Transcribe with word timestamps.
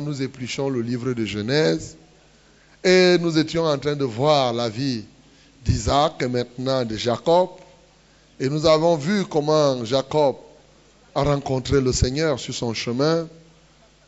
nous 0.00 0.22
épluchons 0.22 0.68
le 0.68 0.80
livre 0.80 1.12
de 1.12 1.24
Genèse 1.24 1.96
et 2.82 3.16
nous 3.18 3.38
étions 3.38 3.64
en 3.64 3.78
train 3.78 3.96
de 3.96 4.04
voir 4.04 4.52
la 4.52 4.68
vie 4.68 5.04
d'Isaac 5.64 6.22
et 6.22 6.28
maintenant 6.28 6.84
de 6.84 6.96
Jacob. 6.96 7.50
Et 8.38 8.48
nous 8.48 8.66
avons 8.66 8.96
vu 8.96 9.24
comment 9.24 9.84
Jacob 9.84 10.36
a 11.14 11.22
rencontré 11.22 11.80
le 11.80 11.92
Seigneur 11.92 12.38
sur 12.38 12.54
son 12.54 12.74
chemin. 12.74 13.26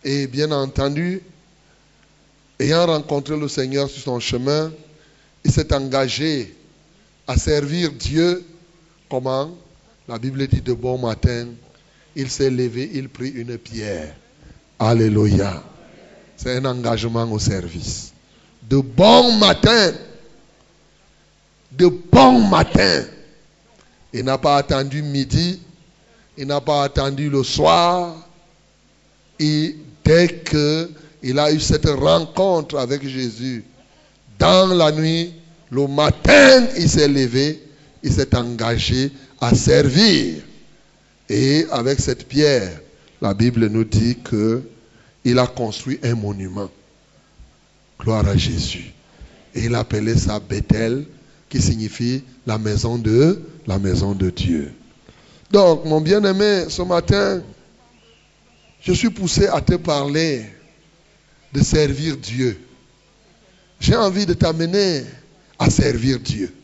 Et 0.04 0.26
bien 0.26 0.52
entendu, 0.52 1.22
ayant 2.60 2.86
rencontré 2.86 3.36
le 3.36 3.48
Seigneur 3.48 3.88
sur 3.90 4.02
son 4.02 4.20
chemin, 4.20 4.70
il 5.44 5.50
s'est 5.50 5.74
engagé 5.74 6.54
à 7.26 7.36
servir 7.36 7.92
Dieu. 7.92 8.44
Comment? 9.10 9.50
La 10.06 10.18
Bible 10.18 10.46
dit 10.46 10.60
de 10.60 10.72
bon 10.72 10.98
matin, 10.98 11.48
il 12.14 12.30
s'est 12.30 12.50
levé, 12.50 12.90
il 12.94 13.08
prit 13.08 13.30
une 13.30 13.58
pierre. 13.58 14.14
Alléluia. 14.78 15.62
C'est 16.38 16.56
un 16.56 16.64
engagement 16.66 17.30
au 17.32 17.38
service. 17.40 18.12
De 18.62 18.78
bon 18.78 19.36
matin. 19.38 19.92
De 21.72 21.88
bon 21.88 22.46
matin. 22.46 23.04
Il 24.12 24.24
n'a 24.24 24.38
pas 24.38 24.58
attendu 24.58 25.02
midi. 25.02 25.60
Il 26.36 26.46
n'a 26.46 26.60
pas 26.60 26.84
attendu 26.84 27.28
le 27.28 27.42
soir. 27.42 28.14
Et 29.40 29.76
dès 30.04 30.42
qu'il 30.44 31.38
a 31.40 31.52
eu 31.52 31.58
cette 31.58 31.88
rencontre 31.88 32.78
avec 32.78 33.06
Jésus, 33.06 33.64
dans 34.38 34.68
la 34.68 34.92
nuit, 34.92 35.34
le 35.70 35.88
matin, 35.88 36.66
il 36.76 36.88
s'est 36.88 37.08
levé, 37.08 37.60
il 38.04 38.12
s'est 38.12 38.34
engagé 38.36 39.10
à 39.40 39.56
servir. 39.56 40.36
Et 41.28 41.66
avec 41.72 41.98
cette 41.98 42.28
pierre, 42.28 42.80
la 43.20 43.34
Bible 43.34 43.66
nous 43.66 43.84
dit 43.84 44.16
que 44.22 44.62
il 45.28 45.38
a 45.38 45.46
construit 45.46 45.98
un 46.02 46.14
monument. 46.14 46.70
Gloire 48.00 48.26
à 48.26 48.36
Jésus. 48.36 48.92
Et 49.54 49.64
il 49.64 49.74
appelait 49.74 50.16
ça 50.16 50.40
Bethel, 50.40 51.06
qui 51.48 51.60
signifie 51.60 52.22
la 52.46 52.58
maison 52.58 52.98
de 52.98 53.40
la 53.66 53.78
maison 53.78 54.12
de 54.12 54.30
Dieu. 54.30 54.72
Donc, 55.50 55.84
mon 55.84 56.00
bien-aimé, 56.00 56.66
ce 56.68 56.82
matin, 56.82 57.42
je 58.80 58.92
suis 58.92 59.10
poussé 59.10 59.46
à 59.46 59.60
te 59.60 59.74
parler 59.74 60.46
de 61.52 61.62
servir 61.62 62.16
Dieu. 62.16 62.60
J'ai 63.80 63.96
envie 63.96 64.26
de 64.26 64.34
t'amener 64.34 65.04
à 65.58 65.70
servir 65.70 66.20
Dieu. 66.20 66.54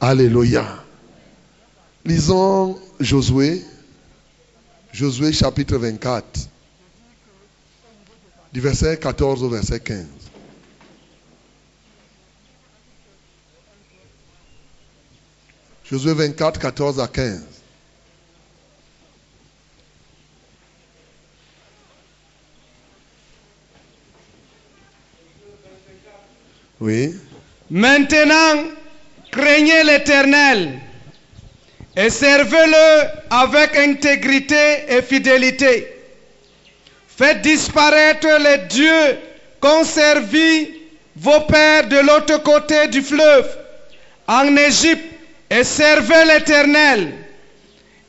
Alléluia. 0.00 0.84
Lisons 2.04 2.78
Josué, 2.98 3.62
Josué 4.92 5.32
chapitre 5.32 5.76
24, 5.76 6.48
du 8.52 8.60
verset 8.60 8.98
14 8.98 9.42
au 9.42 9.48
verset 9.48 9.80
15. 9.80 10.06
Josué 15.84 16.14
24, 16.14 16.58
14 16.60 17.00
à 17.00 17.08
15. 17.08 17.42
Oui. 26.80 27.14
Maintenant, 27.70 28.64
craignez 29.30 29.84
l'Éternel 29.84 30.80
et 31.96 32.08
servez-le 32.08 33.08
avec 33.30 33.76
intégrité 33.76 34.84
et 34.88 35.02
fidélité. 35.02 35.99
Faites 37.20 37.42
disparaître 37.42 38.28
les 38.38 38.56
dieux 38.68 39.18
qu'ont 39.60 39.84
servi 39.84 40.70
vos 41.16 41.40
pères 41.40 41.86
de 41.86 41.98
l'autre 41.98 42.42
côté 42.42 42.86
du 42.88 43.02
fleuve, 43.02 43.46
en 44.26 44.56
Égypte, 44.56 45.04
et 45.50 45.62
servez 45.62 46.24
l'Éternel. 46.24 47.12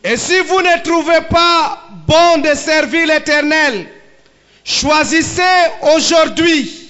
Et 0.05 0.15
si 0.15 0.39
vous 0.39 0.61
ne 0.61 0.81
trouvez 0.81 1.19
pas 1.29 1.89
bon 2.07 2.37
de 2.37 2.55
servir 2.55 3.05
l'Éternel, 3.07 3.85
choisissez 4.63 5.59
aujourd'hui 5.93 6.89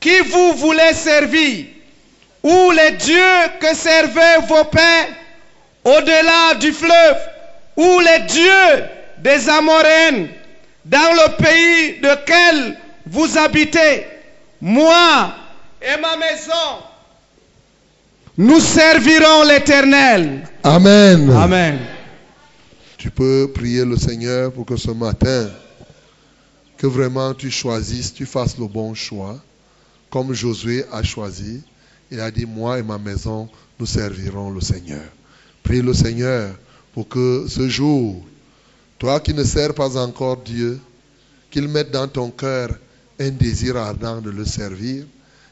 qui 0.00 0.18
vous 0.20 0.52
voulez 0.56 0.92
servir, 0.92 1.64
ou 2.42 2.72
les 2.72 2.90
dieux 2.90 3.40
que 3.58 3.74
servaient 3.74 4.40
vos 4.46 4.64
pères 4.64 5.08
au-delà 5.82 6.56
du 6.60 6.74
fleuve, 6.74 7.16
ou 7.76 8.00
les 8.00 8.18
dieux 8.26 8.84
des 9.20 9.48
Amoréennes 9.48 10.28
dans 10.84 11.12
le 11.12 11.36
pays 11.36 12.00
de 12.00 12.10
quel 12.26 12.78
vous 13.06 13.38
habitez. 13.38 14.06
Moi 14.60 15.34
et 15.82 16.00
ma 16.00 16.16
maison, 16.16 16.82
nous 18.36 18.60
servirons 18.60 19.44
l'Éternel. 19.44 20.48
Amen. 20.62 21.30
Amen. 21.30 21.78
Tu 22.96 23.10
peux 23.10 23.50
prier 23.52 23.84
le 23.84 23.96
Seigneur 23.96 24.52
pour 24.52 24.64
que 24.64 24.76
ce 24.76 24.90
matin, 24.90 25.50
que 26.78 26.86
vraiment 26.86 27.34
tu 27.34 27.50
choisisses, 27.50 28.14
tu 28.14 28.24
fasses 28.24 28.58
le 28.58 28.66
bon 28.66 28.94
choix 28.94 29.38
comme 30.14 30.32
Josué 30.32 30.84
a 30.92 31.02
choisi, 31.02 31.60
il 32.08 32.20
a 32.20 32.30
dit, 32.30 32.46
moi 32.46 32.78
et 32.78 32.84
ma 32.84 32.98
maison, 32.98 33.48
nous 33.80 33.84
servirons 33.84 34.48
le 34.50 34.60
Seigneur. 34.60 35.02
Prie 35.64 35.82
le 35.82 35.92
Seigneur 35.92 36.54
pour 36.92 37.08
que 37.08 37.46
ce 37.48 37.68
jour, 37.68 38.24
toi 39.04 39.20
qui 39.20 39.34
ne 39.34 39.44
sers 39.44 39.74
pas 39.74 39.98
encore 39.98 40.38
Dieu, 40.38 40.80
qu'il 41.50 41.68
mette 41.68 41.90
dans 41.90 42.08
ton 42.08 42.30
cœur 42.30 42.70
un 43.20 43.28
désir 43.28 43.76
ardent 43.76 44.22
de 44.22 44.30
le 44.30 44.46
servir, 44.46 45.04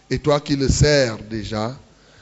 et 0.08 0.18
toi 0.18 0.40
qui 0.40 0.56
le 0.56 0.70
sers 0.70 1.18
déjà, 1.28 1.76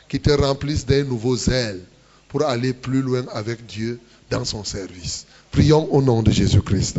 qu'il 0.09 0.21
te 0.21 0.33
remplisse 0.33 0.85
d'un 0.85 1.05
nouveau 1.05 1.37
zèle 1.37 1.79
pour 2.27 2.43
aller 2.43 2.73
plus 2.73 3.01
loin 3.01 3.25
avec 3.33 3.65
Dieu 3.65 4.01
dans 4.29 4.45
son 4.45 4.65
service. 4.65 5.25
Prions 5.53 5.87
au 5.95 6.03
nom 6.03 6.21
de 6.21 6.33
Jésus-Christ. 6.33 6.99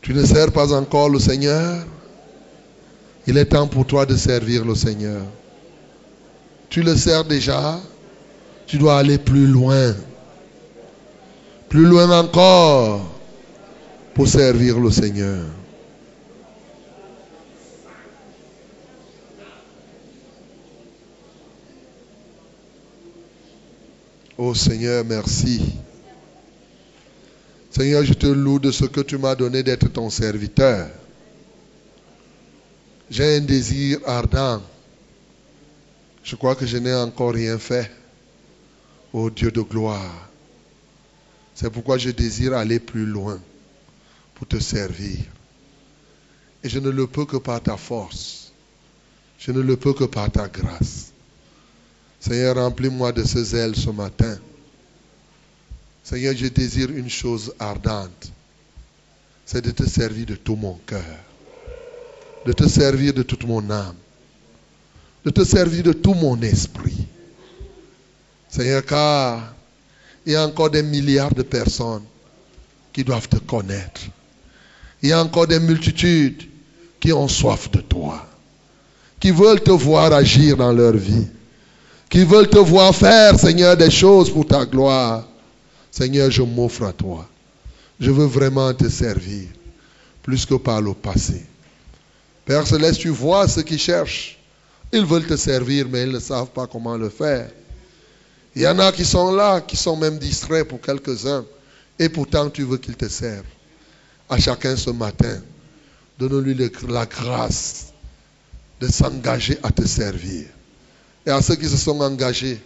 Tu 0.00 0.14
ne 0.14 0.24
sers 0.24 0.52
pas 0.52 0.72
encore 0.72 1.08
le 1.08 1.18
Seigneur? 1.18 1.84
Il 3.26 3.36
est 3.36 3.46
temps 3.46 3.66
pour 3.66 3.84
toi 3.84 4.06
de 4.06 4.14
servir 4.14 4.64
le 4.64 4.76
Seigneur. 4.76 5.24
Tu 6.70 6.84
le 6.84 6.94
sers 6.94 7.24
déjà? 7.24 7.80
Tu 8.68 8.76
dois 8.76 8.98
aller 8.98 9.16
plus 9.16 9.46
loin. 9.46 9.96
Plus 11.70 11.86
loin 11.86 12.20
encore 12.20 13.00
pour 14.14 14.28
servir 14.28 14.78
le 14.78 14.90
Seigneur. 14.90 15.46
Oh 24.36 24.54
Seigneur, 24.54 25.02
merci. 25.04 25.62
Seigneur, 27.70 28.04
je 28.04 28.12
te 28.12 28.26
loue 28.26 28.58
de 28.58 28.70
ce 28.70 28.84
que 28.84 29.00
tu 29.00 29.16
m'as 29.16 29.34
donné 29.34 29.62
d'être 29.62 29.88
ton 29.88 30.10
serviteur. 30.10 30.88
J'ai 33.10 33.36
un 33.36 33.40
désir 33.40 33.98
ardent. 34.04 34.60
Je 36.22 36.36
crois 36.36 36.54
que 36.54 36.66
je 36.66 36.76
n'ai 36.76 36.94
encore 36.94 37.32
rien 37.32 37.58
fait. 37.58 37.90
Ô 39.12 39.30
Dieu 39.30 39.50
de 39.50 39.62
gloire. 39.62 40.28
C'est 41.54 41.70
pourquoi 41.70 41.98
je 41.98 42.10
désire 42.10 42.54
aller 42.54 42.78
plus 42.78 43.06
loin 43.06 43.40
pour 44.34 44.46
te 44.46 44.58
servir. 44.60 45.18
Et 46.62 46.68
je 46.68 46.78
ne 46.78 46.90
le 46.90 47.06
peux 47.06 47.24
que 47.24 47.36
par 47.36 47.62
ta 47.62 47.76
force. 47.76 48.52
Je 49.38 49.50
ne 49.52 49.60
le 49.60 49.76
peux 49.76 49.94
que 49.94 50.04
par 50.04 50.30
ta 50.30 50.48
grâce. 50.48 51.12
Seigneur, 52.20 52.56
remplis-moi 52.56 53.12
de 53.12 53.24
ce 53.24 53.42
zèle 53.42 53.76
ce 53.76 53.90
matin. 53.90 54.38
Seigneur, 56.04 56.34
je 56.36 56.46
désire 56.46 56.90
une 56.90 57.08
chose 57.08 57.54
ardente. 57.58 58.32
C'est 59.46 59.62
de 59.64 59.70
te 59.70 59.88
servir 59.88 60.26
de 60.26 60.34
tout 60.34 60.56
mon 60.56 60.74
cœur. 60.86 61.18
De 62.44 62.52
te 62.52 62.68
servir 62.68 63.14
de 63.14 63.22
toute 63.22 63.44
mon 63.44 63.70
âme. 63.70 63.96
De 65.24 65.30
te 65.30 65.44
servir 65.44 65.82
de 65.82 65.92
tout 65.92 66.14
mon 66.14 66.40
esprit. 66.42 67.06
Seigneur, 68.48 68.84
car 68.84 69.54
il 70.24 70.32
y 70.32 70.36
a 70.36 70.44
encore 70.44 70.70
des 70.70 70.82
milliards 70.82 71.34
de 71.34 71.42
personnes 71.42 72.04
qui 72.92 73.04
doivent 73.04 73.28
te 73.28 73.38
connaître. 73.38 74.02
Il 75.02 75.10
y 75.10 75.12
a 75.12 75.22
encore 75.22 75.46
des 75.46 75.60
multitudes 75.60 76.42
qui 77.00 77.12
ont 77.12 77.28
soif 77.28 77.70
de 77.70 77.80
toi. 77.80 78.26
Qui 79.20 79.30
veulent 79.30 79.62
te 79.62 79.70
voir 79.70 80.12
agir 80.12 80.56
dans 80.56 80.72
leur 80.72 80.94
vie. 80.94 81.26
Qui 82.08 82.24
veulent 82.24 82.48
te 82.48 82.58
voir 82.58 82.94
faire, 82.94 83.38
Seigneur, 83.38 83.76
des 83.76 83.90
choses 83.90 84.30
pour 84.30 84.46
ta 84.46 84.64
gloire. 84.64 85.26
Seigneur, 85.90 86.30
je 86.30 86.42
m'offre 86.42 86.84
à 86.84 86.92
toi. 86.92 87.28
Je 88.00 88.10
veux 88.10 88.26
vraiment 88.26 88.72
te 88.74 88.88
servir, 88.88 89.48
plus 90.22 90.46
que 90.46 90.54
par 90.54 90.80
le 90.80 90.94
passé. 90.94 91.44
Père 92.44 92.66
Céleste, 92.66 93.00
tu 93.00 93.08
vois 93.08 93.48
ceux 93.48 93.62
qui 93.62 93.78
cherchent. 93.78 94.38
Ils 94.92 95.04
veulent 95.04 95.26
te 95.26 95.36
servir, 95.36 95.86
mais 95.90 96.04
ils 96.04 96.12
ne 96.12 96.20
savent 96.20 96.50
pas 96.50 96.66
comment 96.66 96.96
le 96.96 97.08
faire. 97.08 97.50
Il 98.58 98.62
y 98.62 98.66
en 98.66 98.80
a 98.80 98.90
qui 98.90 99.04
sont 99.04 99.30
là, 99.30 99.60
qui 99.60 99.76
sont 99.76 99.96
même 99.96 100.18
distraits 100.18 100.66
pour 100.66 100.80
quelques-uns. 100.80 101.44
Et 101.96 102.08
pourtant, 102.08 102.50
tu 102.50 102.64
veux 102.64 102.78
qu'il 102.78 102.96
te 102.96 103.06
serve. 103.08 103.44
À 104.28 104.36
chacun 104.36 104.74
ce 104.74 104.90
matin, 104.90 105.40
donne-lui 106.18 106.56
la 106.88 107.06
grâce 107.06 107.92
de 108.80 108.88
s'engager 108.88 109.60
à 109.62 109.70
te 109.70 109.86
servir. 109.86 110.46
Et 111.24 111.30
à 111.30 111.40
ceux 111.40 111.54
qui 111.54 111.68
se 111.68 111.76
sont 111.76 112.00
engagés, 112.00 112.60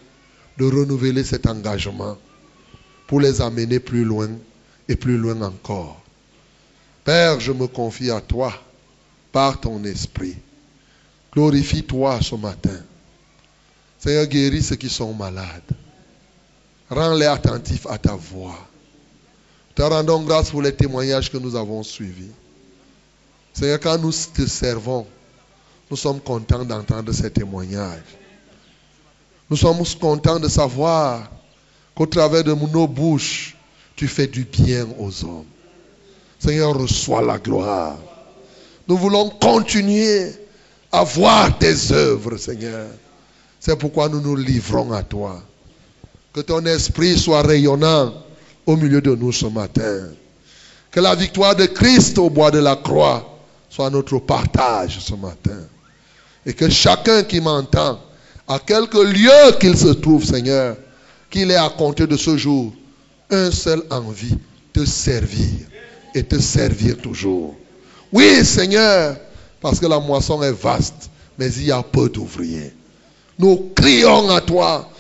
de 0.57 0.65
renouveler 0.65 1.25
cet 1.25 1.47
engagement 1.47 2.17
pour 3.07 3.21
les 3.21 3.43
amener 3.43 3.79
plus 3.79 4.07
loin 4.07 4.31
et 4.89 4.97
plus 4.97 5.19
loin 5.19 5.43
encore. 5.43 6.01
Père, 7.05 7.39
je 7.39 7.53
me 7.53 7.67
confie 7.67 8.11
à 8.11 8.23
toi 8.23 8.55
par 9.31 9.61
ton 9.61 9.85
esprit. 9.85 10.37
Glorifie-toi 11.35 12.19
ce 12.23 12.35
matin. 12.35 12.81
Seigneur, 13.99 14.25
guéris 14.25 14.63
ceux 14.63 14.77
qui 14.77 14.89
sont 14.89 15.13
malades. 15.13 15.82
Rends-les 16.93 17.25
attentifs 17.25 17.87
à 17.89 17.97
ta 17.97 18.15
voix. 18.15 18.59
Te 19.75 19.81
rendons 19.81 20.25
grâce 20.25 20.51
pour 20.51 20.61
les 20.61 20.75
témoignages 20.75 21.33
que 21.33 21.39
nous 21.39 21.57
avons 21.57 21.83
suivis. 21.83 22.31
Seigneur, 23.55 23.81
quand 23.81 23.97
nous 23.97 24.13
te 24.13 24.47
servons, 24.47 25.07
nous 25.91 25.97
sommes 25.97 26.21
contents 26.21 26.67
d'entendre 26.67 27.11
ces 27.13 27.31
témoignages. 27.31 28.19
Nous 29.49 29.57
sommes 29.57 29.83
contents 29.99 30.39
de 30.39 30.49
savoir 30.49 31.31
qu'au 31.95 32.05
travers 32.05 32.45
de 32.45 32.53
nos 32.53 32.87
bouches, 32.87 33.57
tu 33.97 34.07
fais 34.07 34.27
du 34.27 34.45
bien 34.45 34.87
aux 34.99 35.25
hommes. 35.25 35.47
Seigneur, 36.39 36.79
reçois 36.79 37.23
la 37.23 37.39
gloire. 37.39 37.97
Nous 38.87 38.99
voulons 38.99 39.31
continuer 39.31 40.31
à 40.91 41.05
voir 41.05 41.57
tes 41.57 41.91
œuvres, 41.93 42.37
Seigneur. 42.37 42.89
C'est 43.59 43.79
pourquoi 43.79 44.11
nous 44.11 44.21
nous 44.21 44.37
livrons 44.37 44.93
à 44.93 45.03
toi. 45.03 45.43
Que 46.33 46.41
ton 46.41 46.65
esprit 46.65 47.19
soit 47.19 47.43
rayonnant 47.43 48.15
au 48.67 48.77
milieu 48.77 49.01
de 49.01 49.15
nous 49.15 49.33
ce 49.33 49.47
matin. 49.47 50.09
Que 50.91 51.01
la 51.01 51.15
victoire 51.15 51.57
de 51.57 51.67
Christ 51.67 52.19
au 52.19 52.31
bois 52.31 52.51
de 52.51 52.59
la 52.59 52.77
croix 52.77 53.39
soit 53.69 53.91
notre 53.91 54.19
partage 54.19 54.99
ce 55.01 55.15
matin. 55.15 55.61
Et 56.45 56.53
que 56.53 56.69
chacun 56.69 57.23
qui 57.23 57.41
m'entend, 57.41 58.01
à 58.49 58.59
quelque 58.59 58.99
lieu 58.99 59.59
qu'il 59.61 59.77
se 59.77 59.89
trouve, 59.89 60.25
Seigneur, 60.25 60.77
qu'il 61.31 61.51
ait 61.51 61.57
à 61.57 61.71
compter 61.71 62.07
de 62.07 62.17
ce 62.17 62.37
jour 62.37 62.73
un 63.31 63.51
seul 63.51 63.83
envie, 63.91 64.37
te 64.73 64.85
servir 64.85 65.49
et 66.15 66.23
te 66.23 66.39
servir 66.39 66.99
toujours. 66.99 67.55
Oui, 68.13 68.45
Seigneur, 68.45 69.17
parce 69.61 69.81
que 69.81 69.87
la 69.87 69.99
moisson 69.99 70.43
est 70.43 70.53
vaste, 70.53 71.11
mais 71.39 71.51
il 71.55 71.65
y 71.65 71.73
a 71.73 71.83
peu 71.83 72.09
d'ouvriers. 72.11 72.75
Nous 73.39 73.71
crions 73.75 74.29
à 74.29 74.41
toi, 74.43 74.91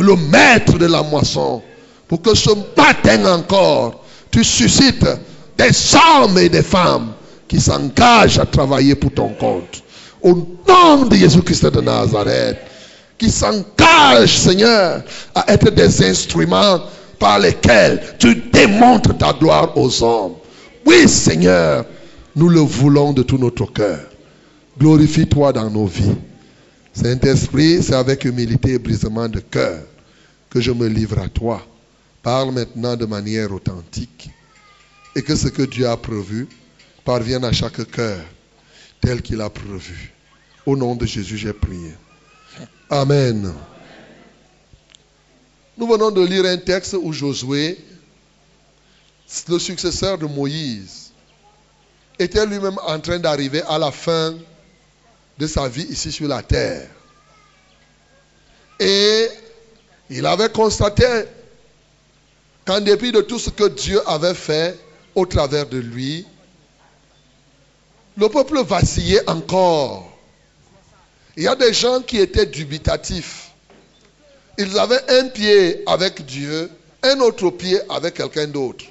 le 0.00 0.16
maître 0.16 0.78
de 0.78 0.86
la 0.86 1.02
moisson, 1.02 1.62
pour 2.08 2.22
que 2.22 2.34
ce 2.34 2.50
matin 2.76 3.24
encore, 3.26 4.04
tu 4.30 4.44
suscites 4.44 5.06
des 5.58 5.70
hommes 5.94 6.38
et 6.38 6.48
des 6.48 6.62
femmes 6.62 7.12
qui 7.48 7.60
s'engagent 7.60 8.38
à 8.38 8.46
travailler 8.46 8.94
pour 8.94 9.12
ton 9.12 9.28
compte. 9.30 9.82
Au 10.22 10.34
nom 10.68 11.06
de 11.06 11.16
Jésus-Christ 11.16 11.66
de 11.66 11.80
Nazareth, 11.80 12.58
qui 13.18 13.30
s'engagent, 13.30 14.38
Seigneur, 14.38 15.02
à 15.34 15.52
être 15.52 15.70
des 15.70 16.04
instruments 16.04 16.80
par 17.18 17.38
lesquels 17.38 18.00
tu 18.18 18.34
démontres 18.34 19.16
ta 19.16 19.32
gloire 19.32 19.76
aux 19.76 20.02
hommes. 20.02 20.34
Oui, 20.86 21.08
Seigneur, 21.08 21.84
nous 22.34 22.48
le 22.48 22.60
voulons 22.60 23.12
de 23.12 23.22
tout 23.22 23.38
notre 23.38 23.66
cœur. 23.66 24.00
Glorifie-toi 24.78 25.52
dans 25.52 25.70
nos 25.70 25.86
vies. 25.86 26.16
Saint-Esprit, 26.92 27.82
c'est 27.82 27.94
avec 27.94 28.24
humilité 28.24 28.72
et 28.72 28.78
brisement 28.78 29.28
de 29.28 29.40
cœur 29.40 29.82
que 30.50 30.60
je 30.60 30.72
me 30.72 30.86
livre 30.86 31.18
à 31.18 31.28
toi. 31.28 31.66
Parle 32.22 32.52
maintenant 32.52 32.96
de 32.96 33.06
manière 33.06 33.50
authentique. 33.52 34.30
Et 35.16 35.22
que 35.22 35.34
ce 35.34 35.48
que 35.48 35.62
Dieu 35.62 35.88
a 35.88 35.96
prévu 35.96 36.48
parvienne 37.04 37.44
à 37.44 37.52
chaque 37.52 37.90
cœur 37.90 38.20
tel 39.00 39.22
qu'il 39.22 39.40
a 39.40 39.50
prévu. 39.50 40.12
Au 40.64 40.76
nom 40.76 40.94
de 40.94 41.06
Jésus, 41.06 41.36
j'ai 41.36 41.52
prié. 41.52 41.92
Amen. 42.88 43.52
Nous 45.76 45.86
venons 45.86 46.10
de 46.10 46.24
lire 46.24 46.44
un 46.44 46.58
texte 46.58 46.94
où 47.00 47.12
Josué, 47.12 47.78
le 49.48 49.58
successeur 49.58 50.18
de 50.18 50.26
Moïse, 50.26 51.10
était 52.18 52.46
lui-même 52.46 52.78
en 52.86 53.00
train 53.00 53.18
d'arriver 53.18 53.62
à 53.62 53.78
la 53.78 53.90
fin 53.90 54.34
sa 55.46 55.68
vie 55.68 55.86
ici 55.90 56.12
sur 56.12 56.28
la 56.28 56.42
terre. 56.42 56.88
Et 58.78 59.28
il 60.10 60.26
avait 60.26 60.50
constaté 60.50 61.06
qu'en 62.64 62.80
dépit 62.80 63.12
de 63.12 63.20
tout 63.20 63.38
ce 63.38 63.50
que 63.50 63.68
Dieu 63.68 64.00
avait 64.08 64.34
fait 64.34 64.78
au 65.14 65.26
travers 65.26 65.66
de 65.66 65.78
lui, 65.78 66.26
le 68.16 68.28
peuple 68.28 68.62
vacillait 68.62 69.28
encore. 69.28 70.08
Il 71.36 71.44
y 71.44 71.48
a 71.48 71.54
des 71.54 71.72
gens 71.72 72.02
qui 72.02 72.18
étaient 72.18 72.46
dubitatifs. 72.46 73.50
Ils 74.58 74.78
avaient 74.78 75.02
un 75.08 75.28
pied 75.28 75.82
avec 75.86 76.24
Dieu, 76.26 76.70
un 77.02 77.20
autre 77.20 77.50
pied 77.50 77.80
avec 77.88 78.14
quelqu'un 78.14 78.48
d'autre. 78.48 78.84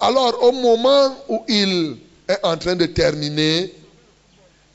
Alors 0.00 0.42
au 0.42 0.52
moment 0.52 1.16
où 1.28 1.44
il 1.48 1.98
est 2.28 2.38
en 2.42 2.56
train 2.56 2.74
de 2.76 2.86
terminer, 2.86 3.72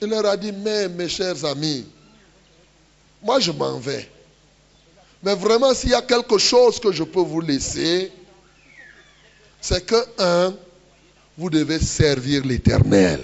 il 0.01 0.09
leur 0.09 0.25
a 0.25 0.37
dit, 0.37 0.51
mais 0.51 0.87
mes 0.89 1.09
chers 1.09 1.43
amis, 1.45 1.85
moi 3.23 3.39
je 3.39 3.51
m'en 3.51 3.79
vais. 3.79 4.09
Mais 5.23 5.35
vraiment, 5.35 5.73
s'il 5.73 5.89
y 5.89 5.95
a 5.95 6.01
quelque 6.01 6.37
chose 6.37 6.79
que 6.79 6.91
je 6.91 7.03
peux 7.03 7.21
vous 7.21 7.41
laisser, 7.41 8.11
c'est 9.59 9.85
que, 9.85 9.95
un, 10.19 10.55
vous 11.37 11.49
devez 11.49 11.79
servir 11.79 12.45
l'Éternel. 12.45 13.21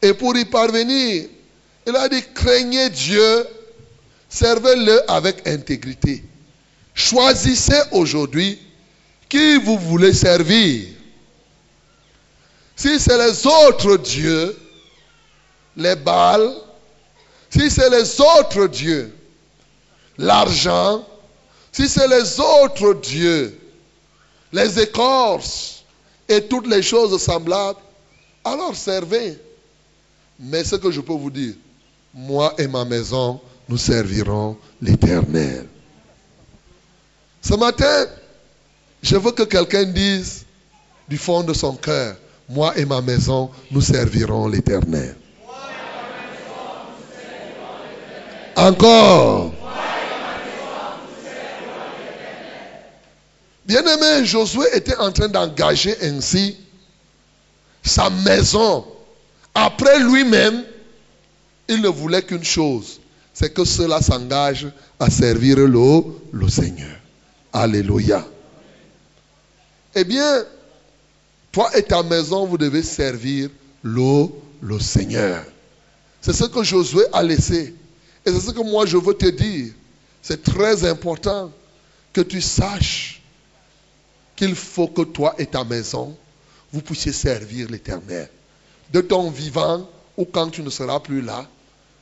Et 0.00 0.14
pour 0.14 0.36
y 0.36 0.44
parvenir, 0.44 1.28
il 1.86 1.96
a 1.96 2.08
dit, 2.08 2.22
craignez 2.34 2.90
Dieu, 2.90 3.46
servez-le 4.28 5.10
avec 5.10 5.46
intégrité. 5.46 6.22
Choisissez 6.94 7.80
aujourd'hui 7.90 8.58
qui 9.28 9.58
vous 9.58 9.78
voulez 9.78 10.12
servir. 10.12 10.88
Si 12.76 12.98
c'est 12.98 13.18
les 13.18 13.46
autres 13.46 13.96
dieux, 13.96 14.56
les 15.76 15.96
balles, 15.96 16.52
si 17.50 17.70
c'est 17.70 17.90
les 17.90 18.20
autres 18.20 18.66
dieux, 18.66 19.14
l'argent, 20.18 21.04
si 21.70 21.88
c'est 21.88 22.08
les 22.08 22.40
autres 22.40 22.94
dieux, 22.94 23.58
les 24.52 24.80
écorces 24.80 25.84
et 26.28 26.42
toutes 26.42 26.66
les 26.66 26.82
choses 26.82 27.20
semblables, 27.20 27.80
alors 28.44 28.74
servez. 28.74 29.38
Mais 30.38 30.64
ce 30.64 30.76
que 30.76 30.90
je 30.90 31.00
peux 31.00 31.12
vous 31.12 31.30
dire, 31.30 31.54
moi 32.14 32.54
et 32.58 32.66
ma 32.66 32.84
maison, 32.84 33.40
nous 33.68 33.78
servirons 33.78 34.56
l'Éternel. 34.80 35.66
Ce 37.40 37.54
matin, 37.54 38.06
je 39.02 39.16
veux 39.16 39.32
que 39.32 39.44
quelqu'un 39.44 39.84
dise 39.84 40.44
du 41.08 41.16
fond 41.16 41.42
de 41.42 41.52
son 41.52 41.74
cœur, 41.74 42.16
moi 42.48 42.76
et 42.76 42.84
ma 42.84 43.00
maison, 43.00 43.50
nous 43.70 43.80
servirons 43.80 44.46
l'Éternel. 44.46 45.16
Encore. 48.56 49.52
Bien-aimé, 53.64 54.24
Josué 54.26 54.66
était 54.74 54.96
en 54.96 55.12
train 55.12 55.28
d'engager 55.28 55.96
ainsi 56.02 56.56
sa 57.82 58.10
maison. 58.10 58.84
Après 59.54 59.98
lui-même, 60.00 60.64
il 61.68 61.80
ne 61.80 61.88
voulait 61.88 62.22
qu'une 62.22 62.44
chose, 62.44 63.00
c'est 63.32 63.54
que 63.54 63.64
cela 63.64 64.02
s'engage 64.02 64.66
à 64.98 65.08
servir 65.10 65.56
le, 65.58 66.02
le 66.32 66.48
Seigneur. 66.48 66.96
Alléluia. 67.52 68.26
Eh 69.94 70.04
bien, 70.04 70.44
toi 71.52 71.70
et 71.76 71.82
ta 71.82 72.02
maison, 72.02 72.46
vous 72.46 72.58
devez 72.58 72.82
servir 72.82 73.50
le, 73.82 74.26
le 74.60 74.80
Seigneur. 74.80 75.44
C'est 76.20 76.32
ce 76.32 76.44
que 76.44 76.62
Josué 76.62 77.04
a 77.12 77.22
laissé. 77.22 77.74
Et 78.24 78.30
c'est 78.32 78.40
ce 78.40 78.50
que 78.50 78.62
moi 78.62 78.86
je 78.86 78.96
veux 78.96 79.14
te 79.14 79.26
dire. 79.26 79.72
C'est 80.20 80.42
très 80.42 80.84
important 80.84 81.50
que 82.12 82.20
tu 82.20 82.40
saches 82.40 83.22
qu'il 84.36 84.54
faut 84.54 84.88
que 84.88 85.02
toi 85.02 85.34
et 85.38 85.46
ta 85.46 85.64
maison, 85.64 86.16
vous 86.72 86.80
puissiez 86.80 87.12
servir 87.12 87.68
l'Éternel. 87.70 88.28
De 88.92 89.00
ton 89.00 89.30
vivant 89.30 89.88
ou 90.16 90.24
quand 90.24 90.50
tu 90.50 90.62
ne 90.62 90.70
seras 90.70 91.00
plus 91.00 91.22
là, 91.22 91.46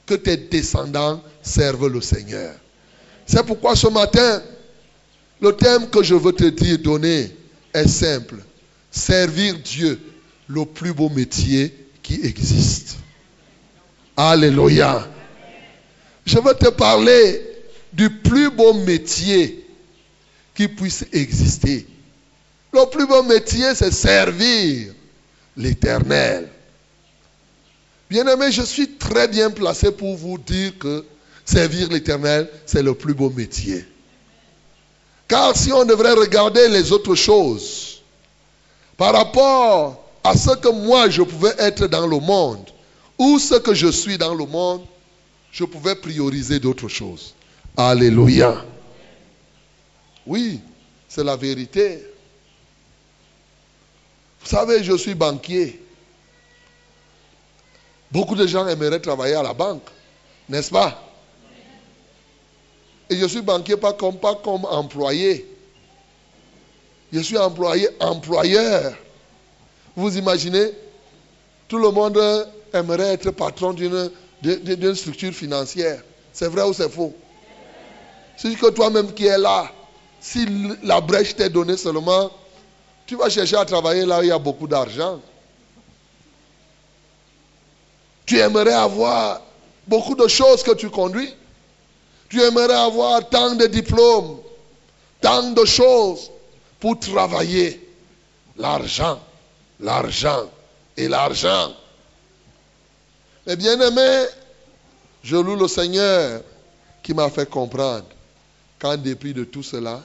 que 0.07 0.15
tes 0.15 0.37
descendants 0.37 1.23
servent 1.43 1.89
le 1.89 2.01
Seigneur. 2.01 2.55
C'est 3.27 3.45
pourquoi 3.47 3.77
ce 3.77 3.87
matin, 3.87 4.43
le 5.41 5.55
thème 5.55 5.89
que 5.89 6.03
je 6.03 6.15
veux 6.15 6.33
te 6.33 6.45
dire, 6.45 6.79
donner, 6.79 7.31
est 7.73 7.89
simple. 7.89 8.37
Servir 8.91 9.57
Dieu, 9.59 10.01
le 10.49 10.65
plus 10.65 10.93
beau 10.93 11.09
métier 11.09 11.73
qui 12.03 12.21
existe. 12.25 12.97
Alléluia. 14.17 15.07
Je 16.31 16.39
veux 16.39 16.55
te 16.55 16.69
parler 16.69 17.43
du 17.93 18.09
plus 18.09 18.51
beau 18.51 18.73
métier 18.73 19.67
qui 20.55 20.69
puisse 20.69 21.05
exister. 21.13 21.89
Le 22.73 22.89
plus 22.89 23.05
beau 23.05 23.25
métier, 23.25 23.75
c'est 23.75 23.93
servir 23.93 24.95
l'éternel. 25.57 26.49
Bien-aimé, 28.09 28.53
je 28.53 28.63
suis 28.63 28.93
très 28.93 29.27
bien 29.27 29.51
placé 29.51 29.91
pour 29.91 30.17
vous 30.17 30.39
dire 30.39 30.79
que 30.79 31.05
servir 31.45 31.89
l'éternel, 31.89 32.49
c'est 32.65 32.85
le 32.85 32.95
plus 32.95 33.15
beau 33.15 33.31
métier. 33.31 33.85
Car 35.27 35.57
si 35.57 35.73
on 35.73 35.85
devrait 35.85 36.13
regarder 36.13 36.69
les 36.69 36.93
autres 36.93 37.17
choses 37.17 38.03
par 38.97 39.15
rapport 39.15 40.09
à 40.23 40.37
ce 40.37 40.51
que 40.55 40.69
moi 40.69 41.11
je 41.11 41.23
pouvais 41.23 41.55
être 41.59 41.89
dans 41.89 42.07
le 42.07 42.21
monde 42.21 42.71
ou 43.19 43.41
ce 43.41 43.57
que 43.57 43.75
je 43.75 43.89
suis 43.89 44.17
dans 44.17 44.35
le 44.37 44.47
monde, 44.47 44.83
je 45.53 45.65
pouvais 45.65 45.95
prioriser 45.95 46.61
d'autres 46.61 46.89
choses. 46.89 47.35
Alléluia. 47.77 48.65
Oui, 50.27 50.61
c'est 51.09 51.25
la 51.25 51.37
vérité. 51.37 52.05
Vous 54.41 54.47
savez, 54.47 54.83
je 54.83 54.97
suis 54.97 55.15
banquier. 55.15 55.81
Beaucoup 58.11 58.35
de 58.35 58.47
gens 58.47 58.67
aimeraient 58.67 59.01
travailler 59.01 59.35
à 59.35 59.43
la 59.43 59.55
banque, 59.55 59.89
n'est-ce 60.49 60.71
pas? 60.71 61.01
Et 63.09 63.17
je 63.17 63.27
suis 63.27 63.43
banquier 63.43 63.77
pas 63.77 63.93
comme, 63.93 64.19
pas 64.19 64.37
comme 64.37 64.65
employé. 64.65 65.47
Je 67.13 67.21
suis 67.21 67.39
employé, 67.39 67.89
employeur. 67.99 68.95
Vous 69.97 70.17
imaginez, 70.17 70.71
tout 71.67 71.79
le 71.79 71.91
monde 71.91 72.21
aimerait 72.73 73.15
être 73.15 73.33
patron 73.33 73.73
d'une 73.73 74.11
structure 74.95 75.33
financière. 75.33 76.03
C'est 76.33 76.49
vrai 76.49 76.63
ou 76.63 76.73
c'est 76.73 76.91
faux? 76.91 77.15
C'est 78.37 78.55
que 78.55 78.71
toi-même 78.71 79.13
qui 79.13 79.27
es 79.27 79.39
là, 79.39 79.71
si 80.21 80.47
la 80.83 81.01
brèche 81.01 81.37
t'est 81.37 81.51
donnée 81.51 81.77
seulement, 81.77 82.31
tu 83.07 83.17
vas 83.17 83.29
chercher 83.29 83.57
à 83.57 83.65
travailler 83.65 84.07
là 84.07 84.21
où 84.21 84.23
il 84.23 84.29
y 84.29 84.33
a 84.33 84.39
beaucoup 84.39 84.67
d'argent. 84.67 85.21
Tu 88.25 88.39
aimerais 88.39 88.73
avoir 88.73 89.43
beaucoup 89.87 90.15
de 90.15 90.29
choses 90.29 90.63
que 90.63 90.73
tu 90.73 90.89
conduis. 90.89 91.35
Tu 92.29 92.41
aimerais 92.41 92.75
avoir 92.75 93.29
tant 93.29 93.57
de 93.57 93.67
diplômes, 93.67 94.39
tant 95.21 95.51
de 95.51 95.65
choses 95.65 96.31
pour 96.79 96.99
travailler. 97.01 97.85
L'argent, 98.57 99.19
l'argent 99.81 100.45
et 100.97 101.09
l'argent. 101.09 101.73
Mais 103.47 103.57
bien 103.57 103.81
aimé, 103.81 104.27
je 105.23 105.37
loue 105.37 105.57
le 105.57 105.69
Seigneur 105.69 106.43
qui 107.03 107.15
m'a 107.15 107.31
fait 107.31 107.49
comprendre 107.49 108.07
qu'en 108.79 108.97
dépit 108.97 109.35
de 109.35 109.45
tout 109.45 109.63
cela, 109.63 110.03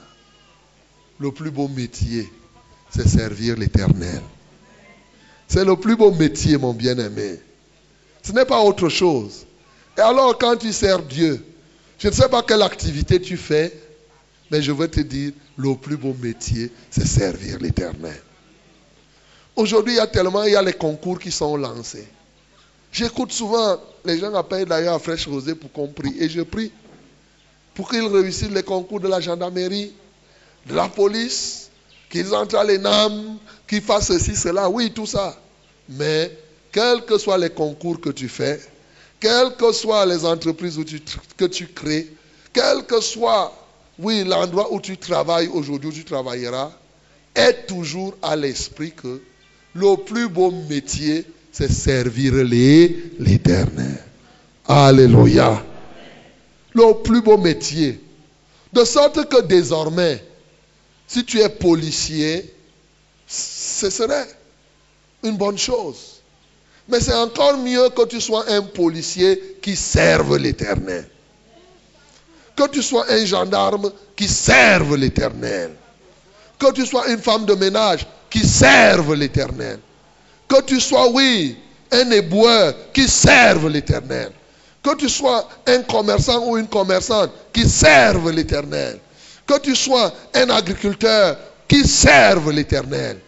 le 1.18 1.32
plus 1.32 1.50
beau 1.50 1.68
métier, 1.68 2.30
c'est 2.90 3.08
servir 3.08 3.56
l'Éternel. 3.56 4.22
C'est 5.48 5.64
le 5.64 5.76
plus 5.76 5.96
beau 5.96 6.10
métier, 6.10 6.56
mon 6.56 6.72
bien-aimé. 6.72 7.40
Ce 8.22 8.32
n'est 8.32 8.44
pas 8.44 8.60
autre 8.60 8.88
chose. 8.88 9.46
Et 9.96 10.00
alors, 10.00 10.36
quand 10.36 10.56
tu 10.56 10.72
sers 10.72 11.02
Dieu, 11.02 11.44
je 11.98 12.08
ne 12.08 12.12
sais 12.12 12.28
pas 12.28 12.42
quelle 12.42 12.62
activité 12.62 13.20
tu 13.20 13.36
fais, 13.36 13.72
mais 14.50 14.60
je 14.60 14.72
veux 14.72 14.88
te 14.88 15.00
dire, 15.00 15.32
le 15.56 15.74
plus 15.76 15.96
beau 15.96 16.14
métier, 16.20 16.70
c'est 16.90 17.06
servir 17.06 17.58
l'Éternel. 17.60 18.20
Aujourd'hui, 19.54 19.94
il 19.94 19.96
y 19.96 20.00
a 20.00 20.06
tellement, 20.06 20.42
il 20.44 20.52
y 20.52 20.56
a 20.56 20.62
les 20.62 20.74
concours 20.74 21.18
qui 21.18 21.30
sont 21.30 21.56
lancés. 21.56 22.06
J'écoute 22.96 23.30
souvent, 23.30 23.78
les 24.06 24.18
gens 24.18 24.32
appellent 24.32 24.64
d'ailleurs 24.64 24.94
à 24.94 24.98
Fraîche 24.98 25.28
Rosée 25.28 25.54
pour 25.54 25.70
qu'on 25.70 25.88
prie. 25.88 26.14
Et 26.18 26.30
je 26.30 26.40
prie 26.40 26.72
pour 27.74 27.90
qu'ils 27.90 28.06
réussissent 28.06 28.48
les 28.48 28.62
concours 28.62 29.00
de 29.00 29.06
la 29.06 29.20
gendarmerie, 29.20 29.92
de 30.64 30.74
la 30.74 30.88
police, 30.88 31.68
qu'ils 32.08 32.34
entrent 32.34 32.56
à 32.56 32.64
l'ENAM, 32.64 33.36
qu'ils 33.68 33.82
fassent 33.82 34.06
ceci, 34.06 34.34
cela. 34.34 34.70
Oui, 34.70 34.92
tout 34.94 35.04
ça. 35.04 35.38
Mais 35.90 36.34
quels 36.72 37.04
que 37.04 37.18
soient 37.18 37.36
les 37.36 37.50
concours 37.50 38.00
que 38.00 38.08
tu 38.08 38.30
fais, 38.30 38.58
quelles 39.20 39.54
que 39.56 39.72
soient 39.72 40.06
les 40.06 40.24
entreprises 40.24 40.78
que 41.36 41.44
tu 41.44 41.66
crées, 41.66 42.10
quel 42.50 42.86
que 42.86 43.02
soit, 43.02 43.52
oui, 43.98 44.24
l'endroit 44.24 44.72
où 44.72 44.80
tu 44.80 44.96
travailles 44.96 45.48
aujourd'hui, 45.48 45.90
où 45.90 45.92
tu 45.92 46.04
travailleras, 46.04 46.72
est 47.34 47.66
toujours 47.66 48.14
à 48.22 48.36
l'esprit 48.36 48.92
que 48.92 49.20
le 49.74 49.96
plus 49.96 50.30
beau 50.30 50.50
métier, 50.50 51.26
c'est 51.56 51.72
servir 51.72 52.34
l'éternel. 53.18 53.96
Alléluia. 54.68 55.64
Le 56.74 57.02
plus 57.02 57.22
beau 57.22 57.38
métier. 57.38 57.98
De 58.74 58.84
sorte 58.84 59.26
que 59.26 59.40
désormais, 59.40 60.22
si 61.06 61.24
tu 61.24 61.40
es 61.40 61.48
policier, 61.48 62.54
ce 63.26 63.88
serait 63.88 64.28
une 65.22 65.38
bonne 65.38 65.56
chose. 65.56 66.20
Mais 66.90 67.00
c'est 67.00 67.14
encore 67.14 67.56
mieux 67.56 67.88
que 67.88 68.04
tu 68.04 68.20
sois 68.20 68.44
un 68.50 68.60
policier 68.60 69.56
qui 69.62 69.76
serve 69.76 70.36
l'éternel. 70.36 71.08
Que 72.54 72.68
tu 72.68 72.82
sois 72.82 73.10
un 73.10 73.24
gendarme 73.24 73.90
qui 74.14 74.28
serve 74.28 74.94
l'éternel. 74.96 75.70
Que 76.58 76.70
tu 76.72 76.84
sois 76.84 77.08
une 77.08 77.22
femme 77.22 77.46
de 77.46 77.54
ménage 77.54 78.06
qui 78.28 78.46
serve 78.46 79.14
l'éternel. 79.14 79.78
Que 80.48 80.62
tu 80.62 80.80
sois, 80.80 81.08
oui, 81.10 81.56
un 81.90 82.10
éboueur 82.10 82.74
qui 82.92 83.08
serve 83.08 83.68
l'éternel. 83.68 84.30
Que 84.82 84.94
tu 84.96 85.08
sois 85.08 85.48
un 85.66 85.82
commerçant 85.82 86.46
ou 86.46 86.56
une 86.56 86.68
commerçante 86.68 87.30
qui 87.52 87.68
serve 87.68 88.30
l'éternel. 88.30 89.00
Que 89.46 89.58
tu 89.58 89.74
sois 89.74 90.12
un 90.34 90.50
agriculteur 90.50 91.36
qui 91.66 91.86
serve 91.86 92.52
l'éternel. 92.52 93.18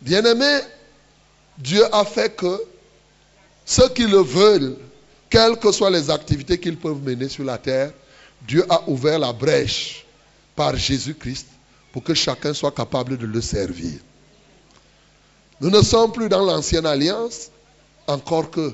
Bien-aimé, 0.00 0.60
Dieu 1.58 1.82
a 1.94 2.04
fait 2.04 2.34
que 2.36 2.62
ceux 3.64 3.88
qui 3.88 4.06
le 4.06 4.18
veulent, 4.18 4.76
quelles 5.30 5.56
que 5.56 5.72
soient 5.72 5.90
les 5.90 6.10
activités 6.10 6.60
qu'ils 6.60 6.76
peuvent 6.76 7.02
mener 7.02 7.28
sur 7.28 7.44
la 7.44 7.58
terre, 7.58 7.92
Dieu 8.46 8.64
a 8.68 8.82
ouvert 8.88 9.18
la 9.18 9.32
brèche 9.32 10.04
par 10.54 10.76
Jésus-Christ 10.76 11.46
pour 11.92 12.02
que 12.02 12.14
chacun 12.14 12.52
soit 12.52 12.72
capable 12.72 13.16
de 13.16 13.26
le 13.26 13.40
servir. 13.40 13.94
Nous 15.60 15.70
ne 15.70 15.80
sommes 15.82 16.12
plus 16.12 16.28
dans 16.28 16.44
l'ancienne 16.44 16.86
alliance, 16.86 17.50
encore 18.06 18.50
que 18.50 18.72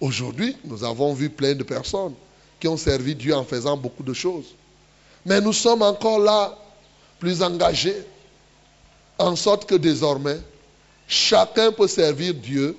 aujourd'hui, 0.00 0.56
nous 0.64 0.82
avons 0.82 1.14
vu 1.14 1.30
plein 1.30 1.54
de 1.54 1.62
personnes 1.62 2.14
qui 2.58 2.66
ont 2.66 2.76
servi 2.76 3.14
Dieu 3.14 3.34
en 3.34 3.44
faisant 3.44 3.76
beaucoup 3.76 4.02
de 4.02 4.12
choses. 4.12 4.54
Mais 5.24 5.40
nous 5.40 5.52
sommes 5.52 5.82
encore 5.82 6.18
là, 6.18 6.56
plus 7.20 7.42
engagés, 7.42 7.96
en 9.18 9.36
sorte 9.36 9.66
que 9.66 9.76
désormais, 9.76 10.38
chacun 11.06 11.70
peut 11.72 11.88
servir 11.88 12.34
Dieu 12.34 12.76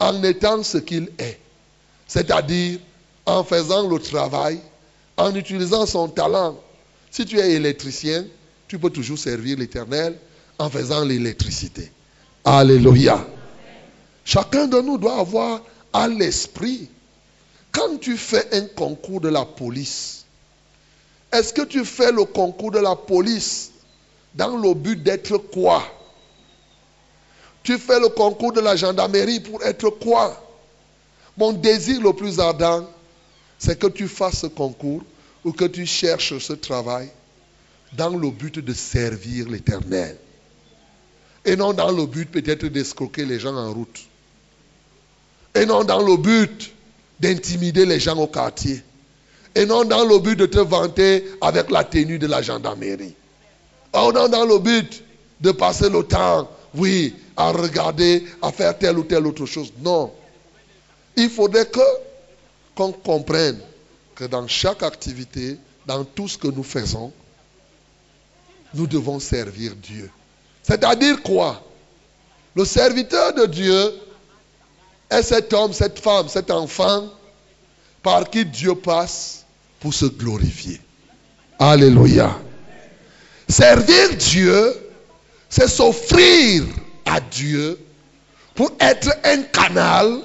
en 0.00 0.22
étant 0.24 0.62
ce 0.62 0.78
qu'il 0.78 1.10
est. 1.18 1.38
C'est-à-dire 2.08 2.80
en 3.26 3.44
faisant 3.44 3.88
le 3.88 3.98
travail, 4.00 4.60
en 5.16 5.34
utilisant 5.34 5.86
son 5.86 6.08
talent. 6.08 6.58
Si 7.10 7.24
tu 7.24 7.38
es 7.38 7.52
électricien, 7.52 8.24
tu 8.66 8.78
peux 8.78 8.90
toujours 8.90 9.18
servir 9.18 9.58
l'Éternel 9.58 10.18
en 10.62 10.70
faisant 10.70 11.04
l'électricité. 11.04 11.90
Alléluia. 12.44 13.26
Chacun 14.24 14.68
de 14.68 14.80
nous 14.80 14.96
doit 14.96 15.18
avoir 15.18 15.60
à 15.92 16.06
l'esprit, 16.06 16.88
quand 17.72 17.98
tu 18.00 18.16
fais 18.16 18.46
un 18.54 18.66
concours 18.66 19.20
de 19.20 19.28
la 19.28 19.44
police, 19.44 20.24
est-ce 21.32 21.52
que 21.52 21.62
tu 21.62 21.84
fais 21.84 22.12
le 22.12 22.24
concours 22.24 22.70
de 22.70 22.78
la 22.78 22.94
police 22.94 23.72
dans 24.34 24.56
le 24.56 24.72
but 24.74 25.02
d'être 25.02 25.36
quoi? 25.36 25.82
Tu 27.64 27.76
fais 27.76 27.98
le 27.98 28.10
concours 28.10 28.52
de 28.52 28.60
la 28.60 28.76
gendarmerie 28.76 29.40
pour 29.40 29.64
être 29.64 29.90
quoi? 29.90 30.40
Mon 31.36 31.52
désir 31.52 32.00
le 32.00 32.12
plus 32.12 32.38
ardent, 32.38 32.86
c'est 33.58 33.78
que 33.78 33.88
tu 33.88 34.06
fasses 34.06 34.40
ce 34.40 34.46
concours 34.46 35.02
ou 35.44 35.50
que 35.50 35.64
tu 35.64 35.86
cherches 35.86 36.38
ce 36.38 36.52
travail 36.52 37.10
dans 37.94 38.10
le 38.10 38.30
but 38.30 38.60
de 38.60 38.72
servir 38.72 39.48
l'Éternel. 39.48 40.16
Et 41.44 41.56
non 41.56 41.72
dans 41.72 41.90
le 41.90 42.06
but 42.06 42.30
peut-être 42.30 42.66
d'escroquer 42.66 43.24
les 43.24 43.40
gens 43.40 43.56
en 43.56 43.72
route. 43.72 44.00
Et 45.54 45.66
non 45.66 45.84
dans 45.84 46.02
le 46.02 46.16
but 46.16 46.72
d'intimider 47.20 47.84
les 47.84 48.00
gens 48.00 48.16
au 48.16 48.26
quartier. 48.26 48.82
Et 49.54 49.66
non 49.66 49.84
dans 49.84 50.04
le 50.04 50.18
but 50.18 50.36
de 50.36 50.46
te 50.46 50.58
vanter 50.58 51.24
avec 51.40 51.70
la 51.70 51.84
tenue 51.84 52.18
de 52.18 52.26
la 52.26 52.42
gendarmerie. 52.42 53.14
Ou 53.94 54.12
non 54.12 54.28
dans 54.28 54.44
le 54.44 54.58
but 54.58 55.02
de 55.40 55.50
passer 55.50 55.90
le 55.90 56.04
temps, 56.04 56.48
oui, 56.74 57.14
à 57.36 57.50
regarder, 57.50 58.24
à 58.40 58.52
faire 58.52 58.78
telle 58.78 58.98
ou 58.98 59.04
telle 59.04 59.26
autre 59.26 59.46
chose. 59.46 59.72
Non. 59.80 60.12
Il 61.16 61.28
faudrait 61.28 61.66
que 61.66 61.80
qu'on 62.74 62.92
comprenne 62.92 63.60
que 64.14 64.24
dans 64.24 64.46
chaque 64.46 64.82
activité, 64.82 65.58
dans 65.86 66.04
tout 66.04 66.28
ce 66.28 66.38
que 66.38 66.48
nous 66.48 66.62
faisons, 66.62 67.12
nous 68.74 68.86
devons 68.86 69.20
servir 69.20 69.74
Dieu. 69.76 70.10
C'est-à-dire 70.62 71.22
quoi? 71.22 71.62
Le 72.54 72.64
serviteur 72.64 73.34
de 73.34 73.46
Dieu 73.46 73.94
est 75.10 75.22
cet 75.22 75.52
homme, 75.52 75.72
cette 75.72 75.98
femme, 75.98 76.28
cet 76.28 76.50
enfant 76.50 77.08
par 78.02 78.28
qui 78.30 78.44
Dieu 78.44 78.74
passe 78.74 79.44
pour 79.80 79.94
se 79.94 80.06
glorifier. 80.06 80.80
Alléluia. 81.58 82.38
Servir 83.48 84.16
Dieu 84.16 84.82
c'est 85.52 85.68
s'offrir 85.68 86.64
à 87.04 87.20
Dieu 87.20 87.78
pour 88.54 88.72
être 88.80 89.10
un 89.22 89.42
canal, 89.42 90.20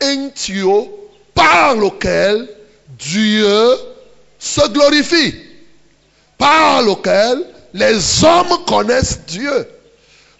un 0.00 0.28
tuyau 0.28 1.10
par 1.34 1.74
lequel 1.74 2.48
Dieu 2.96 3.74
se 4.38 4.68
glorifie, 4.68 5.34
par 6.38 6.82
lequel 6.82 7.44
les 7.72 8.24
hommes 8.24 8.64
connaissent 8.66 9.20
Dieu, 9.26 9.68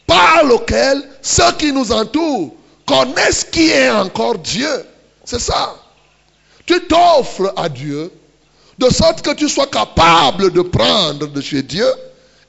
par 0.06 0.44
lequel 0.44 1.02
ceux 1.22 1.52
qui 1.58 1.72
nous 1.72 1.92
entourent 1.92 2.54
connaissent 2.86 3.44
qui 3.44 3.70
est 3.70 3.90
encore 3.90 4.38
Dieu. 4.38 4.84
C'est 5.24 5.40
ça. 5.40 5.74
Tu 6.66 6.80
t'offres 6.86 7.52
à 7.56 7.68
Dieu 7.68 8.10
de 8.78 8.88
sorte 8.90 9.22
que 9.22 9.34
tu 9.34 9.48
sois 9.48 9.66
capable 9.66 10.52
de 10.52 10.62
prendre 10.62 11.26
de 11.26 11.40
chez 11.40 11.62
Dieu 11.62 11.86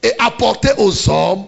et 0.01 0.11
apporter 0.17 0.71
aux 0.77 1.09
hommes 1.09 1.45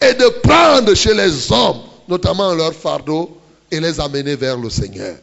et 0.00 0.14
de 0.14 0.28
prendre 0.42 0.94
chez 0.94 1.14
les 1.14 1.52
hommes, 1.52 1.82
notamment 2.08 2.54
leur 2.54 2.74
fardeau, 2.74 3.38
et 3.70 3.80
les 3.80 4.00
amener 4.00 4.36
vers 4.36 4.56
le 4.56 4.70
Seigneur. 4.70 5.16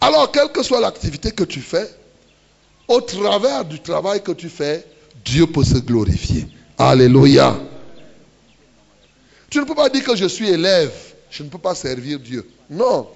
Alors, 0.00 0.30
quelle 0.30 0.48
que 0.48 0.62
soit 0.62 0.80
l'activité 0.80 1.30
que 1.30 1.44
tu 1.44 1.60
fais, 1.60 1.88
au 2.88 3.00
travers 3.00 3.64
du 3.64 3.80
travail 3.80 4.22
que 4.22 4.32
tu 4.32 4.48
fais, 4.48 4.84
Dieu 5.24 5.46
peut 5.46 5.64
se 5.64 5.78
glorifier. 5.78 6.46
Alléluia. 6.78 7.58
Tu 9.50 9.58
ne 9.58 9.64
peux 9.64 9.74
pas 9.74 9.88
dire 9.88 10.04
que 10.04 10.16
je 10.16 10.26
suis 10.26 10.48
élève, 10.48 10.92
je 11.30 11.42
ne 11.42 11.48
peux 11.48 11.58
pas 11.58 11.74
servir 11.74 12.20
Dieu. 12.20 12.48
Non. 12.68 13.08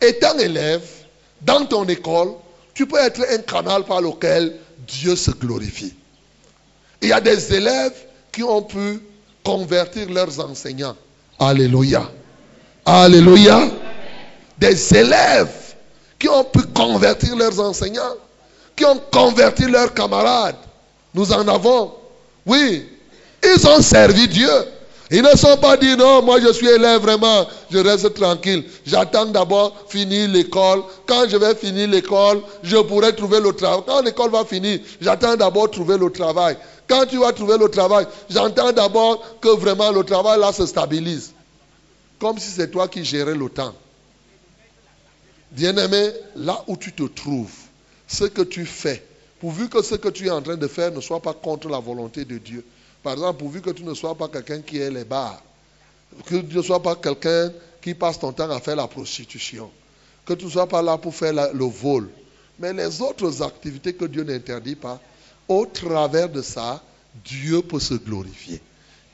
Étant 0.00 0.38
élève, 0.38 0.82
dans 1.42 1.66
ton 1.66 1.84
école, 1.84 2.32
tu 2.74 2.86
peux 2.86 2.98
être 2.98 3.20
un 3.30 3.38
canal 3.38 3.84
par 3.84 4.00
lequel 4.00 4.56
Dieu 4.86 5.14
se 5.16 5.30
glorifie. 5.30 5.94
Il 7.02 7.08
y 7.08 7.12
a 7.12 7.20
des 7.20 7.54
élèves 7.54 7.94
qui 8.32 8.42
ont 8.42 8.62
pu 8.62 9.00
convertir 9.44 10.08
leurs 10.10 10.38
enseignants. 10.40 10.96
Alléluia. 11.38 12.10
Alléluia. 12.84 13.70
Des 14.58 14.94
élèves 14.94 15.74
qui 16.18 16.28
ont 16.28 16.44
pu 16.44 16.62
convertir 16.74 17.36
leurs 17.36 17.58
enseignants, 17.60 18.16
qui 18.76 18.84
ont 18.84 19.00
converti 19.10 19.64
leurs 19.64 19.94
camarades. 19.94 20.56
Nous 21.14 21.32
en 21.32 21.46
avons. 21.48 21.92
Oui. 22.46 22.86
Ils 23.42 23.66
ont 23.66 23.80
servi 23.80 24.28
Dieu. 24.28 24.50
Ils 25.12 25.22
ne 25.22 25.36
sont 25.36 25.56
pas 25.56 25.76
dit 25.76 25.96
non, 25.96 26.22
moi 26.22 26.40
je 26.40 26.52
suis 26.52 26.68
élève 26.68 27.00
vraiment, 27.00 27.44
je 27.68 27.78
reste 27.78 28.14
tranquille. 28.14 28.64
J'attends 28.86 29.26
d'abord 29.26 29.76
finir 29.88 30.28
l'école. 30.28 30.84
Quand 31.04 31.28
je 31.28 31.36
vais 31.36 31.56
finir 31.56 31.88
l'école, 31.88 32.40
je 32.62 32.76
pourrai 32.76 33.14
trouver 33.16 33.40
le 33.40 33.52
travail. 33.52 33.82
Quand 33.86 34.02
l'école 34.02 34.30
va 34.30 34.44
finir, 34.44 34.78
j'attends 35.00 35.34
d'abord 35.34 35.68
trouver 35.68 35.98
le 35.98 36.10
travail. 36.10 36.56
Quand 36.86 37.06
tu 37.06 37.18
vas 37.18 37.32
trouver 37.32 37.58
le 37.58 37.68
travail, 37.68 38.06
j'entends 38.28 38.70
d'abord 38.70 39.20
que 39.40 39.48
vraiment 39.48 39.90
le 39.90 40.04
travail 40.04 40.38
là 40.38 40.52
se 40.52 40.64
stabilise. 40.64 41.32
Comme 42.20 42.38
si 42.38 42.50
c'est 42.50 42.70
toi 42.70 42.86
qui 42.86 43.04
gérais 43.04 43.34
le 43.34 43.48
temps. 43.48 43.74
Bien-aimé, 45.50 46.10
là 46.36 46.62
où 46.68 46.76
tu 46.76 46.92
te 46.92 47.02
trouves, 47.02 47.50
ce 48.06 48.24
que 48.24 48.42
tu 48.42 48.64
fais, 48.64 49.04
pourvu 49.40 49.68
que 49.68 49.82
ce 49.82 49.94
que 49.94 50.08
tu 50.08 50.26
es 50.26 50.30
en 50.30 50.42
train 50.42 50.56
de 50.56 50.66
faire 50.68 50.92
ne 50.92 51.00
soit 51.00 51.20
pas 51.20 51.32
contre 51.32 51.68
la 51.68 51.80
volonté 51.80 52.24
de 52.24 52.38
Dieu, 52.38 52.64
par 53.02 53.14
exemple, 53.14 53.38
pourvu 53.38 53.60
que 53.60 53.70
tu 53.70 53.82
ne 53.82 53.94
sois 53.94 54.14
pas 54.14 54.28
quelqu'un 54.28 54.60
qui 54.60 54.78
est 54.78 54.90
les 54.90 55.04
bars, 55.04 55.42
que 56.26 56.36
tu 56.36 56.56
ne 56.56 56.62
sois 56.62 56.82
pas 56.82 56.96
quelqu'un 56.96 57.50
qui 57.80 57.94
passe 57.94 58.18
ton 58.18 58.32
temps 58.32 58.50
à 58.50 58.60
faire 58.60 58.76
la 58.76 58.86
prostitution, 58.86 59.70
que 60.26 60.34
tu 60.34 60.44
ne 60.44 60.50
sois 60.50 60.68
pas 60.68 60.82
là 60.82 60.98
pour 60.98 61.14
faire 61.14 61.32
le 61.32 61.64
vol. 61.64 62.10
Mais 62.58 62.74
les 62.74 63.00
autres 63.00 63.42
activités 63.42 63.94
que 63.94 64.04
Dieu 64.04 64.22
n'interdit 64.22 64.74
pas, 64.74 65.00
au 65.48 65.64
travers 65.64 66.28
de 66.28 66.42
ça, 66.42 66.82
Dieu 67.24 67.62
peut 67.62 67.80
se 67.80 67.94
glorifier. 67.94 68.60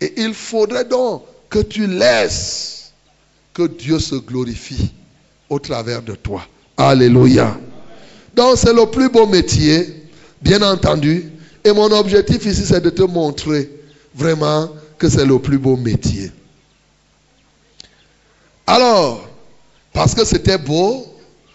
Et 0.00 0.12
il 0.20 0.34
faudrait 0.34 0.84
donc 0.84 1.22
que 1.48 1.60
tu 1.60 1.86
laisses 1.86 2.92
que 3.54 3.66
Dieu 3.66 3.98
se 3.98 4.16
glorifie 4.16 4.90
au 5.48 5.58
travers 5.58 6.02
de 6.02 6.14
toi. 6.14 6.42
Alléluia. 6.76 7.56
Donc 8.34 8.58
c'est 8.58 8.74
le 8.74 8.84
plus 8.90 9.08
beau 9.08 9.26
métier, 9.26 10.05
bien 10.46 10.62
entendu. 10.62 11.32
Et 11.64 11.72
mon 11.72 11.90
objectif 11.90 12.44
ici, 12.46 12.64
c'est 12.64 12.80
de 12.80 12.90
te 12.90 13.02
montrer 13.02 13.68
vraiment 14.14 14.70
que 14.98 15.08
c'est 15.08 15.26
le 15.26 15.38
plus 15.40 15.58
beau 15.58 15.76
métier. 15.76 16.30
Alors, 18.66 19.28
parce 19.92 20.14
que 20.14 20.24
c'était 20.24 20.58
beau, 20.58 21.06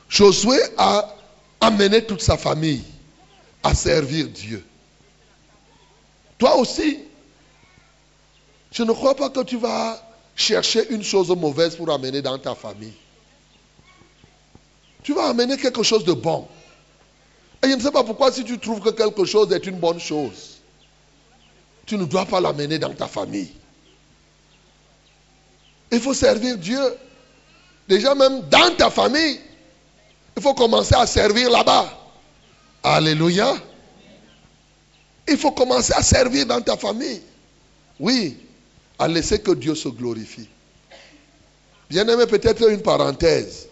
Josué 0.10 0.58
a 0.78 1.16
amené 1.62 2.04
toute 2.06 2.22
sa 2.22 2.36
famille 2.36 2.84
à 3.64 3.74
servir 3.74 4.28
Dieu. 4.28 4.64
Toi 6.38 6.58
aussi, 6.58 7.00
je 8.72 8.84
ne 8.84 8.92
crois 8.92 9.16
pas 9.16 9.30
que 9.30 9.44
tu 9.44 9.58
vas 9.58 10.02
chercher 10.36 10.90
une 10.90 11.04
chose 11.04 11.30
mauvaise 11.30 11.76
pour 11.76 11.90
amener 11.92 12.22
dans 12.22 12.38
ta 12.38 12.56
famille. 12.56 12.94
Tu 15.04 15.14
vas 15.14 15.30
amener 15.30 15.56
quelque 15.58 15.84
chose 15.84 16.04
de 16.04 16.14
bon. 16.14 16.48
Et 17.64 17.70
je 17.70 17.76
ne 17.76 17.82
sais 17.82 17.92
pas 17.92 18.04
pourquoi 18.04 18.32
si 18.32 18.44
tu 18.44 18.58
trouves 18.60 18.82
que 18.82 18.90
quelque 18.90 19.26
chose 19.26 19.52
est 19.52 19.66
une 19.66 19.78
bonne 19.78 20.00
chose, 20.00 20.58
tu 21.86 21.98
ne 21.98 22.06
dois 22.06 22.26
pas 22.26 22.40
l'amener 22.40 22.80
dans 22.80 22.94
ta 22.94 23.08
famille. 23.08 23.52
Il 25.92 26.00
faut 26.00 26.14
servir 26.14 26.58
Dieu. 26.58 26.82
Déjà 27.88 28.16
même 28.16 28.42
dans 28.50 28.76
ta 28.76 28.90
famille, 28.90 29.40
il 30.38 30.42
faut 30.42 30.54
commencer 30.54 30.96
à 30.96 31.06
servir 31.06 31.50
là-bas. 31.50 31.98
Alléluia. 32.84 33.56
Il 35.28 35.38
faut 35.38 35.52
commencer 35.52 35.94
à 35.94 36.02
servir 36.02 36.46
dans 36.46 36.62
ta 36.62 36.78
famille. 36.78 37.22
Oui, 38.00 38.38
à 38.98 39.08
laisser 39.08 39.40
que 39.40 39.52
Dieu 39.52 39.76
se 39.76 39.90
glorifie. 39.90 40.48
Bien 41.90 42.08
aimé, 42.08 42.26
peut-être 42.26 42.70
une 42.70 42.82
parenthèse. 42.82 43.68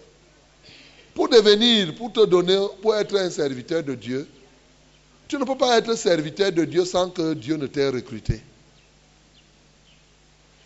Pour 1.20 1.28
devenir, 1.28 1.94
pour 1.96 2.10
te 2.10 2.24
donner, 2.24 2.58
pour 2.80 2.96
être 2.96 3.14
un 3.14 3.28
serviteur 3.28 3.82
de 3.82 3.94
Dieu, 3.94 4.26
tu 5.28 5.36
ne 5.36 5.44
peux 5.44 5.54
pas 5.54 5.76
être 5.76 5.94
serviteur 5.94 6.50
de 6.50 6.64
Dieu 6.64 6.86
sans 6.86 7.10
que 7.10 7.34
Dieu 7.34 7.56
ne 7.56 7.66
t'ait 7.66 7.90
recruté. 7.90 8.40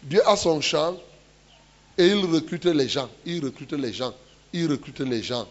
Dieu 0.04 0.22
a 0.24 0.36
son 0.36 0.60
champ 0.60 0.96
et 1.98 2.06
il 2.06 2.24
recrute 2.26 2.66
les 2.66 2.88
gens. 2.88 3.10
Il 3.26 3.44
recrute 3.44 3.72
les 3.72 3.92
gens. 3.92 4.14
Il 4.52 4.70
recrute 4.70 5.00
les 5.00 5.24
gens. 5.24 5.48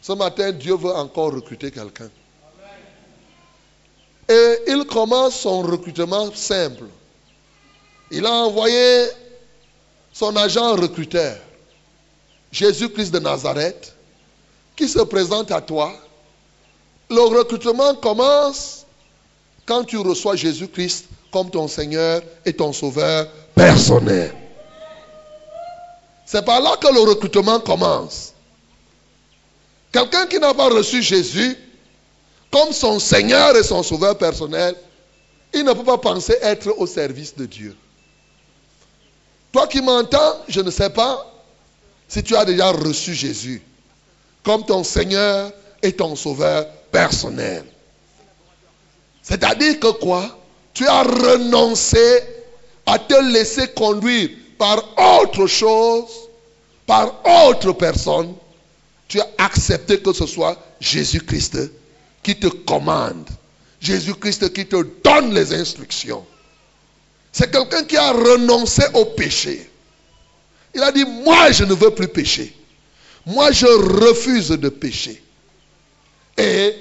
Ce 0.00 0.12
matin, 0.12 0.52
Dieu 0.52 0.74
veut 0.74 0.94
encore 0.94 1.34
recruter 1.34 1.70
quelqu'un. 1.70 2.08
Et 4.26 4.58
il 4.68 4.86
commence 4.86 5.40
son 5.40 5.60
recrutement 5.60 6.32
simple. 6.32 6.86
Il 8.10 8.24
a 8.24 8.32
envoyé 8.32 9.08
son 10.14 10.34
agent 10.34 10.76
recruteur, 10.76 11.36
Jésus-Christ 12.50 13.10
de 13.12 13.18
Nazareth, 13.18 13.96
qui 14.78 14.88
se 14.88 15.00
présente 15.00 15.50
à 15.50 15.60
toi. 15.60 15.92
Le 17.10 17.20
recrutement 17.20 17.96
commence 17.96 18.86
quand 19.66 19.82
tu 19.82 19.98
reçois 19.98 20.36
Jésus-Christ 20.36 21.06
comme 21.32 21.50
ton 21.50 21.66
Seigneur 21.66 22.22
et 22.46 22.52
ton 22.52 22.72
Sauveur 22.72 23.28
personnel. 23.56 24.32
C'est 26.24 26.44
par 26.44 26.60
là 26.60 26.76
que 26.80 26.86
le 26.94 27.00
recrutement 27.00 27.58
commence. 27.58 28.34
Quelqu'un 29.90 30.26
qui 30.26 30.38
n'a 30.38 30.54
pas 30.54 30.68
reçu 30.68 31.02
Jésus 31.02 31.56
comme 32.52 32.72
son 32.72 33.00
Seigneur 33.00 33.56
et 33.56 33.64
son 33.64 33.82
Sauveur 33.82 34.16
personnel, 34.16 34.76
il 35.52 35.64
ne 35.64 35.72
peut 35.72 35.84
pas 35.84 35.98
penser 35.98 36.36
être 36.40 36.72
au 36.78 36.86
service 36.86 37.34
de 37.34 37.46
Dieu. 37.46 37.76
Toi 39.50 39.66
qui 39.66 39.80
m'entends, 39.80 40.36
je 40.46 40.60
ne 40.60 40.70
sais 40.70 40.90
pas 40.90 41.26
si 42.06 42.22
tu 42.22 42.36
as 42.36 42.44
déjà 42.44 42.70
reçu 42.70 43.12
Jésus 43.12 43.62
comme 44.42 44.64
ton 44.64 44.84
Seigneur 44.84 45.52
et 45.82 45.92
ton 45.92 46.16
Sauveur 46.16 46.66
personnel. 46.90 47.64
C'est-à-dire 49.22 49.78
que 49.78 49.92
quoi? 49.98 50.38
Tu 50.72 50.86
as 50.86 51.02
renoncé 51.02 52.20
à 52.86 52.98
te 52.98 53.14
laisser 53.32 53.68
conduire 53.68 54.30
par 54.56 54.82
autre 55.20 55.46
chose, 55.46 56.08
par 56.86 57.20
autre 57.46 57.72
personne. 57.72 58.34
Tu 59.06 59.20
as 59.20 59.28
accepté 59.38 60.00
que 60.00 60.12
ce 60.12 60.26
soit 60.26 60.56
Jésus-Christ 60.80 61.58
qui 62.22 62.36
te 62.36 62.48
commande. 62.48 63.28
Jésus-Christ 63.80 64.52
qui 64.52 64.66
te 64.66 64.82
donne 65.04 65.34
les 65.34 65.52
instructions. 65.54 66.24
C'est 67.32 67.50
quelqu'un 67.50 67.84
qui 67.84 67.96
a 67.96 68.12
renoncé 68.12 68.82
au 68.94 69.04
péché. 69.04 69.70
Il 70.74 70.82
a 70.82 70.90
dit, 70.90 71.04
moi 71.04 71.52
je 71.52 71.64
ne 71.64 71.74
veux 71.74 71.90
plus 71.90 72.08
pécher. 72.08 72.54
Moi 73.28 73.52
je 73.52 73.66
refuse 73.66 74.48
de 74.48 74.68
pécher. 74.70 75.22
Et 76.38 76.74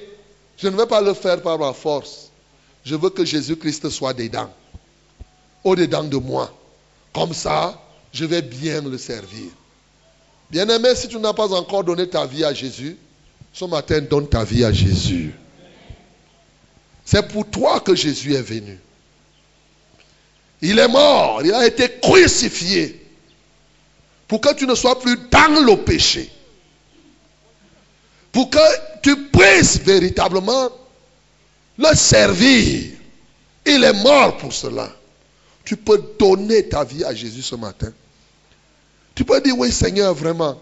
je 0.58 0.70
ne 0.70 0.78
veux 0.78 0.86
pas 0.86 1.02
le 1.02 1.14
faire 1.14 1.42
par 1.42 1.60
ma 1.60 1.74
force. 1.74 2.32
Je 2.86 2.96
veux 2.96 3.10
que 3.10 3.26
Jésus-Christ 3.26 3.90
soit 3.90 4.14
dedans. 4.14 4.50
Au-dedans 5.66 6.06
de 6.06 6.16
moi. 6.16 6.58
Comme 7.14 7.34
ça, 7.34 7.78
je 8.14 8.24
vais 8.24 8.42
bien 8.42 8.82
le 8.82 8.98
servir. 8.98 9.50
Bien-aimé, 10.50 10.96
si 10.96 11.10
tu 11.10 11.20
n'as 11.20 11.34
pas 11.34 11.52
encore 11.54 11.84
donné 11.84 12.08
ta 12.08 12.26
vie 12.26 12.46
à 12.46 12.54
Jésus, 12.54 12.96
ce 13.52 13.66
matin, 13.66 14.00
donne 14.00 14.30
ta 14.30 14.46
vie 14.46 14.64
à 14.64 14.72
Jésus. 14.72 15.34
C'est 17.04 17.28
pour 17.28 17.46
toi 17.50 17.82
que 17.82 17.94
Jésus 17.94 18.36
est 18.36 18.42
venu. 18.42 18.80
Il 20.62 20.80
est 20.80 20.88
mort, 20.88 21.42
il 21.44 21.54
a 21.54 21.68
été 21.68 21.90
crucifié 22.02 23.06
pour 24.30 24.40
que 24.40 24.54
tu 24.54 24.66
ne 24.66 24.76
sois 24.76 24.98
plus 25.00 25.18
dans 25.30 25.66
le 25.66 25.76
péché. 25.84 26.32
Pour 28.38 28.52
que 28.52 29.02
tu 29.02 29.30
puisses 29.30 29.80
véritablement 29.80 30.70
le 31.76 31.96
servir. 31.96 32.92
Il 33.66 33.84
est 33.84 34.04
mort 34.04 34.38
pour 34.38 34.54
cela. 34.54 34.92
Tu 35.66 35.76
peux 35.76 36.00
donner 36.20 36.70
ta 36.70 36.84
vie 36.84 37.04
à 37.04 37.16
Jésus 37.16 37.42
ce 37.42 37.56
matin. 37.56 37.92
Tu 39.16 39.26
peux 39.26 39.42
dire, 39.42 39.58
oui 39.58 39.72
Seigneur, 39.72 40.14
vraiment, 40.14 40.56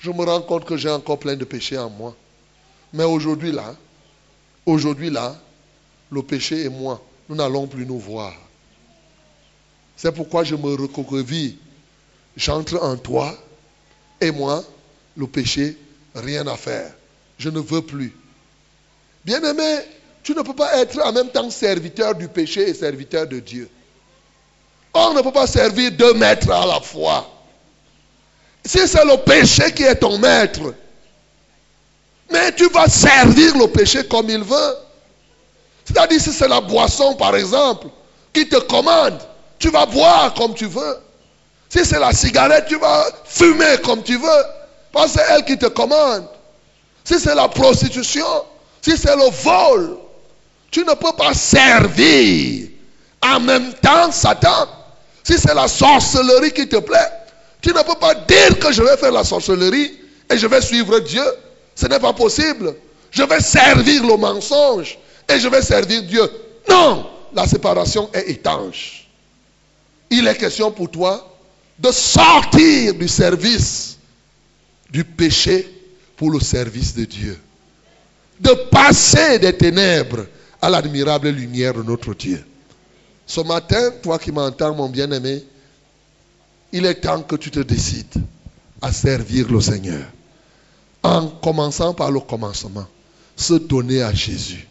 je 0.00 0.10
me 0.10 0.24
rends 0.24 0.42
compte 0.42 0.64
que 0.64 0.76
j'ai 0.76 0.90
encore 0.90 1.20
plein 1.20 1.36
de 1.36 1.44
péchés 1.44 1.78
en 1.78 1.90
moi. 1.90 2.16
Mais 2.92 3.04
aujourd'hui 3.04 3.52
là, 3.52 3.76
aujourd'hui 4.66 5.10
là, 5.10 5.36
le 6.10 6.24
péché 6.24 6.64
et 6.64 6.68
moi, 6.70 7.00
nous 7.28 7.36
n'allons 7.36 7.68
plus 7.68 7.86
nous 7.86 8.00
voir. 8.00 8.34
C'est 9.96 10.10
pourquoi 10.10 10.42
je 10.42 10.56
me 10.56 10.74
recroqueville. 10.74 11.56
J'entre 12.36 12.82
en 12.82 12.96
toi 12.96 13.32
et 14.20 14.32
moi, 14.32 14.64
le 15.16 15.28
péché, 15.28 15.78
rien 16.16 16.44
à 16.48 16.56
faire. 16.56 16.92
Je 17.42 17.50
ne 17.50 17.58
veux 17.58 17.82
plus. 17.82 18.14
Bien-aimé, 19.24 19.78
tu 20.22 20.32
ne 20.32 20.42
peux 20.42 20.54
pas 20.54 20.78
être 20.78 20.96
en 21.04 21.12
même 21.12 21.28
temps 21.28 21.50
serviteur 21.50 22.14
du 22.14 22.28
péché 22.28 22.68
et 22.68 22.72
serviteur 22.72 23.26
de 23.26 23.40
Dieu. 23.40 23.68
On 24.94 25.12
ne 25.12 25.22
peut 25.22 25.32
pas 25.32 25.48
servir 25.48 25.90
deux 25.90 26.14
maîtres 26.14 26.52
à 26.52 26.64
la 26.64 26.80
fois. 26.80 27.28
Si 28.64 28.86
c'est 28.86 29.04
le 29.04 29.16
péché 29.24 29.72
qui 29.72 29.82
est 29.82 29.96
ton 29.96 30.18
maître, 30.18 30.72
mais 32.30 32.54
tu 32.54 32.68
vas 32.68 32.86
servir 32.86 33.56
le 33.58 33.66
péché 33.66 34.06
comme 34.06 34.30
il 34.30 34.44
veut. 34.44 34.76
C'est-à-dire 35.84 36.20
si 36.20 36.32
c'est 36.32 36.46
la 36.46 36.60
boisson, 36.60 37.16
par 37.16 37.34
exemple, 37.34 37.88
qui 38.32 38.48
te 38.48 38.60
commande, 38.60 39.18
tu 39.58 39.68
vas 39.70 39.86
boire 39.86 40.32
comme 40.34 40.54
tu 40.54 40.66
veux. 40.66 40.96
Si 41.68 41.84
c'est 41.84 41.98
la 41.98 42.12
cigarette, 42.12 42.66
tu 42.68 42.78
vas 42.78 43.04
fumer 43.24 43.78
comme 43.82 44.04
tu 44.04 44.16
veux. 44.16 44.44
Parce 44.92 45.14
que 45.14 45.18
c'est 45.18 45.34
elle 45.34 45.44
qui 45.44 45.58
te 45.58 45.66
commande. 45.66 46.28
Si 47.04 47.18
c'est 47.18 47.34
la 47.34 47.48
prostitution, 47.48 48.26
si 48.80 48.96
c'est 48.96 49.16
le 49.16 49.30
vol, 49.42 49.96
tu 50.70 50.80
ne 50.80 50.94
peux 50.94 51.12
pas 51.16 51.34
servir 51.34 52.68
en 53.22 53.40
même 53.40 53.72
temps 53.74 54.10
Satan. 54.10 54.68
Si 55.24 55.38
c'est 55.38 55.54
la 55.54 55.68
sorcellerie 55.68 56.52
qui 56.52 56.68
te 56.68 56.78
plaît, 56.78 57.10
tu 57.60 57.70
ne 57.70 57.82
peux 57.82 57.94
pas 57.94 58.14
dire 58.14 58.58
que 58.58 58.72
je 58.72 58.82
vais 58.82 58.96
faire 58.96 59.12
la 59.12 59.24
sorcellerie 59.24 59.92
et 60.30 60.36
je 60.36 60.46
vais 60.46 60.60
suivre 60.60 60.98
Dieu. 61.00 61.24
Ce 61.74 61.86
n'est 61.86 62.00
pas 62.00 62.12
possible. 62.12 62.74
Je 63.10 63.22
vais 63.22 63.40
servir 63.40 64.04
le 64.04 64.16
mensonge 64.16 64.98
et 65.28 65.38
je 65.38 65.48
vais 65.48 65.62
servir 65.62 66.02
Dieu. 66.02 66.28
Non, 66.68 67.06
la 67.34 67.46
séparation 67.46 68.08
est 68.12 68.30
étanche. 68.30 69.06
Il 70.10 70.26
est 70.26 70.36
question 70.36 70.70
pour 70.70 70.90
toi 70.90 71.28
de 71.78 71.90
sortir 71.90 72.94
du 72.94 73.08
service 73.08 73.98
du 74.90 75.04
péché 75.04 75.68
pour 76.16 76.30
le 76.30 76.40
service 76.40 76.94
de 76.94 77.04
Dieu. 77.04 77.38
De 78.40 78.52
passer 78.70 79.38
des 79.38 79.56
ténèbres 79.56 80.26
à 80.60 80.70
l'admirable 80.70 81.28
lumière 81.28 81.74
de 81.74 81.82
notre 81.82 82.14
Dieu. 82.14 82.44
Ce 83.26 83.40
matin, 83.40 83.90
toi 84.02 84.18
qui 84.18 84.32
m'entends, 84.32 84.74
mon 84.74 84.88
bien-aimé, 84.88 85.44
il 86.72 86.86
est 86.86 86.94
temps 86.96 87.22
que 87.22 87.36
tu 87.36 87.50
te 87.50 87.60
décides 87.60 88.22
à 88.80 88.92
servir 88.92 89.50
le 89.50 89.60
Seigneur. 89.60 90.04
En 91.02 91.28
commençant 91.28 91.94
par 91.94 92.10
le 92.10 92.20
commencement, 92.20 92.86
se 93.36 93.54
donner 93.54 94.02
à 94.02 94.12
Jésus. 94.12 94.66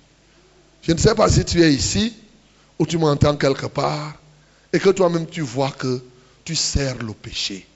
Je 0.82 0.94
ne 0.94 0.98
sais 0.98 1.16
pas 1.16 1.30
si 1.30 1.46
tu 1.46 1.62
es 1.62 1.74
ici 1.74 2.14
ou 2.80 2.86
tu 2.86 2.98
m'entends 2.98 3.36
quelque 3.36 3.68
part 3.68 4.16
et 4.74 4.80
que 4.80 4.90
toi-même 4.90 5.28
tu 5.28 5.42
vois 5.42 5.72
que 5.72 6.02
tu 6.44 6.56
sers 6.56 6.98
le 7.04 7.14
péché. 7.14 7.68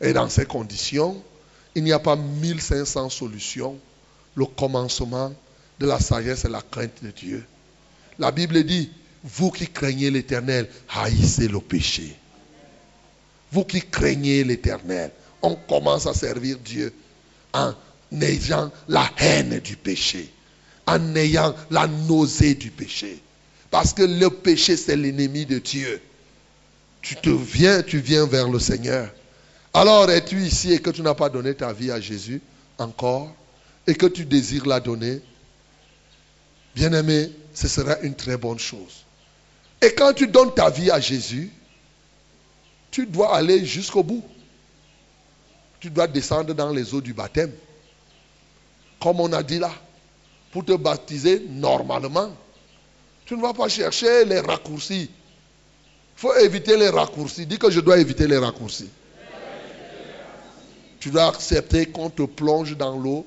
Et 0.00 0.12
dans 0.12 0.28
ces 0.28 0.46
conditions, 0.46 1.22
il 1.74 1.84
n'y 1.84 1.92
a 1.92 1.98
pas 1.98 2.16
1500 2.16 3.10
solutions. 3.10 3.78
Le 4.34 4.46
commencement 4.46 5.32
de 5.78 5.86
la 5.86 5.98
sagesse 5.98 6.44
et 6.44 6.48
la 6.48 6.62
crainte 6.62 7.02
de 7.02 7.10
Dieu. 7.10 7.44
La 8.18 8.30
Bible 8.30 8.62
dit, 8.64 8.90
vous 9.24 9.50
qui 9.50 9.66
craignez 9.66 10.10
l'éternel, 10.10 10.68
haïssez 10.88 11.48
le 11.48 11.60
péché. 11.60 12.14
Vous 13.52 13.64
qui 13.64 13.80
craignez 13.80 14.44
l'éternel, 14.44 15.10
on 15.42 15.56
commence 15.56 16.06
à 16.06 16.14
servir 16.14 16.58
Dieu 16.58 16.92
en 17.52 17.74
ayant 18.20 18.70
la 18.88 19.10
haine 19.18 19.58
du 19.60 19.76
péché, 19.76 20.30
en 20.86 21.14
ayant 21.16 21.54
la 21.70 21.86
nausée 21.86 22.54
du 22.54 22.70
péché. 22.70 23.20
Parce 23.70 23.92
que 23.92 24.02
le 24.02 24.30
péché, 24.30 24.76
c'est 24.76 24.96
l'ennemi 24.96 25.46
de 25.46 25.58
Dieu. 25.58 26.00
Tu 27.02 27.16
te 27.16 27.30
viens, 27.30 27.82
tu 27.82 27.98
viens 27.98 28.26
vers 28.26 28.48
le 28.48 28.58
Seigneur. 28.58 29.10
Alors 29.72 30.10
es-tu 30.10 30.42
ici 30.42 30.72
et 30.72 30.80
que 30.80 30.90
tu 30.90 31.02
n'as 31.02 31.14
pas 31.14 31.28
donné 31.28 31.54
ta 31.54 31.72
vie 31.72 31.90
à 31.90 32.00
Jésus 32.00 32.42
encore 32.78 33.32
et 33.86 33.94
que 33.94 34.06
tu 34.06 34.24
désires 34.24 34.66
la 34.66 34.80
donner? 34.80 35.20
Bien-aimé, 36.74 37.30
ce 37.54 37.68
sera 37.68 37.98
une 38.00 38.14
très 38.14 38.36
bonne 38.36 38.58
chose. 38.58 39.04
Et 39.80 39.94
quand 39.94 40.12
tu 40.12 40.26
donnes 40.26 40.52
ta 40.54 40.70
vie 40.70 40.90
à 40.90 41.00
Jésus, 41.00 41.50
tu 42.90 43.06
dois 43.06 43.34
aller 43.34 43.64
jusqu'au 43.64 44.02
bout. 44.02 44.24
Tu 45.78 45.88
dois 45.88 46.06
descendre 46.06 46.52
dans 46.52 46.70
les 46.70 46.92
eaux 46.92 47.00
du 47.00 47.14
baptême. 47.14 47.52
Comme 49.00 49.20
on 49.20 49.32
a 49.32 49.42
dit 49.42 49.58
là, 49.58 49.72
pour 50.50 50.64
te 50.64 50.72
baptiser 50.72 51.46
normalement. 51.48 52.30
Tu 53.24 53.36
ne 53.36 53.42
vas 53.42 53.54
pas 53.54 53.68
chercher 53.68 54.24
les 54.24 54.40
raccourcis. 54.40 55.08
Il 55.08 56.20
faut 56.20 56.34
éviter 56.34 56.76
les 56.76 56.88
raccourcis. 56.88 57.46
Dis 57.46 57.58
que 57.58 57.70
je 57.70 57.80
dois 57.80 57.98
éviter 57.98 58.26
les 58.26 58.36
raccourcis. 58.36 58.90
Tu 61.00 61.10
dois 61.10 61.28
accepter 61.28 61.86
qu'on 61.86 62.10
te 62.10 62.22
plonge 62.22 62.76
dans 62.76 62.96
l'eau, 62.96 63.26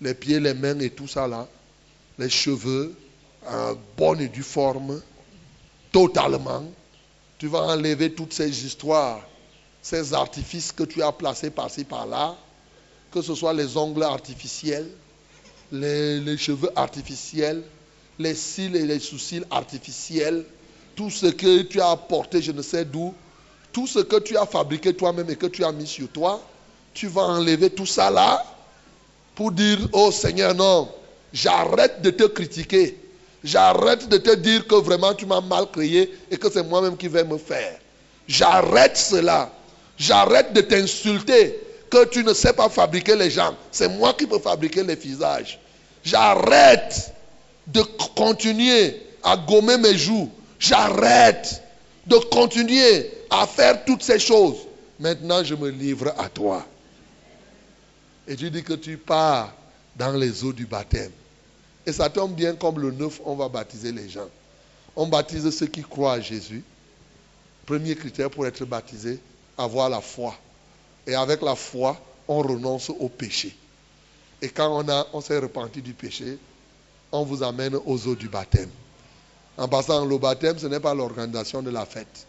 les 0.00 0.14
pieds, 0.14 0.38
les 0.38 0.54
mains 0.54 0.78
et 0.78 0.90
tout 0.90 1.08
ça 1.08 1.26
là 1.26 1.48
les 2.20 2.28
cheveux 2.28 2.94
en 3.46 3.74
bonne 3.96 4.20
et 4.20 4.28
due 4.28 4.42
forme, 4.42 5.00
totalement. 5.90 6.64
Tu 7.38 7.48
vas 7.48 7.62
enlever 7.62 8.12
toutes 8.12 8.34
ces 8.34 8.66
histoires, 8.66 9.26
ces 9.80 10.12
artifices 10.12 10.70
que 10.70 10.84
tu 10.84 11.02
as 11.02 11.10
placés 11.10 11.50
par-ci 11.50 11.84
par-là, 11.84 12.36
que 13.10 13.22
ce 13.22 13.34
soit 13.34 13.54
les 13.54 13.76
ongles 13.78 14.02
artificiels, 14.02 14.88
les, 15.72 16.36
cheveux 16.36 16.70
artificiels, 16.76 17.62
les 18.18 18.34
cils 18.34 18.76
et 18.76 18.84
les 18.84 18.98
sous-cils 18.98 19.46
artificiels, 19.50 20.44
tout 20.94 21.08
ce 21.08 21.26
que 21.26 21.62
tu 21.62 21.80
as 21.80 21.90
apporté, 21.90 22.42
je 22.42 22.52
ne 22.52 22.60
sais 22.60 22.84
d'où, 22.84 23.14
tout 23.72 23.86
ce 23.86 24.00
que 24.00 24.16
tu 24.16 24.36
as 24.36 24.44
fabriqué 24.44 24.92
toi-même 24.92 25.30
et 25.30 25.36
que 25.36 25.46
tu 25.46 25.64
as 25.64 25.72
mis 25.72 25.86
sur 25.86 26.08
toi, 26.10 26.42
tu 26.94 27.06
vas 27.06 27.22
enlever 27.22 27.70
tout 27.70 27.86
ça 27.86 28.10
là 28.10 28.44
pour 29.34 29.52
dire, 29.52 29.78
oh 29.92 30.10
Seigneur, 30.10 30.54
non, 30.54 30.88
J'arrête 31.32 32.02
de 32.02 32.10
te 32.10 32.24
critiquer. 32.24 32.96
J'arrête 33.42 34.08
de 34.08 34.18
te 34.18 34.34
dire 34.34 34.66
que 34.66 34.74
vraiment 34.74 35.14
tu 35.14 35.26
m'as 35.26 35.40
mal 35.40 35.66
créé 35.72 36.12
et 36.30 36.36
que 36.36 36.50
c'est 36.50 36.62
moi-même 36.62 36.96
qui 36.96 37.08
vais 37.08 37.24
me 37.24 37.38
faire. 37.38 37.78
J'arrête 38.28 38.96
cela. 38.96 39.50
J'arrête 39.96 40.52
de 40.52 40.60
t'insulter 40.60 41.58
que 41.90 42.04
tu 42.06 42.24
ne 42.24 42.34
sais 42.34 42.52
pas 42.52 42.68
fabriquer 42.68 43.16
les 43.16 43.30
gens. 43.30 43.54
C'est 43.70 43.88
moi 43.88 44.12
qui 44.14 44.26
peux 44.26 44.38
fabriquer 44.38 44.82
les 44.82 44.94
visages. 44.94 45.58
J'arrête 46.04 47.12
de 47.66 47.82
continuer 48.16 49.02
à 49.22 49.36
gommer 49.36 49.78
mes 49.78 49.96
joues. 49.96 50.30
J'arrête 50.58 51.62
de 52.06 52.16
continuer 52.16 53.10
à 53.30 53.46
faire 53.46 53.84
toutes 53.84 54.02
ces 54.02 54.18
choses. 54.18 54.56
Maintenant, 54.98 55.42
je 55.42 55.54
me 55.54 55.70
livre 55.70 56.12
à 56.18 56.28
toi. 56.28 56.64
Et 58.30 58.36
tu 58.36 58.48
dis 58.48 58.62
que 58.62 58.74
tu 58.74 58.96
pars 58.96 59.52
dans 59.96 60.12
les 60.12 60.44
eaux 60.44 60.52
du 60.52 60.64
baptême. 60.64 61.10
Et 61.84 61.92
ça 61.92 62.08
tombe 62.08 62.32
bien 62.32 62.54
comme 62.54 62.78
le 62.78 62.92
9, 62.92 63.22
on 63.24 63.34
va 63.34 63.48
baptiser 63.48 63.90
les 63.90 64.08
gens. 64.08 64.28
On 64.94 65.08
baptise 65.08 65.50
ceux 65.50 65.66
qui 65.66 65.82
croient 65.82 66.12
à 66.12 66.20
Jésus. 66.20 66.62
Premier 67.66 67.96
critère 67.96 68.30
pour 68.30 68.46
être 68.46 68.64
baptisé, 68.64 69.18
avoir 69.58 69.90
la 69.90 70.00
foi. 70.00 70.36
Et 71.08 71.16
avec 71.16 71.42
la 71.42 71.56
foi, 71.56 72.00
on 72.28 72.40
renonce 72.40 72.90
au 72.90 73.08
péché. 73.08 73.56
Et 74.40 74.48
quand 74.48 74.84
on, 75.12 75.20
s'est 75.20 75.38
repenti 75.38 75.82
du 75.82 75.92
péché, 75.92 76.38
on 77.10 77.24
vous 77.24 77.42
amène 77.42 77.74
aux 77.84 78.06
eaux 78.06 78.14
du 78.14 78.28
baptême. 78.28 78.70
En 79.58 79.66
passant, 79.66 80.04
le 80.04 80.18
baptême, 80.18 80.56
ce 80.56 80.68
n'est 80.68 80.78
pas 80.78 80.94
l'organisation 80.94 81.62
de 81.62 81.70
la 81.70 81.84
fête. 81.84 82.26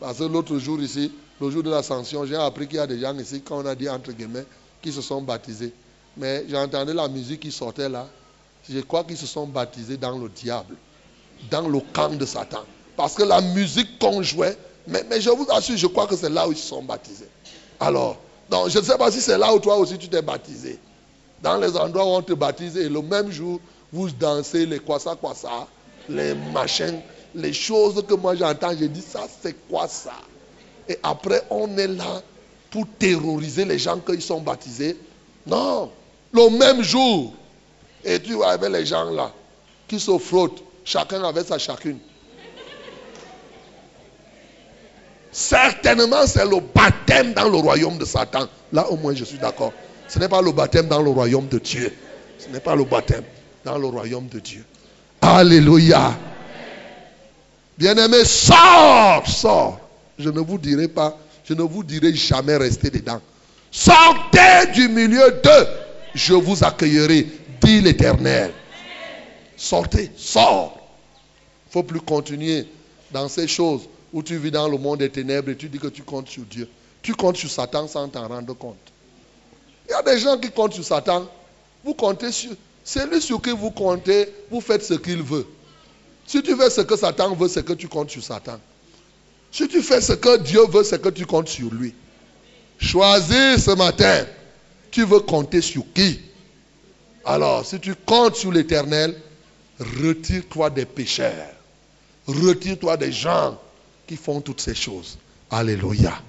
Parce 0.00 0.20
que 0.20 0.24
l'autre 0.24 0.58
jour 0.58 0.80
ici, 0.80 1.12
le 1.38 1.50
jour 1.50 1.62
de 1.62 1.70
l'ascension, 1.70 2.24
j'ai 2.24 2.36
appris 2.36 2.66
qu'il 2.66 2.76
y 2.76 2.80
a 2.80 2.86
des 2.86 2.98
gens 2.98 3.16
ici, 3.18 3.42
quand 3.42 3.62
on 3.62 3.66
a 3.66 3.74
dit 3.74 3.88
entre 3.88 4.12
guillemets, 4.12 4.46
qui 4.82 4.92
se 4.92 5.02
sont 5.02 5.22
baptisés. 5.22 5.72
Mais 6.16 6.44
j'entendais 6.48 6.94
la 6.94 7.08
musique 7.08 7.40
qui 7.40 7.52
sortait 7.52 7.88
là. 7.88 8.06
Je 8.68 8.80
crois 8.80 9.04
qu'ils 9.04 9.16
se 9.16 9.26
sont 9.26 9.46
baptisés 9.46 9.96
dans 9.96 10.18
le 10.18 10.28
diable, 10.28 10.76
dans 11.50 11.66
le 11.66 11.80
camp 11.92 12.10
de 12.10 12.24
Satan. 12.26 12.64
Parce 12.96 13.14
que 13.14 13.22
la 13.22 13.40
musique 13.40 13.98
qu'on 13.98 14.22
jouait, 14.22 14.56
mais, 14.86 15.04
je 15.20 15.30
vous 15.30 15.46
assure, 15.50 15.76
je 15.76 15.86
crois 15.86 16.06
que 16.06 16.16
c'est 16.16 16.28
là 16.28 16.48
où 16.48 16.52
ils 16.52 16.58
se 16.58 16.68
sont 16.68 16.82
baptisés. 16.82 17.28
Alors, 17.78 18.18
donc, 18.50 18.68
je 18.68 18.78
ne 18.78 18.84
sais 18.84 18.98
pas 18.98 19.10
si 19.10 19.20
c'est 19.20 19.38
là 19.38 19.54
où 19.54 19.58
toi 19.58 19.76
aussi 19.76 19.96
tu 19.96 20.08
t'es 20.08 20.22
baptisé. 20.22 20.78
Dans 21.42 21.56
les 21.56 21.76
endroits 21.76 22.04
où 22.04 22.08
on 22.08 22.22
te 22.22 22.32
baptise 22.32 22.76
et 22.76 22.88
le 22.88 23.00
même 23.00 23.30
jour, 23.30 23.60
vous 23.92 24.10
dansez 24.10 24.66
les 24.66 24.78
quoi 24.78 24.98
ça, 24.98 25.16
quoi 25.16 25.34
ça, 25.34 25.66
les 26.08 26.34
machins 26.52 27.00
les 27.34 27.52
choses 27.52 28.02
que 28.06 28.14
moi 28.14 28.34
j'entends, 28.34 28.72
je 28.72 28.86
dis 28.86 29.02
ça, 29.02 29.26
c'est 29.42 29.54
quoi 29.68 29.88
ça? 29.88 30.14
Et 30.88 30.98
après, 31.02 31.42
on 31.50 31.76
est 31.78 31.86
là 31.86 32.22
pour 32.70 32.86
terroriser 32.98 33.64
les 33.64 33.78
gens 33.78 33.98
qu'ils 33.98 34.22
sont 34.22 34.40
baptisés. 34.40 34.96
Non, 35.46 35.90
le 36.32 36.58
même 36.58 36.82
jour. 36.82 37.34
Et 38.04 38.20
tu 38.20 38.34
vois 38.34 38.52
avec 38.52 38.70
les 38.70 38.86
gens 38.86 39.10
là 39.10 39.32
qui 39.88 39.98
se 39.98 40.16
frottent, 40.18 40.62
chacun 40.84 41.22
avec 41.24 41.46
sa 41.46 41.58
chacune. 41.58 41.98
Certainement, 45.32 46.26
c'est 46.26 46.44
le 46.44 46.60
baptême 46.74 47.34
dans 47.34 47.48
le 47.48 47.56
royaume 47.58 47.98
de 47.98 48.04
Satan. 48.04 48.46
Là, 48.72 48.88
au 48.90 48.96
moins, 48.96 49.14
je 49.14 49.24
suis 49.24 49.38
d'accord. 49.38 49.72
Ce 50.08 50.18
n'est 50.18 50.28
pas 50.28 50.42
le 50.42 50.52
baptême 50.52 50.88
dans 50.88 51.02
le 51.02 51.10
royaume 51.10 51.46
de 51.48 51.58
Dieu. 51.58 51.92
Ce 52.38 52.48
n'est 52.48 52.60
pas 52.60 52.74
le 52.74 52.84
baptême 52.84 53.24
dans 53.64 53.78
le 53.78 53.86
royaume 53.86 54.26
de 54.28 54.40
Dieu. 54.40 54.64
Alléluia. 55.20 56.16
Bien-aimé, 57.78 58.24
sors, 58.24 59.26
sors. 59.26 59.80
Je 60.18 60.30
ne 60.30 60.40
vous 60.40 60.58
dirai 60.58 60.88
pas, 60.88 61.16
je 61.50 61.54
ne 61.56 61.62
vous 61.62 61.82
dirai 61.82 62.14
jamais 62.14 62.56
rester 62.56 62.90
dedans. 62.90 63.20
Sortez 63.72 64.70
du 64.72 64.88
milieu 64.88 65.32
d'eux. 65.42 65.66
Je 66.14 66.34
vous 66.34 66.62
accueillerai, 66.62 67.26
dit 67.60 67.80
l'Éternel. 67.80 68.52
Sortez, 69.56 70.12
sors. 70.16 70.78
Il 71.68 71.72
faut 71.72 71.82
plus 71.82 72.00
continuer 72.00 72.68
dans 73.10 73.28
ces 73.28 73.48
choses 73.48 73.88
où 74.12 74.22
tu 74.22 74.36
vis 74.36 74.52
dans 74.52 74.68
le 74.68 74.78
monde 74.78 75.00
des 75.00 75.10
ténèbres 75.10 75.50
et 75.50 75.56
tu 75.56 75.68
dis 75.68 75.80
que 75.80 75.88
tu 75.88 76.04
comptes 76.04 76.28
sur 76.28 76.44
Dieu. 76.44 76.68
Tu 77.02 77.14
comptes 77.14 77.36
sur 77.36 77.50
Satan 77.50 77.88
sans 77.88 78.08
t'en 78.08 78.28
rendre 78.28 78.54
compte. 78.54 78.76
Il 79.88 79.90
y 79.90 79.94
a 79.94 80.02
des 80.02 80.20
gens 80.20 80.38
qui 80.38 80.52
comptent 80.52 80.74
sur 80.74 80.84
Satan. 80.84 81.28
Vous 81.82 81.94
comptez 81.94 82.30
sur. 82.30 82.52
Celui 82.84 83.20
sur 83.20 83.42
qui 83.42 83.50
vous 83.50 83.72
comptez, 83.72 84.28
vous 84.52 84.60
faites 84.60 84.84
ce 84.84 84.94
qu'il 84.94 85.22
veut. 85.22 85.48
Si 86.26 86.40
tu 86.42 86.54
fais 86.54 86.70
ce 86.70 86.82
que 86.82 86.96
Satan 86.96 87.34
veut, 87.34 87.48
c'est 87.48 87.64
que 87.64 87.72
tu 87.72 87.88
comptes 87.88 88.10
sur 88.10 88.22
Satan. 88.22 88.60
Si 89.52 89.66
tu 89.68 89.82
fais 89.82 90.00
ce 90.00 90.12
que 90.12 90.38
Dieu 90.38 90.60
veut, 90.68 90.84
c'est 90.84 91.02
que 91.02 91.08
tu 91.08 91.26
comptes 91.26 91.48
sur 91.48 91.72
lui. 91.72 91.94
Choisis 92.78 93.64
ce 93.64 93.74
matin. 93.74 94.24
Tu 94.90 95.04
veux 95.04 95.20
compter 95.20 95.60
sur 95.60 95.84
qui? 95.94 96.20
Alors, 97.24 97.66
si 97.66 97.78
tu 97.78 97.94
comptes 97.94 98.36
sur 98.36 98.52
l'éternel, 98.52 99.14
retire-toi 99.78 100.70
des 100.70 100.84
pécheurs. 100.84 101.52
Retire-toi 102.26 102.96
des 102.96 103.12
gens 103.12 103.58
qui 104.06 104.16
font 104.16 104.40
toutes 104.40 104.60
ces 104.60 104.74
choses. 104.74 105.18
Alléluia. 105.50 106.20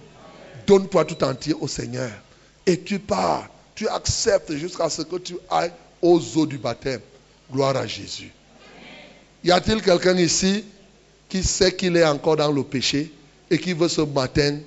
Donne-toi 0.67 1.05
tout 1.05 1.23
entier 1.23 1.53
au 1.59 1.67
Seigneur. 1.67 2.11
Et 2.65 2.79
tu 2.81 2.99
pars. 2.99 3.47
Tu 3.75 3.87
acceptes 3.87 4.53
jusqu'à 4.53 4.89
ce 4.89 5.01
que 5.03 5.15
tu 5.17 5.35
ailles 5.49 5.73
aux 6.01 6.19
eaux 6.37 6.45
du 6.45 6.57
baptême. 6.57 7.01
Gloire 7.51 7.77
à 7.77 7.87
Jésus. 7.87 8.31
Y 9.43 9.51
a-t-il 9.51 9.81
quelqu'un 9.81 10.17
ici 10.17 10.63
qui 11.31 11.43
sait 11.43 11.73
qu'il 11.73 11.95
est 11.95 12.03
encore 12.03 12.35
dans 12.35 12.51
le 12.51 12.61
péché 12.61 13.09
et 13.49 13.57
qui 13.57 13.71
veut 13.71 13.87
ce 13.87 14.01
matin 14.01 14.59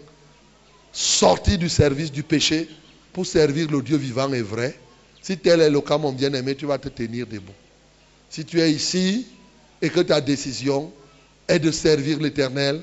sortir 0.93 1.59
du 1.59 1.69
service 1.69 2.11
du 2.11 2.23
péché 2.23 2.67
pour 3.13 3.27
servir 3.27 3.71
le 3.71 3.83
Dieu 3.83 3.99
vivant 3.99 4.33
et 4.33 4.41
vrai 4.41 4.75
Si 5.21 5.37
tel 5.37 5.61
est 5.61 5.69
le 5.69 5.83
cas, 5.83 5.99
mon 5.99 6.11
bien-aimé, 6.11 6.55
tu 6.55 6.65
vas 6.65 6.79
te 6.79 6.89
tenir 6.89 7.27
debout. 7.27 7.53
Si 8.31 8.47
tu 8.47 8.63
es 8.63 8.73
ici 8.73 9.27
et 9.83 9.91
que 9.91 10.01
ta 10.01 10.23
décision 10.23 10.91
est 11.47 11.59
de 11.59 11.71
servir 11.71 12.19
l'Éternel 12.19 12.81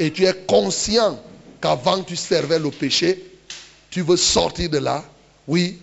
et 0.00 0.10
tu 0.10 0.24
es 0.24 0.34
conscient 0.48 1.22
qu'avant 1.60 2.02
tu 2.02 2.16
servais 2.16 2.58
le 2.58 2.72
péché, 2.72 3.24
tu 3.90 4.02
veux 4.02 4.16
sortir 4.16 4.70
de 4.70 4.78
là, 4.78 5.04
oui, 5.46 5.78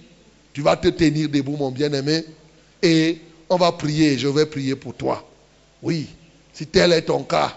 tu 0.51 0.61
vas 0.61 0.75
te 0.75 0.89
tenir 0.89 1.29
debout, 1.29 1.55
mon 1.55 1.71
bien-aimé, 1.71 2.25
et 2.83 3.19
on 3.49 3.55
va 3.55 3.71
prier, 3.71 4.17
je 4.17 4.27
vais 4.27 4.45
prier 4.45 4.75
pour 4.75 4.93
toi. 4.95 5.25
Oui, 5.81 6.07
si 6.57 6.65
tel 6.65 6.91
est 6.91 7.03
ton 7.03 7.21
cas, 7.21 7.55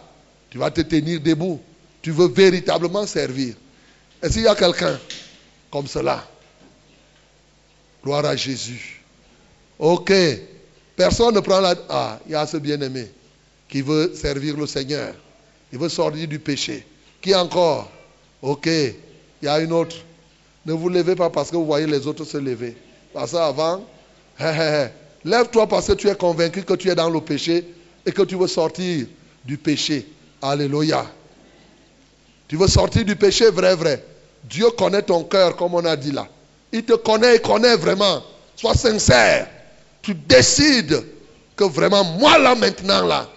tu 0.51 0.59
vas 0.59 0.71
te 0.71 0.83
tenir 0.83 1.23
debout. 1.23 1.59
Tu 2.03 2.11
veux 2.11 2.29
véritablement 2.29 3.07
servir. 3.07 3.55
Est-ce 4.23 4.35
qu'il 4.35 4.43
y 4.43 4.47
a 4.47 4.55
quelqu'un 4.55 5.01
comme 5.71 5.87
cela 5.87 6.23
Gloire 8.05 8.27
à 8.27 8.37
Jésus. 8.37 9.03
Ok. 9.79 10.13
Personne 10.97 11.35
ne 11.35 11.41
prend 11.41 11.61
la... 11.61 11.75
Ah, 11.89 12.21
il 12.27 12.33
y 12.33 12.35
a 12.35 12.47
ce 12.47 12.59
bien-aimé 12.59 13.11
qui 13.71 13.81
veut 13.81 14.13
servir 14.15 14.55
le 14.59 14.67
Seigneur. 14.67 15.15
Il 15.73 15.79
veut 15.79 15.89
sortir 15.89 16.29
du 16.29 16.39
péché. 16.39 16.87
Qui 17.23 17.35
encore? 17.35 17.91
Ok. 18.43 18.67
Il 18.67 19.47
y 19.47 19.49
a 19.49 19.61
une 19.61 19.73
autre. 19.73 19.97
Ne 20.67 20.75
vous 20.75 20.91
levez 20.91 21.15
pas 21.15 21.31
parce 21.31 21.51
que 21.51 21.57
vous 21.57 21.65
voyez 21.65 21.87
les 21.87 22.07
autres 22.07 22.25
se 22.25 22.37
lever. 22.37 22.77
Parce 23.15 23.33
qu'avant, 23.33 23.83
lève-toi 25.25 25.67
parce 25.69 25.87
que 25.87 25.93
tu 25.95 26.09
es 26.09 26.15
convaincu 26.15 26.65
que 26.65 26.75
tu 26.75 26.91
es 26.91 26.95
dans 26.95 27.09
le 27.09 27.23
péché 27.23 27.65
et 28.05 28.13
que 28.13 28.23
tu 28.23 28.37
veux 28.37 28.47
sortir 28.47 29.07
du 29.45 29.59
péché. 29.59 30.07
Alléluia. 30.43 31.07
Tu 32.49 32.57
veux 32.57 32.69
sortir 32.69 33.05
du 33.05 33.17
péché, 33.17 33.51
vrai, 33.51 33.75
vrai. 33.75 34.05
Dieu 34.45 34.71
connaît 34.71 35.03
ton 35.03 35.25
cœur, 35.25 35.57
comme 35.57 35.75
on 35.75 35.85
a 35.85 35.97
dit 35.97 36.13
là. 36.13 36.27
Il 36.73 36.85
te 36.85 36.95
connaît, 36.95 37.37
il 37.37 37.41
connaît 37.41 37.77
vraiment. 37.77 38.23
Sois 38.57 38.75
sincère. 38.75 39.49
Tu 40.03 40.15
décides 40.15 41.05
que 41.57 41.65
vraiment, 41.65 42.05
moi 42.05 42.39
là 42.39 42.55
maintenant, 42.55 43.07
là, 43.07 43.29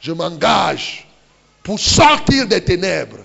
je 0.00 0.12
m'engage 0.12 1.06
pour 1.62 1.78
sortir 1.80 2.46
des 2.46 2.60
ténèbres. 2.60 3.18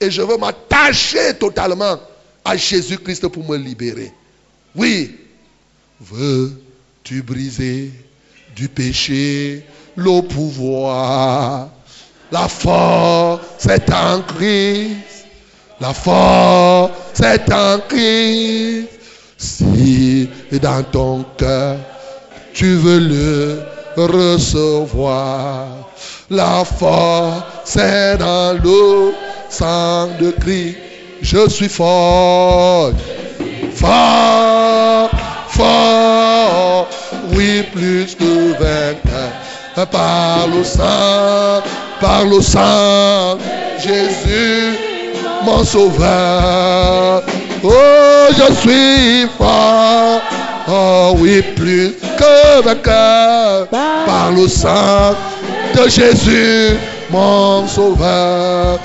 Et 0.00 0.10
je 0.10 0.22
veux 0.22 0.36
m'attacher 0.36 1.34
totalement 1.34 2.00
à 2.44 2.56
Jésus-Christ 2.56 3.28
pour 3.28 3.48
me 3.48 3.56
libérer. 3.56 4.12
Oui. 4.74 5.16
Veux-tu 6.00 7.22
briser 7.22 7.92
du 8.56 8.68
péché 8.68 9.64
le 9.96 10.22
pouvoir 10.22 11.68
La 12.32 12.48
force 12.48 13.66
est 13.66 13.92
en 13.92 14.22
Christ. 14.22 15.26
La 15.80 15.92
force 15.92 17.20
est 17.20 17.52
en 17.52 17.78
Christ. 17.88 18.88
Si 19.36 20.28
dans 20.62 20.82
ton 20.84 21.24
cœur 21.36 21.76
tu 22.52 22.76
veux 22.76 23.00
le 23.00 23.62
recevoir, 23.96 25.66
la 26.30 26.64
force 26.64 27.76
est 27.76 28.16
dans 28.16 28.58
le 28.62 29.12
sang 29.48 30.08
de 30.20 30.30
Christ. 30.30 30.76
Je 31.22 31.48
suis 31.48 31.68
fort, 31.68 32.92
fort, 33.74 35.10
fort, 35.48 36.88
oui, 37.32 37.62
plus 37.72 38.14
que 38.14 38.52
vainqueur. 38.52 39.43
Par 39.74 40.46
le 40.46 40.62
sang, 40.62 41.60
par 42.00 42.24
le 42.24 42.40
sang, 42.40 43.38
Jésus, 43.82 44.78
mon 45.44 45.64
sauveur. 45.64 47.22
Oh, 47.64 47.70
je 48.30 48.54
suis 48.54 49.26
fort, 49.36 50.20
oh 50.68 51.16
oui, 51.18 51.42
plus 51.56 51.92
que 52.16 52.62
vainqueur. 52.62 53.66
Par 53.70 54.30
le 54.30 54.46
sang 54.46 55.16
de 55.74 55.88
Jésus, 55.88 56.76
mon 57.10 57.66
sauveur. 57.66 58.78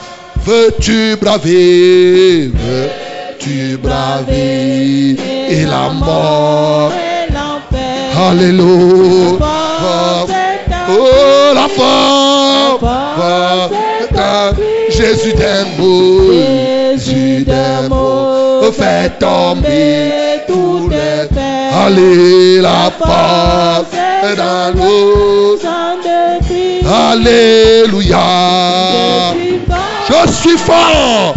Veux-tu 0.43 1.17
braver, 1.21 2.47
veux-tu 2.47 3.77
braver 3.77 5.17
et 5.49 5.65
la 5.65 5.89
mort. 5.89 6.91
Alléluia. 8.17 9.37
Oh, 10.89 11.53
la 11.53 11.67
force. 11.67 12.59
Jésus 14.89 15.33
d'amour. 15.33 16.33
Jésus 16.95 17.43
d'amour. 17.45 18.73
Fait 18.73 19.17
tomber 19.19 20.41
tous 20.47 20.89
les 20.89 21.27
peines. 21.33 21.73
Allez, 21.85 22.61
la 22.61 22.91
force 22.97 23.91
dans 24.37 24.77
l'eau. 24.77 25.59
Alléluia. 27.11 28.17
Je 30.07 30.31
suis 30.31 30.57
fort. 30.57 31.35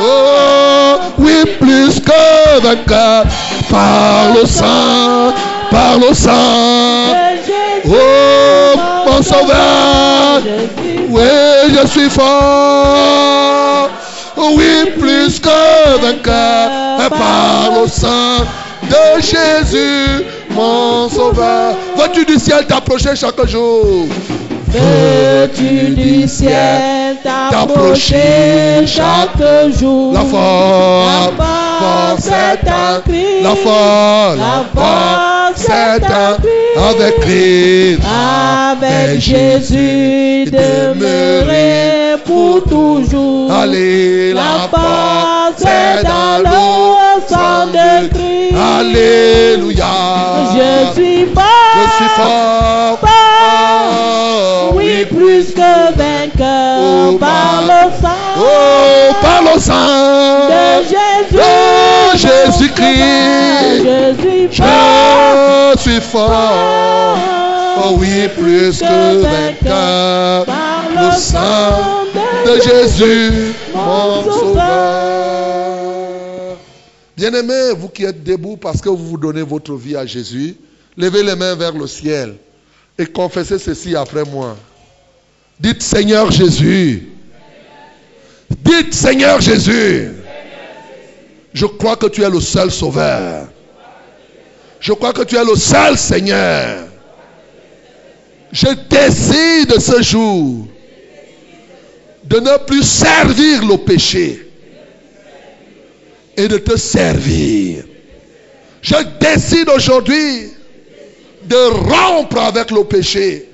Oh, 0.00 0.96
oui, 1.18 1.44
plus 1.60 2.00
que 2.00 2.60
vainqueur. 2.62 3.24
Par 3.70 4.34
le 4.34 4.46
sang, 4.46 5.32
par 5.70 5.98
le 5.98 6.14
sang. 6.14 7.14
Oh, 7.86 8.63
sauveur. 9.24 10.42
Oui, 11.08 11.22
je 11.68 11.86
suis 11.86 12.10
fort. 12.10 13.88
Oui, 14.36 14.90
plus 14.98 15.40
que 15.40 15.98
vainqueur. 16.00 16.70
Par 17.10 17.70
le 17.80 17.88
sang 17.88 18.44
de 18.82 19.20
Jésus, 19.20 20.24
mon 20.50 21.08
sauveur. 21.08 21.74
Veux-tu 21.96 22.24
du 22.24 22.38
ciel 22.38 22.66
t'approcher 22.66 23.14
chaque 23.14 23.46
jour? 23.46 24.06
Veux-tu 24.74 25.94
du 25.94 26.26
ciel 26.26 27.16
t'approcher 27.22 28.84
chaque 28.86 29.70
jour? 29.78 30.12
La 30.12 30.22
force, 30.22 31.30
force 31.78 32.26
est 32.26 32.68
en 32.68 33.00
Christ. 33.06 33.42
La 33.44 33.54
force, 33.54 34.36
la 34.36 34.64
force 34.74 35.68
est 35.68 36.04
en 36.04 36.88
avec 36.90 37.20
Christ. 37.20 38.00
Avec 38.04 39.20
Jésus 39.20 40.46
demeurer 40.50 42.16
pour 42.24 42.64
toujours. 42.64 43.52
Allez, 43.52 44.32
La 44.32 44.68
force 44.72 45.62
est 45.62 46.02
dans 46.02 46.38
le 46.42 47.20
sang 47.28 47.66
de 47.68 48.08
Christ. 48.08 48.56
Alléluia. 48.78 49.86
Je 50.52 51.00
suis 51.00 51.26
fort. 51.26 51.44
Je 51.76 51.96
suis 51.96 52.08
fort. 52.16 53.13
Oui, 54.74 55.04
plus 55.06 55.52
que 55.54 55.92
vainqueur 55.96 57.12
Oh, 57.12 57.18
par 57.18 57.62
le 57.62 57.90
sang 58.00 58.18
Oh, 58.38 59.12
par 59.22 59.42
le 59.42 59.58
sang 59.60 60.48
de 60.48 60.84
Jésus. 60.84 61.36
de 61.36 62.18
Jésus-Christ. 62.18 63.84
Je 63.84 64.14
suis 64.20 64.48
fort. 64.56 65.72
Je 65.76 65.80
suis 65.80 66.00
fort. 66.00 67.16
Oh 67.86 67.90
oui, 67.98 68.28
plus 68.36 68.78
que 68.78 69.22
vainqueur. 69.22 70.44
par 70.46 70.84
Le 70.94 71.10
sang 71.18 72.04
de 72.46 72.54
Jésus, 72.62 73.52
mon 73.74 74.22
sauveur. 74.24 74.62
Bien-aimés, 77.16 77.72
vous 77.78 77.88
qui 77.88 78.04
êtes 78.04 78.22
debout 78.24 78.56
parce 78.56 78.80
que 78.80 78.88
vous 78.88 79.06
vous 79.06 79.18
donnez 79.18 79.42
votre 79.42 79.74
vie 79.74 79.96
à 79.96 80.04
Jésus, 80.06 80.56
levez 80.96 81.22
les 81.22 81.36
mains 81.36 81.54
vers 81.54 81.72
le 81.72 81.86
ciel 81.86 82.34
et 82.98 83.06
confessez 83.06 83.58
ceci 83.58 83.96
après 83.96 84.24
moi. 84.24 84.56
Dites 85.58 85.82
Seigneur 85.82 86.30
Jésus. 86.30 87.08
Dites 88.50 88.94
Seigneur 88.94 89.40
Jésus. 89.40 90.12
Je 91.52 91.66
crois 91.66 91.96
que 91.96 92.06
tu 92.06 92.22
es 92.22 92.30
le 92.30 92.40
seul 92.40 92.70
sauveur. 92.70 93.48
Je 94.80 94.92
crois 94.92 95.12
que 95.12 95.22
tu 95.22 95.36
es 95.36 95.44
le 95.44 95.56
seul 95.56 95.96
Seigneur. 95.96 96.86
Je 98.52 98.68
décide 98.88 99.80
ce 99.80 100.02
jour 100.02 100.66
de 102.24 102.40
ne 102.40 102.58
plus 102.66 102.82
servir 102.82 103.66
le 103.66 103.76
péché 103.78 104.48
et 106.36 106.48
de 106.48 106.58
te 106.58 106.76
servir. 106.76 107.84
Je 108.82 108.96
décide 109.20 109.68
aujourd'hui 109.68 110.53
de 111.46 111.90
rompre 111.90 112.38
avec 112.38 112.70
le 112.70 112.84
péché 112.84 113.48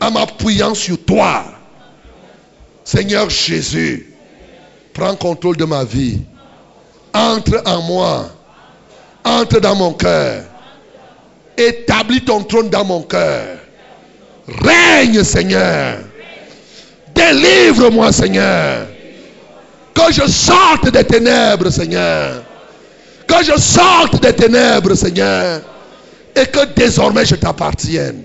en 0.00 0.10
m'appuyant 0.10 0.74
sur 0.74 1.04
toi. 1.04 1.44
Seigneur 2.84 3.28
Jésus, 3.28 4.14
prends 4.94 5.14
contrôle 5.14 5.56
de 5.56 5.64
ma 5.64 5.84
vie. 5.84 6.20
Entre 7.12 7.62
en 7.66 7.82
moi. 7.82 8.30
Entre 9.24 9.60
dans 9.60 9.74
mon 9.74 9.92
cœur. 9.92 10.44
Établis 11.56 12.22
ton 12.22 12.42
trône 12.44 12.70
dans 12.70 12.84
mon 12.84 13.02
cœur. 13.02 13.58
Règne, 14.46 15.22
Seigneur. 15.24 15.98
Délivre-moi, 17.14 18.12
Seigneur. 18.12 18.86
Que 19.92 20.12
je 20.12 20.26
sorte 20.26 20.90
des 20.90 21.04
ténèbres, 21.04 21.70
Seigneur. 21.70 22.44
Que 23.26 23.44
je 23.44 23.58
sorte 23.60 24.22
des 24.22 24.32
ténèbres, 24.32 24.94
Seigneur. 24.94 25.60
Et 26.36 26.46
que 26.46 26.64
désormais 26.74 27.26
je 27.26 27.34
t'appartienne. 27.34 28.22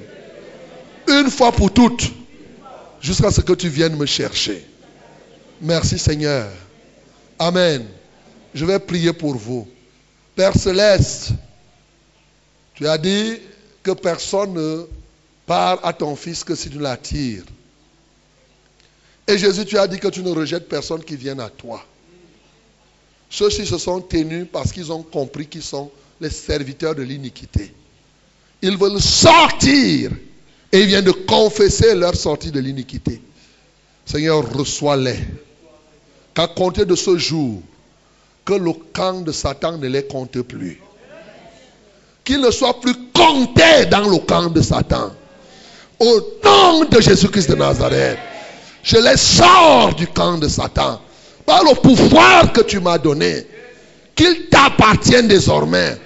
Une 1.07 1.29
fois 1.29 1.51
pour 1.51 1.71
toutes. 1.71 2.11
Jusqu'à 3.01 3.31
ce 3.31 3.41
que 3.41 3.53
tu 3.53 3.67
viennes 3.67 3.97
me 3.97 4.05
chercher. 4.05 4.65
Merci, 5.61 5.99
Seigneur. 5.99 6.49
Amen. 7.37 7.85
Je 8.53 8.65
vais 8.65 8.79
prier 8.79 9.13
pour 9.13 9.35
vous. 9.35 9.67
Père 10.35 10.55
céleste, 10.55 11.31
tu 12.73 12.87
as 12.87 12.97
dit 12.97 13.39
que 13.81 13.91
personne 13.91 14.53
ne 14.53 14.85
parle 15.45 15.79
à 15.83 15.93
ton 15.93 16.15
fils 16.15 16.43
que 16.43 16.55
si 16.55 16.69
tu 16.69 16.79
l'attires. 16.79 17.43
Et 19.27 19.37
Jésus, 19.37 19.65
tu 19.65 19.77
as 19.77 19.87
dit 19.87 19.99
que 19.99 20.07
tu 20.07 20.21
ne 20.21 20.31
rejettes 20.31 20.67
personne 20.67 21.03
qui 21.03 21.15
vienne 21.15 21.39
à 21.39 21.49
toi. 21.49 21.83
Ceux-ci 23.29 23.65
se 23.65 23.77
sont 23.77 24.01
tenus 24.01 24.47
parce 24.51 24.71
qu'ils 24.71 24.91
ont 24.91 25.03
compris 25.03 25.47
qu'ils 25.47 25.63
sont 25.63 25.91
les 26.21 26.29
serviteurs 26.29 26.95
de 26.95 27.01
l'iniquité. 27.03 27.73
Ils 28.63 28.77
veulent 28.77 29.01
sortir 29.01 30.11
et 30.71 30.79
ils 30.79 30.87
viennent 30.87 31.03
de 31.03 31.11
confesser 31.11 31.93
leur 31.93 32.15
sortie 32.15 32.49
de 32.49 32.61
l'iniquité. 32.61 33.21
Seigneur, 34.05 34.49
reçois-les. 34.53 35.19
Qu'à 36.33 36.47
compter 36.47 36.85
de 36.85 36.95
ce 36.95 37.17
jour, 37.17 37.61
que 38.45 38.53
le 38.53 38.71
camp 38.93 39.21
de 39.21 39.33
Satan 39.33 39.77
ne 39.77 39.87
les 39.87 40.03
compte 40.03 40.41
plus. 40.41 40.79
Qu'ils 42.23 42.39
ne 42.39 42.51
soient 42.51 42.79
plus 42.79 42.95
comptés 43.13 43.85
dans 43.91 44.09
le 44.09 44.17
camp 44.19 44.49
de 44.49 44.61
Satan. 44.61 45.11
Au 45.99 46.21
nom 46.45 46.85
de 46.85 47.01
Jésus-Christ 47.01 47.49
de 47.49 47.55
Nazareth, 47.55 48.17
je 48.81 48.95
les 48.95 49.17
sors 49.17 49.93
du 49.93 50.07
camp 50.07 50.37
de 50.37 50.47
Satan. 50.47 51.01
Par 51.45 51.65
le 51.65 51.75
pouvoir 51.75 52.53
que 52.53 52.61
tu 52.61 52.79
m'as 52.79 52.97
donné, 52.97 53.45
qu'ils 54.15 54.47
t'appartiennent 54.47 55.27
désormais. 55.27 55.97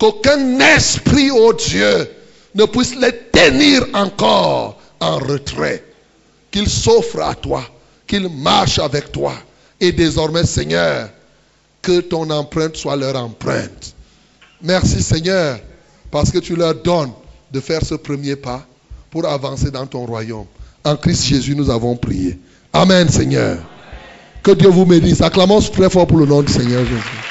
Qu'aucun 0.00 0.58
esprit, 0.60 1.30
ô 1.30 1.52
Dieu, 1.52 2.10
ne 2.54 2.64
puisse 2.64 2.96
les 2.96 3.12
tenir 3.30 3.86
encore 3.92 4.80
en 4.98 5.18
retrait. 5.18 5.84
Qu'ils 6.50 6.70
s'offrent 6.70 7.20
à 7.20 7.34
toi, 7.34 7.62
qu'ils 8.06 8.28
marchent 8.28 8.78
avec 8.78 9.12
toi. 9.12 9.34
Et 9.78 9.92
désormais, 9.92 10.46
Seigneur, 10.46 11.10
que 11.82 12.00
ton 12.00 12.30
empreinte 12.30 12.76
soit 12.76 12.96
leur 12.96 13.14
empreinte. 13.14 13.94
Merci, 14.62 15.02
Seigneur, 15.02 15.60
parce 16.10 16.30
que 16.30 16.38
tu 16.38 16.56
leur 16.56 16.74
donnes 16.74 17.12
de 17.52 17.60
faire 17.60 17.84
ce 17.84 17.94
premier 17.94 18.36
pas 18.36 18.66
pour 19.10 19.26
avancer 19.26 19.70
dans 19.70 19.86
ton 19.86 20.06
royaume. 20.06 20.46
En 20.82 20.96
Christ 20.96 21.24
Jésus, 21.24 21.54
nous 21.54 21.68
avons 21.68 21.94
prié. 21.96 22.38
Amen, 22.72 23.08
Seigneur. 23.08 23.58
Que 24.42 24.52
Dieu 24.52 24.70
vous 24.70 24.86
bénisse. 24.86 25.20
Acclamons 25.20 25.60
très 25.60 25.90
fort 25.90 26.06
pour 26.06 26.18
le 26.18 26.26
nom 26.26 26.42
du 26.42 26.52
Seigneur 26.52 26.84
Jésus. 26.86 27.29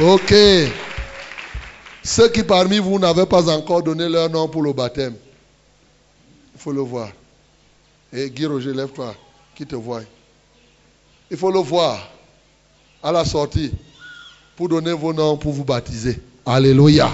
Ok. 0.00 0.34
Ceux 2.02 2.30
qui 2.30 2.42
parmi 2.42 2.78
vous 2.78 2.98
n'avaient 2.98 3.26
pas 3.26 3.50
encore 3.50 3.82
donné 3.82 4.08
leur 4.08 4.30
nom 4.30 4.48
pour 4.48 4.62
le 4.62 4.72
baptême, 4.72 5.14
il 6.54 6.60
faut 6.60 6.72
le 6.72 6.80
voir. 6.80 7.10
Et 8.10 8.30
Guy 8.30 8.46
Roger, 8.46 8.72
lève-toi, 8.72 9.14
qui 9.54 9.66
te 9.66 9.76
voit. 9.76 10.00
Il 11.30 11.36
faut 11.36 11.50
le 11.50 11.58
voir 11.58 12.10
à 13.02 13.12
la 13.12 13.26
sortie 13.26 13.72
pour 14.56 14.70
donner 14.70 14.92
vos 14.92 15.12
noms 15.12 15.36
pour 15.36 15.52
vous 15.52 15.64
baptiser. 15.64 16.18
Alléluia. 16.46 17.10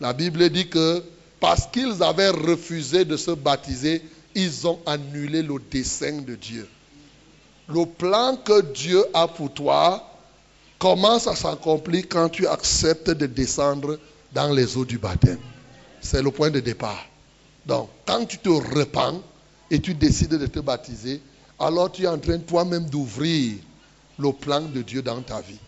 La 0.00 0.12
Bible 0.12 0.48
dit 0.50 0.68
que 0.68 1.02
parce 1.40 1.66
qu'ils 1.66 2.00
avaient 2.04 2.30
refusé 2.30 3.04
de 3.04 3.16
se 3.16 3.32
baptiser, 3.32 4.00
ils 4.36 4.64
ont 4.68 4.78
annulé 4.86 5.42
le 5.42 5.56
dessein 5.72 6.22
de 6.22 6.36
Dieu. 6.36 6.68
Le 7.68 7.84
plan 7.84 8.36
que 8.36 8.62
Dieu 8.72 9.04
a 9.12 9.26
pour 9.26 9.52
toi 9.52 10.13
commence 10.78 11.26
à 11.26 11.34
s'accomplir 11.34 12.04
quand 12.08 12.28
tu 12.28 12.46
acceptes 12.46 13.10
de 13.10 13.26
descendre 13.26 13.98
dans 14.32 14.52
les 14.52 14.76
eaux 14.76 14.84
du 14.84 14.98
baptême? 14.98 15.38
C'est 16.00 16.22
le 16.22 16.30
point 16.30 16.50
de 16.50 16.60
départ. 16.60 17.06
Donc, 17.66 17.88
quand 18.06 18.24
tu 18.26 18.38
te 18.38 18.48
repens 18.48 19.20
et 19.70 19.80
tu 19.80 19.94
décides 19.94 20.36
de 20.36 20.46
te 20.46 20.60
baptiser, 20.60 21.20
alors 21.58 21.90
tu 21.90 22.04
es 22.04 22.06
en 22.06 22.18
train 22.18 22.38
toi-même 22.38 22.84
d'ouvrir 22.86 23.54
le 24.18 24.32
plan 24.32 24.60
de 24.60 24.82
Dieu 24.82 25.02
dans 25.02 25.20
ta 25.22 25.40
vie. 25.40 25.58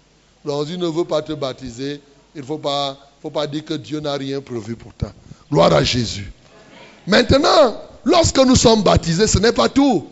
Tu 0.44 0.78
ne 0.78 0.86
veux 0.86 1.04
pas 1.04 1.22
te 1.22 1.32
baptiser, 1.32 2.00
il 2.34 2.42
ne 2.42 2.46
faut 2.46 2.58
pas, 2.58 3.46
dire 3.46 3.64
que 3.64 3.74
Dieu 3.74 4.00
n'a 4.00 4.14
rien 4.14 4.40
prévu 4.40 4.76
pour 4.76 4.92
toi. 4.94 5.12
Gloire 5.50 5.72
à 5.72 5.82
Jésus. 5.82 6.30
Maintenant, 7.06 7.80
lorsque 8.04 8.38
nous 8.38 8.56
sommes 8.56 8.82
baptisés, 8.82 9.26
ce 9.26 9.38
n'est 9.38 9.52
pas 9.52 9.68
tout. 9.68 10.06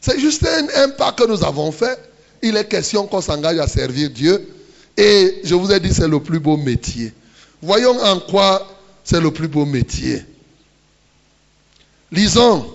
C'est 0.00 0.18
juste 0.18 0.46
un 0.76 0.88
pas 0.90 1.12
que 1.12 1.26
nous 1.26 1.44
avons 1.44 1.70
fait. 1.72 2.07
Il 2.42 2.56
est 2.56 2.68
question 2.68 3.06
qu'on 3.06 3.20
s'engage 3.20 3.58
à 3.58 3.66
servir 3.66 4.10
Dieu. 4.10 4.54
Et 4.96 5.40
je 5.44 5.54
vous 5.54 5.70
ai 5.72 5.80
dit, 5.80 5.92
c'est 5.92 6.08
le 6.08 6.20
plus 6.20 6.40
beau 6.40 6.56
métier. 6.56 7.12
Voyons 7.62 7.98
en 8.02 8.20
quoi 8.20 8.66
c'est 9.04 9.20
le 9.20 9.30
plus 9.30 9.48
beau 9.48 9.64
métier. 9.64 10.22
Lisons 12.10 12.74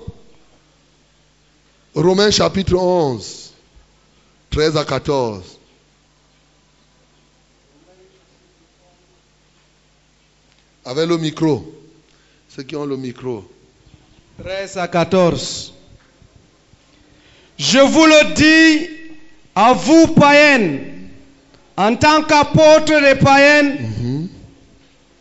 Romains 1.95 2.31
chapitre 2.31 2.75
11, 2.75 3.53
13 4.49 4.77
à 4.77 4.85
14. 4.85 5.43
Avec 10.85 11.07
le 11.07 11.17
micro. 11.17 11.71
Ceux 12.49 12.63
qui 12.63 12.75
ont 12.75 12.85
le 12.85 12.97
micro. 12.97 13.43
13 14.43 14.77
à 14.77 14.87
14. 14.87 15.73
Je 17.59 17.79
vous 17.79 18.05
le 18.05 18.33
dis 18.33 19.02
à 19.55 19.73
vous, 19.73 20.07
païens, 20.07 20.79
en 21.77 21.95
tant 21.95 22.23
qu'apôtre 22.23 22.99
des 23.01 23.15
païens, 23.15 23.63
Mhm. 23.79 24.27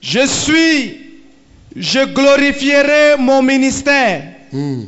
je 0.01 0.26
suis, 0.26 1.01
je 1.76 2.05
glorifierai 2.05 3.16
mon 3.18 3.43
ministère, 3.43 4.22
Mm. 4.53 4.83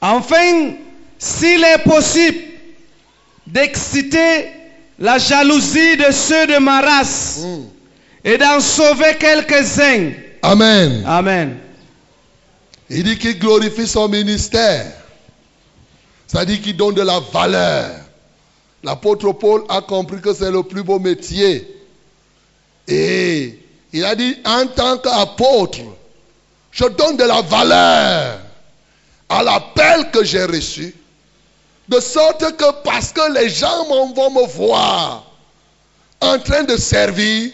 afin 0.00 0.72
s'il 1.18 1.64
est 1.64 1.82
possible 1.84 2.38
d'exciter 3.46 4.48
la 4.98 5.18
jalousie 5.18 5.96
de 5.96 6.10
ceux 6.12 6.46
de 6.46 6.58
ma 6.58 6.80
race 6.80 7.40
Mm. 7.44 7.62
et 8.24 8.38
d'en 8.38 8.60
sauver 8.60 9.16
quelques-uns. 9.18 10.12
Amen. 10.42 11.02
Amen. 11.06 11.56
Il 12.88 13.02
dit 13.02 13.18
qu'il 13.18 13.38
glorifie 13.38 13.86
son 13.86 14.08
ministère. 14.08 14.86
Ça 16.26 16.44
dit 16.44 16.60
qu'il 16.60 16.76
donne 16.76 16.94
de 16.94 17.02
la 17.02 17.20
valeur. 17.32 17.90
L'apôtre 18.86 19.32
Paul 19.32 19.64
a 19.68 19.80
compris 19.82 20.20
que 20.20 20.32
c'est 20.32 20.52
le 20.52 20.62
plus 20.62 20.84
beau 20.84 21.00
métier. 21.00 21.66
Et 22.86 23.58
il 23.92 24.04
a 24.04 24.14
dit, 24.14 24.36
en 24.44 24.64
tant 24.68 24.96
qu'apôtre, 24.98 25.80
je 26.70 26.84
donne 26.84 27.16
de 27.16 27.24
la 27.24 27.42
valeur 27.42 28.38
à 29.28 29.42
l'appel 29.42 30.12
que 30.12 30.22
j'ai 30.22 30.44
reçu. 30.44 30.94
De 31.88 31.98
sorte 31.98 32.56
que 32.56 32.82
parce 32.84 33.12
que 33.12 33.32
les 33.32 33.48
gens 33.48 33.86
vont 33.86 34.30
me 34.30 34.46
voir 34.46 35.32
en 36.20 36.38
train 36.38 36.62
de 36.62 36.76
servir, 36.76 37.50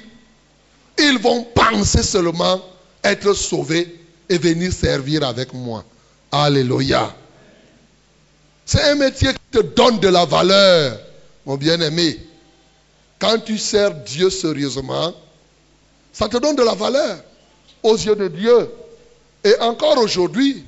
ils 0.99 1.19
vont 1.19 1.45
penser 1.55 2.03
seulement 2.03 2.61
être 3.03 3.33
sauvés 3.33 3.99
et 4.29 4.37
venir 4.37 4.71
servir 4.71 5.27
avec 5.27 5.55
moi. 5.55 5.83
Alléluia. 6.31 7.17
C'est 8.67 8.83
un 8.83 8.97
métier 8.97 9.33
qui 9.33 9.59
te 9.59 9.63
donne 9.63 9.99
de 9.99 10.09
la 10.09 10.27
valeur, 10.27 10.99
mon 11.47 11.57
bien-aimé. 11.57 12.19
Quand 13.19 13.39
tu 13.39 13.59
sers 13.59 13.95
Dieu 13.95 14.31
sérieusement, 14.31 15.15
ça 16.13 16.29
te 16.29 16.37
donne 16.37 16.57
de 16.57 16.63
la 16.63 16.75
valeur 16.75 17.23
aux 17.83 17.97
yeux 17.97 18.17
de 18.17 18.29
Dieu. 18.29 18.71
Et 19.45 19.55
encore 19.61 19.99
aujourd'hui, 19.99 20.65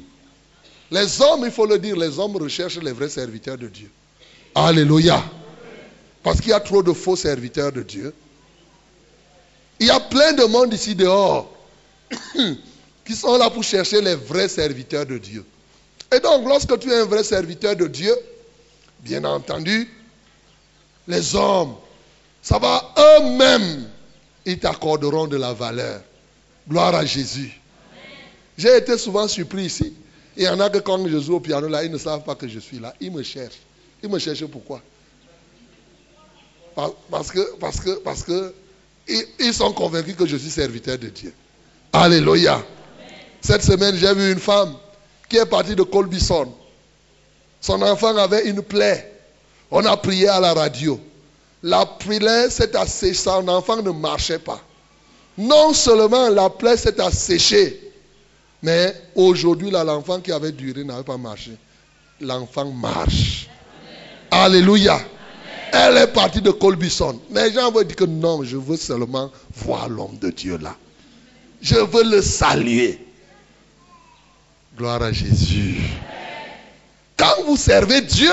les 0.91 1.21
hommes, 1.21 1.43
il 1.45 1.51
faut 1.51 1.67
le 1.67 1.79
dire, 1.79 1.97
les 1.97 2.19
hommes 2.19 2.37
recherchent 2.37 2.79
les 2.79 2.93
vrais 2.93 3.09
serviteurs 3.09 3.59
de 3.59 3.69
Dieu. 3.69 3.91
Alléluia. 4.55 5.23
Parce 6.23 6.41
qu'il 6.41 6.51
y 6.51 6.55
a 6.55 6.61
trop 6.61 6.83
de 6.83 6.93
faux 6.93 7.17
serviteurs 7.17 7.73
de 7.73 7.83
Dieu. 7.83 8.15
Il 9.81 9.87
y 9.87 9.91
a 9.91 10.01
plein 10.01 10.33
de 10.33 10.45
monde 10.45 10.73
ici 10.73 10.95
dehors 10.95 11.53
qui 13.05 13.15
sont 13.15 13.37
là 13.37 13.51
pour 13.51 13.65
chercher 13.65 14.01
les 14.01 14.15
vrais 14.15 14.49
serviteurs 14.49 15.07
de 15.07 15.19
Dieu. 15.19 15.45
Et 16.15 16.21
donc, 16.21 16.47
lorsque 16.47 16.79
tu 16.79 16.91
es 16.91 17.01
un 17.01 17.05
vrai 17.05 17.25
serviteur 17.25 17.75
de 17.75 17.87
Dieu, 17.87 18.15
bien 19.01 19.25
entendu, 19.25 19.89
les 21.07 21.35
hommes, 21.35 21.75
ça 22.43 22.59
va 22.59 22.93
eux-mêmes, 22.99 23.89
ils 24.47 24.59
t'accorderont 24.59 25.27
de 25.27 25.37
la 25.37 25.53
valeur. 25.53 26.01
Gloire 26.69 26.95
à 26.95 27.05
Jésus. 27.05 27.61
J'ai 28.57 28.77
été 28.77 28.97
souvent 28.97 29.29
surpris 29.29 29.65
ici. 29.65 29.95
Il 30.37 30.45
y 30.45 30.49
en 30.49 30.59
a 30.61 30.71
que 30.71 30.79
quand 30.79 31.07
je 31.07 31.19
joue 31.21 31.35
au 31.37 31.41
piano 31.41 31.69
là, 31.69 31.85
ils 31.85 31.91
ne 31.91 31.99
savent 31.99 32.25
pas 32.25 32.35
que 32.35 32.49
je 32.49 32.59
suis 32.59 32.79
là. 32.79 32.95
Ils 33.01 33.11
me 33.13 33.23
cherchent. 33.23 33.61
Ils 34.03 34.09
me 34.09 34.19
cherchent 34.19 34.47
pourquoi? 34.47 34.81
Par- 36.75 36.93
Parce 37.11 37.31
que, 37.31 37.55
parce 37.57 37.81
que, 37.81 37.91
parce 38.01 38.23
que, 38.25 38.55
ils 39.39 39.55
sont 39.55 39.73
convaincus 39.73 40.17
que 40.17 40.27
je 40.27 40.37
suis 40.37 40.51
serviteur 40.51 40.99
de 40.99 41.09
Dieu. 41.09 41.33
Alléluia. 41.93 42.63
Cette 43.41 43.63
semaine, 43.63 43.95
j'ai 43.97 44.13
vu 44.15 44.33
une 44.33 44.41
femme 44.41 44.75
qui 45.29 45.37
est 45.37 45.47
partie 45.47 45.77
de 45.77 45.83
Colbison. 45.83 46.53
Son 47.61 47.81
enfant 47.83 48.17
avait 48.17 48.49
une 48.49 48.63
plaie. 48.63 49.13
On 49.77 49.85
a 49.87 49.97
prié 49.97 50.29
à 50.29 50.39
la 50.39 50.55
radio. 50.55 51.01
La 51.65 51.85
plaie 51.85 52.49
s'est 52.49 52.77
asséchée, 52.77 53.13
son 53.13 53.49
enfant 53.49 53.83
ne 53.83 53.91
marchait 53.91 54.39
pas. 54.39 54.61
Non 55.37 55.73
seulement 55.73 56.29
la 56.29 56.49
plaie 56.49 56.77
s'est 56.77 57.01
asséchée, 57.01 57.93
mais 58.63 58.95
aujourd'hui, 59.17 59.73
l'enfant 59.73 60.21
qui 60.21 60.31
avait 60.31 60.53
duré 60.53 60.85
n'avait 60.85 61.03
pas 61.03 61.17
marché. 61.17 61.51
L'enfant 62.21 62.67
marche. 62.67 63.49
Alléluia. 64.31 65.01
Elle 65.73 65.97
est 65.97 66.07
partie 66.07 66.41
de 66.41 66.53
Colbison. 66.53 67.21
Mais 67.31 67.49
les 67.49 67.55
gens 67.55 67.73
vont 67.73 67.83
dire 67.83 67.97
que 67.97 68.05
non, 68.05 68.45
je 68.45 68.57
veux 68.57 68.77
seulement 68.77 69.33
voir 69.57 69.89
l'homme 69.89 70.19
de 70.21 70.31
Dieu 70.31 70.57
là. 70.57 70.77
Je 71.61 71.75
veux 71.75 72.05
le 72.05 72.23
saluer. 72.23 73.05
Gloire 74.79 75.03
à 75.03 75.11
Jésus. 75.11 75.81
Quand 77.17 77.43
vous 77.45 77.57
servez 77.57 78.03
Dieu 78.03 78.31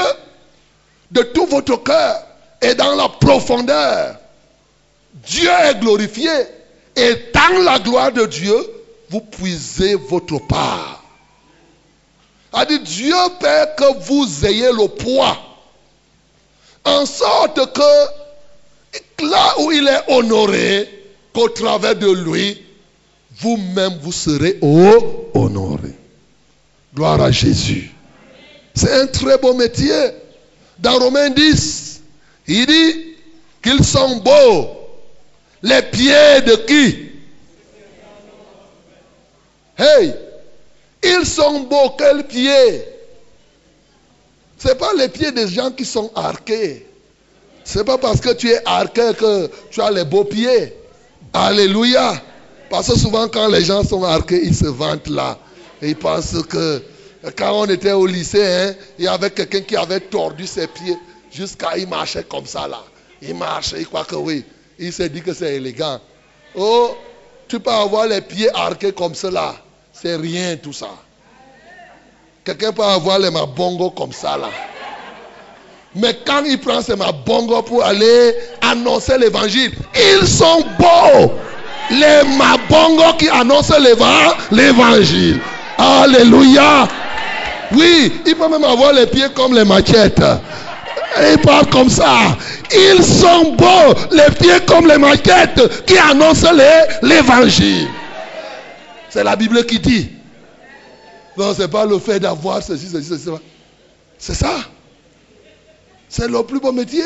de 1.11 1.21
tout 1.21 1.45
votre 1.45 1.83
cœur 1.83 2.23
et 2.61 2.75
dans 2.75 2.95
la 2.95 3.09
profondeur, 3.09 4.15
Dieu 5.13 5.49
est 5.65 5.79
glorifié. 5.79 6.29
Et 6.95 7.15
dans 7.33 7.63
la 7.63 7.79
gloire 7.79 8.11
de 8.11 8.25
Dieu, 8.25 8.55
vous 9.09 9.21
puisez 9.21 9.95
votre 9.95 10.39
part. 10.47 11.03
A 12.53 12.65
dit 12.65 12.79
Dieu 12.79 13.15
Père 13.39 13.75
que 13.75 13.99
vous 13.99 14.45
ayez 14.45 14.71
le 14.71 14.87
poids. 14.87 15.37
En 16.83 17.05
sorte 17.05 17.73
que 17.73 19.23
là 19.23 19.53
où 19.59 19.71
il 19.71 19.87
est 19.87 20.13
honoré, 20.13 20.89
qu'au 21.33 21.47
travers 21.49 21.95
de 21.95 22.11
lui, 22.11 22.61
vous-même 23.39 23.97
vous 24.01 24.11
serez 24.11 24.59
honoré. 24.61 25.95
Gloire 26.93 27.21
à 27.21 27.31
Jésus. 27.31 27.91
C'est 28.73 28.93
un 28.93 29.07
très 29.07 29.37
beau 29.37 29.53
métier. 29.53 29.93
Dans 30.81 30.97
Romains 30.97 31.29
10, 31.29 32.01
il 32.47 32.65
dit 32.65 33.15
qu'ils 33.63 33.85
sont 33.85 34.17
beaux. 34.17 34.77
Les 35.61 35.83
pieds 35.83 36.41
de 36.45 36.55
qui? 36.65 37.11
Hey, 39.77 40.13
ils 41.03 41.25
sont 41.25 41.61
beaux, 41.61 41.91
quels 41.97 42.25
pieds? 42.25 42.83
Ce 44.57 44.67
n'est 44.67 44.75
pas 44.75 44.91
les 44.97 45.07
pieds 45.07 45.31
des 45.31 45.47
gens 45.47 45.71
qui 45.71 45.85
sont 45.85 46.11
arqués. 46.15 46.87
Ce 47.63 47.77
n'est 47.77 47.85
pas 47.85 47.99
parce 47.99 48.19
que 48.19 48.33
tu 48.33 48.49
es 48.49 48.61
arqué 48.65 49.11
que 49.17 49.49
tu 49.69 49.81
as 49.81 49.91
les 49.91 50.03
beaux 50.03 50.23
pieds. 50.23 50.73
Alléluia. 51.31 52.19
Parce 52.71 52.87
que 52.87 52.97
souvent 52.97 53.27
quand 53.27 53.47
les 53.49 53.63
gens 53.63 53.83
sont 53.83 54.03
arqués, 54.03 54.41
ils 54.43 54.55
se 54.55 54.65
vantent 54.65 55.09
là. 55.09 55.37
Ils 55.81 55.95
pensent 55.95 56.41
que 56.49 56.81
quand 57.35 57.51
on 57.53 57.65
était 57.65 57.91
au 57.91 58.05
lycée, 58.07 58.43
hein, 58.45 58.73
il 58.97 59.05
y 59.05 59.07
avait 59.07 59.29
quelqu'un 59.29 59.61
qui 59.61 59.75
avait 59.75 59.99
tordu 59.99 60.47
ses 60.47 60.67
pieds 60.67 60.97
jusqu'à 61.31 61.77
il 61.77 61.87
marchait 61.87 62.23
comme 62.23 62.45
ça 62.45 62.67
là. 62.67 62.81
Il 63.21 63.35
marchait, 63.35 63.77
il 63.79 63.87
croit 63.87 64.05
que 64.05 64.15
oui. 64.15 64.43
Il 64.79 64.91
s'est 64.91 65.09
dit 65.09 65.21
que 65.21 65.33
c'est 65.33 65.55
élégant. 65.55 65.99
Oh, 66.55 66.97
tu 67.47 67.59
peux 67.59 67.69
avoir 67.71 68.07
les 68.07 68.21
pieds 68.21 68.49
arqués 68.55 68.91
comme 68.91 69.13
cela. 69.13 69.55
C'est 69.93 70.15
rien 70.15 70.55
tout 70.57 70.73
ça. 70.73 70.89
Quelqu'un 72.43 72.71
peut 72.73 72.83
avoir 72.83 73.19
les 73.19 73.29
mabongos 73.29 73.91
comme 73.91 74.11
ça 74.11 74.37
là. 74.37 74.49
Mais 75.93 76.17
quand 76.25 76.43
il 76.45 76.57
prend 76.59 76.81
ses 76.81 76.95
mabongos 76.95 77.61
pour 77.63 77.83
aller 77.83 78.33
annoncer 78.61 79.17
l'évangile, 79.19 79.71
ils 79.93 80.27
sont 80.27 80.63
beaux. 80.79 81.33
Les 81.91 82.23
mabongos 82.37 83.17
qui 83.19 83.29
annoncent 83.29 83.77
l'éva- 83.77 84.35
l'évangile. 84.51 85.39
Alléluia. 85.77 86.87
Oui, 87.73 88.11
il 88.25 88.35
peut 88.35 88.49
même 88.49 88.63
avoir 88.63 88.93
les 88.93 89.07
pieds 89.07 89.29
comme 89.33 89.53
les 89.53 89.63
machettes. 89.63 90.21
Et 91.21 91.33
il 91.33 91.37
parle 91.39 91.69
comme 91.69 91.89
ça. 91.89 92.37
Ils 92.71 93.03
sont 93.03 93.53
beaux, 93.53 93.93
les 94.11 94.33
pieds 94.35 94.65
comme 94.65 94.87
les 94.87 94.97
maquettes 94.97 95.85
qui 95.85 95.97
annoncent 95.97 96.51
l'évangile. 97.01 97.87
C'est 99.09 99.23
la 99.23 99.35
Bible 99.35 99.65
qui 99.65 99.79
dit. 99.79 100.09
Non, 101.37 101.53
ce 101.53 101.63
n'est 101.63 101.67
pas 101.67 101.85
le 101.85 101.99
fait 101.99 102.19
d'avoir 102.19 102.63
ceci, 102.63 102.87
ceci, 102.87 103.09
ceci. 103.09 103.29
C'est 104.17 104.35
ça. 104.35 104.55
C'est 106.07 106.27
le 106.27 106.43
plus 106.43 106.59
beau 106.59 106.71
métier. 106.71 107.03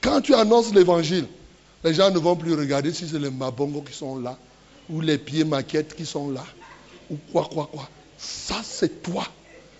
Quand 0.00 0.20
tu 0.20 0.34
annonces 0.34 0.72
l'évangile, 0.72 1.26
les 1.82 1.94
gens 1.94 2.10
ne 2.10 2.18
vont 2.18 2.36
plus 2.36 2.54
regarder 2.54 2.92
si 2.92 3.08
c'est 3.08 3.18
les 3.18 3.30
mabongos 3.30 3.82
qui 3.82 3.96
sont 3.96 4.18
là, 4.18 4.36
ou 4.88 5.00
les 5.00 5.18
pieds 5.18 5.44
maquettes 5.44 5.94
qui 5.94 6.06
sont 6.06 6.30
là, 6.30 6.44
ou 7.10 7.16
quoi, 7.32 7.48
quoi, 7.52 7.68
quoi. 7.72 7.88
Ça, 8.18 8.60
c'est 8.64 9.02
toi. 9.02 9.26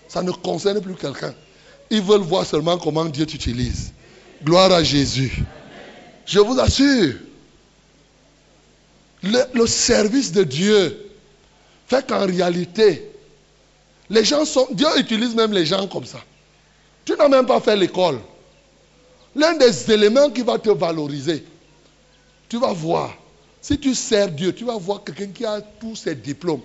Ça 0.07 0.23
ne 0.23 0.31
concerne 0.31 0.81
plus 0.81 0.95
quelqu'un. 0.95 1.33
Ils 1.89 2.01
veulent 2.01 2.21
voir 2.21 2.45
seulement 2.45 2.77
comment 2.77 3.05
Dieu 3.05 3.25
t'utilise. 3.25 3.93
Gloire 4.43 4.71
à 4.71 4.83
Jésus. 4.83 5.43
Je 6.25 6.39
vous 6.39 6.59
assure, 6.59 7.15
le, 9.23 9.65
service 9.65 10.31
de 10.31 10.43
Dieu 10.43 11.11
fait 11.87 12.05
qu'en 12.05 12.25
réalité, 12.25 13.09
les 14.09 14.23
gens 14.23 14.45
sont. 14.45 14.67
Dieu 14.71 14.87
utilise 14.97 15.35
même 15.35 15.53
les 15.53 15.65
gens 15.65 15.87
comme 15.87 16.05
ça. 16.05 16.19
Tu 17.05 17.13
n'as 17.13 17.29
même 17.29 17.45
pas 17.45 17.61
fait 17.61 17.75
l'école. 17.75 18.19
L'un 19.35 19.55
des 19.55 19.91
éléments 19.91 20.29
qui 20.29 20.41
va 20.41 20.59
te 20.59 20.69
valoriser, 20.69 21.45
tu 22.49 22.59
vas 22.59 22.73
voir. 22.73 23.15
Si 23.61 23.79
tu 23.79 23.95
sers 23.95 24.29
Dieu, 24.29 24.53
tu 24.53 24.65
vas 24.65 24.77
voir 24.77 25.03
quelqu'un 25.03 25.27
qui 25.27 25.45
a 25.45 25.61
tous 25.61 25.95
ses 25.95 26.15
diplômes. 26.15 26.61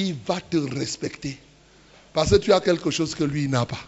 Il 0.00 0.14
va 0.24 0.40
te 0.40 0.56
respecter. 0.56 1.36
Parce 2.12 2.30
que 2.30 2.36
tu 2.36 2.52
as 2.52 2.60
quelque 2.60 2.88
chose 2.88 3.16
que 3.16 3.24
lui 3.24 3.48
n'a 3.48 3.66
pas. 3.66 3.80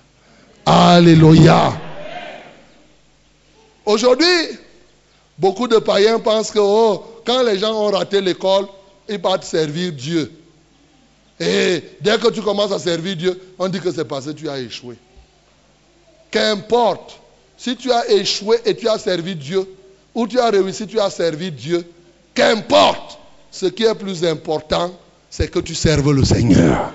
Alléluia. 0.66 1.80
Aujourd'hui, 3.86 4.26
beaucoup 5.38 5.68
de 5.68 5.78
païens 5.78 6.18
pensent 6.18 6.50
que 6.50 6.58
oh, 6.58 7.22
quand 7.24 7.44
les 7.44 7.60
gens 7.60 7.72
ont 7.74 7.92
raté 7.92 8.20
l'école, 8.20 8.66
ils 9.08 9.22
partent 9.22 9.44
servir 9.44 9.92
Dieu. 9.92 10.32
Et 11.38 11.84
dès 12.00 12.18
que 12.18 12.28
tu 12.30 12.42
commences 12.42 12.72
à 12.72 12.80
servir 12.80 13.14
Dieu, 13.14 13.40
on 13.56 13.68
dit 13.68 13.78
que 13.78 13.92
c'est 13.92 14.04
parce 14.04 14.26
que 14.26 14.32
tu 14.32 14.48
as 14.48 14.58
échoué. 14.58 14.96
Qu'importe, 16.32 17.20
si 17.56 17.76
tu 17.76 17.92
as 17.92 18.10
échoué 18.10 18.58
et 18.64 18.74
tu 18.74 18.88
as 18.88 18.98
servi 18.98 19.36
Dieu, 19.36 19.64
ou 20.12 20.26
tu 20.26 20.40
as 20.40 20.50
réussi, 20.50 20.88
tu 20.88 20.98
as 20.98 21.08
servi 21.08 21.52
Dieu, 21.52 21.88
qu'importe, 22.34 23.16
ce 23.52 23.66
qui 23.66 23.84
est 23.84 23.94
plus 23.94 24.24
important, 24.24 24.92
c'est 25.30 25.48
que 25.48 25.60
tu 25.60 25.74
serves 25.74 26.12
le 26.12 26.24
Seigneur. 26.24 26.92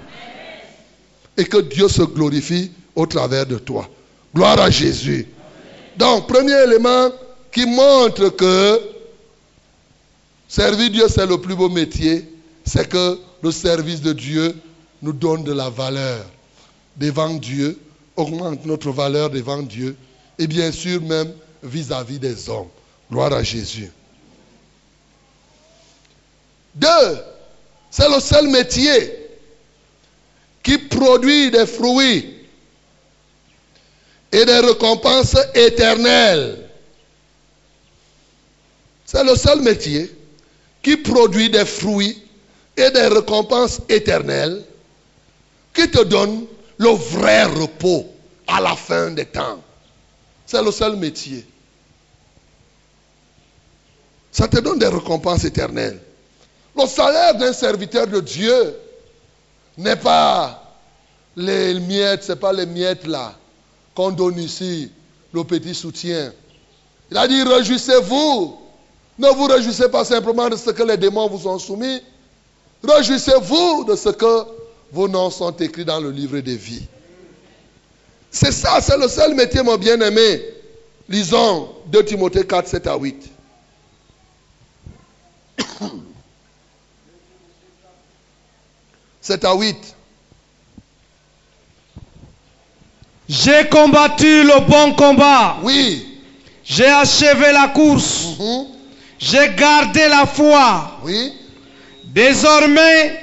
Et 1.38 1.46
que 1.46 1.58
Dieu 1.58 1.88
se 1.88 2.02
glorifie 2.04 2.72
au 2.96 3.06
travers 3.06 3.46
de 3.46 3.58
toi. 3.58 3.90
Gloire 4.34 4.60
à 4.60 4.70
Jésus. 4.70 5.28
Donc, 5.98 6.28
premier 6.28 6.64
élément 6.64 7.10
qui 7.52 7.66
montre 7.66 8.30
que 8.30 8.82
servir 10.48 10.92
Dieu, 10.92 11.06
c'est 11.08 11.26
le 11.26 11.40
plus 11.40 11.56
beau 11.56 11.70
métier, 11.70 12.30
c'est 12.66 12.88
que 12.90 13.18
le 13.42 13.52
service 13.52 14.02
de 14.02 14.12
Dieu 14.12 14.56
nous 15.02 15.14
donne 15.14 15.44
de 15.44 15.54
la 15.54 15.70
valeur 15.70 16.26
devant 16.98 17.34
Dieu, 17.34 17.80
augmente 18.16 18.66
notre 18.66 18.92
valeur 18.92 19.30
devant 19.30 19.62
Dieu, 19.62 19.96
et 20.38 20.48
bien 20.48 20.72
sûr 20.72 21.02
même 21.02 21.32
vis-à-vis 21.64 22.20
des 22.20 22.50
hommes. 22.50 22.68
Gloire 23.10 23.34
à 23.34 23.44
Jésus. 23.44 23.92
Deux, 26.74 26.88
c'est 27.98 28.10
le 28.10 28.20
seul 28.20 28.50
métier 28.50 29.30
qui 30.62 30.78
produit 30.78 31.50
des 31.50 31.66
fruits 31.66 32.46
et 34.34 34.44
des 34.44 34.60
récompenses 34.60 35.38
éternelles. 35.54 36.68
C'est 39.06 39.24
le 39.24 39.34
seul 39.38 39.62
métier 39.62 40.14
qui 40.84 40.98
produit 40.98 41.50
des 41.50 41.64
fruits 41.64 42.22
et 42.76 42.92
des 42.92 43.08
récompenses 43.08 43.80
éternelles 43.88 44.62
qui 45.74 45.90
te 45.90 46.04
donne 46.04 46.48
le 46.78 46.90
vrai 46.90 47.46
repos 47.46 48.14
à 48.48 48.60
la 48.60 48.76
fin 48.76 49.12
des 49.12 49.26
temps. 49.26 49.64
C'est 50.46 50.62
le 50.62 50.72
seul 50.74 50.98
métier. 50.98 51.46
Ça 54.34 54.50
te 54.50 54.60
donne 54.60 54.80
des 54.80 54.90
récompenses 54.90 55.46
éternelles. 55.46 56.02
Le 56.78 56.86
salaire 56.88 57.36
d'un 57.36 57.54
serviteur 57.54 58.08
de 58.08 58.20
Dieu 58.20 58.76
n'est 59.78 59.96
pas 59.96 60.62
les 61.36 61.80
miettes, 61.80 62.24
ce 62.24 62.32
n'est 62.34 62.38
pas 62.38 62.54
les 62.54 62.66
miettes 62.66 63.08
là 63.08 63.34
qu'on 63.96 64.12
donne 64.12 64.38
ici, 64.40 64.92
le 65.34 65.44
petit 65.44 65.74
soutien. 65.74 66.34
Il 67.10 67.18
a 67.18 67.28
dit, 67.28 67.42
réjouissez-vous. 67.44 68.58
Ne 69.18 69.30
vous 69.30 69.46
réjouissez 69.46 69.88
pas 69.88 70.04
simplement 70.04 70.50
de 70.50 70.58
ce 70.58 70.72
que 70.72 70.84
les 70.84 70.98
démons 70.98 71.30
vous 71.30 71.48
ont 71.48 71.58
soumis. 71.58 72.02
Réjouissez-vous 72.84 73.86
de 73.86 73.96
ce 73.96 74.10
que 74.10 74.44
vos 74.92 75.08
noms 75.08 75.30
sont 75.30 75.52
écrits 75.52 75.86
dans 75.86 76.02
le 76.02 76.12
livre 76.12 76.40
des 76.40 76.58
vies. 76.58 76.86
C'est 78.30 78.52
ça, 78.52 78.82
c'est 78.82 78.98
le 78.98 79.08
seul 79.08 79.34
métier, 79.34 79.64
mon 79.64 79.78
bien-aimé. 79.78 80.44
Lisons 81.08 81.70
2 81.88 82.04
Timothée 82.04 82.46
4, 82.46 82.68
7 82.68 82.88
à 82.88 82.98
8. 82.98 83.30
7 89.26 89.44
à 89.44 89.56
8. 89.56 89.96
J'ai 93.28 93.68
combattu 93.70 94.44
le 94.44 94.60
bon 94.70 94.94
combat. 94.94 95.58
Oui. 95.64 96.20
J'ai 96.64 96.86
achevé 96.86 97.52
la 97.52 97.70
course. 97.70 98.38
Mhm. 98.40 98.68
J'ai 99.18 99.50
gardé 99.56 100.08
la 100.10 100.28
foi. 100.28 101.00
Oui. 101.04 101.34
Désormais, 102.04 103.20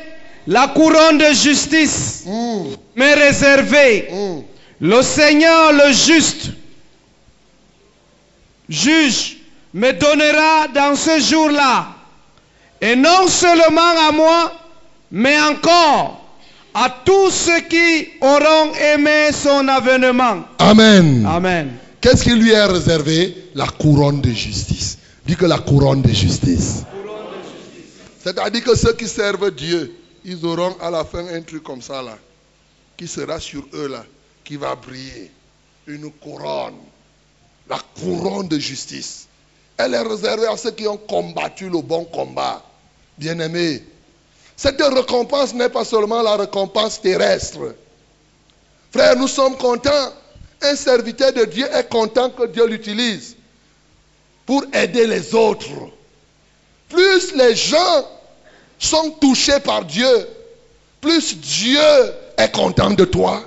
la 0.48 0.66
couronne 0.68 1.18
de 1.18 1.32
justice 1.32 2.24
Mm. 2.26 2.62
m'est 2.96 3.14
réservée. 3.14 4.08
Mm. 4.10 4.40
Le 4.80 5.02
Seigneur, 5.02 5.72
le 5.72 5.92
juste, 5.92 6.48
juge, 8.68 9.36
me 9.72 9.92
donnera 9.92 10.66
dans 10.74 10.96
ce 10.96 11.20
jour-là, 11.20 11.86
et 12.80 12.96
non 12.96 13.28
seulement 13.28 14.08
à 14.08 14.10
moi, 14.10 14.52
mais 15.12 15.38
encore 15.42 16.24
à 16.72 16.88
tous 17.04 17.30
ceux 17.30 17.60
qui 17.60 18.08
auront 18.22 18.72
aimé 18.94 19.30
son 19.32 19.68
avènement. 19.68 20.42
Amen. 20.58 21.26
Amen. 21.26 21.76
Qu'est-ce 22.00 22.24
qui 22.24 22.30
lui 22.30 22.50
est 22.50 22.64
réservé? 22.64 23.50
La 23.54 23.66
couronne 23.66 24.22
de 24.22 24.30
justice. 24.30 24.98
Dis 25.26 25.36
que 25.36 25.44
la 25.44 25.58
couronne 25.58 26.00
de 26.00 26.08
justice. 26.08 26.84
C'est-à-dire 28.24 28.64
que 28.64 28.74
ceux 28.74 28.94
qui 28.94 29.06
servent 29.06 29.50
Dieu, 29.50 29.94
ils 30.24 30.44
auront 30.46 30.74
à 30.80 30.90
la 30.90 31.04
fin 31.04 31.26
un 31.26 31.42
truc 31.42 31.62
comme 31.62 31.82
ça 31.82 32.00
là, 32.02 32.16
qui 32.96 33.06
sera 33.06 33.38
sur 33.38 33.66
eux 33.74 33.88
là, 33.88 34.04
qui 34.42 34.56
va 34.56 34.74
briller. 34.74 35.30
Une 35.86 36.10
couronne. 36.10 36.76
La 37.68 37.78
couronne 38.00 38.48
de 38.48 38.58
justice. 38.58 39.26
Elle 39.76 39.94
est 39.94 40.02
réservée 40.02 40.46
à 40.46 40.56
ceux 40.56 40.70
qui 40.70 40.86
ont 40.86 40.96
combattu 40.96 41.68
le 41.68 41.82
bon 41.82 42.04
combat. 42.04 42.64
Bien-aimés, 43.18 43.82
cette 44.56 44.82
récompense 44.82 45.54
n'est 45.54 45.68
pas 45.68 45.84
seulement 45.84 46.22
la 46.22 46.36
récompense 46.36 47.00
terrestre. 47.00 47.74
Frère, 48.92 49.16
nous 49.16 49.28
sommes 49.28 49.56
contents. 49.56 50.12
Un 50.64 50.76
serviteur 50.76 51.32
de 51.32 51.44
Dieu 51.44 51.66
est 51.74 51.88
content 51.88 52.30
que 52.30 52.46
Dieu 52.46 52.66
l'utilise 52.66 53.36
pour 54.46 54.64
aider 54.72 55.06
les 55.06 55.34
autres. 55.34 55.66
Plus 56.88 57.34
les 57.34 57.56
gens 57.56 58.06
sont 58.78 59.10
touchés 59.20 59.58
par 59.60 59.84
Dieu, 59.84 60.28
plus 61.00 61.36
Dieu 61.38 61.80
est 62.36 62.52
content 62.52 62.90
de 62.90 63.04
toi 63.04 63.42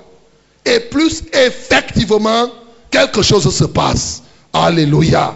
et 0.64 0.80
plus 0.80 1.22
effectivement 1.32 2.50
quelque 2.90 3.22
chose 3.22 3.54
se 3.54 3.64
passe. 3.64 4.22
Alléluia. 4.52 5.34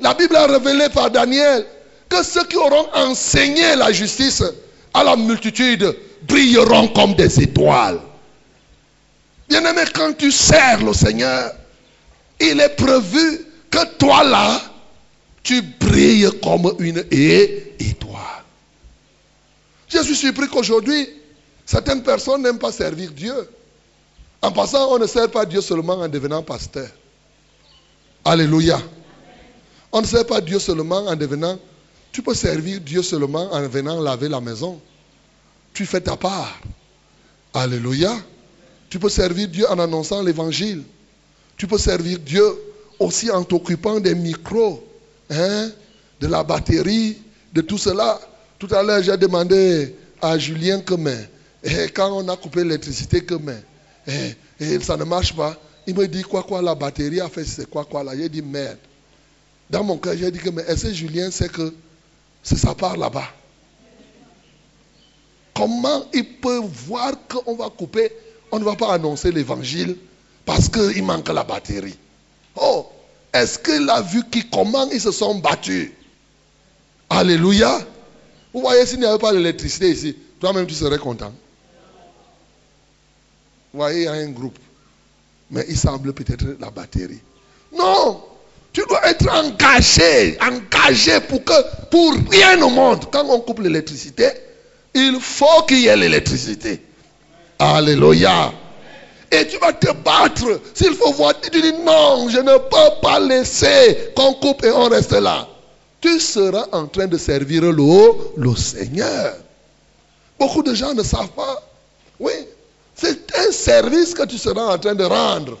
La 0.00 0.14
Bible 0.14 0.34
a 0.36 0.46
révélé 0.46 0.88
par 0.88 1.10
Daniel 1.10 1.64
que 2.12 2.22
ceux 2.22 2.44
qui 2.44 2.56
auront 2.58 2.88
enseigné 2.92 3.74
la 3.74 3.90
justice 3.90 4.44
à 4.92 5.02
la 5.02 5.16
multitude 5.16 5.96
brilleront 6.28 6.88
comme 6.88 7.14
des 7.14 7.40
étoiles. 7.40 8.00
Bien-aimé, 9.48 9.80
quand 9.94 10.12
tu 10.18 10.30
sers 10.30 10.84
le 10.84 10.92
Seigneur, 10.92 11.52
il 12.38 12.60
est 12.60 12.76
prévu 12.76 13.46
que 13.70 13.96
toi 13.96 14.24
là, 14.24 14.60
tu 15.42 15.62
brilles 15.62 16.28
comme 16.42 16.74
une 16.80 17.02
étoile. 17.10 18.44
Je 19.88 20.02
suis 20.02 20.16
surpris 20.16 20.48
qu'aujourd'hui, 20.48 21.08
certaines 21.64 22.02
personnes 22.02 22.42
n'aiment 22.42 22.58
pas 22.58 22.72
servir 22.72 23.10
Dieu. 23.12 23.48
En 24.42 24.52
passant, 24.52 24.92
on 24.92 24.98
ne 24.98 25.06
sert 25.06 25.30
pas 25.30 25.46
Dieu 25.46 25.62
seulement 25.62 25.94
en 25.94 26.08
devenant 26.08 26.42
pasteur. 26.42 26.88
Alléluia. 28.22 28.80
On 29.92 30.02
ne 30.02 30.06
sert 30.06 30.26
pas 30.26 30.42
Dieu 30.42 30.58
seulement 30.58 31.06
en 31.06 31.16
devenant... 31.16 31.58
Tu 32.12 32.22
peux 32.22 32.34
servir 32.34 32.80
Dieu 32.80 33.02
seulement 33.02 33.52
en 33.52 33.66
venant 33.68 34.00
laver 34.00 34.28
la 34.28 34.40
maison. 34.40 34.80
Tu 35.72 35.86
fais 35.86 36.00
ta 36.00 36.16
part. 36.16 36.60
Alléluia. 37.54 38.14
Tu 38.90 38.98
peux 38.98 39.08
servir 39.08 39.48
Dieu 39.48 39.66
en 39.70 39.78
annonçant 39.78 40.22
l'évangile. 40.22 40.82
Tu 41.56 41.66
peux 41.66 41.78
servir 41.78 42.18
Dieu 42.18 42.44
aussi 42.98 43.30
en 43.30 43.42
t'occupant 43.42 43.98
des 43.98 44.14
micros, 44.14 44.86
hein, 45.30 45.70
de 46.20 46.26
la 46.26 46.44
batterie, 46.44 47.16
de 47.54 47.62
tout 47.62 47.78
cela. 47.78 48.20
Tout 48.58 48.68
à 48.70 48.82
l'heure, 48.82 49.02
j'ai 49.02 49.16
demandé 49.16 49.96
à 50.20 50.36
Julien 50.38 50.80
que 50.80 50.94
mais, 50.94 51.28
eh, 51.64 51.88
quand 51.88 52.12
on 52.12 52.28
a 52.28 52.36
coupé 52.36 52.62
l'électricité, 52.62 53.24
que 53.24 53.34
mais, 53.34 53.62
eh, 54.06 54.34
eh, 54.60 54.80
ça 54.80 54.96
ne 54.96 55.04
marche 55.04 55.34
pas. 55.34 55.56
Il 55.86 55.96
me 55.96 56.06
dit 56.06 56.22
quoi, 56.22 56.42
quoi, 56.42 56.60
la 56.60 56.74
batterie 56.74 57.20
a 57.20 57.28
fait 57.28 57.44
c'est 57.44 57.68
quoi, 57.68 57.84
quoi 57.84 58.04
là? 58.04 58.16
J'ai 58.16 58.28
dit 58.28 58.42
merde. 58.42 58.78
Dans 59.70 59.82
mon 59.82 59.96
cœur, 59.96 60.14
j'ai 60.16 60.30
dit 60.30 60.38
que 60.38 60.50
mais 60.50 60.62
est-ce 60.68 60.88
que 60.88 60.92
Julien 60.92 61.30
sait 61.30 61.48
que 61.48 61.72
c'est 62.42 62.56
sa 62.56 62.74
part 62.74 62.96
là-bas 62.96 63.28
Comment 65.54 66.06
il 66.12 66.24
peut 66.38 66.60
voir 66.64 67.12
qu'on 67.28 67.54
va 67.54 67.68
couper, 67.68 68.10
on 68.50 68.58
ne 68.58 68.64
va 68.64 68.74
pas 68.74 68.94
annoncer 68.94 69.30
l'évangile 69.30 69.96
parce 70.44 70.68
qu'il 70.68 71.04
manque 71.04 71.28
la 71.28 71.44
batterie 71.44 71.96
Oh, 72.56 72.86
est-ce 73.32 73.58
qu'il 73.58 73.88
a 73.88 74.00
vu 74.00 74.22
qui, 74.30 74.48
comment 74.48 74.88
ils 74.90 75.00
se 75.00 75.10
sont 75.10 75.36
battus? 75.36 75.90
Alléluia. 77.08 77.78
Vous 78.52 78.60
voyez, 78.60 78.84
s'il 78.86 79.00
n'y 79.00 79.06
avait 79.06 79.18
pas 79.18 79.32
d'électricité 79.32 79.90
ici, 79.90 80.16
toi-même 80.40 80.66
tu 80.66 80.74
serais 80.74 80.98
content. 80.98 81.32
Vous 83.72 83.78
voyez, 83.78 84.00
il 84.00 84.04
y 84.04 84.08
a 84.08 84.12
un 84.12 84.30
groupe. 84.30 84.58
Mais 85.50 85.64
il 85.68 85.76
semble 85.76 86.12
peut-être 86.12 86.56
la 86.60 86.70
batterie. 86.70 87.20
Non, 87.76 88.22
tu 88.72 88.82
dois 88.88 89.06
être 89.08 89.28
engagé, 89.28 90.38
engagé 90.40 91.20
pour 91.20 91.44
que, 91.44 91.52
pour 91.90 92.14
rien 92.30 92.60
au 92.62 92.70
monde, 92.70 93.04
quand 93.12 93.24
on 93.28 93.40
coupe 93.40 93.60
l'électricité, 93.60 94.28
il 94.94 95.18
faut 95.20 95.62
qu'il 95.68 95.80
y 95.80 95.86
ait 95.88 95.96
l'électricité. 95.96 96.82
Alléluia. 97.58 98.52
Et 99.30 99.46
tu 99.46 99.58
vas 99.58 99.72
te 99.72 99.92
battre. 99.92 100.60
S'il 100.74 100.94
faut 100.94 101.12
voir, 101.12 101.38
tu 101.40 101.50
dis 101.60 101.72
non, 101.84 102.28
je 102.28 102.38
ne 102.38 102.58
peux 102.58 103.00
pas 103.00 103.20
laisser 103.20 104.12
qu'on 104.14 104.34
coupe 104.34 104.64
et 104.64 104.70
on 104.70 104.88
reste 104.88 105.12
là. 105.12 105.48
Tu 106.00 106.18
seras 106.18 106.66
en 106.72 106.86
train 106.86 107.06
de 107.06 107.16
servir 107.16 107.62
le, 107.62 107.72
le 108.36 108.56
Seigneur. 108.56 109.34
Beaucoup 110.38 110.62
de 110.62 110.74
gens 110.74 110.92
ne 110.94 111.02
savent 111.02 111.28
pas. 111.28 111.62
Oui, 112.18 112.32
c'est 112.94 113.34
un 113.38 113.52
service 113.52 114.12
que 114.12 114.24
tu 114.26 114.36
seras 114.38 114.74
en 114.74 114.78
train 114.78 114.94
de 114.94 115.04
rendre. 115.04 115.56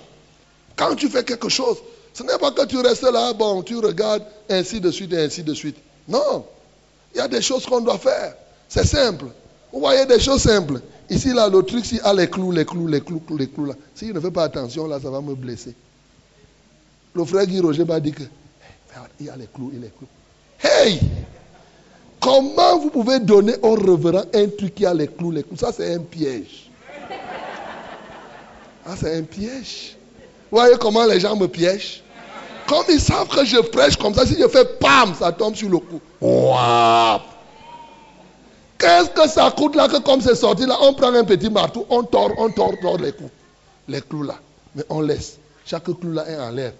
Quand 0.76 0.94
tu 0.94 1.08
fais 1.08 1.22
quelque 1.22 1.48
chose, 1.48 1.76
ce 2.12 2.22
n'est 2.22 2.38
pas 2.38 2.50
que 2.50 2.66
tu 2.66 2.78
restes 2.78 3.02
là, 3.02 3.32
bon, 3.32 3.62
tu 3.62 3.76
regardes, 3.76 4.24
ainsi 4.48 4.80
de 4.80 4.90
suite, 4.90 5.12
et 5.12 5.24
ainsi 5.24 5.42
de 5.42 5.54
suite. 5.54 5.76
Non, 6.08 6.44
il 7.14 7.18
y 7.18 7.20
a 7.20 7.28
des 7.28 7.40
choses 7.42 7.64
qu'on 7.66 7.80
doit 7.80 7.98
faire. 7.98 8.34
C'est 8.68 8.86
simple. 8.86 9.26
Vous 9.72 9.80
voyez 9.80 10.04
des 10.06 10.20
choses 10.20 10.42
simples. 10.42 10.80
Ici, 11.08 11.32
là, 11.32 11.48
le 11.48 11.62
truc, 11.62 11.84
s'il 11.84 12.00
a 12.02 12.12
les 12.12 12.28
clous, 12.28 12.52
les 12.52 12.64
clous, 12.64 12.86
les 12.86 13.00
clous, 13.00 13.22
les 13.36 13.48
clous, 13.48 13.66
là. 13.66 13.74
S'il 13.94 14.12
ne 14.12 14.20
fait 14.20 14.30
pas 14.30 14.44
attention, 14.44 14.86
là, 14.86 14.98
ça 15.00 15.10
va 15.10 15.20
me 15.20 15.34
blesser. 15.34 15.74
Le 17.14 17.24
frère 17.24 17.46
Guy 17.46 17.60
Roger 17.60 17.84
m'a 17.84 18.00
dit 18.00 18.12
que, 18.12 18.22
il 19.20 19.26
y 19.26 19.30
a 19.30 19.36
les 19.36 19.46
clous, 19.46 19.70
il 19.72 19.78
y 19.78 19.82
a 19.82 19.86
les 19.86 19.92
clous. 19.92 20.08
Hey! 20.62 21.00
Comment 22.20 22.78
vous 22.78 22.90
pouvez 22.90 23.18
donner 23.18 23.54
au 23.62 23.74
reverend 23.74 24.24
un 24.32 24.48
truc 24.48 24.74
qui 24.74 24.86
a 24.86 24.94
les 24.94 25.08
clous, 25.08 25.32
les 25.32 25.42
clous? 25.42 25.56
Ça, 25.56 25.72
c'est 25.72 25.94
un 25.94 25.98
piège. 25.98 26.70
Ah, 28.86 28.94
c'est 28.98 29.16
un 29.16 29.22
piège. 29.22 29.96
Vous 30.52 30.58
voyez 30.58 30.76
comment 30.76 31.06
les 31.06 31.18
gens 31.18 31.34
me 31.34 31.48
piègent 31.48 32.02
Comme 32.68 32.84
ils 32.90 33.00
savent 33.00 33.28
que 33.28 33.42
je 33.42 33.56
prêche 33.56 33.96
comme 33.96 34.12
ça, 34.12 34.26
si 34.26 34.36
je 34.38 34.46
fais 34.48 34.66
pam, 34.66 35.14
ça 35.18 35.32
tombe 35.32 35.56
sur 35.56 35.70
le 35.70 35.78
cou. 35.78 35.98
Waouh 36.20 37.20
Qu'est-ce 38.76 39.08
que 39.10 39.26
ça 39.30 39.50
coûte 39.50 39.74
là 39.76 39.88
que 39.88 39.96
comme 40.00 40.20
c'est 40.20 40.34
sorti 40.34 40.66
là, 40.66 40.76
on 40.82 40.92
prend 40.92 41.14
un 41.14 41.24
petit 41.24 41.48
marteau, 41.48 41.86
on 41.88 42.02
tord, 42.02 42.32
on 42.36 42.50
tord, 42.50 42.74
tord 42.82 42.98
les 42.98 43.12
coups. 43.12 43.30
Les 43.88 44.02
clous 44.02 44.24
là. 44.24 44.34
Mais 44.74 44.82
on 44.90 45.00
laisse. 45.00 45.38
Chaque 45.64 45.84
clou 45.84 46.12
là 46.12 46.28
est 46.28 46.36
en 46.36 46.50
l'air. 46.50 46.72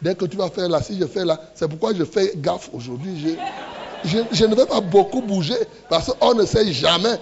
Dès 0.00 0.14
que 0.14 0.26
tu 0.26 0.36
vas 0.36 0.48
faire 0.48 0.68
là, 0.68 0.80
si 0.80 0.96
je 0.96 1.06
fais 1.06 1.24
là, 1.24 1.40
c'est 1.56 1.66
pourquoi 1.66 1.92
je 1.94 2.04
fais 2.04 2.32
gaffe 2.36 2.70
aujourd'hui. 2.72 3.36
Je, 4.04 4.18
je, 4.30 4.44
ne 4.44 4.54
vais 4.54 4.66
pas 4.66 4.80
beaucoup 4.80 5.20
bouger 5.20 5.58
parce 5.88 6.12
qu'on 6.14 6.34
ne 6.34 6.46
sait 6.46 6.72
jamais. 6.72 7.16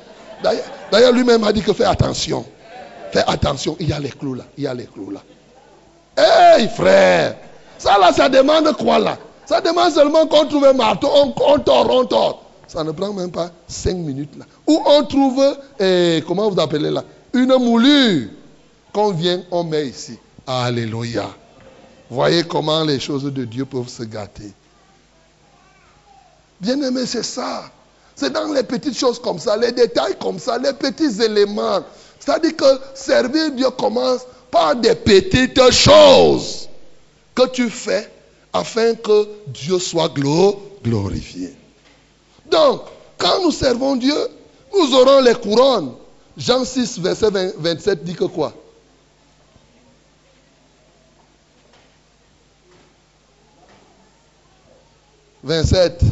D'ailleurs, 0.92 1.12
lui-même 1.12 1.44
a 1.44 1.52
dit 1.52 1.62
que 1.62 1.72
fais 1.72 1.84
attention. 1.84 2.44
Fais 3.12 3.24
attention, 3.26 3.76
il 3.80 3.88
y 3.88 3.92
a 3.92 3.98
les 3.98 4.10
clous 4.10 4.34
là. 4.34 4.44
Il 4.56 4.64
y 4.64 4.66
a 4.66 4.74
les 4.74 4.86
clous 4.86 5.10
là. 5.10 5.20
Hey 6.16 6.68
frère, 6.68 7.36
ça 7.78 7.98
là, 7.98 8.12
ça 8.12 8.28
demande 8.28 8.76
quoi 8.76 8.98
là? 8.98 9.18
Ça 9.46 9.60
demande 9.60 9.92
seulement 9.92 10.26
qu'on 10.26 10.46
trouve 10.46 10.64
un 10.64 10.72
marteau, 10.72 11.08
on, 11.12 11.34
on 11.36 11.58
tord, 11.58 11.90
on 11.90 12.04
tord. 12.04 12.44
Ça 12.68 12.84
ne 12.84 12.92
prend 12.92 13.12
même 13.12 13.32
pas 13.32 13.50
5 13.66 13.96
minutes 13.96 14.36
là. 14.38 14.44
Ou 14.66 14.80
on 14.86 15.02
trouve, 15.04 15.44
eh, 15.80 16.22
comment 16.26 16.48
vous 16.48 16.60
appelez 16.60 16.90
là? 16.90 17.02
Une 17.32 17.54
moulure 17.56 18.28
qu'on 18.92 19.10
vient, 19.10 19.42
on 19.50 19.64
met 19.64 19.88
ici. 19.88 20.18
Alléluia. 20.46 21.30
Voyez 22.08 22.44
comment 22.44 22.84
les 22.84 23.00
choses 23.00 23.24
de 23.24 23.44
Dieu 23.44 23.64
peuvent 23.64 23.88
se 23.88 24.02
gâter. 24.02 24.52
Bien 26.60 26.80
aimé, 26.82 27.06
c'est 27.06 27.24
ça. 27.24 27.64
C'est 28.14 28.30
dans 28.30 28.52
les 28.52 28.62
petites 28.62 28.98
choses 28.98 29.20
comme 29.20 29.38
ça, 29.38 29.56
les 29.56 29.72
détails 29.72 30.16
comme 30.20 30.38
ça, 30.38 30.58
les 30.58 30.72
petits 30.72 31.22
éléments. 31.22 31.80
C'est-à-dire 32.20 32.54
que 32.54 32.80
servir 32.94 33.50
Dieu 33.52 33.70
commence 33.70 34.20
par 34.50 34.76
des 34.76 34.94
petites 34.94 35.70
choses 35.72 36.68
que 37.34 37.48
tu 37.48 37.68
fais 37.70 38.08
afin 38.52 38.94
que 38.94 39.28
Dieu 39.46 39.78
soit 39.78 40.12
glorifié. 40.82 41.54
Donc, 42.50 42.82
quand 43.16 43.42
nous 43.42 43.52
servons 43.52 43.96
Dieu, 43.96 44.14
nous 44.72 44.94
aurons 44.94 45.20
les 45.20 45.34
couronnes. 45.34 45.94
Jean 46.36 46.64
6, 46.64 47.00
verset 47.00 47.30
27 47.58 48.04
dit 48.04 48.14
que 48.14 48.24
quoi 48.24 48.52
«27. 55.42 56.02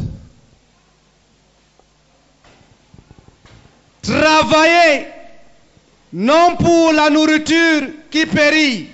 Travaillez 4.01 5.05
non 6.11 6.55
pour 6.55 6.93
la 6.93 7.09
nourriture 7.09 7.81
qui 8.09 8.25
périt. 8.25 8.87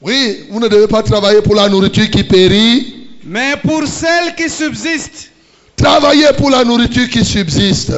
Oui, 0.00 0.46
vous 0.50 0.58
ne 0.58 0.68
devez 0.68 0.88
pas 0.88 1.02
travailler 1.02 1.42
pour 1.42 1.54
la 1.54 1.68
nourriture 1.68 2.10
qui 2.10 2.24
périt. 2.24 3.08
Mais 3.24 3.54
pour 3.62 3.86
celle 3.86 4.34
qui 4.34 4.48
subsiste. 4.48 5.30
Travaillez 5.76 6.32
pour 6.36 6.50
la 6.50 6.64
nourriture 6.64 7.08
qui 7.08 7.24
subsiste. 7.24 7.92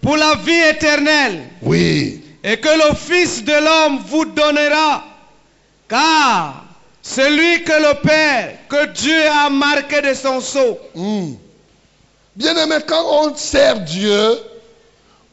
Pour 0.00 0.16
la 0.16 0.34
vie 0.36 0.70
éternelle. 0.70 1.42
Oui. 1.62 2.20
Et 2.42 2.56
que 2.56 2.68
le 2.68 2.94
Fils 2.94 3.44
de 3.44 3.52
l'homme 3.52 4.00
vous 4.08 4.24
donnera. 4.24 5.04
Car 5.88 6.64
celui 7.02 7.62
que 7.64 7.72
le 7.72 8.00
Père, 8.00 8.54
que 8.68 8.86
Dieu 8.92 9.26
a 9.44 9.50
marqué 9.50 10.00
de 10.00 10.14
son 10.14 10.40
sceau. 10.40 10.78
Hmm. 10.94 11.32
Bien 12.36 12.56
aimé, 12.56 12.76
quand 12.86 13.26
on 13.26 13.34
sert 13.36 13.80
Dieu, 13.80 14.38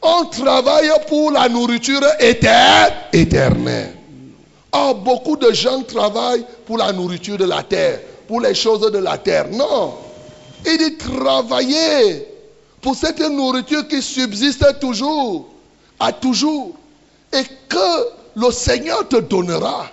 on 0.02 0.24
travaille 0.26 0.90
pour 1.08 1.32
la 1.32 1.48
nourriture 1.48 2.02
éternelle. 2.20 3.94
Or, 4.72 4.94
beaucoup 4.96 5.36
de 5.36 5.52
gens 5.52 5.82
travaillent 5.82 6.44
pour 6.66 6.78
la 6.78 6.92
nourriture 6.92 7.38
de 7.38 7.44
la 7.44 7.62
terre, 7.62 8.00
pour 8.26 8.40
les 8.40 8.54
choses 8.54 8.90
de 8.92 8.98
la 8.98 9.18
terre. 9.18 9.48
Non. 9.50 9.94
Il 10.66 10.78
dit 10.78 10.96
travailler 10.96 12.26
pour 12.80 12.94
cette 12.94 13.20
nourriture 13.20 13.88
qui 13.88 14.02
subsiste 14.02 14.78
toujours, 14.80 15.48
à 15.98 16.12
toujours, 16.12 16.72
et 17.32 17.42
que 17.68 18.08
le 18.36 18.50
Seigneur 18.50 19.08
te 19.08 19.16
donnera. 19.16 19.86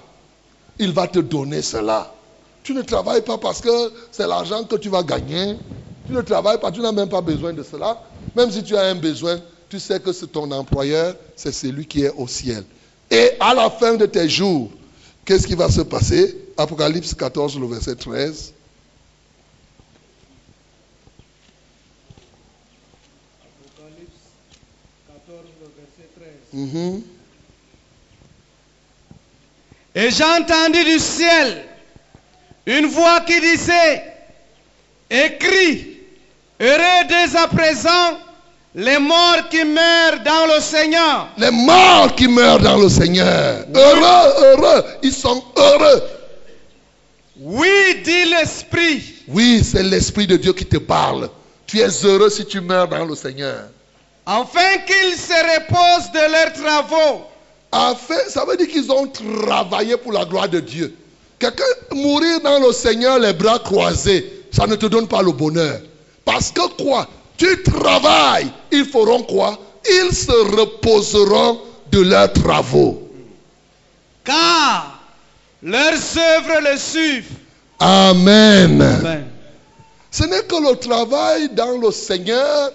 Il 0.77 0.91
va 0.91 1.07
te 1.07 1.19
donner 1.19 1.61
cela. 1.61 2.11
Tu 2.63 2.73
ne 2.73 2.81
travailles 2.81 3.21
pas 3.21 3.37
parce 3.37 3.61
que 3.61 3.93
c'est 4.11 4.27
l'argent 4.27 4.63
que 4.65 4.75
tu 4.75 4.89
vas 4.89 5.03
gagner. 5.03 5.57
Tu 6.07 6.13
ne 6.13 6.21
travailles 6.21 6.59
pas, 6.59 6.71
tu 6.71 6.81
n'as 6.81 6.91
même 6.91 7.09
pas 7.09 7.21
besoin 7.21 7.53
de 7.53 7.63
cela. 7.63 7.97
Même 8.35 8.51
si 8.51 8.63
tu 8.63 8.75
as 8.75 8.81
un 8.81 8.95
besoin, 8.95 9.39
tu 9.75 9.81
sais 9.81 9.99
que 9.99 10.13
c'est 10.13 10.27
ton 10.27 10.49
employeur, 10.51 11.17
c'est 11.35 11.51
celui 11.51 11.85
qui 11.85 12.05
est 12.05 12.11
au 12.15 12.29
ciel. 12.29 12.63
Et 13.11 13.31
à 13.41 13.53
la 13.53 13.69
fin 13.69 13.95
de 13.95 14.05
tes 14.05 14.29
jours, 14.29 14.71
qu'est-ce 15.25 15.45
qui 15.45 15.53
va 15.53 15.69
se 15.69 15.81
passer? 15.81 16.33
Apocalypse 16.55 17.13
14, 17.13 17.59
le 17.59 17.67
verset 17.67 17.95
13. 17.95 18.53
Mhm. 26.53 27.01
Et 29.93 30.09
j'ai 30.09 30.23
entendu 30.23 30.85
du 30.85 30.99
ciel 30.99 31.65
une 32.65 32.85
voix 32.85 33.19
qui 33.21 33.41
disait, 33.41 34.03
écris, 35.09 35.97
heureux 36.61 37.07
dès 37.09 37.35
à 37.35 37.47
présent 37.49 38.24
les 38.75 38.99
morts 38.99 39.47
qui 39.49 39.63
meurent 39.63 40.19
dans 40.25 40.53
le 40.53 40.61
Seigneur. 40.61 41.29
Les 41.37 41.51
morts 41.51 42.13
qui 42.13 42.27
meurent 42.27 42.59
dans 42.59 42.77
le 42.77 42.89
Seigneur. 42.89 43.65
Heureux, 43.73 44.33
heureux, 44.43 44.83
ils 45.01 45.13
sont 45.13 45.41
heureux. 45.55 46.03
Oui, 47.39 48.01
dit 48.03 48.25
l'Esprit. 48.25 49.01
Oui, 49.29 49.63
c'est 49.63 49.83
l'Esprit 49.83 50.27
de 50.27 50.35
Dieu 50.35 50.51
qui 50.51 50.65
te 50.65 50.77
parle. 50.77 51.29
Tu 51.65 51.79
es 51.79 51.87
heureux 52.03 52.29
si 52.29 52.45
tu 52.45 52.59
meurs 52.59 52.89
dans 52.89 53.05
le 53.05 53.15
Seigneur. 53.15 53.69
Afin 54.25 54.77
qu'ils 54.85 55.17
se 55.17 55.33
reposent 55.33 56.11
de 56.11 56.31
leurs 56.31 56.53
travaux. 56.53 57.21
Afin, 57.71 58.19
ça 58.27 58.43
veut 58.45 58.57
dire 58.57 58.67
qu'ils 58.67 58.91
ont 58.91 59.07
travaillé 59.07 59.95
pour 59.95 60.11
la 60.11 60.25
gloire 60.25 60.49
de 60.49 60.59
Dieu. 60.59 60.93
Quelqu'un 61.39 61.63
mourir 61.91 62.41
dans 62.41 62.59
le 62.59 62.73
Seigneur 62.73 63.19
les 63.19 63.33
bras 63.33 63.59
croisés, 63.59 64.43
ça 64.51 64.67
ne 64.67 64.75
te 64.75 64.85
donne 64.85 65.07
pas 65.07 65.21
le 65.21 65.31
bonheur. 65.31 65.79
Parce 66.25 66.51
que 66.51 66.67
quoi? 66.81 67.07
Tu 67.37 67.63
travailles, 67.63 68.51
ils 68.71 68.85
feront 68.85 69.23
quoi? 69.23 69.57
Ils 69.87 70.13
se 70.13 70.31
reposeront 70.55 71.59
de 71.91 72.01
leurs 72.01 72.31
travaux. 72.33 73.09
Car 74.23 74.99
leurs 75.61 75.93
œuvres 75.93 76.71
le 76.71 76.77
suivent. 76.77 77.37
Amen. 77.79 78.81
Amen. 78.81 79.27
Ce 80.11 80.23
n'est 80.23 80.43
que 80.43 80.55
le 80.55 80.75
travail 80.77 81.49
dans 81.49 81.77
le 81.77 81.91
Seigneur 81.91 82.71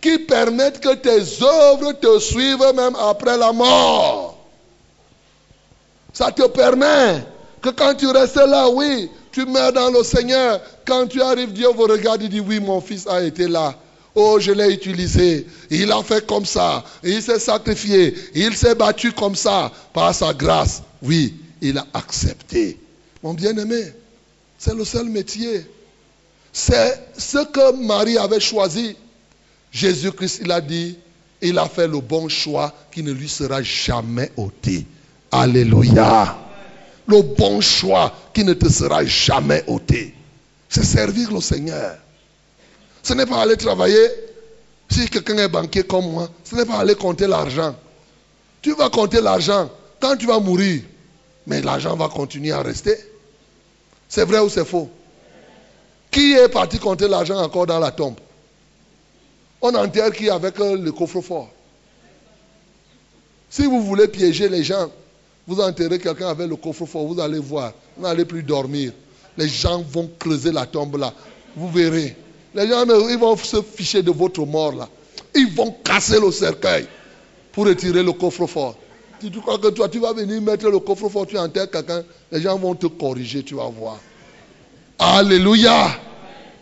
qui 0.00 0.18
permettent 0.20 0.80
que 0.80 0.94
tes 0.94 1.44
œuvres 1.44 1.92
te 1.92 2.18
suivent 2.18 2.72
même 2.74 2.96
après 2.96 3.36
la 3.36 3.52
mort. 3.52 4.38
Ça 6.12 6.32
te 6.32 6.46
permet 6.48 7.22
que 7.60 7.68
quand 7.68 7.94
tu 7.94 8.06
restes 8.08 8.36
là, 8.36 8.68
oui, 8.70 9.10
tu 9.32 9.44
meurs 9.44 9.72
dans 9.72 9.90
le 9.90 10.02
Seigneur. 10.02 10.60
Quand 10.86 11.06
tu 11.06 11.20
arrives, 11.20 11.52
Dieu 11.52 11.68
vous 11.68 11.82
regarde 11.82 12.22
et 12.22 12.28
dit, 12.28 12.40
oui, 12.40 12.58
mon 12.58 12.80
fils 12.80 13.06
a 13.06 13.22
été 13.22 13.46
là. 13.46 13.74
Oh, 14.20 14.40
je 14.40 14.50
l'ai 14.50 14.74
utilisé. 14.74 15.46
Il 15.70 15.92
a 15.92 16.02
fait 16.02 16.26
comme 16.26 16.44
ça. 16.44 16.82
Il 17.04 17.22
s'est 17.22 17.38
sacrifié. 17.38 18.12
Il 18.34 18.56
s'est 18.56 18.74
battu 18.74 19.12
comme 19.12 19.36
ça. 19.36 19.70
Par 19.92 20.12
sa 20.12 20.34
grâce. 20.34 20.82
Oui, 21.00 21.36
il 21.60 21.78
a 21.78 21.86
accepté. 21.94 22.80
Mon 23.22 23.32
bien-aimé, 23.32 23.92
c'est 24.58 24.74
le 24.74 24.84
seul 24.84 25.04
métier. 25.04 25.64
C'est 26.52 27.00
ce 27.16 27.46
que 27.46 27.76
Marie 27.76 28.18
avait 28.18 28.40
choisi. 28.40 28.96
Jésus-Christ, 29.70 30.40
il 30.42 30.50
a 30.50 30.60
dit, 30.60 30.98
il 31.40 31.56
a 31.56 31.68
fait 31.68 31.86
le 31.86 32.00
bon 32.00 32.28
choix 32.28 32.74
qui 32.90 33.04
ne 33.04 33.12
lui 33.12 33.28
sera 33.28 33.62
jamais 33.62 34.32
ôté. 34.36 34.84
Alléluia. 35.30 36.36
Le 37.06 37.22
bon 37.22 37.60
choix 37.60 38.12
qui 38.34 38.42
ne 38.42 38.54
te 38.54 38.68
sera 38.68 39.04
jamais 39.04 39.62
ôté. 39.68 40.12
C'est 40.68 40.84
servir 40.84 41.32
le 41.32 41.40
Seigneur. 41.40 41.98
Ce 43.08 43.14
n'est 43.14 43.24
pas 43.24 43.40
aller 43.40 43.56
travailler 43.56 44.06
Si 44.90 45.08
quelqu'un 45.08 45.38
est 45.38 45.48
banquier 45.48 45.82
comme 45.82 46.12
moi, 46.12 46.28
ce 46.44 46.54
n'est 46.54 46.66
pas 46.66 46.76
aller 46.80 46.94
compter 46.94 47.26
l'argent. 47.26 47.74
Tu 48.60 48.74
vas 48.74 48.90
compter 48.90 49.22
l'argent 49.22 49.70
quand 49.98 50.14
tu 50.16 50.26
vas 50.26 50.38
mourir. 50.40 50.82
Mais 51.46 51.62
l'argent 51.62 51.96
va 51.96 52.08
continuer 52.08 52.52
à 52.52 52.60
rester. 52.60 52.94
C'est 54.10 54.26
vrai 54.26 54.40
ou 54.40 54.50
c'est 54.50 54.66
faux? 54.66 54.90
Qui 56.10 56.34
est 56.34 56.50
parti 56.50 56.78
compter 56.78 57.08
l'argent 57.08 57.38
encore 57.38 57.64
dans 57.64 57.78
la 57.78 57.92
tombe? 57.92 58.16
On 59.62 59.74
enterre 59.74 60.12
qui 60.12 60.28
avec 60.28 60.58
le 60.58 60.90
coffre-fort? 60.90 61.48
Si 63.48 63.64
vous 63.64 63.82
voulez 63.84 64.08
piéger 64.08 64.50
les 64.50 64.62
gens, 64.62 64.90
vous 65.46 65.58
enterrez 65.62 65.98
quelqu'un 65.98 66.28
avec 66.28 66.46
le 66.46 66.56
coffre-fort, 66.56 67.06
vous 67.06 67.18
allez 67.18 67.38
voir. 67.38 67.72
Vous 67.96 68.02
n'allez 68.02 68.26
plus 68.26 68.42
dormir. 68.42 68.92
Les 69.38 69.48
gens 69.48 69.80
vont 69.80 70.10
creuser 70.18 70.52
la 70.52 70.66
tombe 70.66 70.98
là. 70.98 71.14
Vous 71.56 71.70
verrez. 71.70 72.14
Les 72.54 72.66
gens, 72.66 72.84
ils 73.08 73.18
vont 73.18 73.36
se 73.36 73.62
ficher 73.62 74.02
de 74.02 74.10
votre 74.10 74.44
mort 74.44 74.72
là. 74.72 74.88
Ils 75.34 75.52
vont 75.54 75.74
casser 75.84 76.20
le 76.20 76.30
cercueil 76.30 76.86
pour 77.52 77.66
retirer 77.66 78.02
le 78.02 78.12
coffre-fort. 78.12 78.76
Tu, 79.20 79.30
crois 79.40 79.58
que 79.58 79.68
toi, 79.68 79.88
tu 79.88 79.98
vas 79.98 80.12
venir 80.12 80.40
mettre 80.40 80.68
le 80.68 80.78
coffre-fort, 80.78 81.26
tu 81.26 81.36
enterres 81.36 81.70
quelqu'un, 81.70 82.04
les 82.30 82.40
gens 82.40 82.56
vont 82.56 82.74
te 82.74 82.86
corriger, 82.86 83.42
tu 83.42 83.54
vas 83.54 83.68
voir. 83.68 83.98
Alléluia. 84.98 85.90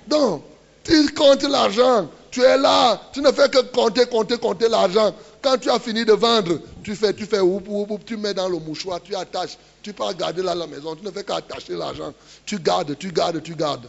Donc, 0.09 0.43
tu 0.85 1.09
comptes 1.15 1.43
l'argent. 1.43 2.09
Tu 2.31 2.43
es 2.43 2.59
là. 2.59 3.01
Tu 3.13 3.21
ne 3.21 3.33
fais 3.33 3.49
que 3.49 3.63
compter, 3.63 4.07
compter, 4.07 4.37
compter 4.37 4.69
l'argent. 4.69 5.15
Quand 5.41 5.57
tu 5.59 5.71
as 5.71 5.79
fini 5.79 6.05
de 6.05 6.13
vendre, 6.13 6.61
tu 6.83 6.95
fais, 6.95 7.15
tu 7.15 7.25
fais, 7.25 7.41
oup, 7.41 8.05
tu 8.05 8.17
mets 8.17 8.35
dans 8.35 8.49
le 8.49 8.59
mouchoir, 8.59 9.01
tu 9.03 9.15
attaches. 9.15 9.57
Tu 9.83 9.93
peux 9.93 10.05
garder 10.13 10.43
là 10.43 10.55
la 10.55 10.67
maison. 10.67 10.95
Tu 10.95 11.05
ne 11.05 11.11
fais 11.11 11.25
qu'attacher 11.25 11.75
l'argent. 11.75 12.13
Tu 12.45 12.59
gardes, 12.59 12.97
tu 12.99 13.11
gardes, 13.11 13.43
tu 13.43 13.55
gardes. 13.55 13.89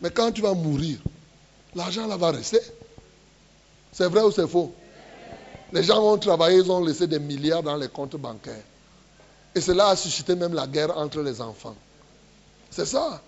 Mais 0.00 0.10
quand 0.10 0.32
tu 0.32 0.42
vas 0.42 0.54
mourir, 0.54 0.98
l'argent 1.74 2.06
là 2.06 2.16
va 2.16 2.30
rester. 2.30 2.60
C'est 3.92 4.08
vrai 4.08 4.22
ou 4.22 4.30
c'est 4.30 4.46
faux? 4.46 4.72
Les 5.72 5.82
gens 5.82 6.00
ont 6.00 6.18
travaillé, 6.18 6.58
ils 6.58 6.70
ont 6.70 6.84
laissé 6.84 7.06
des 7.06 7.18
milliards 7.18 7.62
dans 7.62 7.76
les 7.76 7.88
comptes 7.88 8.16
bancaires. 8.16 8.64
Et 9.54 9.60
cela 9.60 9.88
a 9.88 9.96
suscité 9.96 10.34
même 10.34 10.52
la 10.52 10.66
guerre 10.66 10.96
entre 10.96 11.20
les 11.22 11.40
enfants. 11.40 11.74
C'est 12.70 12.84
ça. 12.84 13.22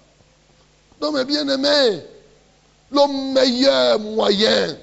Donc, 1.01 1.16
mes 1.16 1.25
bien-aimés, 1.25 2.03
le 2.91 3.33
meilleur 3.33 3.99
moyen, 3.99 4.77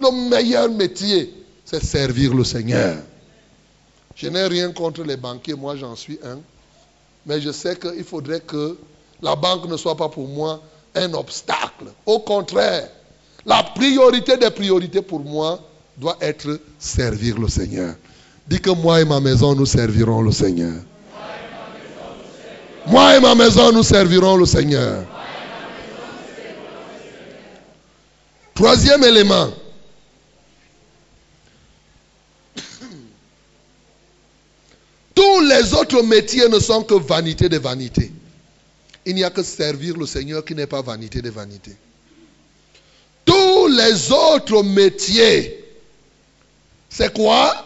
le 0.00 0.28
meilleur 0.28 0.68
métier, 0.70 1.32
c'est 1.64 1.82
servir 1.82 2.34
le 2.34 2.44
Seigneur. 2.44 2.98
Je 4.14 4.28
n'ai 4.28 4.46
rien 4.46 4.72
contre 4.72 5.04
les 5.04 5.16
banquiers, 5.16 5.54
moi 5.54 5.76
j'en 5.76 5.94
suis 5.94 6.18
un. 6.24 6.38
Mais 7.24 7.40
je 7.40 7.52
sais 7.52 7.76
qu'il 7.78 8.04
faudrait 8.04 8.40
que 8.40 8.78
la 9.22 9.36
banque 9.36 9.66
ne 9.66 9.76
soit 9.76 9.96
pas 9.96 10.08
pour 10.08 10.26
moi 10.26 10.60
un 10.98 11.14
obstacle. 11.14 11.86
Au 12.06 12.20
contraire, 12.20 12.88
la 13.46 13.62
priorité 13.62 14.36
des 14.36 14.50
priorités 14.50 15.02
pour 15.02 15.20
moi 15.20 15.60
doit 15.96 16.16
être 16.20 16.60
servir 16.78 17.38
le 17.38 17.48
Seigneur. 17.48 17.94
Dis 18.46 18.60
que 18.60 18.70
moi 18.70 19.00
et 19.00 19.04
ma 19.04 19.20
maison, 19.20 19.54
nous 19.54 19.66
servirons 19.66 20.22
le 20.22 20.32
Seigneur. 20.32 20.74
Moi 22.86 23.16
et 23.16 23.20
ma 23.20 23.34
maison, 23.34 23.72
nous 23.72 23.82
servirons 23.82 24.36
le 24.36 24.46
Seigneur. 24.46 25.04
Troisième 28.54 29.04
élément. 29.04 29.48
Tous 35.14 35.40
les 35.40 35.74
autres 35.74 36.02
métiers 36.02 36.48
ne 36.48 36.58
sont 36.58 36.82
que 36.82 36.94
vanité 36.94 37.48
de 37.48 37.58
vanité. 37.58 38.10
Il 39.08 39.14
n'y 39.14 39.24
a 39.24 39.30
que 39.30 39.42
servir 39.42 39.96
le 39.96 40.04
Seigneur 40.04 40.44
qui 40.44 40.54
n'est 40.54 40.66
pas 40.66 40.82
vanité 40.82 41.22
de 41.22 41.30
vanité. 41.30 41.74
Tous 43.24 43.66
les 43.68 44.12
autres 44.12 44.62
métiers, 44.62 45.64
c'est 46.90 47.14
quoi? 47.14 47.64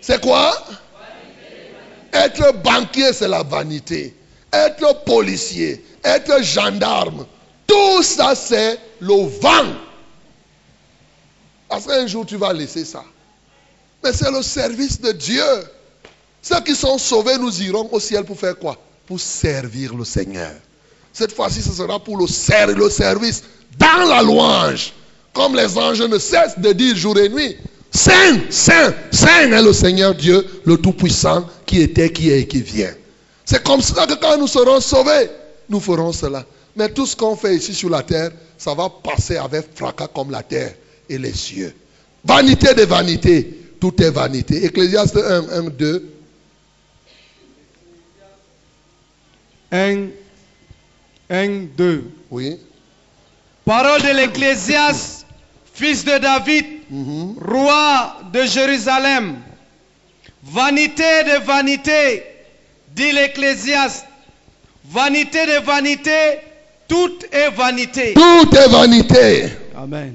C'est 0.00 0.22
quoi? 0.22 0.56
Être 2.14 2.62
banquier, 2.62 3.12
c'est 3.12 3.28
la 3.28 3.42
vanité. 3.42 4.16
Être 4.50 5.04
policier, 5.04 5.84
être 6.02 6.42
gendarme, 6.42 7.26
tout 7.66 8.02
ça, 8.02 8.34
c'est 8.34 8.78
le 9.00 9.26
vent. 9.38 9.76
Parce 11.68 11.84
qu'un 11.84 12.06
jour, 12.06 12.24
tu 12.24 12.38
vas 12.38 12.54
laisser 12.54 12.86
ça. 12.86 13.04
Mais 14.02 14.14
c'est 14.14 14.30
le 14.30 14.40
service 14.40 14.98
de 14.98 15.12
Dieu. 15.12 15.44
Ceux 16.40 16.62
qui 16.62 16.74
sont 16.74 16.96
sauvés, 16.96 17.36
nous 17.36 17.62
irons 17.62 17.86
au 17.92 18.00
ciel 18.00 18.24
pour 18.24 18.40
faire 18.40 18.58
quoi? 18.58 18.78
Servir 19.18 19.94
le 19.94 20.04
Seigneur. 20.04 20.52
Cette 21.12 21.32
fois-ci, 21.34 21.60
ce 21.62 21.72
sera 21.72 21.98
pour 22.02 22.16
le, 22.16 22.26
ser- 22.26 22.74
le 22.74 22.88
service 22.90 23.42
dans 23.78 24.08
la 24.08 24.22
louange. 24.22 24.92
Comme 25.32 25.54
les 25.56 25.76
anges 25.78 26.00
ne 26.02 26.18
cessent 26.18 26.58
de 26.58 26.72
dire 26.72 26.96
jour 26.96 27.18
et 27.18 27.28
nuit. 27.28 27.56
Saint, 27.90 28.40
Saint, 28.50 28.94
Saint 29.10 29.50
est 29.52 29.62
le 29.62 29.72
Seigneur 29.72 30.14
Dieu, 30.14 30.46
le 30.64 30.76
Tout-Puissant, 30.78 31.46
qui 31.66 31.82
était, 31.82 32.10
qui 32.10 32.30
est 32.30 32.40
et 32.40 32.46
qui 32.46 32.62
vient. 32.62 32.92
C'est 33.44 33.62
comme 33.62 33.82
ça 33.82 34.06
que 34.06 34.14
quand 34.14 34.38
nous 34.38 34.46
serons 34.46 34.80
sauvés, 34.80 35.28
nous 35.68 35.80
ferons 35.80 36.12
cela. 36.12 36.44
Mais 36.76 36.88
tout 36.88 37.06
ce 37.06 37.14
qu'on 37.14 37.36
fait 37.36 37.54
ici 37.56 37.74
sur 37.74 37.90
la 37.90 38.02
terre, 38.02 38.30
ça 38.56 38.72
va 38.74 38.88
passer 38.88 39.36
avec 39.36 39.66
fracas 39.74 40.08
comme 40.08 40.30
la 40.30 40.42
terre 40.42 40.74
et 41.08 41.18
les 41.18 41.34
cieux. 41.34 41.74
Vanité 42.24 42.72
de 42.74 42.84
vanité, 42.84 43.58
tout 43.80 44.00
est 44.02 44.10
vanité. 44.10 44.64
Ecclésiaste 44.64 45.16
1, 45.18 45.48
1, 45.50 45.62
2. 45.70 46.08
1, 49.72 50.08
1, 51.30 51.66
2. 51.76 52.04
Oui. 52.30 52.58
Parole 53.64 54.02
de 54.02 54.12
l'Ecclésiaste, 54.16 55.26
fils 55.74 56.04
de 56.04 56.18
David, 56.18 56.66
Mhm. 56.90 57.36
roi 57.40 58.18
de 58.32 58.44
Jérusalem. 58.44 59.36
Vanité 60.44 61.22
de 61.24 61.44
vanité, 61.44 62.22
dit 62.94 63.12
l'Ecclésiaste. 63.12 64.04
Vanité 64.84 65.46
de 65.46 65.64
vanité, 65.64 66.40
tout 66.88 67.12
est 67.30 67.50
vanité. 67.50 68.12
Tout 68.14 68.54
est 68.56 68.68
vanité. 68.68 69.44
Amen. 69.76 70.14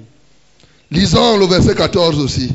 Lisons 0.92 1.38
le 1.38 1.46
verset 1.48 1.74
14 1.74 2.20
aussi. 2.20 2.54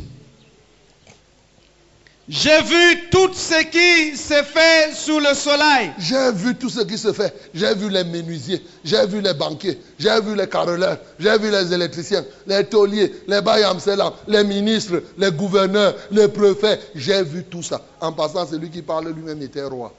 J'ai 2.34 2.62
vu 2.62 3.10
tout 3.10 3.28
ce 3.34 3.62
qui 3.64 4.16
se 4.16 4.42
fait 4.42 4.94
sous 4.94 5.20
le 5.20 5.34
soleil. 5.34 5.90
J'ai 5.98 6.32
vu 6.32 6.54
tout 6.54 6.70
ce 6.70 6.80
qui 6.80 6.96
se 6.96 7.12
fait. 7.12 7.30
J'ai 7.52 7.74
vu 7.74 7.90
les 7.90 8.04
menuisiers, 8.04 8.64
j'ai 8.82 9.06
vu 9.06 9.20
les 9.20 9.34
banquiers, 9.34 9.78
j'ai 9.98 10.18
vu 10.22 10.34
les 10.34 10.46
carreleurs, 10.46 10.96
j'ai 11.20 11.38
vu 11.38 11.50
les 11.50 11.74
électriciens, 11.74 12.24
les 12.46 12.64
tauliers, 12.64 13.12
les 13.28 13.42
bayamselam, 13.42 14.14
les 14.28 14.44
ministres, 14.44 15.02
les 15.18 15.30
gouverneurs, 15.30 15.94
les 16.10 16.26
préfets. 16.28 16.80
J'ai 16.94 17.22
vu 17.22 17.44
tout 17.44 17.62
ça. 17.62 17.82
En 18.00 18.12
passant, 18.12 18.46
celui 18.46 18.70
qui 18.70 18.80
parle 18.80 19.08
lui-même 19.10 19.42
était 19.42 19.64
roi. 19.64 19.92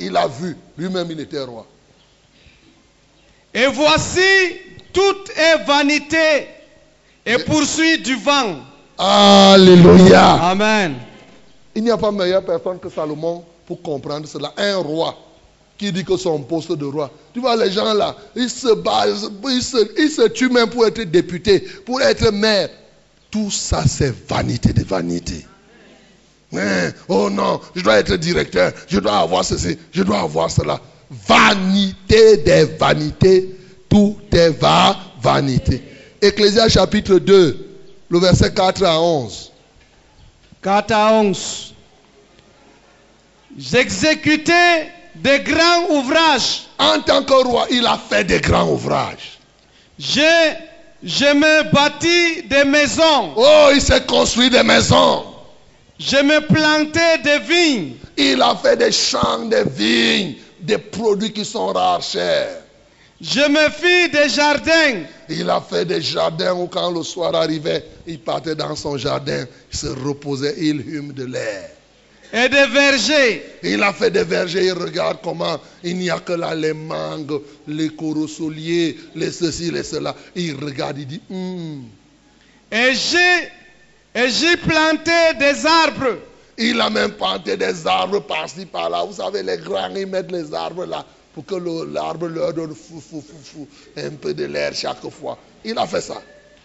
Il 0.00 0.16
a 0.16 0.26
vu, 0.26 0.56
lui-même 0.76 1.06
il 1.12 1.20
était 1.20 1.44
roi. 1.44 1.64
Et 3.54 3.66
voici, 3.66 4.56
tout 4.92 5.16
est 5.36 5.64
vanité 5.64 6.48
et 7.24 7.38
poursuit 7.44 7.98
du 7.98 8.16
vent. 8.16 8.56
Alléluia. 8.98 10.32
Amen. 10.32 10.96
Il 11.78 11.84
n'y 11.84 11.92
a 11.92 11.96
pas 11.96 12.10
meilleure 12.10 12.44
personne 12.44 12.80
que 12.80 12.88
Salomon 12.90 13.44
pour 13.64 13.80
comprendre 13.80 14.26
cela. 14.26 14.52
Un 14.56 14.78
roi 14.78 15.16
qui 15.78 15.92
dit 15.92 16.04
que 16.04 16.16
son 16.16 16.40
poste 16.40 16.72
de 16.72 16.84
roi. 16.84 17.08
Tu 17.32 17.38
vois, 17.38 17.54
les 17.54 17.70
gens 17.70 17.94
là, 17.94 18.16
ils 18.34 18.50
se 18.50 18.74
basent, 18.74 19.30
ils 19.46 19.62
se, 19.62 20.26
tuent 20.26 20.50
même 20.50 20.70
pour 20.70 20.84
être 20.88 21.00
député, 21.02 21.60
pour 21.86 22.02
être 22.02 22.32
maire. 22.32 22.68
Tout 23.30 23.52
ça, 23.52 23.84
c'est 23.86 24.12
vanité 24.28 24.72
de 24.72 24.82
vanité. 24.82 25.46
Oh 27.06 27.30
non, 27.30 27.60
je 27.76 27.84
dois 27.84 27.98
être 27.98 28.16
directeur, 28.16 28.72
je 28.88 28.98
dois 28.98 29.18
avoir 29.18 29.44
ceci, 29.44 29.78
je 29.92 30.02
dois 30.02 30.22
avoir 30.22 30.50
cela. 30.50 30.80
Vanité 31.28 32.38
des 32.38 32.64
vanités, 32.64 33.56
tout 33.88 34.16
est 34.32 34.50
va 34.50 34.98
vanité. 35.22 35.80
Ecclésias 36.20 36.70
chapitre 36.70 37.20
2, 37.20 37.68
le 38.08 38.18
verset 38.18 38.52
4 38.52 38.82
à 38.82 39.00
11. 39.00 39.52
4 40.68 40.92
à 40.92 41.12
11. 41.14 41.72
J'exécutais 43.56 44.92
des 45.14 45.40
grands 45.40 45.88
ouvrages. 45.88 46.64
En 46.78 47.00
tant 47.00 47.22
que 47.22 47.32
roi, 47.32 47.66
il 47.70 47.86
a 47.86 47.96
fait 47.96 48.24
des 48.24 48.38
grands 48.38 48.68
ouvrages. 48.68 49.38
Je, 49.98 50.52
je 51.02 51.24
me 51.24 51.72
bâtis 51.72 52.42
des 52.48 52.64
maisons. 52.64 53.32
Oh, 53.34 53.70
il 53.72 53.80
s'est 53.80 54.04
construit 54.04 54.50
des 54.50 54.62
maisons. 54.62 55.24
Je 55.98 56.18
me 56.18 56.40
plantais 56.46 57.16
des 57.24 57.38
vignes. 57.38 57.94
Il 58.18 58.42
a 58.42 58.54
fait 58.54 58.76
des 58.76 58.92
champs, 58.92 59.46
des 59.46 59.64
vignes, 59.64 60.34
des 60.60 60.76
produits 60.76 61.32
qui 61.32 61.46
sont 61.46 61.68
rares, 61.68 62.02
chers. 62.02 62.60
Je 63.20 63.40
me 63.40 63.68
fis 63.70 64.10
des 64.10 64.28
jardins. 64.28 65.02
Il 65.28 65.50
a 65.50 65.60
fait 65.60 65.84
des 65.84 66.00
jardins 66.00 66.54
où 66.54 66.68
quand 66.68 66.90
le 66.90 67.02
soir 67.02 67.34
arrivait, 67.34 67.84
il 68.06 68.20
partait 68.20 68.54
dans 68.54 68.76
son 68.76 68.96
jardin, 68.96 69.44
il 69.72 69.76
se 69.76 69.88
reposait, 69.88 70.54
il 70.58 70.80
hume 70.88 71.12
de 71.12 71.24
l'air. 71.24 71.70
et 72.32 72.48
des 72.48 72.66
vergers. 72.66 73.42
Il 73.64 73.82
a 73.82 73.92
fait 73.92 74.10
des 74.10 74.22
vergers, 74.22 74.66
il 74.66 74.72
regarde 74.72 75.18
comment 75.22 75.58
il 75.82 75.96
n'y 75.96 76.10
a 76.10 76.20
que 76.20 76.34
là 76.34 76.54
les 76.54 76.74
mangues, 76.74 77.40
les 77.66 77.88
corosoliers, 77.88 78.96
les 79.16 79.32
ceci, 79.32 79.70
les 79.70 79.82
cela. 79.82 80.14
Il 80.36 80.54
regarde, 80.56 80.98
il 80.98 81.06
dit, 81.06 81.20
Hmm. 81.28 81.82
Et 82.70 82.92
j'ai 82.94 83.48
et 84.14 84.28
j'y 84.30 84.56
planté 84.58 85.34
des 85.38 85.66
arbres 85.66 86.18
il 86.58 86.80
a 86.80 86.90
même 86.90 87.12
planté 87.12 87.56
des 87.56 87.86
arbres 87.86 88.20
par-ci, 88.20 88.66
par-là. 88.66 89.04
Vous 89.04 89.14
savez, 89.14 89.44
les 89.44 89.58
grands, 89.58 89.94
ils 89.94 90.06
mettent 90.08 90.32
les 90.32 90.52
arbres 90.52 90.86
là 90.86 91.06
pour 91.34 91.44
que 91.44 91.54
l'arbre 91.92 92.26
leur 92.28 92.52
donne 92.52 92.74
fou, 92.74 93.00
fou, 93.00 93.22
fou, 93.26 93.36
fou, 93.42 93.68
un 93.96 94.10
peu 94.10 94.34
de 94.34 94.44
l'air 94.44 94.72
chaque 94.74 95.08
fois. 95.10 95.38
Il 95.64 95.78
a 95.78 95.86
fait 95.86 96.00
ça. 96.00 96.20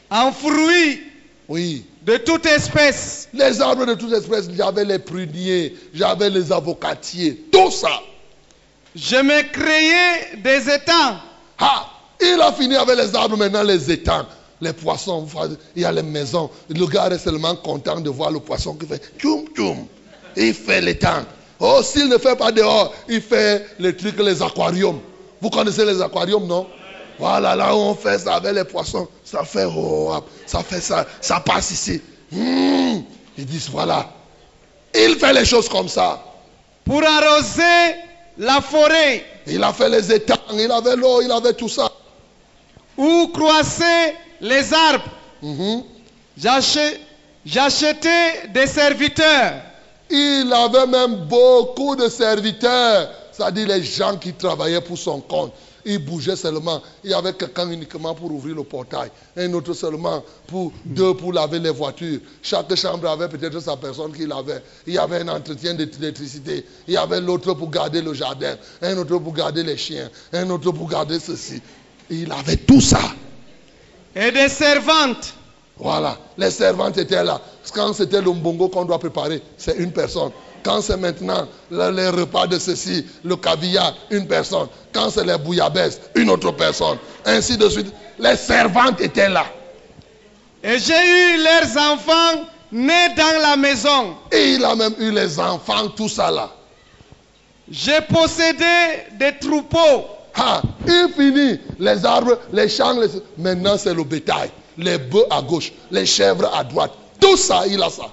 en 0.09 0.31
fruits 0.31 1.01
Oui. 1.47 1.85
de 2.03 2.17
toute 2.17 2.45
espèce. 2.45 3.27
Les 3.33 3.61
arbres 3.61 3.85
de 3.85 3.93
toute 3.95 4.13
espèce, 4.13 4.49
j'avais 4.55 4.85
les 4.85 4.99
pruniers, 4.99 5.75
j'avais 5.93 6.29
les 6.29 6.51
avocatiers, 6.51 7.45
tout 7.51 7.71
ça. 7.71 8.01
Je 8.95 9.15
me 9.17 9.41
créais 9.51 10.37
des 10.37 10.69
étangs. 10.71 11.17
Ah, 11.59 11.89
il 12.21 12.39
a 12.41 12.51
fini 12.53 12.75
avec 12.75 12.95
les 12.97 13.15
arbres, 13.15 13.37
maintenant 13.37 13.63
les 13.63 13.91
étangs, 13.91 14.25
les 14.61 14.73
poissons, 14.73 15.27
il 15.75 15.81
y 15.81 15.85
a 15.85 15.91
les 15.91 16.03
maisons. 16.03 16.49
Le 16.69 16.85
gars 16.85 17.09
est 17.09 17.17
seulement 17.17 17.55
content 17.55 17.99
de 17.99 18.09
voir 18.09 18.31
le 18.31 18.39
poisson 18.39 18.75
qui 18.75 18.85
fait 18.85 19.01
tchoum 19.17 19.45
tchoum. 19.55 19.85
Il 20.35 20.53
fait 20.53 20.81
l'étang. 20.81 21.23
Oh, 21.65 21.81
s'il 21.81 22.09
ne 22.09 22.17
fait 22.17 22.35
pas 22.35 22.51
dehors, 22.51 22.93
il 23.07 23.21
fait 23.21 23.65
les 23.79 23.95
trucs, 23.95 24.19
les 24.19 24.41
aquariums. 24.41 24.99
Vous 25.39 25.49
connaissez 25.49 25.85
les 25.85 26.01
aquariums, 26.01 26.45
non? 26.45 26.67
Voilà, 27.17 27.55
là 27.55 27.73
où 27.73 27.79
on 27.79 27.95
fait 27.95 28.19
ça 28.19 28.35
avec 28.35 28.53
les 28.53 28.65
poissons. 28.65 29.07
Ça 29.23 29.45
fait, 29.45 29.63
oh, 29.65 30.13
ça 30.45 30.61
fait 30.61 30.81
ça, 30.81 31.05
ça 31.21 31.39
passe 31.39 31.71
ici. 31.71 32.01
Hmm. 32.31 32.99
Ils 33.37 33.45
disent, 33.45 33.69
voilà. 33.69 34.09
Il 34.93 35.15
fait 35.15 35.31
les 35.31 35.45
choses 35.45 35.69
comme 35.69 35.87
ça. 35.87 36.21
pour 36.85 37.01
arroser 37.01 37.95
la 38.37 38.59
forêt 38.59 39.23
Il 39.47 39.63
a 39.63 39.71
fait 39.71 39.87
les 39.87 40.11
étangs, 40.11 40.35
il 40.53 40.69
avait 40.69 40.97
l'eau, 40.97 41.21
il 41.21 41.31
avait 41.31 41.53
tout 41.53 41.69
ça. 41.69 41.89
où 42.97 43.27
croissaient 43.33 44.15
les 44.41 44.73
arbres. 44.73 45.05
Mhm. 45.41 45.83
J'achè- 46.37 46.97
J'achetais 47.45 48.47
des 48.53 48.67
serviteurs 48.67 49.53
Il 50.15 50.53
avait 50.53 50.85
même 50.85 51.25
beaucoup 51.25 51.95
de 51.95 52.07
serviteurs, 52.07 53.09
c'est-à-dire 53.31 53.67
les 53.67 53.81
gens 53.83 54.15
qui 54.17 54.31
travaillaient 54.33 54.79
pour 54.81 54.95
son 54.95 55.19
compte. 55.21 55.51
Il 55.85 55.97
bougeait 55.97 56.35
seulement. 56.35 56.83
Il 57.03 57.09
y 57.09 57.13
avait 57.15 57.33
quelqu'un 57.33 57.67
uniquement 57.71 58.13
pour 58.13 58.31
ouvrir 58.31 58.55
le 58.55 58.63
portail. 58.63 59.09
Un 59.35 59.51
autre 59.53 59.73
seulement 59.73 60.23
pour 60.45 60.71
deux 60.85 61.15
pour 61.15 61.33
laver 61.33 61.57
les 61.57 61.71
voitures. 61.71 62.19
Chaque 62.43 62.73
chambre 62.75 63.09
avait 63.09 63.27
peut-être 63.27 63.59
sa 63.59 63.75
personne 63.75 64.13
qui 64.13 64.27
lavait. 64.27 64.63
Il 64.85 64.93
y 64.93 64.97
avait 64.99 65.21
un 65.21 65.29
entretien 65.29 65.73
d'électricité. 65.73 66.63
Il 66.87 66.93
y 66.93 66.97
avait 66.97 67.19
l'autre 67.19 67.55
pour 67.55 67.71
garder 67.71 68.03
le 68.03 68.13
jardin. 68.13 68.55
Un 68.83 68.95
autre 68.97 69.17
pour 69.17 69.33
garder 69.33 69.63
les 69.63 69.77
chiens. 69.77 70.11
Un 70.31 70.47
autre 70.51 70.71
pour 70.71 70.87
garder 70.87 71.19
ceci. 71.19 71.59
Il 72.11 72.31
avait 72.31 72.57
tout 72.57 72.81
ça. 72.81 73.01
et 74.15 74.31
des 74.31 74.47
servantes. 74.49 75.33
Voilà, 75.77 76.17
les 76.37 76.51
servantes 76.51 76.97
étaient 76.97 77.23
là. 77.23 77.41
Quand 77.73 77.93
c'était 77.93 78.21
le 78.21 78.31
mbongo 78.31 78.69
qu'on 78.69 78.85
doit 78.85 78.99
préparer, 78.99 79.41
c'est 79.57 79.75
une 79.77 79.91
personne. 79.91 80.31
Quand 80.63 80.81
c'est 80.81 80.97
maintenant 80.97 81.47
le- 81.71 81.89
les 81.91 82.09
repas 82.09 82.47
de 82.47 82.57
ceci, 82.59 83.05
le 83.23 83.35
caviar, 83.35 83.93
une 84.11 84.27
personne. 84.27 84.67
Quand 84.93 85.09
c'est 85.09 85.25
les 85.25 85.37
bouillabaisse, 85.37 85.99
une 86.15 86.29
autre 86.29 86.51
personne. 86.51 86.97
Ainsi 87.25 87.57
de 87.57 87.67
suite. 87.69 87.91
Les 88.19 88.35
servantes 88.37 89.01
étaient 89.01 89.29
là. 89.29 89.45
Et 90.63 90.77
j'ai 90.79 90.93
eu 90.93 91.43
leurs 91.43 91.91
enfants 91.91 92.43
nés 92.71 93.09
dans 93.17 93.41
la 93.41 93.57
maison. 93.57 94.15
Et 94.31 94.53
il 94.53 94.63
a 94.63 94.75
même 94.75 94.93
eu 94.99 95.11
les 95.11 95.39
enfants, 95.39 95.89
tout 95.89 96.07
ça 96.07 96.29
là. 96.31 96.49
J'ai 97.69 97.99
possédé 98.01 98.63
des 99.19 99.37
troupeaux. 99.39 100.05
Ah, 100.35 100.61
il 100.87 101.07
finit 101.15 101.59
les 101.79 102.05
arbres, 102.05 102.37
les 102.51 102.69
champs. 102.69 102.93
les- 102.99 103.07
Maintenant, 103.37 103.77
c'est 103.77 103.93
le 103.93 104.03
bétail. 104.03 104.49
Les 104.77 104.97
bœufs 104.97 105.25
à 105.29 105.41
gauche, 105.41 105.71
les 105.91 106.05
chèvres 106.05 106.51
à 106.55 106.63
droite. 106.63 106.91
Tout 107.19 107.37
ça, 107.37 107.63
il 107.67 107.81
a 107.81 107.89
ça. 107.89 108.11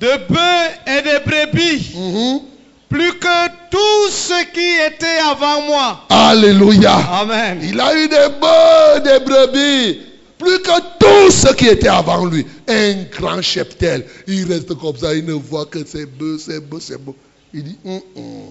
de 0.00 0.06
bœufs 0.28 0.70
et 0.86 1.02
de 1.02 1.24
brebis, 1.28 1.90
Mhm. 1.96 2.40
plus 2.88 3.12
que 3.18 3.48
tout 3.68 4.10
ce 4.10 4.44
qui 4.52 4.94
était 4.94 5.18
avant 5.28 5.62
moi. 5.62 6.04
Alléluia. 6.08 6.94
Amen. 7.20 7.58
Il 7.64 7.80
a 7.80 7.94
eu 7.96 8.06
des 8.08 8.28
bœufs, 8.40 9.00
des 9.02 9.18
brebis, 9.24 10.00
plus 10.38 10.60
que 10.60 10.80
tout 11.00 11.30
ce 11.32 11.52
qui 11.54 11.66
était 11.66 11.88
avant 11.88 12.24
lui. 12.26 12.46
Un 12.68 13.02
grand 13.10 13.42
cheptel. 13.42 14.06
Il 14.28 14.46
reste 14.52 14.72
comme 14.74 14.96
ça, 14.96 15.12
il 15.14 15.24
ne 15.24 15.32
voit 15.32 15.66
que 15.66 15.84
ses 15.84 16.06
bœufs, 16.06 16.38
ses 16.38 16.60
bœufs, 16.60 16.78
ses 16.80 16.96
bœufs. 16.98 17.14
Il 17.52 17.64
dit, 17.64 17.78
Hum, 17.84 18.00
hum, 18.14 18.50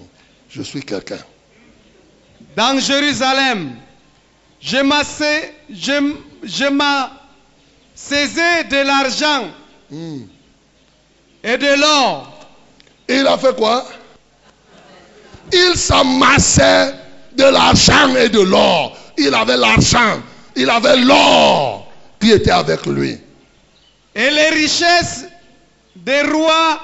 je 0.50 0.60
suis 0.62 0.82
quelqu'un. 0.82 1.18
Dans 2.56 2.78
Jérusalem, 2.78 3.70
je 4.60 4.78
m'assais- 4.78 5.54
je, 5.70 6.12
je 6.42 6.64
m'assaisais 7.98 8.64
de 8.64 8.76
l'argent 8.86 9.48
Hum. 9.90 10.28
et 11.42 11.56
de 11.56 11.80
l'or. 11.80 12.46
Il 13.08 13.26
a 13.26 13.38
fait 13.38 13.56
quoi? 13.56 13.86
Il 15.52 15.76
s'amassait 15.76 16.92
de 17.32 17.44
l'argent 17.44 18.14
et 18.16 18.28
de 18.28 18.40
l'or. 18.40 18.94
Il 19.16 19.34
avait 19.34 19.56
l'argent, 19.56 20.20
il 20.54 20.68
avait 20.68 20.96
l'or 20.98 21.90
qui 22.20 22.32
était 22.32 22.50
avec 22.50 22.84
lui. 22.86 23.18
et 24.14 24.30
les 24.30 24.48
richesses 24.50 25.26
des 25.96 26.22
rois 26.22 26.80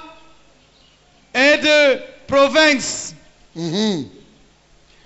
et 1.34 1.56
de 1.58 1.98
provinces. 2.28 3.12
Mhm. 3.56 4.08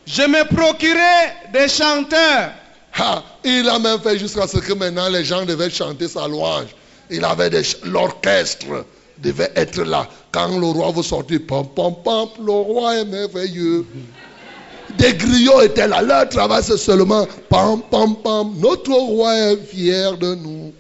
Je 0.07 0.23
me 0.23 0.45
procurais 0.55 1.35
des 1.53 1.69
chanteurs 1.69 2.53
Il 3.45 3.69
a 3.69 3.79
même 3.79 4.01
fait 4.01 4.19
jusqu'à 4.19 4.47
ce 4.47 4.59
que 4.59 4.73
maintenant 4.73 5.09
les 5.09 5.25
gens 5.25 5.45
devaient 5.45 5.71
chanter 5.71 6.09
sa 6.09 6.27
louange. 6.27 6.75
Il 7.11 7.25
avait 7.25 7.51
l'orchestre 7.85 8.85
devait 9.19 9.51
être 9.57 9.83
là. 9.83 10.07
Quand 10.31 10.59
le 10.59 10.67
roi 10.67 10.91
vous 10.91 11.03
sortir, 11.03 11.41
pam 11.47 11.67
pam 11.75 11.95
pam, 12.05 12.29
le 12.45 12.53
roi 12.53 12.97
est 12.97 13.05
merveilleux. 13.05 13.87
Des 14.97 15.15
griots 15.15 15.63
étaient 15.63 15.89
là. 15.89 16.03
Leur 16.03 16.29
travail 16.29 16.63
c'est 16.63 16.77
seulement 16.77 17.27
pam 17.49 17.83
pam 17.91 18.17
pam. 18.17 18.53
Notre 18.59 18.93
roi 18.93 19.35
est 19.37 19.57
fier 19.57 20.17
de 20.17 20.35
nous. 20.35 20.73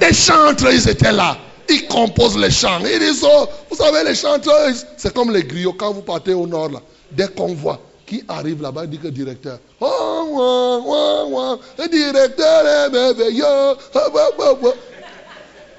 Des 0.00 0.12
chantres, 0.12 0.66
ils 0.72 0.88
étaient 0.88 1.12
là. 1.12 1.36
Ils 1.68 1.86
composent 1.86 2.36
les 2.36 2.50
chants. 2.50 2.80
Ils 2.80 2.98
disent, 2.98 3.24
oh, 3.24 3.46
vous 3.70 3.76
savez, 3.76 4.02
les 4.04 4.16
chanteurs, 4.16 4.70
c'est 4.96 5.14
comme 5.14 5.32
les 5.32 5.44
griots. 5.44 5.72
Quand 5.72 5.92
vous 5.92 6.02
partez 6.02 6.34
au 6.34 6.46
nord, 6.46 6.70
là, 6.70 6.80
dès 7.12 7.28
qu'on 7.28 7.54
voit 7.54 7.80
qui 8.12 8.22
arrive 8.28 8.60
là-bas, 8.60 8.82
il 8.84 8.90
dit 8.90 8.98
que 8.98 9.04
le 9.04 9.10
directeur. 9.10 9.58
Oh, 9.80 10.26
ouah, 10.30 11.24
ouah, 11.24 11.58
le 11.78 11.88
directeur 11.88 12.66
est 12.66 12.90
merveilleux. 12.90 13.76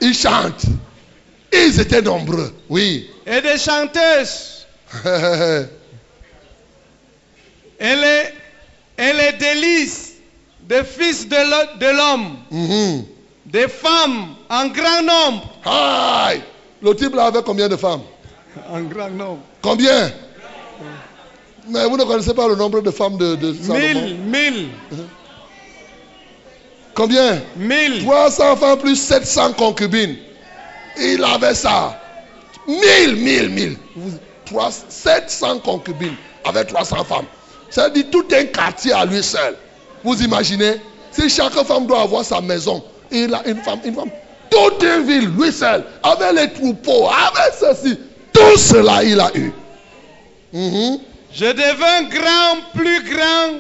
Ils 0.02 0.16
chantent. 0.16 0.66
Ils 1.52 1.80
étaient 1.80 2.02
nombreux, 2.02 2.52
oui. 2.70 3.08
et 3.28 3.40
des 3.42 3.58
chanteuses 3.60 4.66
et 7.80 7.96
les, 7.96 8.24
et 8.98 9.14
les 9.14 9.34
délices 9.38 10.14
des 10.68 10.84
fils 10.84 11.28
de 11.30 11.96
l'homme, 11.96 12.38
Mhm. 12.50 13.06
des 13.46 13.68
femmes 13.68 14.30
en 14.50 14.68
grand 14.70 15.04
nombre. 15.04 15.54
Aïe. 15.66 16.42
Le 16.82 16.96
type 16.96 17.14
là 17.14 17.26
avait 17.26 17.44
combien 17.44 17.70
de 17.70 17.76
femmes? 17.76 18.02
En 18.72 18.82
grand 18.82 19.12
nombre. 19.12 19.42
Combien? 19.62 20.12
Mais 21.70 21.86
vous 21.88 21.98
ne 21.98 22.04
connaissez 22.04 22.34
pas 22.34 22.48
le 22.48 22.56
nombre 22.56 22.82
de 22.82 22.92
femmes 22.92 23.18
de, 23.18 23.36
de 23.36 23.54
Salomon 23.54 23.80
Mille, 24.02 24.18
mille, 24.18 24.68
Combien? 26.96 27.42
Mille. 27.56 28.04
300 28.04 28.56
femmes 28.58 28.78
plus 28.80 28.96
700 28.96 29.54
concubines. 29.54 30.16
Il 31.00 31.24
avait 31.24 31.56
ça. 31.56 32.00
1000, 32.68 33.16
1000, 33.16 33.50
1000. 33.50 33.78
Vous- 33.96 34.18
trois- 34.46 34.72
700 34.90 35.60
concubines 35.60 36.16
avec 36.46 36.68
300 36.68 37.04
femmes. 37.04 37.26
Ça 37.70 37.90
dit 37.90 38.06
tout 38.06 38.26
un 38.32 38.46
quartier 38.46 38.94
à 38.94 39.06
lui 39.06 39.24
seul. 39.24 39.56
Vous 40.04 40.22
imaginez? 40.22 40.76
Si 41.12 41.30
chaque 41.30 41.54
femme 41.54 41.88
doit 41.88 42.02
avoir 42.02 42.24
sa 42.24 42.42
maison, 42.42 42.84
il 43.12 43.34
a 43.34 43.42
une 43.48 43.58
femme, 43.64 43.80
une 43.86 43.96
femme. 43.96 44.12
Toute 44.52 44.84
une 44.84 45.06
ville, 45.08 45.30
lui 45.36 45.52
seul, 45.52 45.84
avec 46.04 46.34
les 46.36 46.54
troupeaux, 46.54 47.08
avec 47.10 47.54
ceci. 47.60 47.98
Tout 48.32 48.58
cela, 48.58 49.04
il 49.04 49.20
a 49.20 49.32
eu. 49.34 49.52
Mhm. 50.54 51.00
Je 51.36 51.46
devins 51.46 52.04
grand, 52.10 52.62
plus 52.76 53.04
grand 53.04 53.60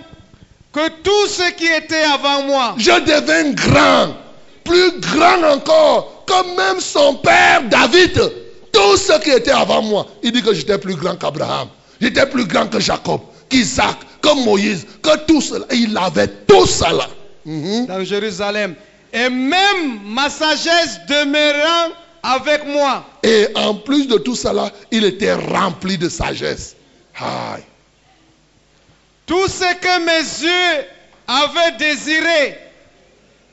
que 0.72 0.90
tout 1.02 1.28
ce 1.28 1.52
qui 1.54 1.66
était 1.66 2.04
avant 2.04 2.44
moi. 2.44 2.76
Je 2.78 2.92
devins 2.92 3.52
grand, 3.52 4.16
plus 4.64 5.00
grand 5.00 5.44
encore 5.56 6.24
que 6.26 6.56
même 6.56 6.80
son 6.80 7.16
père 7.16 7.64
David. 7.70 8.32
Tout 8.72 8.98
ce 8.98 9.20
qui 9.22 9.30
était 9.32 9.52
avant 9.52 9.82
moi, 9.82 10.08
il 10.24 10.32
dit 10.32 10.42
que 10.42 10.54
j'étais 10.54 10.78
plus 10.78 10.96
grand 10.96 11.16
qu'Abraham. 11.16 11.68
J'étais 12.02 12.26
plus 12.26 12.46
grand 12.46 12.68
que 12.68 12.80
Jacob, 12.80 13.22
qu'Isaac, 13.50 13.98
que 14.22 14.44
Moïse, 14.44 14.86
que 15.02 15.18
tout 15.26 15.42
cela. 15.42 15.66
Il 15.72 15.98
avait 15.98 16.28
tout 16.28 16.66
cela. 16.66 17.08
Mhm. 17.46 17.88
dans 17.88 18.04
Jérusalem. 18.04 18.76
Et 19.12 19.30
même 19.30 20.00
ma 20.06 20.30
sagesse 20.30 21.00
demeurant 21.08 21.92
avec 22.24 22.66
moi. 22.66 23.06
Et 23.22 23.48
en 23.56 23.76
plus 23.76 24.08
de 24.08 24.18
tout 24.18 24.36
cela, 24.36 24.72
il 24.92 25.04
était 25.04 25.34
rempli 25.34 25.98
de 25.98 26.10
sagesse. 26.10 26.76
Aïe. 27.20 27.64
Tout 29.26 29.48
ce 29.48 29.76
que 29.76 30.00
mes 30.06 30.46
yeux 30.48 30.86
avaient 31.28 31.78
désiré, 31.78 32.58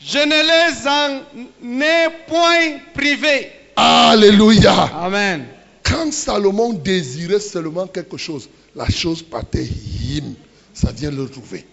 je 0.01 0.19
ne 0.19 0.41
les 0.51 0.89
en 0.89 1.81
ai 1.81 2.09
point 2.27 2.79
privé. 2.95 3.53
Alléluia. 3.77 4.91
Amen. 4.95 5.47
Quand 5.83 6.13
Salomon 6.13 6.73
désirait 6.73 7.41
seulement 7.41 7.87
quelque 7.87 8.17
chose, 8.17 8.49
la 8.75 8.89
chose 8.89 9.23
partait 9.23 9.65
him. 9.65 10.35
Ça 10.73 10.93
vient 10.93 11.11
le 11.11 11.29
trouver. 11.29 11.67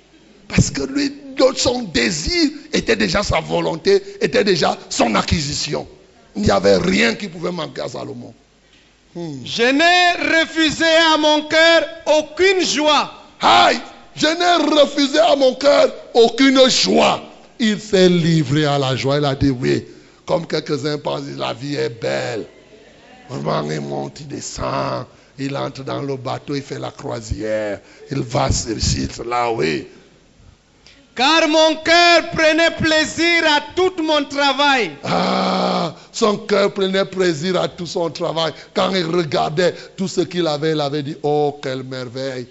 Parce 0.47 0.71
que 0.71 0.81
lui, 0.83 1.13
son 1.55 1.83
désir 1.83 2.49
était 2.73 2.95
déjà 2.95 3.23
sa 3.23 3.39
volonté, 3.39 4.01
était 4.21 4.43
déjà 4.43 4.77
son 4.89 5.13
acquisition. 5.15 5.87
Il 6.35 6.43
n'y 6.43 6.51
avait 6.51 6.77
rien 6.77 7.15
qui 7.15 7.27
pouvait 7.27 7.51
manquer 7.51 7.81
à 7.81 7.89
Salomon. 7.89 8.33
Hmm. 9.15 9.45
Je 9.45 9.63
n'ai 9.63 10.39
refusé 10.41 10.85
à 11.13 11.17
mon 11.17 11.43
cœur 11.43 11.83
aucune 12.19 12.63
joie. 12.63 13.11
Aïe, 13.41 13.79
je 14.15 14.27
n'ai 14.27 14.81
refusé 14.81 15.19
à 15.19 15.35
mon 15.35 15.55
cœur 15.55 15.91
aucune 16.13 16.69
joie. 16.69 17.21
Il 17.59 17.79
s'est 17.79 18.09
livré 18.09 18.65
à 18.65 18.77
la 18.77 18.95
joie. 18.95 19.17
Il 19.17 19.25
a 19.25 19.35
dit 19.35 19.49
oui. 19.49 19.85
Comme 20.25 20.45
quelques-uns 20.45 20.97
pensent, 20.97 21.23
la 21.37 21.53
vie 21.53 21.75
est 21.75 22.01
belle. 22.01 22.45
Vraiment, 23.29 23.71
il 23.71 23.81
monte, 23.81 24.21
il 24.21 24.27
descend. 24.27 25.05
Il 25.39 25.55
entre 25.55 25.83
dans 25.83 26.01
le 26.01 26.17
bateau, 26.17 26.55
il 26.55 26.61
fait 26.61 26.79
la 26.79 26.91
croisière. 26.91 27.79
Il 28.11 28.21
va 28.21 28.51
sur 28.51 28.79
site 28.79 29.19
là, 29.25 29.51
oui. 29.51 29.87
Car 31.17 31.47
mon 31.47 31.77
cœur 31.77 32.29
prenait 32.29 32.69
plaisir 32.69 33.43
à 33.47 33.61
tout 33.75 33.91
mon 34.03 34.23
travail. 34.25 34.91
Ah, 35.03 35.95
son 36.11 36.37
cœur 36.37 36.71
prenait 36.71 37.05
plaisir 37.05 37.59
à 37.59 37.67
tout 37.67 37.87
son 37.87 38.11
travail. 38.11 38.53
Quand 38.75 38.91
il 38.91 39.03
regardait 39.07 39.73
tout 39.97 40.07
ce 40.07 40.21
qu'il 40.21 40.45
avait, 40.45 40.73
il 40.73 40.79
avait 40.79 41.01
dit, 41.01 41.17
oh, 41.23 41.59
quelle 41.61 41.81
merveille. 41.81 42.47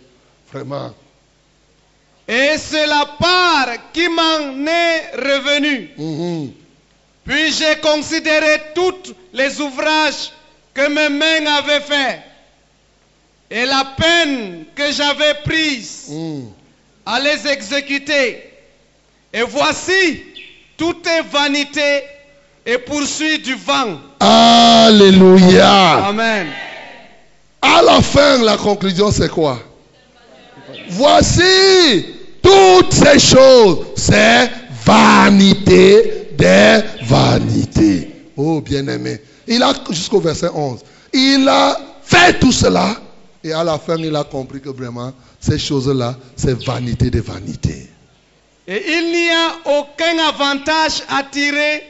Vraiment. 0.52 0.92
Et 2.26 2.56
c'est 2.58 2.88
la 2.88 3.06
part 3.20 3.68
qui 3.92 4.08
m'en 4.08 4.66
est 4.66 5.12
revenue. 5.14 5.90
Mhm. 5.96 6.52
Puis 7.24 7.52
j'ai 7.52 7.76
considéré 7.80 8.60
tous 8.74 9.14
les 9.32 9.60
ouvrages 9.60 10.32
que 10.74 10.88
mes 10.88 11.08
mains 11.08 11.46
avaient 11.58 11.80
faits 11.82 12.20
et 13.48 13.64
la 13.64 13.84
peine 13.96 14.64
que 14.74 14.90
j'avais 14.90 15.34
prise 15.44 16.06
Mhm. 16.10 16.48
à 17.06 17.20
les 17.20 17.46
exécuter. 17.46 18.54
Et 19.36 19.42
voici, 19.42 20.22
tout 20.78 20.96
est 21.06 21.20
vanité 21.30 22.00
et 22.64 22.78
poursuit 22.78 23.38
du 23.38 23.54
vent. 23.54 23.98
Alléluia. 24.18 26.06
Amen. 26.06 26.46
À 27.60 27.82
la 27.82 28.00
fin, 28.00 28.42
la 28.42 28.56
conclusion, 28.56 29.10
c'est 29.10 29.28
quoi? 29.28 29.58
Voici 30.88 32.06
toutes 32.42 32.94
ces 32.94 33.18
choses, 33.18 33.88
c'est 33.94 34.50
vanité 34.86 36.28
des 36.38 36.80
vanités. 37.02 38.10
Oh, 38.38 38.62
bien-aimé. 38.62 39.20
Il 39.46 39.62
a, 39.62 39.74
jusqu'au 39.90 40.20
verset 40.20 40.48
11, 40.48 40.80
il 41.12 41.46
a 41.46 41.78
fait 42.02 42.38
tout 42.38 42.52
cela 42.52 42.96
et 43.44 43.52
à 43.52 43.62
la 43.62 43.78
fin, 43.78 43.98
il 43.98 44.16
a 44.16 44.24
compris 44.24 44.62
que 44.62 44.70
vraiment, 44.70 45.12
ces 45.38 45.58
choses-là, 45.58 46.16
c'est 46.36 46.58
vanité 46.64 47.10
des 47.10 47.20
vanités. 47.20 47.90
Et 48.68 48.82
il 48.98 49.12
n'y 49.12 49.30
a 49.30 49.78
aucun 49.78 50.18
avantage 50.28 51.02
à 51.08 51.22
tirer 51.22 51.84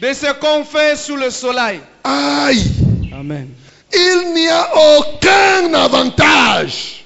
de 0.00 0.12
ce 0.12 0.32
qu'on 0.34 0.64
fait 0.64 0.96
sous 0.96 1.16
le 1.16 1.30
soleil. 1.30 1.80
Aïe 2.02 2.64
Amen. 3.12 3.48
Il 3.92 4.32
n'y 4.34 4.48
a 4.48 4.68
aucun 4.98 5.72
avantage 5.74 7.04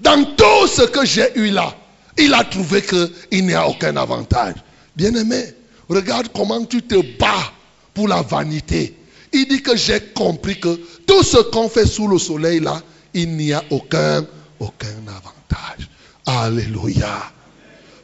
dans 0.00 0.24
tout 0.24 0.66
ce 0.68 0.82
que 0.82 1.04
j'ai 1.04 1.36
eu 1.36 1.50
là. 1.50 1.74
Il 2.16 2.32
a 2.32 2.44
trouvé 2.44 2.82
qu'il 2.82 3.44
n'y 3.46 3.54
a 3.54 3.68
aucun 3.68 3.96
avantage. 3.96 4.54
Bien-aimé, 4.96 5.54
regarde 5.88 6.28
comment 6.34 6.64
tu 6.64 6.82
te 6.82 7.18
bats 7.18 7.52
pour 7.92 8.08
la 8.08 8.22
vanité. 8.22 8.96
Il 9.32 9.48
dit 9.48 9.62
que 9.62 9.76
j'ai 9.76 10.00
compris 10.00 10.58
que 10.58 10.80
tout 11.06 11.22
ce 11.22 11.38
qu'on 11.38 11.68
fait 11.68 11.86
sous 11.86 12.08
le 12.08 12.18
soleil 12.18 12.60
là, 12.60 12.80
il 13.14 13.36
n'y 13.36 13.52
a 13.52 13.62
aucun, 13.70 14.24
aucun 14.58 14.86
avantage. 15.08 15.88
Alléluia. 16.26 17.32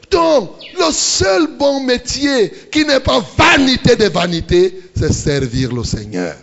Donc, 0.09 0.51
le 0.77 0.91
seul 0.91 1.47
bon 1.57 1.81
métier 1.83 2.51
qui 2.71 2.85
n'est 2.85 2.99
pas 2.99 3.23
vanité 3.37 3.95
des 3.95 4.09
vanités, 4.09 4.81
c'est 4.97 5.11
servir 5.11 5.73
le 5.73 5.83
Seigneur. 5.83 6.35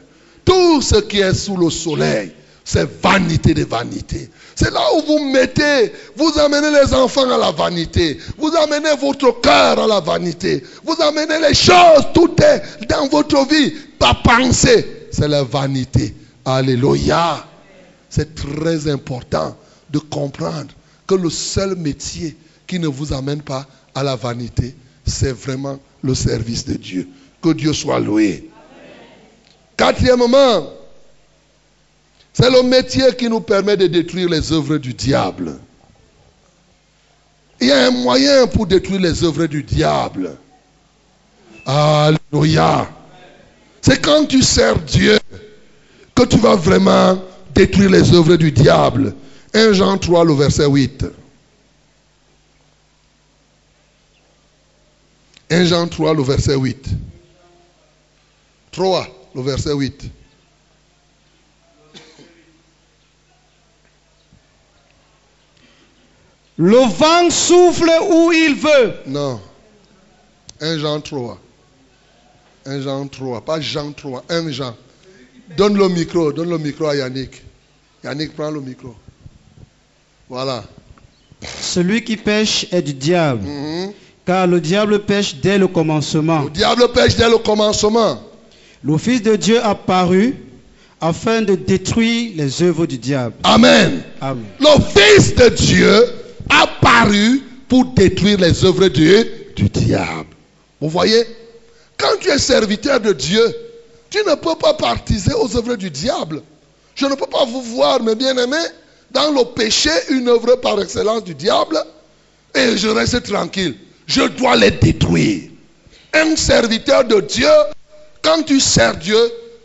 Tout 0.44 0.82
ce 0.82 0.96
qui 0.96 1.20
est 1.20 1.34
sous 1.34 1.56
le 1.56 1.70
soleil, 1.70 2.32
c'est 2.64 2.88
vanité 3.02 3.54
des 3.54 3.64
vanités. 3.64 4.30
C'est 4.54 4.72
là 4.72 4.80
où 4.96 5.02
vous 5.02 5.24
mettez, 5.30 5.92
vous 6.16 6.38
amenez 6.38 6.70
les 6.70 6.94
enfants 6.94 7.30
à 7.30 7.38
la 7.38 7.50
vanité. 7.50 8.18
Vous 8.38 8.52
amenez 8.56 8.94
votre 9.00 9.40
cœur 9.40 9.78
à 9.78 9.86
la 9.86 10.00
vanité. 10.00 10.62
Vous 10.84 10.96
amenez 11.02 11.40
les 11.40 11.54
choses, 11.54 12.06
tout 12.14 12.34
est 12.42 12.86
dans 12.88 13.08
votre 13.08 13.46
vie. 13.48 13.72
Pas 13.98 14.14
penser, 14.22 15.08
c'est 15.10 15.28
la 15.28 15.42
vanité. 15.42 16.14
Alléluia. 16.44 17.44
C'est 18.08 18.34
très 18.34 18.88
important 18.88 19.56
de 19.90 19.98
comprendre 19.98 20.68
que 21.06 21.14
le 21.14 21.30
seul 21.30 21.74
métier 21.76 22.36
qui 22.66 22.78
ne 22.78 22.88
vous 22.88 23.12
amène 23.12 23.42
pas 23.42 23.66
à 23.94 24.02
la 24.02 24.16
vanité, 24.16 24.74
c'est 25.06 25.32
vraiment 25.32 25.78
le 26.02 26.14
service 26.14 26.64
de 26.64 26.74
Dieu. 26.74 27.08
Que 27.42 27.52
Dieu 27.52 27.72
soit 27.72 28.00
loué. 28.00 28.48
Quatrièmement, 29.76 30.70
c'est 32.32 32.50
le 32.50 32.62
métier 32.62 33.14
qui 33.16 33.28
nous 33.28 33.40
permet 33.40 33.76
de 33.76 33.86
détruire 33.86 34.28
les 34.28 34.52
œuvres 34.52 34.78
du 34.78 34.94
diable. 34.94 35.58
Il 37.60 37.68
y 37.68 37.72
a 37.72 37.86
un 37.86 37.90
moyen 37.90 38.46
pour 38.46 38.66
détruire 38.66 39.00
les 39.00 39.22
œuvres 39.22 39.46
du 39.46 39.62
diable. 39.62 40.36
Alléluia. 41.64 42.88
C'est 43.80 44.02
quand 44.02 44.26
tu 44.26 44.42
sers 44.42 44.78
Dieu 44.80 45.18
que 46.14 46.24
tu 46.24 46.38
vas 46.38 46.56
vraiment 46.56 47.18
détruire 47.54 47.90
les 47.90 48.12
œuvres 48.12 48.36
du 48.36 48.50
diable. 48.50 49.14
1 49.54 49.72
Jean 49.74 49.98
3, 49.98 50.24
le 50.24 50.34
verset 50.34 50.66
8. 50.66 51.04
1 55.55 55.66
Jean 55.66 55.86
3, 55.86 56.14
le 56.14 56.22
verset 56.24 56.57
8. 56.57 56.88
3, 58.72 59.07
le 59.36 59.42
verset 59.42 59.72
8. 59.72 60.11
Le 66.57 66.76
vent 66.76 67.30
souffle 67.30 67.90
où 68.11 68.32
il 68.32 68.55
veut. 68.57 68.94
Non. 69.07 69.40
1 70.61 70.78
Jean 70.78 71.00
3. 71.00 71.38
1 72.66 72.80
Jean 72.80 73.07
3. 73.09 73.44
Pas 73.44 73.61
Jean 73.61 73.92
3. 73.92 74.24
1 74.28 74.50
Jean. 74.50 74.76
Donne 75.57 75.76
le 75.76 75.88
micro. 75.88 76.32
Donne 76.32 76.50
le 76.50 76.59
micro 76.59 76.86
à 76.86 76.96
Yannick. 76.96 77.42
Yannick, 78.02 78.34
prends 78.34 78.50
le 78.50 78.61
micro. 78.61 78.94
Voilà. 80.28 80.64
Celui 81.61 82.02
qui 82.02 82.16
pêche 82.16 82.66
est 82.72 82.82
du 82.82 82.94
diable, 82.94 83.46
Mhm. 83.46 83.92
Car 84.27 84.47
le 84.47 84.61
diable 84.61 85.01
pêche 85.01 85.37
dès 85.37 85.59
le 85.59 85.68
commencement. 85.68 86.43
Le 86.43 86.51
diable 86.51 86.89
pêche 86.93 87.16
dès 87.16 87.29
le 87.29 87.39
commencement. 87.39 88.20
Le 88.83 88.99
Fils 88.99 89.22
de 89.22 89.37
Dieu 89.37 89.62
a 89.62 89.75
paru 89.75 90.37
afin 91.01 91.43
de 91.43 91.55
détruire 91.55 92.33
les 92.37 92.62
œuvres 92.62 92.87
du 92.87 92.99
diable. 92.99 93.35
Amen. 93.43 94.03
Amen. 94.20 94.45
Le 94.61 94.83
Fils 94.95 95.35
de 95.35 95.49
Dieu 95.49 96.07
a 96.49 96.66
paru 96.81 97.43
pour 97.68 97.85
détruire 97.87 98.39
les 98.39 98.64
œuvres 98.64 98.89
du, 98.89 99.25
du 99.57 99.68
diable. 99.68 100.29
Vous 100.81 100.89
voyez 100.89 101.25
Quand 101.99 102.16
tu 102.20 102.31
es 102.31 102.39
serviteur 102.39 103.01
de 103.01 103.12
Dieu, 103.12 103.45
tu 104.11 104.18
ne 104.18 104.35
peux 104.35 104.57
pas 104.57 104.75
partiser 104.75 105.33
aux 105.35 105.57
œuvres 105.57 105.77
du 105.77 105.91
diable. 105.91 106.43
Je 106.95 107.07
ne 107.07 107.14
peux 107.14 107.27
pas 107.27 107.45
vous 107.45 107.62
voir, 107.62 108.03
mes 108.03 108.14
bien-aimés, 108.14 108.68
dans 109.11 109.31
le 109.33 109.45
péché, 109.55 109.91
une 110.11 110.29
œuvre 110.29 110.57
par 110.57 110.81
excellence 110.81 111.25
du 111.25 111.35
diable, 111.35 111.79
et 112.55 112.77
je 112.77 112.89
reste 112.89 113.25
tranquille. 113.25 113.75
Je 114.07 114.22
dois 114.22 114.57
les 114.57 114.70
détruire. 114.70 115.50
Un 116.12 116.36
serviteur 116.36 117.05
de 117.05 117.20
Dieu, 117.20 117.48
quand 118.22 118.42
tu 118.42 118.61
sers 118.61 118.96
Dieu, 118.96 119.18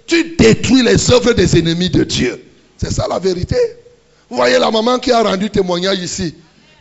tu 0.07 0.35
détruis 0.37 0.81
les 0.83 1.11
œuvres 1.11 1.33
des 1.33 1.57
ennemis 1.57 1.89
de 1.89 2.03
Dieu. 2.03 2.43
C'est 2.77 2.91
ça 2.91 3.07
la 3.09 3.19
vérité. 3.19 3.57
Vous 4.29 4.37
voyez 4.37 4.57
la 4.57 4.71
maman 4.71 4.97
qui 4.99 5.11
a 5.11 5.21
rendu 5.21 5.49
témoignage 5.49 5.99
ici. 5.99 6.35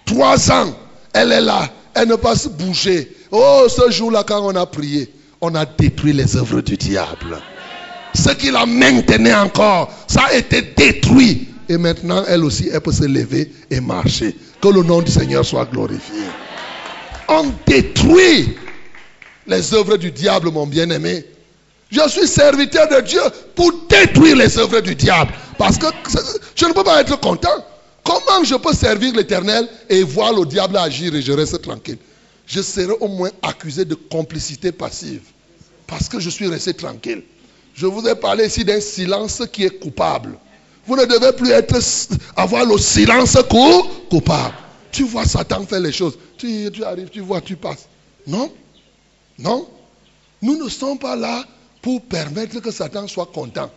Trois 0.05 0.51
ans, 0.51 0.75
elle 1.13 1.33
est 1.33 1.41
là. 1.41 1.69
Elle 1.95 2.09
ne 2.09 2.15
peut 2.15 2.23
pas 2.23 2.37
se 2.37 2.49
bouger. 2.49 3.15
Oh, 3.31 3.67
ce 3.69 3.91
jour-là, 3.91 4.25
quand 4.27 4.41
on 4.43 4.55
a 4.55 4.65
prié, 4.67 5.13
on 5.41 5.55
a 5.55 5.67
détruit 5.67 6.13
les 6.13 6.37
œuvres 6.37 6.61
du 6.61 6.77
diable. 6.77 7.39
Ce 8.15 8.31
qui 8.31 8.51
la 8.51 8.67
maintenait 8.67 9.35
encore, 9.35 9.93
ça 10.07 10.23
a 10.31 10.35
été 10.35 10.63
détruit. 10.63 11.49
Et 11.69 11.77
maintenant, 11.77 12.25
elle 12.27 12.45
aussi, 12.45 12.71
elle 12.73 12.81
peut 12.81 12.93
se 12.93 13.05
lever 13.05 13.53
et 13.71 13.81
marcher. 13.81 14.35
Que 14.61 14.69
le 14.69 14.83
nom 14.83 15.03
du 15.03 15.11
Seigneur 15.11 15.45
soit 15.45 15.67
glorifié. 15.67 16.23
On 17.29 17.53
détruit 17.67 18.57
les 19.47 19.75
œuvres 19.75 19.97
du 19.97 20.11
diable, 20.11 20.51
mon 20.51 20.67
bien-aimé. 20.67 21.25
Je 21.91 22.07
suis 22.09 22.27
serviteur 22.27 22.89
de 22.89 23.01
Dieu 23.01 23.21
pour 23.55 23.73
détruire 23.89 24.37
les 24.37 24.59
œuvres 24.59 24.81
du 24.81 24.95
diable. 24.95 25.33
Parce 25.57 25.79
que 25.79 25.87
je 26.55 26.67
ne 26.67 26.73
peux 26.73 26.85
pas 26.85 27.01
être 27.01 27.19
content. 27.21 27.65
Comment 28.05 28.45
je 28.45 28.55
peux 28.55 28.73
servir 28.73 29.15
l'éternel 29.15 29.69
et 29.89 30.03
voir 30.03 30.33
le 30.33 30.47
diable 30.47 30.77
agir 30.77 31.15
et 31.15 31.23
je 31.23 31.33
reste 31.33 31.61
tranquille? 31.63 31.99
Je 32.47 32.63
serai 32.63 32.93
au 33.01 33.09
moins 33.09 33.31
accusé 33.43 33.85
de 33.85 33.95
complicité 33.95 34.73
passive. 34.73 35.23
Parce 35.87 36.09
que 36.09 36.21
je 36.21 36.31
suis 36.31 36.47
resté 36.47 36.73
tranquille. 36.73 37.23
Je 37.75 37.87
vous 37.87 38.07
ai 38.07 38.15
parlé 38.15 38.47
ici 38.47 38.65
d'un 38.65 38.81
silence 38.81 39.43
qui 39.53 39.65
est 39.65 39.79
coupable. 39.79 40.39
Vous 40.87 40.97
ne 40.97 41.05
devez 41.05 41.33
plus 41.33 41.51
être, 41.51 41.77
avoir 42.37 42.65
le 42.65 42.79
silence 42.79 43.37
coupable. 44.09 44.55
Tu 44.91 45.05
vois 45.05 45.25
Satan 45.25 45.67
faire 45.67 45.81
les 45.81 45.93
choses. 45.93 46.19
Tu, 46.37 46.71
tu 46.73 46.85
arrives, 46.85 47.09
tu 47.09 47.21
vois, 47.21 47.41
tu 47.41 47.57
passes. 47.57 47.87
Non? 48.27 48.53
Non? 49.39 49.69
Nous 50.43 50.63
ne 50.63 50.69
sommes 50.69 50.99
pas 50.99 51.17
là 51.17 51.45
pour 51.83 52.03
permettre 52.03 52.61
que 52.61 52.71
Satan 52.71 53.07
soit 53.07 53.27
content. 53.27 53.71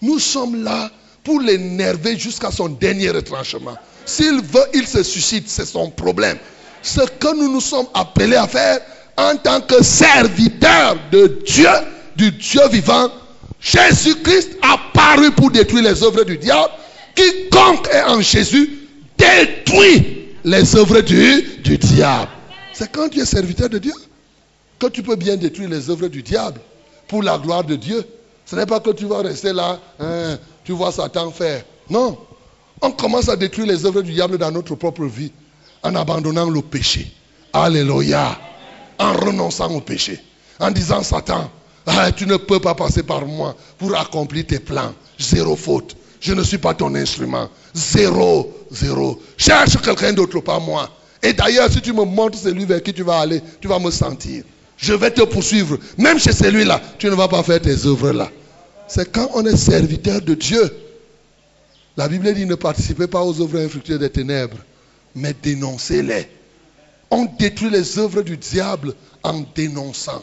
Nous 0.00 0.18
sommes 0.18 0.62
là 0.62 0.90
pour 1.24 1.40
l'énerver 1.40 2.18
jusqu'à 2.18 2.50
son 2.50 2.68
dernier 2.68 3.10
retranchement. 3.10 3.76
S'il 4.04 4.40
veut, 4.42 4.64
il 4.74 4.86
se 4.86 5.02
suscite, 5.02 5.48
c'est 5.48 5.66
son 5.66 5.90
problème. 5.90 6.38
Ce 6.82 7.00
que 7.00 7.36
nous 7.36 7.52
nous 7.52 7.60
sommes 7.60 7.86
appelés 7.94 8.36
à 8.36 8.48
faire 8.48 8.80
en 9.16 9.36
tant 9.36 9.60
que 9.60 9.82
serviteurs 9.82 10.96
de 11.12 11.40
Dieu, 11.46 11.68
du 12.16 12.32
Dieu 12.32 12.62
vivant, 12.70 13.08
Jésus-Christ 13.60 14.58
a 14.62 14.76
paru 14.92 15.30
pour 15.32 15.50
détruire 15.50 15.84
les 15.84 16.02
œuvres 16.02 16.24
du 16.24 16.36
diable. 16.36 16.72
Quiconque 17.14 17.88
est 17.92 18.02
en 18.02 18.20
Jésus 18.20 18.88
détruit 19.16 20.21
les 20.44 20.76
œuvres 20.76 21.00
du, 21.00 21.78
diable. 21.78 22.30
C'est 22.72 22.90
quand 22.90 23.08
tu 23.08 23.20
es 23.20 23.24
serviteur 23.24 23.68
de 23.68 23.78
Dieu 23.78 23.92
que 24.78 24.86
tu 24.88 25.02
peux 25.02 25.16
bien 25.16 25.36
détruire 25.36 25.68
les 25.68 25.90
œuvres 25.90 26.08
du 26.08 26.22
diable 26.22 26.60
pour 27.06 27.22
la 27.22 27.38
gloire 27.38 27.64
de 27.64 27.76
Dieu. 27.76 28.04
Ce 28.44 28.56
n'est 28.56 28.66
pas 28.66 28.80
que 28.80 28.90
tu 28.90 29.06
vas 29.06 29.22
rester 29.22 29.52
là, 29.52 29.78
hein, 30.00 30.38
tu 30.64 30.72
vois 30.72 30.90
Satan 30.90 31.30
faire. 31.30 31.64
Non. 31.88 32.18
On 32.80 32.90
commence 32.90 33.28
à 33.28 33.36
détruire 33.36 33.68
les 33.68 33.86
œuvres 33.86 34.02
du 34.02 34.12
diable 34.12 34.38
dans 34.38 34.50
notre 34.50 34.74
propre 34.74 35.04
vie 35.04 35.30
en 35.82 35.94
abandonnant 35.94 36.50
le 36.50 36.62
péché. 36.62 37.12
Alléluia. 37.52 38.36
En 38.98 39.12
renonçant 39.12 39.70
au 39.72 39.80
péché. 39.80 40.20
En 40.58 40.70
disant 40.70 41.02
Satan, 41.02 41.50
ah, 41.86 42.10
tu 42.12 42.26
ne 42.26 42.36
peux 42.36 42.60
pas 42.60 42.74
passer 42.74 43.02
par 43.02 43.24
moi 43.26 43.56
pour 43.78 43.96
accomplir 43.96 44.46
tes 44.46 44.58
plans. 44.58 44.92
Zéro 45.18 45.54
faute. 45.54 45.96
Je 46.22 46.32
ne 46.32 46.42
suis 46.44 46.58
pas 46.58 46.72
ton 46.72 46.94
instrument. 46.94 47.50
Zéro, 47.74 48.54
zéro. 48.70 49.20
Cherche 49.36 49.76
quelqu'un 49.82 50.12
d'autre, 50.12 50.38
pas 50.38 50.60
moi. 50.60 50.88
Et 51.20 51.32
d'ailleurs, 51.32 51.70
si 51.70 51.80
tu 51.80 51.92
me 51.92 52.04
montres 52.04 52.38
celui 52.38 52.64
vers 52.64 52.80
qui 52.80 52.94
tu 52.94 53.02
vas 53.02 53.18
aller, 53.18 53.42
tu 53.60 53.66
vas 53.66 53.80
me 53.80 53.90
sentir. 53.90 54.44
Je 54.76 54.94
vais 54.94 55.10
te 55.10 55.22
poursuivre. 55.22 55.78
Même 55.98 56.20
chez 56.20 56.30
celui-là, 56.32 56.80
tu 56.96 57.06
ne 57.08 57.14
vas 57.16 57.26
pas 57.26 57.42
faire 57.42 57.60
tes 57.60 57.86
œuvres 57.86 58.12
là. 58.12 58.30
C'est 58.86 59.10
quand 59.10 59.30
on 59.34 59.44
est 59.44 59.56
serviteur 59.56 60.20
de 60.22 60.34
Dieu. 60.34 60.72
La 61.96 62.06
Bible 62.08 62.32
dit 62.34 62.46
ne 62.46 62.54
participez 62.54 63.08
pas 63.08 63.22
aux 63.22 63.40
œuvres 63.40 63.58
infructueuses 63.58 63.98
des 63.98 64.10
ténèbres, 64.10 64.58
mais 65.16 65.34
dénoncez-les. 65.42 66.28
On 67.10 67.24
détruit 67.36 67.70
les 67.70 67.98
œuvres 67.98 68.22
du 68.22 68.36
diable 68.36 68.94
en 69.24 69.44
dénonçant. 69.56 70.22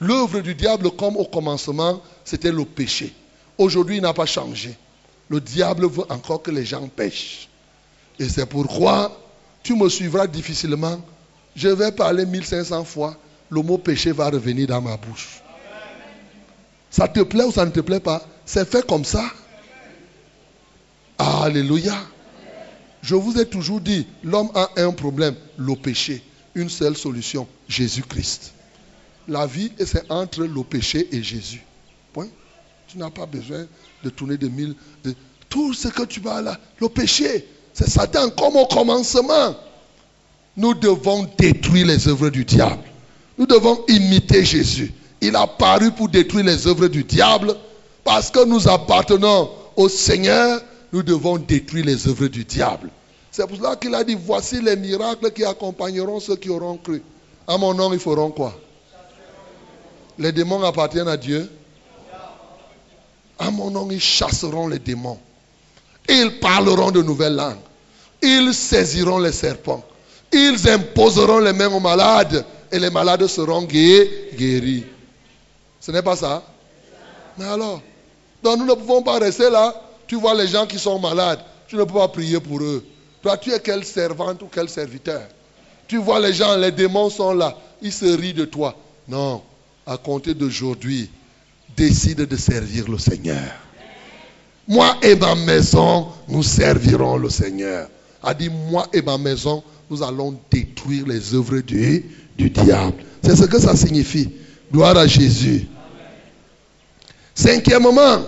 L'œuvre 0.00 0.40
du 0.40 0.54
diable, 0.54 0.90
comme 0.90 1.16
au 1.16 1.24
commencement, 1.24 2.02
c'était 2.26 2.52
le 2.52 2.66
péché. 2.66 3.14
Aujourd'hui, 3.56 3.96
il 3.96 4.02
n'a 4.02 4.12
pas 4.12 4.26
changé. 4.26 4.76
Le 5.30 5.40
diable 5.40 5.86
veut 5.86 6.10
encore 6.10 6.42
que 6.42 6.50
les 6.50 6.66
gens 6.66 6.86
pêchent. 6.88 7.48
Et 8.18 8.28
c'est 8.28 8.46
pourquoi 8.46 9.16
tu 9.62 9.76
me 9.76 9.88
suivras 9.88 10.26
difficilement. 10.26 11.00
Je 11.54 11.68
vais 11.68 11.92
parler 11.92 12.26
1500 12.26 12.84
fois. 12.84 13.16
Le 13.48 13.62
mot 13.62 13.78
péché 13.78 14.10
va 14.12 14.28
revenir 14.28 14.66
dans 14.66 14.82
ma 14.82 14.96
bouche. 14.96 15.40
Ça 16.90 17.06
te 17.06 17.20
plaît 17.20 17.44
ou 17.44 17.52
ça 17.52 17.64
ne 17.64 17.70
te 17.70 17.80
plaît 17.80 18.00
pas? 18.00 18.26
C'est 18.44 18.68
fait 18.68 18.84
comme 18.84 19.04
ça. 19.04 19.24
Alléluia. 21.16 21.94
Je 23.02 23.14
vous 23.14 23.38
ai 23.38 23.46
toujours 23.46 23.80
dit, 23.80 24.06
l'homme 24.24 24.50
a 24.54 24.68
un 24.76 24.90
problème, 24.90 25.36
le 25.56 25.76
péché. 25.76 26.22
Une 26.56 26.68
seule 26.68 26.96
solution, 26.96 27.46
Jésus-Christ. 27.68 28.52
La 29.28 29.46
vie, 29.46 29.70
c'est 29.78 30.10
entre 30.10 30.42
le 30.42 30.64
péché 30.64 31.08
et 31.12 31.22
Jésus. 31.22 31.62
Point. 32.12 32.28
Tu 32.88 32.98
n'as 32.98 33.10
pas 33.10 33.26
besoin 33.26 33.66
de 34.04 34.10
tourner 34.10 34.36
de 34.36 34.48
mille. 34.48 34.74
De... 35.04 35.14
Tout 35.48 35.74
ce 35.74 35.88
que 35.88 36.04
tu 36.04 36.20
vas 36.20 36.40
là, 36.40 36.58
le 36.80 36.88
péché, 36.88 37.46
c'est 37.72 37.88
Satan 37.88 38.30
comme 38.30 38.56
au 38.56 38.66
commencement. 38.66 39.56
Nous 40.56 40.74
devons 40.74 41.28
détruire 41.38 41.86
les 41.86 42.08
œuvres 42.08 42.30
du 42.30 42.44
diable. 42.44 42.82
Nous 43.38 43.46
devons 43.46 43.82
imiter 43.88 44.44
Jésus. 44.44 44.92
Il 45.20 45.34
a 45.36 45.46
paru 45.46 45.90
pour 45.92 46.08
détruire 46.08 46.44
les 46.44 46.66
œuvres 46.66 46.88
du 46.88 47.04
diable. 47.04 47.54
Parce 48.04 48.30
que 48.30 48.44
nous 48.44 48.68
appartenons 48.68 49.50
au 49.76 49.88
Seigneur, 49.88 50.60
nous 50.92 51.02
devons 51.02 51.38
détruire 51.38 51.84
les 51.84 52.08
œuvres 52.08 52.26
du 52.26 52.44
diable. 52.44 52.90
C'est 53.30 53.46
pour 53.46 53.56
cela 53.56 53.76
qu'il 53.76 53.94
a 53.94 54.02
dit, 54.02 54.16
voici 54.18 54.60
les 54.60 54.76
miracles 54.76 55.30
qui 55.30 55.44
accompagneront 55.44 56.20
ceux 56.20 56.36
qui 56.36 56.50
auront 56.50 56.76
cru. 56.76 57.02
À 57.46 57.56
mon 57.58 57.74
nom, 57.74 57.92
ils 57.92 58.00
feront 58.00 58.30
quoi? 58.30 58.58
Les 60.18 60.32
démons 60.32 60.62
appartiennent 60.62 61.08
à 61.08 61.16
Dieu. 61.16 61.48
À 63.40 63.50
mon 63.50 63.70
nom, 63.70 63.88
ils 63.90 64.00
chasseront 64.00 64.68
les 64.68 64.78
démons. 64.78 65.18
Ils 66.08 66.38
parleront 66.40 66.90
de 66.90 67.02
nouvelles 67.02 67.34
langues. 67.34 67.56
Ils 68.22 68.52
saisiront 68.52 69.18
les 69.18 69.32
serpents. 69.32 69.82
Ils 70.30 70.68
imposeront 70.68 71.38
les 71.38 71.54
mains 71.54 71.72
aux 71.72 71.80
malades 71.80 72.44
et 72.70 72.78
les 72.78 72.90
malades 72.90 73.26
seront 73.26 73.62
guéris. 73.62 74.84
Ce 75.80 75.90
n'est 75.90 76.02
pas 76.02 76.16
ça 76.16 76.42
Mais 77.38 77.46
alors 77.46 77.80
Donc 78.42 78.58
nous 78.58 78.66
ne 78.66 78.74
pouvons 78.74 79.02
pas 79.02 79.18
rester 79.18 79.48
là. 79.48 79.74
Tu 80.06 80.16
vois 80.16 80.34
les 80.34 80.46
gens 80.46 80.66
qui 80.66 80.78
sont 80.78 80.98
malades. 80.98 81.40
Tu 81.66 81.76
ne 81.76 81.84
peux 81.84 81.94
pas 81.94 82.08
prier 82.08 82.40
pour 82.40 82.60
eux. 82.60 82.84
Toi, 83.22 83.38
tu 83.38 83.52
es 83.52 83.60
quel 83.60 83.84
servante 83.84 84.42
ou 84.42 84.48
quel 84.52 84.68
serviteur? 84.68 85.22
Tu 85.88 85.96
vois 85.96 86.20
les 86.20 86.34
gens, 86.34 86.56
les 86.56 86.72
démons 86.72 87.08
sont 87.08 87.32
là. 87.32 87.56
Ils 87.80 87.92
se 87.92 88.04
rient 88.04 88.34
de 88.34 88.44
toi. 88.44 88.76
Non. 89.08 89.42
À 89.86 89.96
compter 89.96 90.34
d'aujourd'hui, 90.34 91.10
décide 91.76 92.26
de 92.26 92.36
servir 92.36 92.88
le 92.88 92.98
Seigneur. 92.98 93.54
Moi 94.68 94.96
et 95.02 95.16
ma 95.16 95.34
maison, 95.34 96.08
nous 96.28 96.42
servirons 96.42 97.16
le 97.16 97.28
Seigneur. 97.28 97.88
A 98.22 98.34
dit, 98.34 98.48
moi 98.48 98.86
et 98.92 99.02
ma 99.02 99.18
maison, 99.18 99.64
nous 99.90 100.02
allons 100.02 100.38
détruire 100.50 101.06
les 101.06 101.34
œuvres 101.34 101.60
du, 101.60 102.04
diable. 102.38 103.02
C'est 103.22 103.36
ce 103.36 103.44
que 103.44 103.58
ça 103.58 103.74
signifie. 103.74 104.30
Gloire 104.72 104.96
à 104.96 105.06
Jésus. 105.06 105.66
Cinquièmement, 107.34 108.22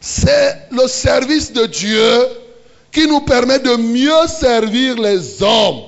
c'est 0.00 0.68
le 0.72 0.88
service 0.88 1.52
de 1.52 1.66
Dieu 1.66 2.26
qui 2.90 3.06
nous 3.06 3.20
permet 3.20 3.58
de 3.58 3.76
mieux 3.76 4.26
servir 4.26 4.96
les 4.96 5.42
hommes. 5.42 5.82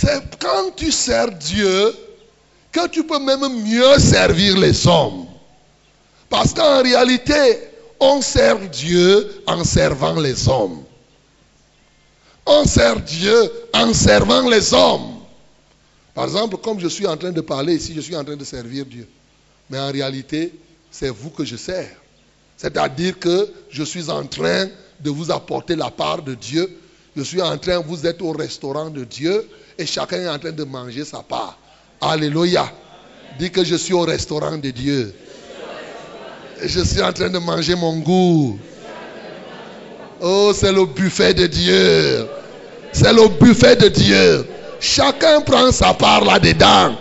C'est 0.00 0.38
quand 0.38 0.76
tu 0.76 0.92
sers 0.92 1.32
Dieu 1.32 1.92
que 2.70 2.86
tu 2.86 3.02
peux 3.02 3.18
même 3.18 3.64
mieux 3.64 3.98
servir 3.98 4.56
les 4.56 4.86
hommes. 4.86 5.26
Parce 6.28 6.54
qu'en 6.54 6.82
réalité, 6.82 7.58
on 7.98 8.22
sert 8.22 8.60
Dieu 8.68 9.42
en 9.48 9.64
servant 9.64 10.20
les 10.20 10.48
hommes. 10.48 10.84
On 12.46 12.64
sert 12.64 13.00
Dieu 13.00 13.50
en 13.74 13.92
servant 13.92 14.48
les 14.48 14.72
hommes. 14.72 15.16
Par 16.14 16.26
exemple, 16.26 16.58
comme 16.58 16.78
je 16.78 16.86
suis 16.86 17.06
en 17.08 17.16
train 17.16 17.32
de 17.32 17.40
parler 17.40 17.74
ici, 17.74 17.92
je 17.92 18.00
suis 18.00 18.14
en 18.14 18.22
train 18.22 18.36
de 18.36 18.44
servir 18.44 18.86
Dieu. 18.86 19.08
Mais 19.68 19.80
en 19.80 19.90
réalité, 19.90 20.54
c'est 20.92 21.10
vous 21.10 21.30
que 21.30 21.44
je 21.44 21.56
sers. 21.56 21.90
C'est-à-dire 22.56 23.18
que 23.18 23.52
je 23.68 23.82
suis 23.82 24.08
en 24.10 24.24
train 24.24 24.68
de 25.00 25.10
vous 25.10 25.32
apporter 25.32 25.74
la 25.74 25.90
part 25.90 26.22
de 26.22 26.34
Dieu. 26.34 26.70
Je 27.16 27.22
suis 27.22 27.42
en 27.42 27.58
train, 27.58 27.80
vous 27.80 28.06
êtes 28.06 28.22
au 28.22 28.30
restaurant 28.30 28.90
de 28.90 29.02
Dieu 29.02 29.44
et 29.78 29.86
chacun 29.86 30.16
est 30.16 30.28
en 30.28 30.38
train 30.38 30.50
de 30.50 30.64
manger 30.64 31.04
sa 31.04 31.22
part. 31.22 31.56
Alléluia. 32.00 32.70
Dis 33.38 33.50
que 33.50 33.64
je 33.64 33.76
suis 33.76 33.94
au 33.94 34.00
restaurant 34.00 34.58
de 34.58 34.70
Dieu. 34.70 35.14
Je 36.60 36.80
suis 36.80 37.00
en 37.00 37.12
train 37.12 37.30
de 37.30 37.38
manger 37.38 37.76
mon 37.76 37.98
goût. 38.00 38.58
Oh, 40.20 40.52
c'est 40.52 40.72
le 40.72 40.84
buffet 40.84 41.32
de 41.32 41.46
Dieu. 41.46 42.26
C'est 42.92 43.12
le 43.12 43.28
buffet 43.38 43.76
de 43.76 43.86
Dieu. 43.86 44.46
Chacun 44.80 45.40
prend 45.42 45.70
sa 45.70 45.94
part 45.94 46.24
là-dedans. 46.24 46.96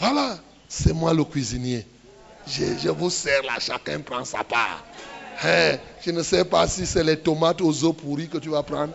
Voilà. 0.00 0.38
C'est 0.68 0.92
moi 0.92 1.14
le 1.14 1.22
cuisinier. 1.22 1.86
Je, 2.48 2.90
vous 2.90 3.10
sers 3.10 3.42
là, 3.42 3.52
chacun 3.60 4.00
prend 4.00 4.24
sa 4.24 4.42
part. 4.42 4.84
Hein, 5.44 5.76
je 6.04 6.10
ne 6.10 6.22
sais 6.22 6.44
pas 6.44 6.66
si 6.66 6.84
c'est 6.84 7.04
les 7.04 7.16
tomates 7.16 7.60
aux 7.60 7.84
eaux 7.84 7.92
pourries 7.92 8.28
que 8.28 8.38
tu 8.38 8.48
vas 8.48 8.64
prendre. 8.64 8.94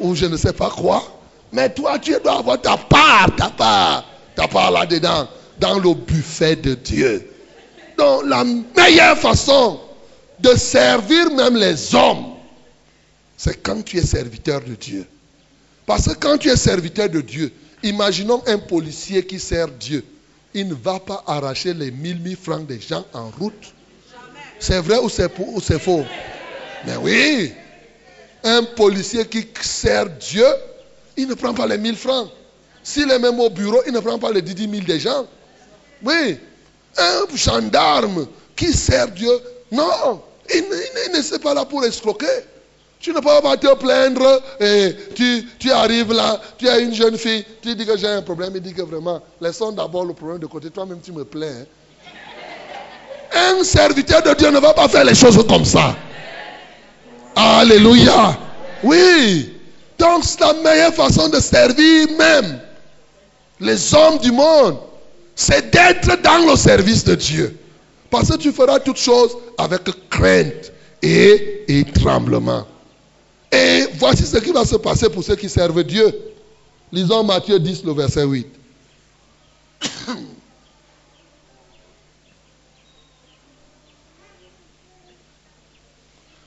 Ou 0.00 0.16
je 0.16 0.26
ne 0.26 0.36
sais 0.36 0.52
pas 0.52 0.70
quoi. 0.70 1.15
Mais 1.52 1.72
toi, 1.72 1.98
tu 1.98 2.16
dois 2.22 2.38
avoir 2.38 2.60
ta 2.60 2.76
part, 2.76 3.34
ta 3.36 3.50
part, 3.50 4.04
ta 4.34 4.48
part 4.48 4.70
là-dedans. 4.70 5.28
Dans 5.58 5.78
le 5.78 5.94
buffet 5.94 6.56
de 6.56 6.74
Dieu. 6.74 7.30
Donc 7.96 8.24
la 8.26 8.44
meilleure 8.44 9.16
façon 9.16 9.80
de 10.38 10.54
servir 10.54 11.30
même 11.32 11.56
les 11.56 11.94
hommes, 11.94 12.34
c'est 13.38 13.62
quand 13.62 13.82
tu 13.82 13.96
es 13.96 14.02
serviteur 14.02 14.60
de 14.60 14.74
Dieu. 14.74 15.06
Parce 15.86 16.06
que 16.06 16.12
quand 16.14 16.36
tu 16.36 16.48
es 16.50 16.56
serviteur 16.56 17.08
de 17.08 17.20
Dieu, 17.20 17.52
imaginons 17.82 18.42
un 18.46 18.58
policier 18.58 19.24
qui 19.24 19.38
sert 19.38 19.68
Dieu. 19.68 20.04
Il 20.52 20.68
ne 20.68 20.74
va 20.74 21.00
pas 21.00 21.22
arracher 21.26 21.72
les 21.72 21.90
mille 21.90 22.20
mille 22.20 22.36
francs 22.36 22.66
des 22.66 22.80
gens 22.80 23.04
en 23.14 23.30
route. 23.38 23.72
C'est 24.58 24.80
vrai 24.80 24.98
ou 24.98 25.08
c'est 25.08 25.78
faux? 25.78 26.04
Mais 26.86 26.96
oui. 26.96 27.52
Un 28.42 28.62
policier 28.62 29.26
qui 29.26 29.46
sert 29.60 30.08
Dieu, 30.10 30.46
il 31.16 31.28
ne 31.28 31.34
prend 31.34 31.54
pas 31.54 31.66
les 31.66 31.78
mille 31.78 31.96
francs. 31.96 32.30
S'il 32.82 33.10
est 33.10 33.18
même 33.18 33.40
au 33.40 33.50
bureau, 33.50 33.80
il 33.86 33.92
ne 33.92 34.00
prend 34.00 34.18
pas 34.18 34.30
les 34.30 34.42
10 34.42 34.70
000 34.70 34.84
des 34.84 35.00
gens. 35.00 35.26
Oui. 36.02 36.38
Un 36.96 37.36
gendarme 37.36 38.26
qui 38.54 38.72
sert 38.72 39.08
Dieu, 39.08 39.30
non. 39.72 40.22
Il, 40.54 40.62
ne 40.62 41.32
n'est 41.32 41.38
pas 41.38 41.54
là 41.54 41.64
pour 41.64 41.84
escroquer. 41.84 42.26
Tu 43.00 43.10
ne 43.10 43.16
peux 43.16 43.42
pas 43.42 43.56
te 43.56 43.74
plaindre 43.74 44.40
tu, 45.14 45.70
arrives 45.70 46.12
là, 46.12 46.40
tu 46.56 46.68
as 46.68 46.78
une 46.78 46.94
jeune 46.94 47.18
fille, 47.18 47.44
tu 47.60 47.74
dis 47.74 47.84
que 47.84 47.96
j'ai 47.96 48.08
un 48.08 48.22
problème, 48.22 48.52
il 48.54 48.62
dit 48.62 48.72
que 48.72 48.82
vraiment, 48.82 49.20
laissons 49.40 49.72
d'abord 49.72 50.04
le 50.04 50.14
problème 50.14 50.38
de 50.38 50.46
côté, 50.46 50.70
toi-même 50.70 51.00
tu 51.02 51.12
me 51.12 51.24
plains. 51.24 51.64
Hein. 53.34 53.58
Un 53.58 53.64
serviteur 53.64 54.22
de 54.22 54.32
Dieu 54.34 54.50
ne 54.50 54.58
va 54.58 54.72
pas 54.72 54.88
faire 54.88 55.04
les 55.04 55.14
choses 55.14 55.44
comme 55.46 55.64
ça. 55.64 55.94
Alléluia. 57.34 58.38
Oui. 58.82 59.55
Donc 59.98 60.24
c'est 60.24 60.40
la 60.40 60.52
meilleure 60.54 60.94
façon 60.94 61.28
de 61.28 61.40
servir 61.40 62.08
même 62.18 62.60
les 63.60 63.94
hommes 63.94 64.18
du 64.18 64.32
monde, 64.32 64.78
c'est 65.34 65.70
d'être 65.70 66.20
dans 66.22 66.50
le 66.50 66.56
service 66.56 67.04
de 67.04 67.14
Dieu. 67.14 67.56
Parce 68.10 68.30
que 68.30 68.36
tu 68.36 68.52
feras 68.52 68.78
toutes 68.80 68.98
choses 68.98 69.36
avec 69.58 69.82
crainte 70.10 70.72
et, 71.02 71.64
et 71.68 71.84
tremblement. 71.84 72.66
Et 73.50 73.86
voici 73.94 74.24
ce 74.24 74.36
qui 74.38 74.52
va 74.52 74.64
se 74.64 74.76
passer 74.76 75.08
pour 75.08 75.24
ceux 75.24 75.36
qui 75.36 75.48
servent 75.48 75.82
Dieu. 75.84 76.14
Lisons 76.92 77.24
Matthieu 77.24 77.58
10, 77.58 77.84
le 77.84 77.92
verset 77.92 78.24
8. 78.24 78.46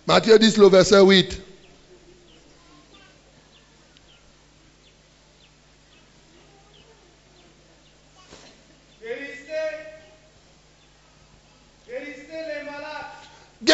Matthieu 0.07 0.39
10, 0.39 0.57
le 0.57 0.67
verset 0.69 1.01
8. 1.01 1.41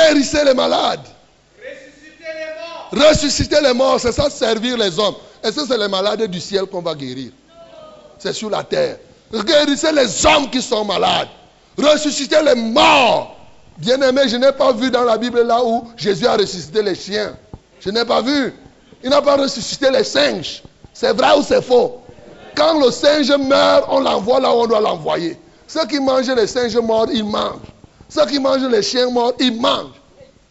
Guérissez 0.05 0.43
les 0.43 0.53
malades. 0.53 1.07
Ressusciter 2.91 3.59
les 3.61 3.73
morts, 3.73 3.99
c'est 3.99 4.11
ça 4.11 4.29
servir 4.29 4.77
les 4.77 4.99
hommes. 4.99 5.15
Est-ce 5.43 5.61
que 5.61 5.67
c'est 5.67 5.77
les 5.77 5.87
malades 5.87 6.23
du 6.23 6.39
ciel 6.39 6.65
qu'on 6.65 6.81
va 6.81 6.93
guérir? 6.93 7.31
C'est 8.19 8.33
sur 8.33 8.49
la 8.49 8.63
terre. 8.63 8.97
Guérissez 9.33 9.91
les 9.91 10.25
hommes 10.25 10.49
qui 10.49 10.61
sont 10.61 10.85
malades. 10.85 11.27
Ressusciter 11.77 12.41
les 12.43 12.55
morts. 12.55 13.35
Bien 13.77 13.99
aimé, 14.01 14.21
je 14.27 14.37
n'ai 14.37 14.51
pas 14.51 14.71
vu 14.71 14.89
dans 14.91 15.03
la 15.03 15.17
Bible 15.17 15.41
là 15.41 15.63
où 15.63 15.89
Jésus 15.97 16.27
a 16.27 16.37
ressuscité 16.37 16.81
les 16.81 16.95
chiens. 16.95 17.35
Je 17.81 17.89
n'ai 17.89 18.05
pas 18.05 18.21
vu. 18.21 18.53
Il 19.03 19.09
n'a 19.09 19.21
pas 19.21 19.35
ressuscité 19.35 19.89
les 19.91 20.03
singes. 20.03 20.63
C'est 20.93 21.13
vrai 21.13 21.37
ou 21.37 21.43
c'est 21.43 21.61
faux? 21.61 22.01
Quand 22.55 22.79
le 22.79 22.91
singe 22.91 23.31
meurt, 23.31 23.85
on 23.89 23.99
l'envoie 23.99 24.39
là 24.39 24.55
où 24.55 24.61
on 24.61 24.67
doit 24.67 24.79
l'envoyer. 24.79 25.37
Ceux 25.67 25.85
qui 25.87 25.99
mangent 25.99 26.29
les 26.29 26.47
singes 26.47 26.77
morts, 26.77 27.07
ils 27.11 27.25
mangent. 27.25 27.74
Ceux 28.15 28.25
qui 28.27 28.39
mangent 28.39 28.69
les 28.71 28.81
chiens 28.81 29.09
morts, 29.09 29.33
ils 29.39 29.59
mangent. 29.59 29.99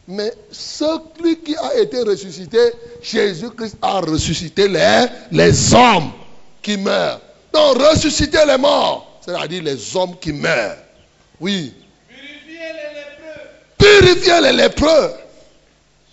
Mais 0.07 0.31
celui 0.51 1.39
qui 1.39 1.57
a 1.57 1.78
été 1.78 2.03
ressuscité, 2.03 2.59
Jésus-Christ 3.01 3.78
a 3.81 4.01
ressuscité 4.01 4.69
les, 4.69 5.07
les 5.32 5.73
hommes 5.73 6.12
qui 6.61 6.77
meurent. 6.77 7.20
Donc, 7.55 7.78
ressusciter 7.78 8.45
les 8.47 8.59
morts, 8.59 9.19
c'est-à-dire 9.24 9.62
les 9.62 9.97
hommes 9.97 10.15
qui 10.20 10.35
meurent. 10.35 10.77
Oui. 11.41 11.73
Purifier 12.07 12.66
les 12.74 12.99
lépreux. 13.01 13.49
Purifier 13.78 14.41
les 14.43 14.53
lépreux. 14.53 15.15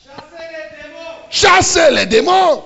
Chasser 0.06 0.48
les 0.54 0.84
démons. 0.84 1.20
Chasser 1.30 1.92
les 1.92 2.06
démons. 2.06 2.64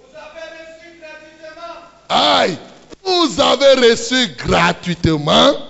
Vous 0.00 0.16
avez 0.16 0.42
reçu 0.58 0.98
gratuitement. 1.00 1.76
Aïe. 2.08 2.58
Vous 3.04 3.40
avez 3.40 3.90
reçu 3.90 4.34
gratuitement. 4.36 5.67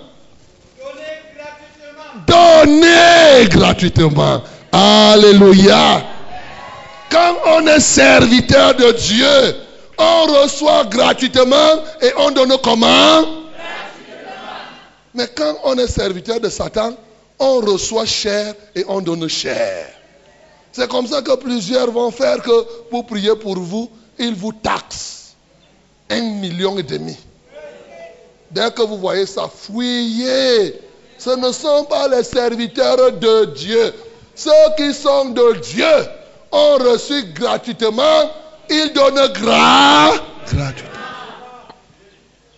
Donnez 2.29 3.47
gratuitement. 3.49 4.41
Alléluia. 4.71 6.03
Quand 7.09 7.35
on 7.45 7.65
est 7.67 7.79
serviteur 7.79 8.75
de 8.75 8.91
Dieu, 8.91 9.55
on 9.97 10.25
reçoit 10.25 10.85
gratuitement 10.85 11.83
et 12.01 12.11
on 12.17 12.31
donne 12.31 12.55
comment? 12.63 13.25
Mais 15.13 15.27
quand 15.35 15.55
on 15.63 15.77
est 15.77 15.87
serviteur 15.87 16.39
de 16.39 16.49
Satan, 16.49 16.93
on 17.39 17.61
reçoit 17.61 18.05
cher 18.05 18.53
et 18.75 18.85
on 18.87 19.01
donne 19.01 19.27
cher. 19.27 19.87
C'est 20.71 20.87
comme 20.87 21.07
ça 21.07 21.21
que 21.21 21.35
plusieurs 21.35 21.89
vont 21.91 22.11
faire 22.11 22.41
que 22.43 22.63
pour 22.91 23.07
prier 23.07 23.35
pour 23.35 23.57
vous, 23.57 23.89
ils 24.19 24.35
vous 24.35 24.53
taxent 24.53 25.33
un 26.11 26.21
million 26.21 26.77
et 26.77 26.83
demi. 26.83 27.17
Dès 28.51 28.69
que 28.71 28.83
vous 28.83 28.97
voyez 28.97 29.25
ça, 29.25 29.49
fuyez. 29.53 30.79
Ce 31.19 31.29
ne 31.31 31.51
sont 31.51 31.83
pas 31.83 32.07
les 32.07 32.23
serviteurs 32.23 33.11
de 33.11 33.45
Dieu. 33.53 33.93
Ceux 34.33 34.51
qui 34.77 34.93
sont 34.93 35.25
de 35.25 35.59
Dieu 35.59 35.85
ont 36.51 36.77
reçu 36.77 37.25
gratuitement, 37.33 38.31
ils 38.69 38.91
donnent 38.93 39.27
gras 39.33 40.13
gratuitement. 40.47 40.89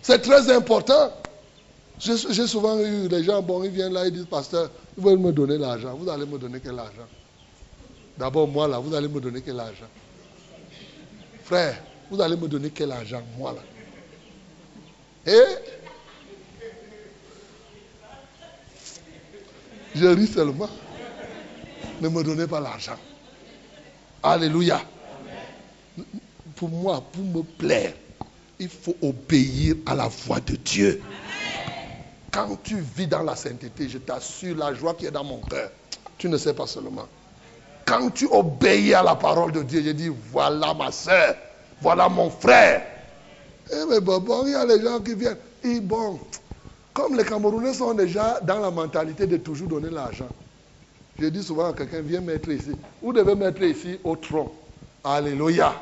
C'est 0.00 0.20
très 0.20 0.50
important. 0.50 1.12
J'ai 1.98 2.46
souvent 2.46 2.78
eu 2.78 3.08
des 3.08 3.24
gens, 3.24 3.42
bon, 3.42 3.64
ils 3.64 3.70
viennent 3.70 3.92
là, 3.92 4.06
ils 4.06 4.12
disent, 4.12 4.26
pasteur, 4.26 4.70
ils 4.96 5.04
veulent 5.04 5.18
me 5.18 5.32
donner 5.32 5.58
l'argent. 5.58 5.94
Vous 5.94 6.08
allez 6.08 6.26
me 6.26 6.38
donner 6.38 6.60
quel 6.60 6.78
argent? 6.78 7.06
D'abord, 8.16 8.46
moi 8.46 8.68
là, 8.68 8.78
vous 8.78 8.94
allez 8.94 9.08
me 9.08 9.20
donner 9.20 9.40
quel 9.40 9.58
argent? 9.58 9.90
Frère, 11.44 11.82
vous 12.10 12.20
allez 12.20 12.36
me 12.36 12.46
donner 12.46 12.70
quel 12.70 12.92
argent, 12.92 13.22
moi 13.36 13.54
là? 13.56 15.32
Et 15.32 15.81
je 19.94 20.06
ris 20.06 20.26
seulement. 20.26 20.68
Ne 22.00 22.08
me 22.08 22.22
donnez 22.22 22.46
pas 22.46 22.60
l'argent. 22.60 22.96
Alléluia. 24.22 24.80
Pour 26.56 26.68
moi, 26.68 27.02
pour 27.12 27.24
me 27.24 27.42
plaire, 27.42 27.92
il 28.58 28.68
faut 28.68 28.96
obéir 29.02 29.76
à 29.86 29.94
la 29.94 30.08
voix 30.08 30.40
de 30.40 30.56
Dieu. 30.56 31.02
Quand 32.30 32.56
tu 32.62 32.76
vis 32.96 33.06
dans 33.06 33.22
la 33.22 33.36
sainteté, 33.36 33.88
je 33.88 33.98
t'assure 33.98 34.56
la 34.56 34.72
joie 34.72 34.94
qui 34.94 35.06
est 35.06 35.10
dans 35.10 35.24
mon 35.24 35.38
cœur. 35.38 35.70
Tu 36.18 36.28
ne 36.28 36.36
sais 36.38 36.54
pas 36.54 36.66
seulement. 36.66 37.06
Quand 37.84 38.10
tu 38.10 38.26
obéis 38.30 38.94
à 38.94 39.02
la 39.02 39.16
parole 39.16 39.52
de 39.52 39.62
Dieu, 39.62 39.82
je 39.84 39.90
dis, 39.90 40.10
voilà 40.30 40.72
ma 40.74 40.92
soeur, 40.92 41.34
voilà 41.80 42.08
mon 42.08 42.30
frère. 42.30 42.86
Eh 43.70 43.86
mais 43.90 44.00
bon, 44.00 44.20
bon, 44.20 44.46
il 44.46 44.52
y 44.52 44.54
a 44.54 44.64
les 44.64 44.80
gens 44.80 45.00
qui 45.00 45.14
viennent. 45.14 45.36
Et 45.64 45.80
bon, 45.80 46.18
comme 46.92 47.16
les 47.16 47.24
Camerounais 47.24 47.74
sont 47.74 47.94
déjà 47.94 48.40
dans 48.42 48.58
la 48.58 48.70
mentalité 48.70 49.26
de 49.26 49.36
toujours 49.38 49.68
donner 49.68 49.90
l'argent. 49.90 50.28
Je 51.18 51.26
dis 51.26 51.42
souvent 51.42 51.70
à 51.70 51.72
quelqu'un, 51.72 52.00
viens 52.00 52.20
mettre 52.20 52.50
ici. 52.50 52.72
Vous 53.02 53.12
devez 53.12 53.34
mettre 53.34 53.62
ici 53.62 53.98
au 54.04 54.16
tronc. 54.16 54.52
Alléluia. 55.04 55.74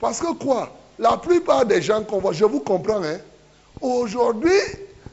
Parce 0.00 0.20
que 0.20 0.32
quoi? 0.34 0.70
La 0.98 1.16
plupart 1.16 1.64
des 1.66 1.80
gens 1.80 2.02
qu'on 2.02 2.18
voit, 2.18 2.32
je 2.32 2.44
vous 2.44 2.60
comprends, 2.60 3.02
hein. 3.02 3.18
Aujourd'hui, 3.80 4.50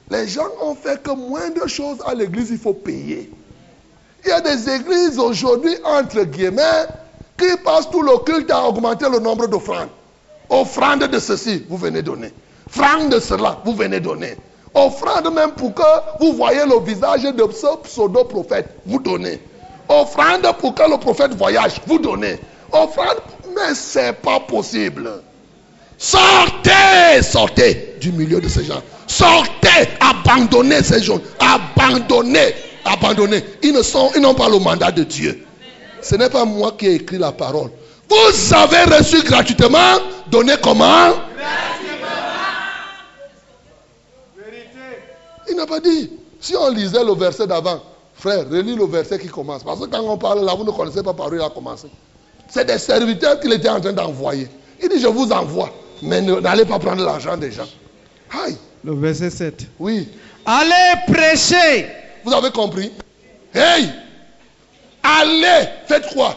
les 0.09 0.27
gens 0.27 0.47
ont 0.61 0.75
fait 0.75 1.01
que 1.01 1.11
moins 1.11 1.49
de 1.49 1.67
choses 1.67 1.97
à 2.05 2.13
l'église, 2.13 2.49
il 2.51 2.57
faut 2.57 2.73
payer. 2.73 3.31
Il 4.25 4.29
y 4.29 4.31
a 4.31 4.41
des 4.41 4.69
églises 4.69 5.17
aujourd'hui, 5.17 5.75
entre 5.83 6.23
guillemets, 6.23 6.85
qui 7.37 7.55
passent 7.63 7.89
tout 7.89 8.01
le 8.01 8.17
culte 8.23 8.51
à 8.51 8.67
augmenter 8.67 9.09
le 9.09 9.19
nombre 9.19 9.47
d'offrandes. 9.47 9.89
Offrande 10.49 11.03
de 11.03 11.19
ceci, 11.19 11.65
vous 11.69 11.77
venez 11.77 12.01
donner. 12.01 12.33
Franc 12.67 13.07
de 13.07 13.19
cela, 13.19 13.61
vous 13.63 13.73
venez 13.73 13.99
donner. 13.99 14.35
Offrande 14.73 15.33
même 15.33 15.51
pour 15.51 15.73
que 15.73 15.81
vous 16.19 16.33
voyez 16.33 16.61
le 16.65 16.79
visage 16.83 17.23
de 17.23 17.43
ce 17.51 17.77
pseudo-prophète, 17.83 18.67
vous 18.85 18.99
donnez. 18.99 19.41
Offrande 19.87 20.47
pour 20.59 20.75
que 20.75 20.83
le 20.89 20.97
prophète 20.97 21.33
voyage, 21.33 21.81
vous 21.87 21.97
donnez. 21.97 22.39
Offrande, 22.71 23.17
mais 23.55 23.73
ce 23.73 23.99
n'est 23.99 24.13
pas 24.13 24.39
possible. 24.39 25.09
Sortez, 25.97 27.21
sortez 27.21 27.95
du 27.99 28.11
milieu 28.11 28.39
de 28.39 28.47
ces 28.47 28.63
gens. 28.63 28.81
Sortez, 29.07 29.89
abandonnez 29.99 30.83
ces 30.83 31.01
gens. 31.01 31.19
Abandonnez, 31.39 32.53
abandonnez. 32.85 33.43
Ils 33.63 33.73
ne 33.73 33.81
sont, 33.81 34.11
ils 34.15 34.21
n'ont 34.21 34.35
pas 34.35 34.49
le 34.49 34.59
mandat 34.59 34.91
de 34.91 35.03
Dieu. 35.03 35.45
Ce 36.01 36.15
n'est 36.15 36.29
pas 36.29 36.45
moi 36.45 36.73
qui 36.77 36.87
ai 36.87 36.93
écrit 36.95 37.17
la 37.17 37.31
parole. 37.31 37.69
Vous 38.09 38.53
avez 38.53 38.95
reçu 38.95 39.21
gratuitement, 39.23 39.97
donnez 40.31 40.55
comment? 40.63 41.13
Il 45.49 45.55
n'a 45.57 45.65
pas 45.65 45.79
dit. 45.79 46.09
Si 46.39 46.55
on 46.55 46.69
lisait 46.69 47.03
le 47.03 47.13
verset 47.13 47.47
d'avant, 47.47 47.81
frère, 48.13 48.45
relis 48.49 48.75
le 48.75 48.85
verset 48.85 49.19
qui 49.19 49.27
commence. 49.27 49.63
Parce 49.63 49.79
que 49.79 49.85
quand 49.85 50.01
on 50.01 50.17
parle 50.17 50.45
là, 50.45 50.53
vous 50.55 50.63
ne 50.63 50.71
connaissez 50.71 51.03
pas 51.03 51.13
par 51.13 51.27
où 51.29 51.35
il 51.35 51.41
a 51.41 51.49
commencé. 51.49 51.87
C'est 52.49 52.65
des 52.65 52.77
serviteurs 52.77 53.39
qu'il 53.39 53.51
était 53.53 53.69
en 53.69 53.79
train 53.81 53.93
d'envoyer. 53.93 54.47
Il 54.81 54.89
dit, 54.89 54.99
je 54.99 55.07
vous 55.07 55.29
envoie, 55.31 55.69
mais 56.01 56.21
n'allez 56.21 56.65
pas 56.65 56.79
prendre 56.79 57.03
l'argent 57.03 57.35
des 57.37 57.51
gens. 57.51 57.67
Aïe, 58.45 58.55
Le 58.83 58.93
verset 58.95 59.29
7. 59.29 59.67
oui, 59.79 60.07
Allez 60.45 61.13
prêcher. 61.13 61.87
vous 62.23 62.33
avez 62.33 62.49
compris? 62.51 62.91
Hey, 63.53 63.89
allez, 65.03 65.67
faites 65.87 66.07
quoi? 66.13 66.35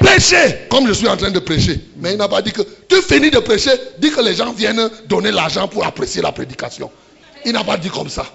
Prêchez, 0.00 0.66
comme 0.70 0.86
je 0.86 0.92
suis 0.92 1.08
en 1.08 1.16
train 1.16 1.30
de 1.30 1.38
prêcher. 1.38 1.80
Mais 1.96 2.12
il 2.12 2.18
n'a 2.18 2.28
pas 2.28 2.42
dit 2.42 2.52
que 2.52 2.62
tu 2.88 3.00
finis 3.02 3.30
de 3.30 3.38
prêcher, 3.38 3.70
dis 3.98 4.10
que 4.10 4.20
les 4.20 4.34
gens 4.34 4.52
viennent 4.52 4.88
donner 5.08 5.30
l'argent 5.30 5.68
pour 5.68 5.84
apprécier 5.86 6.22
la 6.22 6.32
prédication. 6.32 6.90
Il 7.44 7.52
n'a 7.52 7.64
pas 7.64 7.76
dit 7.76 7.90
comme 7.90 8.08
ça. 8.08 8.26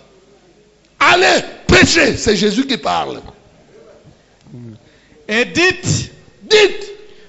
Allez, 0.99 1.43
prêchez, 1.67 2.17
c'est 2.17 2.35
Jésus 2.35 2.65
qui 2.65 2.77
parle. 2.77 3.19
Et 5.27 5.45
dites, 5.45 6.11
Dites, 6.43 6.87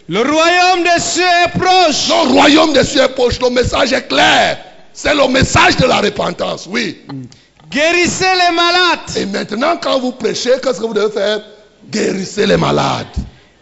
le 0.08 0.20
royaume 0.20 0.82
des 0.82 1.00
cieux 1.00 1.22
est 1.44 1.58
proche. 1.58 2.08
le 2.08 2.32
royaume 2.32 2.72
des 2.72 2.84
cieux 2.84 3.00
est 3.02 3.08
proche, 3.14 3.40
le 3.40 3.50
message 3.50 3.92
est 3.92 4.06
clair. 4.08 4.58
C'est 4.92 5.14
le 5.14 5.26
message 5.28 5.76
de 5.76 5.86
la 5.86 5.98
repentance, 6.00 6.66
oui. 6.68 7.00
Guérissez 7.70 8.24
les 8.34 8.54
malades. 8.54 9.00
Et 9.16 9.26
maintenant, 9.26 9.76
quand 9.80 9.98
vous 9.98 10.12
prêchez, 10.12 10.50
qu'est-ce 10.62 10.80
que 10.80 10.86
vous 10.86 10.94
devez 10.94 11.10
faire? 11.12 11.40
Guérissez 11.90 12.46
les 12.46 12.56
malades. 12.56 13.06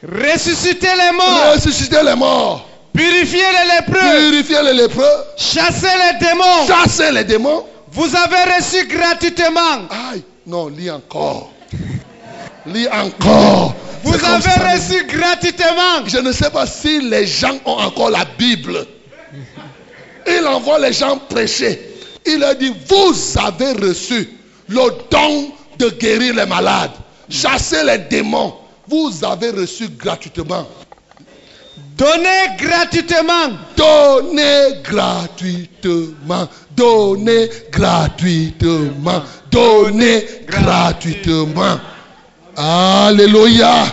Ressuscitez 0.03 0.89
les 0.89 1.17
morts. 1.17 1.55
Ressuscitez 1.55 2.03
les 2.05 2.15
morts. 2.17 2.69
Purifiez 2.93 3.39
les 3.39 3.77
lépreux. 3.77 4.31
Purifiez 4.31 4.63
les 4.65 4.75
lépreux. 4.75 5.05
Chassez 5.37 5.87
les 5.87 6.27
démons. 6.27 6.67
Chassez 6.67 7.13
les 7.13 7.25
démons. 7.25 7.65
Vous 7.93 8.17
avez 8.17 8.55
reçu 8.55 8.87
gratuitement. 8.87 9.89
Aïe, 9.91 10.23
non, 10.47 10.69
lis 10.69 10.91
encore. 10.91 11.53
Lis 12.67 12.89
encore. 12.89 13.75
Vous 14.03 14.15
avez 14.15 14.73
reçu 14.73 15.05
gratuitement. 15.07 16.07
Je 16.07 16.19
ne 16.19 16.33
sais 16.33 16.51
pas 16.51 16.67
si 16.67 17.01
les 17.03 17.27
gens 17.27 17.59
ont 17.67 17.79
encore 17.79 18.11
la 18.11 18.25
Bible. 18.39 18.87
Il 20.27 20.47
envoie 20.47 20.79
les 20.79 20.93
gens 20.93 21.19
prêcher. 21.19 21.81
Il 22.25 22.39
leur 22.41 22.55
dit, 22.55 22.73
vous 22.89 23.15
avez 23.39 23.73
reçu 23.73 24.29
le 24.69 24.89
don 25.11 25.53
de 25.79 25.91
guérir 25.91 26.35
les 26.35 26.47
malades, 26.47 26.93
chasser 27.29 27.85
les 27.85 27.99
démons. 27.99 28.55
Vous 28.89 29.13
avez 29.23 29.51
reçu 29.51 29.89
gratuitement. 29.89 30.67
Donnez 31.97 32.57
gratuitement. 32.59 33.51
Donnez 33.77 34.81
gratuitement. 34.83 36.49
Donnez 36.77 37.51
gratuitement. 37.71 39.23
Donnez 39.51 40.25
gratuitement. 40.47 41.79
Alléluia. 42.57 43.85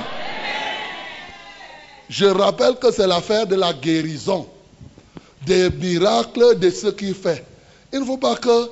Je 2.10 2.26
rappelle 2.26 2.76
que 2.76 2.92
c'est 2.92 3.08
l'affaire 3.08 3.46
de 3.46 3.56
la 3.56 3.72
guérison, 3.72 4.48
des 5.46 5.70
miracles, 5.70 6.58
de 6.58 6.70
ce 6.70 6.88
qu'il 6.88 7.14
fait. 7.14 7.46
Il 7.94 8.00
ne 8.00 8.06
faut 8.06 8.18
pas 8.18 8.36
que 8.36 8.70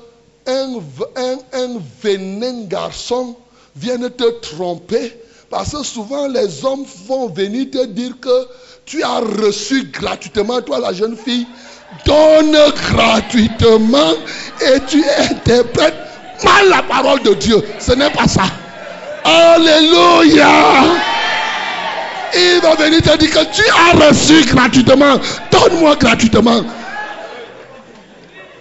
un, 0.47 0.79
un, 1.15 1.37
un 1.53 1.77
vénin 2.01 2.63
garçon 2.65 3.35
vienne 3.75 4.09
te 4.09 4.29
tromper. 4.39 5.13
Parce 5.49 5.71
que 5.71 5.83
souvent 5.83 6.27
les 6.27 6.65
hommes 6.65 6.85
vont 7.05 7.29
venir 7.29 7.67
te 7.71 7.85
dire 7.85 8.19
que 8.19 8.47
tu 8.85 9.03
as 9.03 9.19
reçu 9.19 9.85
gratuitement, 9.85 10.61
toi 10.61 10.79
la 10.79 10.93
jeune 10.93 11.15
fille, 11.15 11.45
donne 12.05 12.57
gratuitement 12.91 14.13
et 14.61 14.79
tu 14.87 15.03
interprètes 15.19 15.95
mal 16.43 16.69
la 16.69 16.83
parole 16.83 17.21
de 17.21 17.33
Dieu. 17.33 17.61
Ce 17.79 17.93
n'est 17.93 18.09
pas 18.09 18.27
ça. 18.27 18.43
Alléluia. 19.23 20.49
Il 22.33 22.59
va 22.61 22.75
venir 22.75 23.01
te 23.01 23.17
dire 23.17 23.31
que 23.31 23.45
tu 23.53 23.63
as 23.69 24.07
reçu 24.07 24.45
gratuitement. 24.45 25.19
Donne-moi 25.51 25.95
gratuitement. 25.95 26.63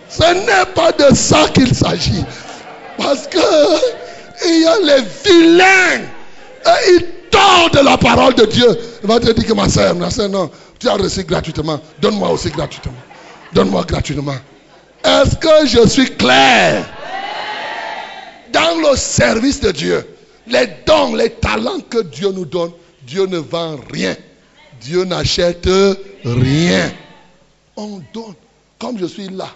Ce 0.09 0.23
n'est 0.23 0.67
pas 0.75 0.93
de 0.93 1.15
ça 1.15 1.49
qu'il 1.53 1.75
s'agit. 1.75 2.25
Parce 2.97 3.27
que 3.27 3.39
il 4.47 4.63
y 4.63 4.67
a 4.67 4.77
les 4.83 5.03
vilains. 5.25 6.05
Ils 6.89 7.05
tordent 7.31 7.85
la 7.85 7.97
parole 7.97 8.35
de 8.35 8.47
Dieu. 8.47 8.79
Il 9.03 9.09
va 9.09 9.21
te 9.21 9.31
dire 9.31 9.47
que 9.47 9.53
ma 9.53 9.69
soeur, 9.69 9.95
ma 9.95 10.11
soeur, 10.11 10.29
non, 10.29 10.51
tu 10.79 10.89
as 10.89 10.95
reçu 10.95 11.25
gratuitement. 11.25 11.81
Donne-moi 12.01 12.31
aussi 12.31 12.51
gratuitement. 12.51 12.93
Donne-moi 13.53 13.85
gratuitement. 13.85 14.37
Est-ce 15.05 15.37
que 15.37 15.67
je 15.67 15.87
suis 15.89 16.17
clair? 16.17 16.87
Dans 18.53 18.91
le 18.91 18.97
service 18.97 19.61
de 19.61 19.71
Dieu, 19.71 20.07
les 20.47 20.69
dons, 20.87 21.15
les 21.15 21.31
talents 21.31 21.81
que 21.89 22.03
Dieu 22.03 22.33
nous 22.33 22.45
donne, 22.45 22.73
Dieu 23.03 23.27
ne 23.27 23.39
vend 23.39 23.77
rien. 23.93 24.17
Dieu 24.81 25.05
n'achète 25.05 25.69
rien. 26.25 26.93
On 27.77 28.01
donne. 28.13 28.35
Comme 28.79 28.99
je 28.99 29.07
suis 29.07 29.29
là, 29.29 29.49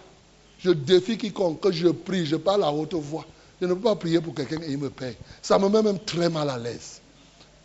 je 0.63 0.71
défie 0.71 1.19
quiconque 1.19 1.61
que 1.61 1.73
je 1.73 1.89
prie, 1.89 2.27
je 2.27 2.37
parle 2.37 2.65
à 2.65 2.71
haute 2.71 2.95
voix. 2.95 3.27
Je 3.61 3.67
ne 3.67 3.75
peux 3.75 3.81
pas 3.81 3.97
prier 3.97 4.21
pour 4.21 4.35
quelqu'un 4.35 4.61
et 4.63 4.71
il 4.71 4.79
me 4.79 4.89
paye. 4.89 5.17
Ça 5.43 5.59
me 5.59 5.69
met 5.69 5.83
même 5.83 5.99
très 5.99 6.29
mal 6.31 6.49
à 6.49 6.57
l'aise. 6.57 7.01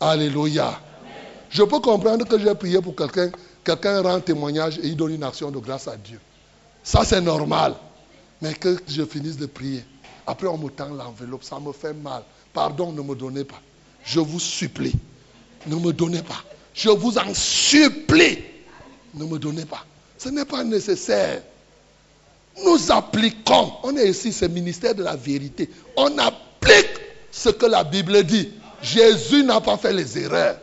Alléluia. 0.00 0.78
Je 1.48 1.62
peux 1.62 1.80
comprendre 1.80 2.26
que 2.26 2.38
j'ai 2.38 2.54
prié 2.54 2.80
pour 2.82 2.94
quelqu'un, 2.94 3.30
quelqu'un 3.66 4.00
rend 4.00 4.20
témoignage 4.20 4.78
et 4.78 4.86
il 4.86 4.96
donne 4.96 5.12
une 5.14 5.24
action 5.24 5.50
de 5.50 5.58
grâce 5.58 5.88
à 5.88 5.96
Dieu. 5.96 6.20
Ça, 6.84 7.04
c'est 7.04 7.20
normal. 7.20 7.74
Mais 8.40 8.54
que 8.54 8.78
je 8.86 9.04
finisse 9.04 9.36
de 9.36 9.46
prier. 9.46 9.84
Après, 10.26 10.46
on 10.46 10.56
me 10.56 10.68
tend 10.70 10.88
l'enveloppe. 10.88 11.42
Ça 11.42 11.58
me 11.58 11.72
fait 11.72 11.92
mal. 11.92 12.22
Pardon, 12.52 12.92
ne 12.92 13.02
me 13.02 13.14
donnez 13.14 13.44
pas. 13.44 13.60
Je 14.04 14.20
vous 14.20 14.38
supplie. 14.38 14.94
Ne 15.66 15.76
me 15.76 15.92
donnez 15.92 16.22
pas. 16.22 16.42
Je 16.74 16.90
vous 16.90 17.18
en 17.18 17.34
supplie. 17.34 18.38
Ne 19.14 19.24
me 19.24 19.38
donnez 19.38 19.64
pas. 19.64 19.84
Ce 20.16 20.28
n'est 20.28 20.44
pas 20.44 20.62
nécessaire. 20.62 21.42
Nous 22.64 22.92
appliquons. 22.92 23.72
On 23.82 23.96
est 23.96 24.08
ici, 24.08 24.32
c'est 24.32 24.48
ministère 24.48 24.94
de 24.94 25.02
la 25.02 25.16
vérité. 25.16 25.68
On 25.96 26.16
applique 26.18 27.00
ce 27.32 27.48
que 27.48 27.66
la 27.66 27.82
Bible 27.82 28.22
dit. 28.24 28.48
Jésus 28.80 29.42
n'a 29.42 29.60
pas 29.60 29.76
fait 29.76 29.92
les 29.92 30.18
erreurs. 30.18 30.58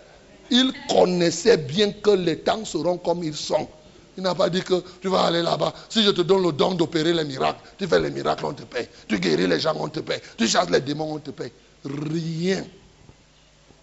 Il 0.56 0.72
connaissait 0.88 1.58
bien 1.58 1.92
que 1.92 2.12
les 2.12 2.38
temps 2.38 2.64
seront 2.64 3.00
comme 3.00 3.24
ils 3.24 3.36
sont. 3.36 3.68
Il 4.16 4.22
n'a 4.22 4.36
pas 4.36 4.52
dit 4.52 4.62
que 4.62 4.84
tu 5.02 5.08
vas 5.08 5.24
aller 5.24 5.42
là-bas. 5.42 5.74
Si 5.90 6.04
je 6.04 6.12
te 6.12 6.22
donne 6.22 6.44
le 6.44 6.52
don 6.52 6.76
d'opérer 6.76 7.12
les 7.12 7.24
miracles, 7.24 7.60
tu 7.76 7.88
fais 7.88 8.00
les 8.00 8.12
miracles, 8.12 8.46
on 8.46 8.54
te 8.54 8.62
paye. 8.62 8.88
Tu 9.08 9.18
guéris 9.20 9.48
les 9.48 9.60
gens, 9.60 9.74
on 9.80 9.90
te 9.90 10.00
paye. 10.02 10.20
Tu 10.38 10.48
chasses 10.48 10.70
les 10.70 10.80
démons, 10.80 11.16
on 11.16 11.18
te 11.18 11.32
paye. 11.32 11.52
Rien. 11.84 12.64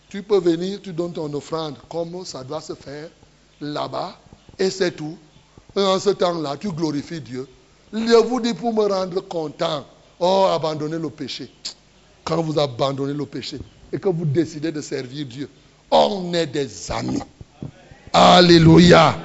Tu 0.09 0.23
peux 0.23 0.39
venir, 0.39 0.81
tu 0.81 0.93
donnes 0.93 1.13
ton 1.13 1.35
offrande 1.35 1.77
comme 1.89 2.25
ça 2.25 2.45
doit 2.45 2.61
se 2.61 2.75
faire 2.75 3.11
là-bas, 3.61 4.17
et 4.57 4.71
c'est 4.71 4.93
tout. 4.93 5.19
Et 5.75 5.81
en 5.81 5.99
ce 5.99 6.11
temps-là, 6.11 6.57
tu 6.57 6.71
glorifies 6.71 7.21
Dieu. 7.21 7.49
Je 7.93 8.17
vous 8.27 8.41
dis 8.41 8.55
pour 8.55 8.73
me 8.73 8.87
rendre 8.87 9.21
content, 9.23 9.85
oh, 10.21 10.47
abandonnez 10.49 10.99
le 10.99 11.11
péché. 11.11 11.53
Quand 12.23 12.41
vous 12.41 12.61
abandonnez 12.61 13.15
le 13.15 13.27
péché 13.27 13.59
et 13.93 13.99
que 13.99 14.09
vous 14.09 14.25
décidez 14.25 14.71
de 14.71 14.81
servir 14.81 15.27
Dieu, 15.27 15.49
on 15.91 16.33
est 16.35 16.47
des 16.47 16.91
amis. 16.91 17.23
Alléluia. 18.13 19.17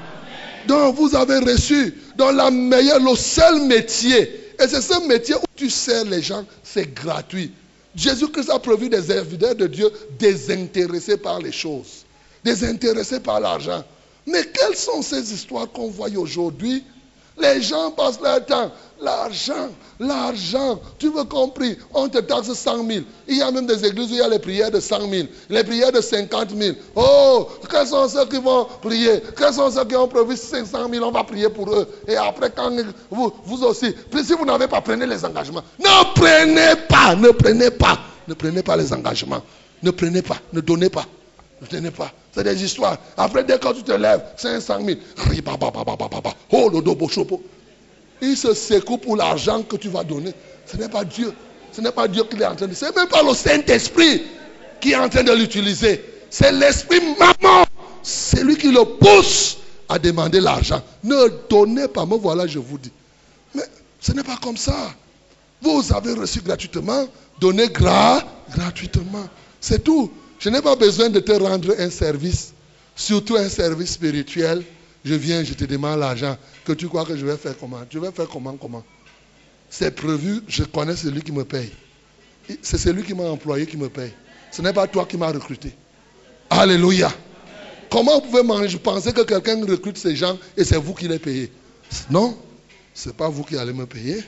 Donc 0.67 0.95
vous 0.95 1.15
avez 1.15 1.39
reçu 1.39 1.95
dans 2.15 2.31
la 2.31 2.49
meilleure, 2.51 2.99
le 2.99 3.15
seul 3.15 3.61
métier. 3.61 4.21
Et 4.59 4.67
c'est 4.67 4.81
ce 4.81 5.05
métier 5.07 5.35
où 5.35 5.43
tu 5.55 5.69
sers 5.69 6.05
les 6.05 6.21
gens, 6.21 6.45
c'est 6.63 6.93
gratuit. 6.93 7.51
Jésus-Christ 7.95 8.49
a 8.49 8.59
prévu 8.59 8.89
des 8.89 9.03
serviteurs 9.03 9.55
de 9.55 9.67
Dieu 9.67 9.89
désintéressés 10.19 11.17
par 11.17 11.39
les 11.39 11.51
choses, 11.51 12.05
désintéressés 12.43 13.19
par 13.19 13.39
l'argent. 13.39 13.83
Mais 14.27 14.43
quelles 14.43 14.75
sont 14.75 15.01
ces 15.01 15.33
histoires 15.33 15.71
qu'on 15.71 15.89
voit 15.89 16.09
aujourd'hui? 16.09 16.83
Les 17.37 17.61
gens 17.61 17.91
passent 17.91 18.19
leur 18.21 18.45
temps. 18.45 18.71
L'argent, 19.01 19.69
l'argent. 19.99 20.79
Tu 20.97 21.09
veux 21.09 21.25
compris 21.25 21.77
On 21.93 22.07
te 22.07 22.19
taxe 22.19 22.53
100 22.53 22.87
000. 22.87 22.99
Il 23.27 23.37
y 23.37 23.41
a 23.41 23.51
même 23.51 23.65
des 23.65 23.85
églises 23.85 24.09
où 24.11 24.13
il 24.13 24.19
y 24.19 24.21
a 24.21 24.29
les 24.29 24.39
prières 24.39 24.71
de 24.71 24.79
100 24.79 25.09
000, 25.09 25.27
les 25.49 25.63
prières 25.63 25.91
de 25.91 25.99
50 26.01 26.51
000. 26.51 26.75
Oh, 26.95 27.47
quels 27.69 27.87
sont 27.87 28.07
ceux 28.07 28.25
qui 28.25 28.37
vont 28.37 28.67
prier? 28.81 29.21
Quels 29.37 29.53
sont 29.53 29.69
ceux 29.69 29.83
qui 29.85 29.95
ont 29.95 30.07
prévu 30.07 30.37
500 30.37 30.89
000 30.89 31.05
On 31.05 31.11
va 31.11 31.23
prier 31.23 31.49
pour 31.49 31.69
eux. 31.73 31.87
Et 32.07 32.15
après, 32.15 32.49
quand 32.55 32.71
vous, 33.11 33.33
vous 33.43 33.63
aussi, 33.63 33.93
si 34.23 34.33
vous 34.33 34.45
n'avez 34.45 34.67
pas, 34.67 34.81
prenez 34.81 35.05
les 35.05 35.25
engagements. 35.25 35.63
Ne 35.79 36.13
prenez 36.15 36.81
pas, 36.87 37.15
ne 37.15 37.29
prenez 37.29 37.71
pas, 37.71 37.99
ne 38.27 38.33
prenez 38.33 38.63
pas 38.63 38.77
les 38.77 38.93
engagements. 38.93 39.41
Ne 39.83 39.91
prenez 39.91 40.21
pas, 40.21 40.37
ne 40.53 40.61
donnez 40.61 40.89
pas. 40.89 41.05
Ne 41.61 41.67
tenez 41.67 41.91
pas. 41.91 42.11
C'est 42.31 42.43
des 42.43 42.63
histoires. 42.63 42.97
Après, 43.17 43.43
dès 43.43 43.57
que 43.57 43.73
tu 43.73 43.83
te 43.83 43.91
lèves, 43.91 44.21
500 44.37 44.79
000. 44.85 44.99
Oh, 46.51 46.69
le. 46.69 46.81
Il 48.21 48.37
se 48.37 48.53
secoue 48.53 48.97
pour 48.97 49.15
l'argent 49.15 49.61
que 49.63 49.75
tu 49.75 49.89
vas 49.89 50.03
donner. 50.03 50.33
Ce 50.65 50.77
n'est 50.77 50.89
pas 50.89 51.03
Dieu. 51.03 51.33
Ce 51.71 51.81
n'est 51.81 51.91
pas 51.91 52.07
Dieu 52.07 52.23
qui 52.23 52.41
est 52.41 52.45
en 52.45 52.55
train 52.55 52.67
de. 52.67 52.73
Ce 52.73 52.85
n'est 52.85 52.91
même 52.95 53.07
pas 53.07 53.21
le 53.21 53.33
Saint-Esprit 53.33 54.23
qui 54.79 54.91
est 54.91 54.95
en 54.95 55.09
train 55.09 55.23
de 55.23 55.33
l'utiliser. 55.33 56.03
C'est 56.29 56.51
l'esprit 56.51 57.01
maman. 57.19 57.65
C'est 58.01 58.43
lui 58.43 58.55
qui 58.55 58.71
le 58.71 58.83
pousse 58.83 59.57
à 59.89 59.99
demander 59.99 60.39
l'argent. 60.39 60.81
Ne 61.03 61.29
donnez 61.49 61.87
pas. 61.87 62.05
Me 62.05 62.15
voilà, 62.15 62.47
je 62.47 62.59
vous 62.59 62.77
dis. 62.77 62.91
Mais 63.53 63.63
ce 63.99 64.11
n'est 64.13 64.23
pas 64.23 64.37
comme 64.41 64.57
ça. 64.57 64.93
Vous 65.61 65.83
avez 65.93 66.13
reçu 66.13 66.41
gratuitement. 66.41 67.07
Donnez 67.39 67.67
gras, 67.67 68.23
gratuitement. 68.55 69.27
C'est 69.59 69.83
tout. 69.83 70.11
Je 70.39 70.49
n'ai 70.49 70.61
pas 70.61 70.75
besoin 70.75 71.09
de 71.09 71.19
te 71.19 71.31
rendre 71.31 71.73
un 71.77 71.89
service. 71.89 72.53
Surtout 72.95 73.35
un 73.35 73.49
service 73.49 73.91
spirituel. 73.93 74.63
Je 75.03 75.13
viens, 75.13 75.43
je 75.43 75.53
te 75.53 75.65
demande 75.65 75.99
l'argent. 75.99 76.37
Que 76.65 76.73
tu 76.73 76.87
crois 76.87 77.05
que 77.05 77.15
je 77.15 77.25
vais 77.25 77.37
faire 77.37 77.57
comment? 77.57 77.79
Tu 77.89 77.99
vas 77.99 78.11
faire 78.11 78.27
comment 78.27 78.57
Comment? 78.57 78.83
C'est 79.69 79.91
prévu, 79.95 80.41
je 80.47 80.63
connais 80.63 80.95
celui 80.95 81.21
qui 81.21 81.31
me 81.31 81.43
paye. 81.43 81.71
C'est 82.61 82.77
celui 82.77 83.03
qui 83.03 83.13
m'a 83.13 83.23
employé 83.23 83.65
qui 83.65 83.77
me 83.77 83.89
paye. 83.89 84.11
Ce 84.51 84.61
n'est 84.61 84.73
pas 84.73 84.87
toi 84.87 85.05
qui 85.05 85.17
m'as 85.17 85.31
recruté. 85.31 85.73
Alléluia. 86.49 87.11
Comment 87.89 88.19
vous 88.19 88.29
pouvez 88.29 88.77
penser 88.79 89.13
que 89.13 89.21
quelqu'un 89.21 89.65
recrute 89.65 89.97
ces 89.97 90.15
gens 90.15 90.37
et 90.57 90.63
c'est 90.63 90.77
vous 90.77 90.93
qui 90.93 91.07
les 91.07 91.19
payez 91.19 91.51
Non, 92.09 92.37
ce 92.93 93.09
n'est 93.09 93.15
pas 93.15 93.29
vous 93.29 93.43
qui 93.43 93.57
allez 93.57 93.73
me 93.73 93.85
payer. 93.85 94.23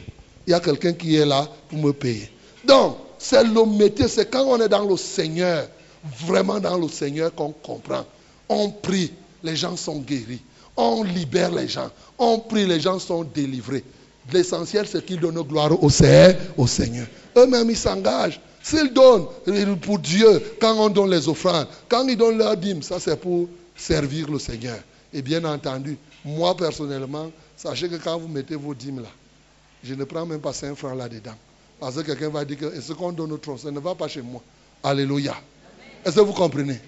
Il 0.46 0.52
y 0.52 0.54
a 0.54 0.60
quelqu'un 0.60 0.94
qui 0.94 1.16
est 1.16 1.26
là 1.26 1.48
pour 1.70 1.80
me 1.80 1.92
payer. 1.92 2.30
Donc, 2.66 2.98
c'est 3.18 3.44
le 3.44 3.66
métier, 3.66 4.08
c'est 4.08 4.30
quand 4.30 4.46
on 4.46 4.60
est 4.62 4.70
dans 4.70 4.88
le 4.88 4.96
Seigneur, 4.96 5.68
vraiment 6.26 6.60
dans 6.60 6.78
le 6.78 6.88
Seigneur 6.88 7.34
qu'on 7.34 7.52
comprend. 7.52 8.06
On 8.48 8.70
prie, 8.70 9.12
les 9.44 9.56
gens 9.56 9.76
sont 9.76 10.00
guéris. 10.00 10.42
On 10.78 11.04
libère 11.04 11.52
les 11.52 11.68
gens. 11.68 11.90
On 12.18 12.40
prie, 12.40 12.66
les 12.66 12.80
gens 12.80 13.00
sont 13.00 13.24
délivrés. 13.24 13.84
L'essentiel, 14.32 14.88
c'est 14.88 15.04
qu'ils 15.06 15.20
donnent 15.20 15.42
gloire 15.42 15.84
au 15.84 15.90
Seigneur. 15.90 16.36
Au 16.56 16.68
Seigneur. 16.68 17.08
Eux-mêmes, 17.36 17.70
ils 17.70 17.78
s'engagent. 17.78 18.40
S'ils 18.62 18.94
donnent 18.94 19.28
pour 19.82 19.98
Dieu, 19.98 20.42
quand 20.60 20.76
on 20.78 20.90
donne 20.90 21.10
les 21.10 21.30
offrandes, 21.30 21.68
quand 21.88 22.06
ils 22.08 22.18
donnent 22.18 22.38
leur 22.38 22.58
dîme, 22.58 22.82
ça 22.82 23.00
c'est 23.00 23.16
pour 23.16 23.48
servir 23.76 24.30
le 24.30 24.40
Seigneur. 24.40 24.78
Et 25.14 25.22
bien 25.22 25.46
entendu, 25.46 25.98
moi 26.26 26.56
personnellement, 26.58 27.32
sachez 27.56 27.88
que 27.88 27.96
quand 27.96 28.18
vous 28.18 28.28
mettez 28.28 28.56
vos 28.56 28.74
dîmes 28.74 29.00
là, 29.00 29.10
je 29.84 29.94
ne 29.94 30.04
prends 30.04 30.26
même 30.26 30.42
pas 30.42 30.52
5 30.52 30.76
francs 30.76 30.98
là-dedans. 30.98 31.36
Parce 31.80 31.96
que 31.96 32.02
quelqu'un 32.02 32.30
va 32.30 32.44
dire 32.44 32.58
que 32.58 32.82
ce 32.82 32.92
qu'on 32.92 33.14
donne 33.14 33.32
au 33.32 33.38
trône, 33.38 33.58
ça 33.58 33.72
ne 33.72 33.80
va 33.80 33.96
pas 33.96 34.10
chez 34.10 34.22
moi. 34.22 34.42
Alléluia. 34.84 35.36
Est-ce 36.04 36.16
que 36.16 36.22
vous 36.22 36.34
comprenez? 36.34 36.80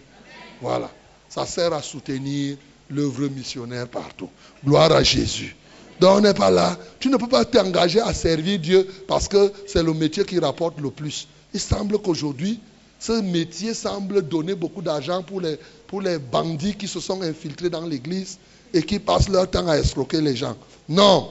Voilà. 0.62 0.90
Ça 1.30 1.46
sert 1.46 1.72
à 1.72 1.82
soutenir 1.82 2.58
l'œuvre 2.90 3.28
missionnaire 3.28 3.88
partout. 3.88 4.30
Gloire 4.66 4.92
à 4.92 5.04
Jésus. 5.04 5.56
Donc 6.00 6.18
on 6.18 6.22
n'est 6.22 6.34
pas 6.34 6.50
là. 6.50 6.78
Tu 7.00 7.10
ne 7.10 7.18
peux 7.18 7.28
pas 7.28 7.46
t'engager 7.46 8.00
à 8.00 8.14
servir 8.14 8.60
Dieu 8.60 8.88
parce 9.08 9.28
que 9.28 9.52
c'est 9.68 9.84
le 9.84 9.94
métier 9.94 10.24
qui 10.24 10.40
rapporte 10.40 10.80
le 10.80 10.90
plus. 10.90 11.28
Il 11.54 11.60
semble 11.60 12.00
qu'aujourd'hui, 12.00 12.60
ce 13.00 13.22
métier 13.22 13.74
semble 13.74 14.22
donner 14.22 14.56
beaucoup 14.56 14.82
d'argent 14.82 15.24
pour 15.24 15.42
les, 15.42 15.58
pour 15.88 16.02
les 16.02 16.20
bandits 16.20 16.76
qui 16.76 16.88
se 16.88 17.00
sont 17.00 17.22
infiltrés 17.22 17.70
dans 17.70 17.86
l'église 17.86 18.38
et 18.74 18.84
qui 18.84 19.00
passent 19.00 19.30
leur 19.30 19.50
temps 19.50 19.68
à 19.68 19.78
escroquer 19.78 20.22
les 20.22 20.36
gens. 20.36 20.56
Non. 20.88 21.30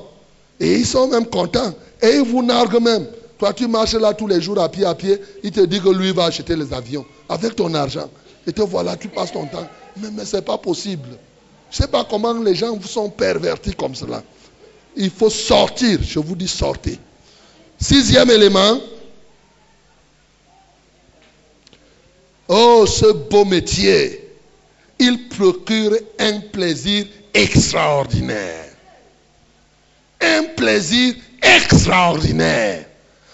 Et 0.61 0.77
ils 0.79 0.87
sont 0.87 1.09
même 1.09 1.27
contents. 1.27 1.75
Et 2.03 2.17
ils 2.17 2.23
vous 2.25 2.43
narguent 2.43 2.83
même. 2.83 3.07
Toi, 3.39 3.53
tu 3.53 3.69
marches 3.69 3.95
là 3.95 4.13
tous 4.13 4.27
les 4.27 4.41
jours 4.41 4.61
à 4.61 4.69
pied 4.69 4.85
à 4.85 4.95
pied. 4.95 5.21
Il 5.45 5.53
te 5.53 5.61
dit 5.61 5.81
que 5.81 5.91
lui 5.91 6.13
va 6.13 6.25
acheter 6.25 6.57
les 6.57 6.73
avions 6.73 7.07
avec 7.29 7.55
ton 7.55 7.73
argent. 7.75 8.11
Et 8.47 8.53
te 8.53 8.63
voilà, 8.63 8.97
tu 8.97 9.09
passes 9.09 9.33
ton 9.33 9.47
temps. 9.47 9.69
Mais, 9.99 10.09
mais 10.11 10.25
ce 10.25 10.37
n'est 10.37 10.43
pas 10.43 10.59
possible. 10.59 11.09
Je 11.71 11.77
ne 11.77 11.83
sais 11.83 11.91
pas 11.91 12.05
comment 12.05 12.33
les 12.33 12.55
gens 12.55 12.81
sont 12.81 13.11
pervertis 13.11 13.75
comme 13.75 13.95
cela. 13.95 14.23
Il 14.97 15.11
faut 15.11 15.31
sortir. 15.31 15.99
Je 16.03 16.19
vous 16.19 16.35
dis 16.35 16.49
sortir. 16.49 16.97
Sixième 17.81 18.31
élément. 18.31 18.81
Oh, 22.49 22.87
ce 22.87 23.13
beau 23.13 23.45
métier. 23.45 24.25
Il 24.99 25.29
procure 25.29 25.93
un 26.19 26.41
plaisir 26.41 27.07
extraordinaire. 27.35 28.65
Un 30.21 30.45
plaisir 30.57 31.15
extraordinaire. 31.43 32.87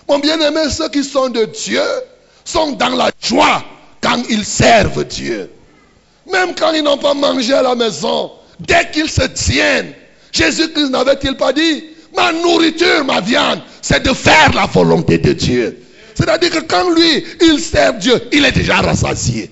Mon 0.09 0.19
bien-aimé, 0.19 0.69
ceux 0.71 0.89
qui 0.91 1.03
sont 1.03 1.29
de 1.29 1.45
Dieu 1.45 1.83
sont 2.45 2.73
dans 2.73 2.91
la 2.91 3.11
joie 3.23 3.65
quand 4.03 4.23
ils 4.29 4.45
servent 4.45 5.05
Dieu. 5.05 5.51
Même 6.33 6.55
quand 6.55 6.73
ils 6.73 6.83
n'ont 6.83 6.99
pas 6.99 7.15
mangé 7.15 7.53
à 7.53 7.63
la 7.63 7.75
maison, 7.75 8.33
dès 8.61 8.91
qu'ils 8.93 9.11
se 9.11 9.23
tiennent, 9.23 9.93
Jésus-Christ 10.33 10.91
n'avait-il 10.91 11.37
pas 11.37 11.53
dit, 11.53 11.85
ma 12.17 12.33
nourriture, 12.33 13.05
ma 13.05 13.21
viande, 13.21 13.61
c'est 13.83 14.03
de 14.03 14.13
faire 14.13 14.53
la 14.55 14.67
volonté 14.67 15.19
de 15.19 15.33
Dieu. 15.33 15.79
C'est-à-dire 16.15 16.51
que 16.51 16.61
quand 16.61 16.91
lui, 16.91 17.25
il 17.41 17.61
sert 17.61 17.95
Dieu, 17.95 18.21
il 18.33 18.45
est 18.45 18.53
déjà 18.53 18.77
rassasié. 18.77 19.51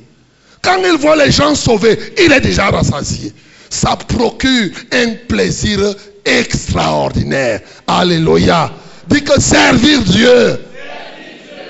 Quand 0.63 0.79
il 0.85 0.97
voit 0.97 1.17
les 1.17 1.31
gens 1.31 1.55
sauvés, 1.55 1.99
il 2.25 2.33
est 2.33 2.41
déjà 2.41 2.71
rassasié. 2.71 3.33
Ça 3.69 3.97
procure 3.97 4.71
un 4.93 5.15
plaisir 5.29 5.81
extraordinaire. 6.25 7.61
Alléluia. 7.87 8.71
Dit 9.09 9.23
que 9.25 9.41
servir 9.41 10.01
Dieu 10.03 10.61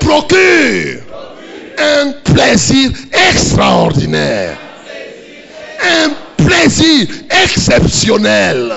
procure 0.00 1.00
un 1.78 2.12
plaisir 2.24 2.90
extraordinaire. 3.30 4.58
Un 5.82 6.10
plaisir 6.36 7.08
exceptionnel. 7.42 8.72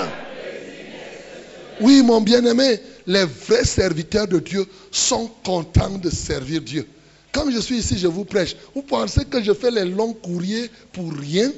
Oui, 1.80 2.02
mon 2.02 2.20
bien-aimé, 2.20 2.80
les 3.06 3.24
vrais 3.24 3.64
serviteurs 3.64 4.26
de 4.26 4.38
Dieu 4.38 4.66
sont 4.90 5.28
contents 5.44 5.98
de 5.98 6.10
servir 6.10 6.60
Dieu. 6.62 6.88
Comme 7.32 7.52
je 7.52 7.58
suis 7.60 7.76
ici, 7.78 7.98
je 7.98 8.06
vous 8.06 8.24
prêche. 8.24 8.56
Vous 8.74 8.82
pensez 8.82 9.24
que 9.26 9.42
je 9.42 9.52
fais 9.52 9.70
les 9.70 9.84
longs 9.84 10.14
courriers 10.14 10.70
pour 10.92 11.12
rien? 11.12 11.52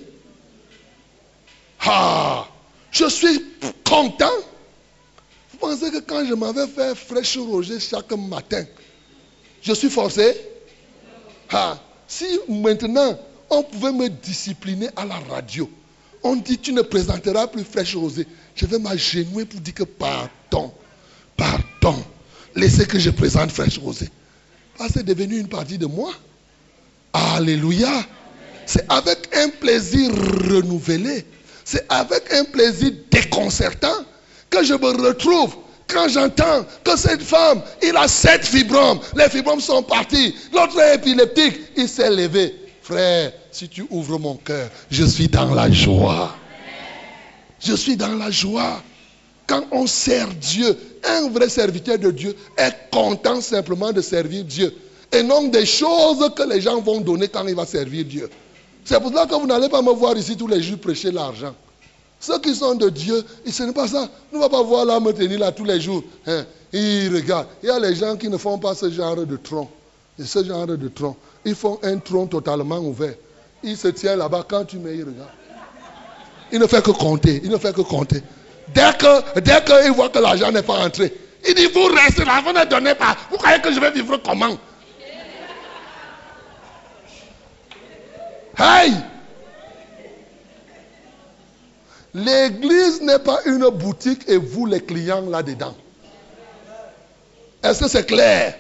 Ah, 1.80 2.48
je 2.90 3.08
suis 3.08 3.44
content. 3.84 4.26
Vous 5.52 5.58
pensez 5.58 5.90
que 5.90 6.00
quand 6.00 6.26
je 6.26 6.34
m'avais 6.34 6.66
fait 6.66 6.94
fraîche 6.96 7.38
Roger 7.38 7.78
chaque 7.78 8.10
matin, 8.12 8.64
je 9.62 9.72
suis 9.72 9.88
forcé? 9.88 10.36
Ah, 11.50 11.78
Si 12.08 12.26
maintenant 12.48 13.18
on 13.50 13.62
pouvait 13.62 13.92
me 13.92 14.08
discipliner 14.08 14.88
à 14.96 15.04
la 15.04 15.16
radio, 15.30 15.70
on 16.22 16.36
dit 16.36 16.58
tu 16.58 16.72
ne 16.72 16.82
présenteras 16.82 17.46
plus 17.46 17.64
fraîche 17.64 17.96
rosée, 17.96 18.26
je 18.54 18.66
vais 18.66 18.78
m'agenouiller 18.78 19.46
pour 19.46 19.60
dire 19.60 19.74
que 19.74 19.84
pardon, 19.84 20.72
pardon, 21.36 22.04
laissez 22.54 22.86
que 22.86 22.98
je 22.98 23.10
présente 23.10 23.50
fraîche 23.50 23.78
rosée. 23.78 24.10
Ah, 24.80 24.86
c'est 24.92 25.04
devenu 25.04 25.38
une 25.38 25.48
partie 25.48 25.78
de 25.78 25.86
moi. 25.86 26.12
Alléluia. 27.12 28.04
C'est 28.66 28.84
avec 28.90 29.34
un 29.34 29.48
plaisir 29.48 30.10
renouvelé, 30.12 31.24
c'est 31.64 31.86
avec 31.88 32.32
un 32.32 32.44
plaisir 32.44 32.92
déconcertant 33.10 34.04
que 34.50 34.62
je 34.62 34.74
me 34.74 35.06
retrouve 35.06 35.56
quand 35.88 36.06
j'entends 36.08 36.66
que 36.84 36.96
cette 36.96 37.22
femme, 37.22 37.62
il 37.82 37.96
a 37.96 38.06
sept 38.06 38.44
fibromes, 38.44 39.00
les 39.16 39.28
fibromes 39.30 39.60
sont 39.60 39.82
partis, 39.82 40.34
l'autre 40.52 40.78
est 40.80 40.96
épileptique, 40.96 41.58
il 41.76 41.88
s'est 41.88 42.10
levé. 42.10 42.54
Frère, 42.88 43.32
si 43.52 43.68
tu 43.68 43.84
ouvres 43.90 44.18
mon 44.18 44.36
cœur, 44.36 44.70
je 44.90 45.04
suis 45.04 45.28
dans 45.28 45.54
la 45.54 45.70
joie. 45.70 46.34
Je 47.60 47.74
suis 47.74 47.98
dans 47.98 48.14
la 48.14 48.30
joie. 48.30 48.82
Quand 49.46 49.62
on 49.72 49.86
sert 49.86 50.28
Dieu, 50.28 50.74
un 51.04 51.28
vrai 51.28 51.50
serviteur 51.50 51.98
de 51.98 52.10
Dieu 52.10 52.34
est 52.56 52.74
content 52.90 53.42
simplement 53.42 53.92
de 53.92 54.00
servir 54.00 54.42
Dieu. 54.42 54.74
Et 55.12 55.22
non 55.22 55.48
des 55.48 55.66
choses 55.66 56.30
que 56.34 56.48
les 56.48 56.62
gens 56.62 56.80
vont 56.80 57.02
donner 57.02 57.28
quand 57.28 57.46
il 57.46 57.54
va 57.54 57.66
servir 57.66 58.06
Dieu. 58.06 58.30
C'est 58.86 58.98
pour 59.00 59.12
ça 59.12 59.26
que 59.26 59.34
vous 59.34 59.46
n'allez 59.46 59.68
pas 59.68 59.82
me 59.82 59.92
voir 59.92 60.16
ici 60.16 60.34
tous 60.34 60.48
les 60.48 60.62
jours 60.62 60.78
prêcher 60.78 61.10
l'argent. 61.10 61.54
Ceux 62.18 62.38
qui 62.38 62.54
sont 62.54 62.74
de 62.74 62.88
Dieu, 62.88 63.22
ce 63.46 63.64
n'est 63.64 63.74
pas 63.74 63.86
ça. 63.86 64.08
Nous 64.32 64.38
ne 64.38 64.44
va 64.44 64.48
pas 64.48 64.62
voir 64.62 64.86
là 64.86 64.98
me 64.98 65.12
tenir 65.12 65.40
là 65.40 65.52
tous 65.52 65.64
les 65.64 65.78
jours. 65.78 66.04
Hein. 66.26 66.46
Ils 66.72 67.14
regardent. 67.14 67.48
Il 67.62 67.66
y 67.66 67.70
a 67.70 67.78
les 67.78 67.94
gens 67.94 68.16
qui 68.16 68.30
ne 68.30 68.38
font 68.38 68.56
pas 68.56 68.74
ce 68.74 68.90
genre 68.90 69.14
de 69.14 69.36
tronc. 69.36 69.68
Et 70.18 70.24
ce 70.24 70.42
genre 70.42 70.66
de 70.66 70.88
tronc. 70.88 71.16
Ils 71.44 71.54
font 71.54 71.78
un 71.82 71.98
tronc 71.98 72.26
totalement 72.26 72.78
ouvert. 72.78 73.14
Il 73.62 73.76
se 73.76 73.88
tient 73.88 74.16
là-bas 74.16 74.44
quand 74.48 74.64
tu 74.64 74.78
mets, 74.78 74.96
il 74.96 75.04
regarde. 75.04 75.30
Il 76.52 76.60
ne 76.60 76.66
fait 76.66 76.82
que 76.82 76.90
compter. 76.90 77.40
Il 77.44 77.50
ne 77.50 77.58
fait 77.58 77.74
que 77.74 77.80
compter. 77.82 78.22
Dès 78.74 78.92
dès 79.40 79.64
qu'il 79.64 79.92
voit 79.92 80.08
que 80.08 80.18
l'argent 80.18 80.50
n'est 80.52 80.62
pas 80.62 80.84
entré, 80.84 81.12
il 81.46 81.54
dit, 81.54 81.66
vous 81.66 81.86
restez 81.86 82.24
là, 82.24 82.42
vous 82.44 82.52
ne 82.52 82.64
donnez 82.64 82.94
pas. 82.94 83.16
Vous 83.30 83.36
croyez 83.36 83.60
que 83.60 83.72
je 83.72 83.80
vais 83.80 83.90
vivre 83.90 84.16
comment? 84.18 84.56
Hey 88.58 88.92
L'église 92.14 93.02
n'est 93.02 93.18
pas 93.20 93.40
une 93.46 93.68
boutique 93.68 94.28
et 94.28 94.36
vous 94.36 94.66
les 94.66 94.80
clients 94.80 95.20
là-dedans. 95.20 95.74
Est-ce 97.62 97.80
que 97.80 97.88
c'est 97.88 98.06
clair? 98.06 98.54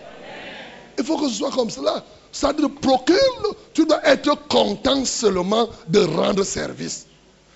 Il 0.98 1.04
faut 1.04 1.16
que 1.18 1.28
ce 1.28 1.34
soit 1.34 1.50
comme 1.50 1.70
cela. 1.70 2.04
Ça 2.32 2.52
te 2.52 2.66
procure, 2.66 3.56
tu 3.72 3.86
dois 3.86 4.06
être 4.06 4.46
content 4.48 5.04
seulement 5.04 5.68
de 5.88 6.00
rendre 6.00 6.44
service. 6.44 7.06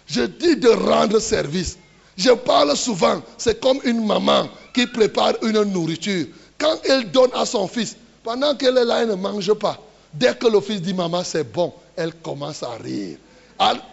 Je 0.07 0.23
dis 0.23 0.57
de 0.57 0.69
rendre 0.69 1.19
service. 1.19 1.78
Je 2.16 2.31
parle 2.31 2.77
souvent, 2.77 3.23
c'est 3.39 3.61
comme 3.61 3.78
une 3.85 4.05
maman 4.05 4.49
qui 4.74 4.86
prépare 4.86 5.35
une 5.43 5.62
nourriture. 5.65 6.27
Quand 6.59 6.77
elle 6.85 7.11
donne 7.11 7.31
à 7.35 7.47
son 7.47 7.66
fils, 7.66 7.97
pendant 8.23 8.55
qu'elle 8.55 8.77
est 8.78 8.85
là, 8.85 9.03
elle 9.03 9.09
ne 9.09 9.15
mange 9.15 9.53
pas. 9.55 9.78
Dès 10.12 10.35
que 10.35 10.47
le 10.47 10.61
fils 10.61 10.82
dit 10.82 10.94
maman, 10.94 11.23
c'est 11.24 11.51
bon, 11.51 11.73
elle 11.97 12.12
commence 12.15 12.62
à 12.62 12.73
rire. 12.82 13.16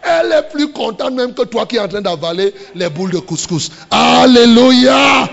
Elle 0.02 0.32
est 0.32 0.50
plus 0.50 0.72
contente 0.72 1.12
même 1.12 1.32
que 1.32 1.42
toi 1.42 1.64
qui 1.64 1.76
es 1.76 1.80
en 1.80 1.88
train 1.88 2.00
d'avaler 2.00 2.52
les 2.74 2.88
boules 2.90 3.12
de 3.12 3.18
couscous. 3.20 3.70
Alléluia. 3.90 5.28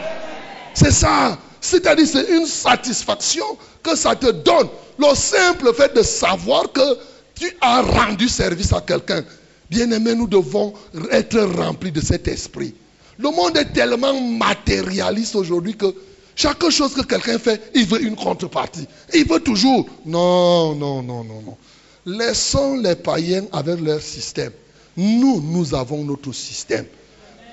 C'est 0.73 0.91
ça. 0.91 1.37
C'est-à-dire, 1.67 2.07
c'est 2.07 2.29
une 2.29 2.45
satisfaction 2.45 3.45
que 3.83 3.93
ça 3.93 4.15
te 4.15 4.31
donne. 4.31 4.69
Le 4.97 5.13
simple 5.13 5.73
fait 5.73 5.93
de 5.93 6.01
savoir 6.01 6.71
que 6.71 6.97
tu 7.35 7.51
as 7.59 7.81
rendu 7.81 8.29
service 8.29 8.71
à 8.71 8.79
quelqu'un. 8.79 9.21
Bien-aimés, 9.69 10.15
nous 10.15 10.27
devons 10.27 10.73
être 11.11 11.37
remplis 11.57 11.91
de 11.91 11.99
cet 11.99 12.29
esprit. 12.29 12.73
Le 13.17 13.29
monde 13.31 13.57
est 13.57 13.73
tellement 13.73 14.17
matérialiste 14.17 15.35
aujourd'hui 15.35 15.75
que 15.75 15.93
chaque 16.37 16.69
chose 16.69 16.93
que 16.93 17.01
quelqu'un 17.01 17.37
fait, 17.37 17.61
il 17.75 17.85
veut 17.85 18.01
une 18.01 18.15
contrepartie. 18.15 18.87
Il 19.13 19.27
veut 19.27 19.41
toujours. 19.41 19.87
Non, 20.05 20.73
non, 20.73 21.03
non, 21.03 21.25
non, 21.25 21.41
non. 21.41 21.57
Laissons 22.05 22.77
les 22.77 22.95
païens 22.95 23.43
avec 23.51 23.81
leur 23.81 24.01
système. 24.01 24.53
Nous, 24.95 25.41
nous 25.41 25.75
avons 25.75 26.05
notre 26.05 26.31
système. 26.31 26.85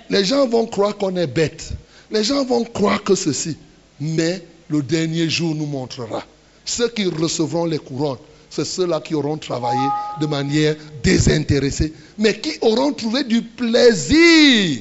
Les 0.08 0.24
gens 0.24 0.46
vont 0.46 0.66
croire 0.66 0.96
qu'on 0.96 1.16
est 1.16 1.26
bête. 1.26 1.72
Les 2.12 2.22
gens 2.22 2.44
vont 2.44 2.62
croire 2.62 3.02
que 3.02 3.16
ceci. 3.16 3.56
Mais 4.00 4.42
le 4.68 4.82
dernier 4.82 5.28
jour 5.28 5.54
nous 5.54 5.66
montrera. 5.66 6.24
Ceux 6.64 6.88
qui 6.88 7.06
recevront 7.06 7.66
les 7.66 7.78
couronnes, 7.78 8.18
c'est 8.50 8.64
ceux-là 8.64 9.00
qui 9.00 9.14
auront 9.14 9.36
travaillé 9.36 9.86
de 10.20 10.26
manière 10.26 10.76
désintéressée, 11.02 11.92
mais 12.18 12.38
qui 12.40 12.52
auront 12.60 12.92
trouvé 12.92 13.24
du 13.24 13.42
plaisir 13.42 14.80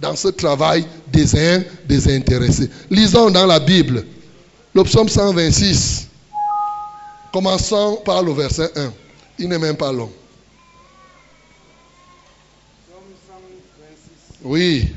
dans 0.00 0.16
ce 0.16 0.28
travail 0.28 0.84
désin- 1.12 1.62
désintéressé. 1.86 2.70
Lisons 2.90 3.30
dans 3.30 3.46
la 3.46 3.60
Bible 3.60 4.04
le 4.74 4.82
psaume 4.84 5.08
126. 5.08 6.08
Commençons 7.32 8.00
par 8.04 8.22
le 8.22 8.32
verset 8.32 8.70
1. 8.76 8.92
Il 9.38 9.48
n'est 9.48 9.58
même 9.58 9.76
pas 9.76 9.92
long. 9.92 10.10
Oui. 14.42 14.88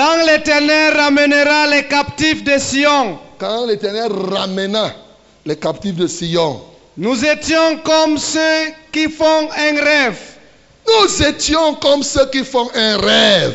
Quand 0.00 0.24
l'Éternel 0.26 0.94
ramènera 0.96 1.66
les 1.66 1.82
captifs 1.82 2.42
de 2.42 2.56
Sion, 2.56 3.18
Quand 3.38 3.66
l'Éternel 3.66 4.10
ramena 4.10 4.94
les 5.44 5.56
captifs 5.56 5.94
de 5.94 6.06
Sion, 6.06 6.62
nous 6.96 7.22
étions 7.22 7.76
comme 7.84 8.16
ceux 8.16 8.72
qui 8.92 9.10
font 9.10 9.50
un 9.54 9.84
rêve. 9.84 10.18
nous 10.88 11.22
étions 11.26 11.74
comme 11.74 12.02
ceux 12.02 12.24
qui 12.32 12.44
font 12.44 12.70
un 12.74 12.96
rêve. 12.96 13.54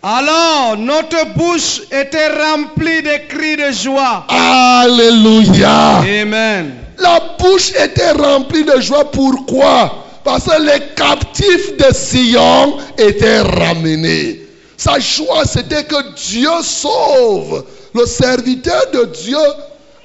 Alors 0.00 0.76
notre 0.78 1.26
bouche 1.36 1.80
était 1.90 2.28
remplie 2.28 3.02
de 3.02 3.26
cris 3.28 3.56
de 3.56 3.72
joie. 3.72 4.26
Alléluia. 4.28 6.02
Amen. 6.02 6.72
La 6.98 7.18
bouche 7.36 7.70
était 7.70 8.12
remplie 8.12 8.62
de 8.62 8.80
joie. 8.80 9.10
Pourquoi? 9.10 10.04
Parce 10.22 10.44
que 10.44 10.62
les 10.62 10.94
captifs 10.94 11.76
de 11.78 11.92
Sion 11.92 12.78
étaient 12.96 13.40
ramenés. 13.40 14.40
Sa 14.80 14.98
joie, 14.98 15.44
c'était 15.44 15.84
que 15.84 16.14
Dieu 16.14 16.48
sauve. 16.62 17.66
Le 17.94 18.06
serviteur 18.06 18.80
de 18.94 19.04
Dieu 19.04 19.36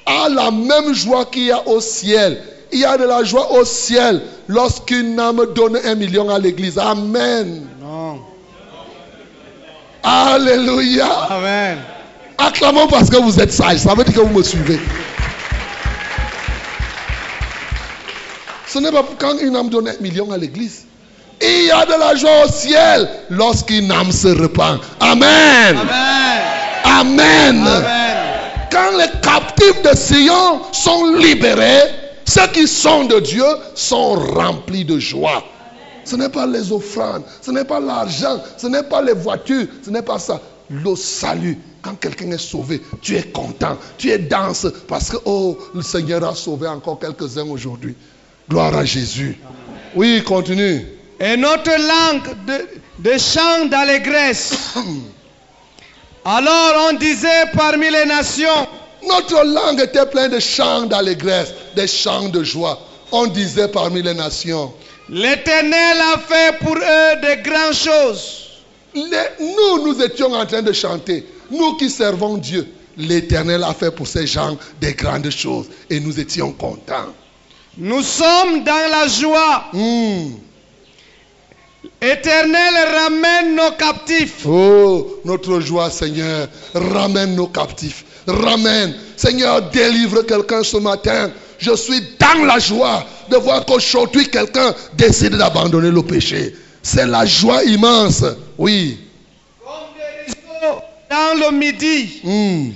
a 0.05 0.27
la 0.27 0.51
même 0.51 0.93
joie 0.93 1.23
qu'il 1.23 1.43
y 1.43 1.51
a 1.53 1.65
au 1.65 1.79
ciel. 1.79 2.43
Il 2.73 2.79
y 2.79 2.83
a 2.83 2.97
de 2.97 3.05
la 3.05 3.23
joie 3.23 3.53
au 3.53 3.63
ciel 3.63 4.21
lorsqu'une 4.49 5.17
âme 5.17 5.45
donne 5.55 5.77
un 5.77 5.95
million 5.95 6.29
à 6.29 6.39
l'église. 6.39 6.77
Amen. 6.77 7.65
Non. 7.81 8.19
Alléluia. 10.03 11.07
Amen. 11.29 11.77
Acclamons 12.37 12.87
parce 12.87 13.09
que 13.09 13.15
vous 13.15 13.39
êtes 13.39 13.53
sages. 13.53 13.77
Ça 13.77 13.95
veut 13.95 14.03
dire 14.03 14.13
que 14.13 14.19
vous 14.19 14.37
me 14.37 14.43
suivez. 14.43 14.81
Ce 18.67 18.77
n'est 18.79 18.91
pas 18.91 19.03
pour 19.03 19.17
quand 19.17 19.37
une 19.39 19.55
âme 19.55 19.69
donne 19.69 19.87
un 19.87 20.01
million 20.01 20.29
à 20.33 20.37
l'église. 20.37 20.85
Il 21.41 21.65
y 21.65 21.71
a 21.71 21.85
de 21.85 21.99
la 21.99 22.15
joie 22.15 22.45
au 22.45 22.49
ciel 22.49 23.09
lorsqu'une 23.29 23.91
âme 23.91 24.11
se 24.11 24.27
repent. 24.27 24.79
Amen. 24.99 25.77
Amen. 25.77 26.41
Amen. 26.83 27.67
Amen. 27.67 28.15
Quand 28.71 28.97
les 28.97 29.19
captifs 29.21 29.81
de 29.83 29.95
Sion 29.95 30.61
sont 30.71 31.15
libérés, 31.15 31.91
ceux 32.25 32.47
qui 32.47 32.67
sont 32.67 33.05
de 33.05 33.19
Dieu 33.19 33.45
sont 33.75 34.15
remplis 34.15 34.85
de 34.85 34.99
joie. 34.99 35.43
Ce 36.03 36.15
n'est 36.15 36.29
pas 36.29 36.45
les 36.45 36.71
offrandes, 36.71 37.23
ce 37.41 37.51
n'est 37.51 37.65
pas 37.65 37.79
l'argent, 37.79 38.39
ce 38.57 38.67
n'est 38.67 38.83
pas 38.83 39.01
les 39.01 39.13
voitures, 39.13 39.65
ce 39.83 39.89
n'est 39.89 40.03
pas 40.03 40.19
ça. 40.19 40.39
Le 40.69 40.95
salut. 40.95 41.57
Quand 41.81 41.95
quelqu'un 41.99 42.31
est 42.31 42.39
sauvé, 42.39 42.81
tu 43.01 43.15
es 43.15 43.23
content, 43.23 43.77
tu 43.97 44.09
es 44.09 44.17
danse 44.17 44.67
parce 44.87 45.11
que 45.11 45.17
oh, 45.25 45.57
le 45.73 45.83
Seigneur 45.83 46.23
a 46.27 46.33
sauvé 46.33 46.67
encore 46.67 46.99
quelques-uns 46.99 47.47
aujourd'hui. 47.47 47.95
Gloire 48.49 48.75
à 48.75 48.85
Jésus. 48.85 49.37
Oui, 49.95 50.23
continue. 50.23 50.94
Et 51.19 51.37
notre 51.37 51.71
langue 51.71 52.45
de, 52.45 53.09
de 53.11 53.17
chant 53.17 53.65
d'allégresse. 53.65 54.53
Alors 56.25 56.89
on 56.89 56.93
disait 56.93 57.45
parmi 57.53 57.89
les 57.89 58.05
nations, 58.05 58.67
Notre 59.07 59.43
langue 59.45 59.79
était 59.81 60.05
pleine 60.07 60.31
de 60.31 60.39
chants 60.39 60.85
d'allégresse, 60.87 61.53
des 61.75 61.87
chants 61.87 62.29
de 62.29 62.43
joie. 62.43 62.79
On 63.11 63.27
disait 63.27 63.67
parmi 63.67 64.01
les 64.01 64.15
nations, 64.15 64.73
l'Éternel 65.09 65.97
a 66.15 66.17
fait 66.17 66.57
pour 66.59 66.75
eux 66.75 67.15
de 67.21 67.43
grandes 67.43 67.73
choses. 67.75 68.41
Les- 68.95 69.45
nous, 69.45 69.85
nous 69.85 70.01
étions 70.01 70.33
en 70.33 70.45
train 70.45 70.63
de 70.63 70.73
chanter. 70.73 71.23
Nous 71.51 71.75
qui 71.77 71.89
servons 71.91 72.37
Dieu, 72.37 72.67
l'Éternel 72.97 73.63
a 73.63 73.73
fait 73.73 73.91
pour 73.91 74.07
ces 74.07 74.25
gens 74.25 74.57
des 74.81 74.93
grandes 74.93 75.29
choses. 75.29 75.67
Et 75.89 75.99
nous 75.99 76.19
étions 76.19 76.51
contents. 76.51 77.13
Nous 77.77 78.01
sommes 78.01 78.63
dans 78.63 78.89
la 78.89 79.07
joie. 79.07 79.65
Hmm. 79.73 80.31
Éternel 82.01 82.73
ramène 82.93 83.55
nos 83.55 83.71
captifs. 83.71 84.45
Oh, 84.45 85.21
notre 85.25 85.59
joie, 85.59 85.89
Seigneur, 85.89 86.47
ramène 86.73 87.35
nos 87.35 87.47
captifs. 87.47 88.03
Ramène. 88.27 88.95
Seigneur, 89.15 89.61
délivre 89.71 90.21
quelqu'un 90.23 90.63
ce 90.63 90.77
matin. 90.77 91.31
Je 91.57 91.75
suis 91.75 92.01
dans 92.19 92.45
la 92.45 92.59
joie 92.59 93.05
de 93.29 93.37
voir 93.37 93.65
qu'aujourd'hui 93.65 94.27
quelqu'un 94.29 94.73
décide 94.93 95.35
d'abandonner 95.35 95.91
le 95.91 96.03
péché. 96.03 96.53
C'est 96.83 97.07
la 97.07 97.25
joie 97.25 97.63
immense. 97.63 98.23
Oui. 98.57 98.99
Comme 99.63 99.73
des 99.95 100.33
ruisseaux 100.33 100.81
dans 101.09 101.39
le 101.51 101.57
midi. 101.57 102.19
Hmm. 102.23 102.71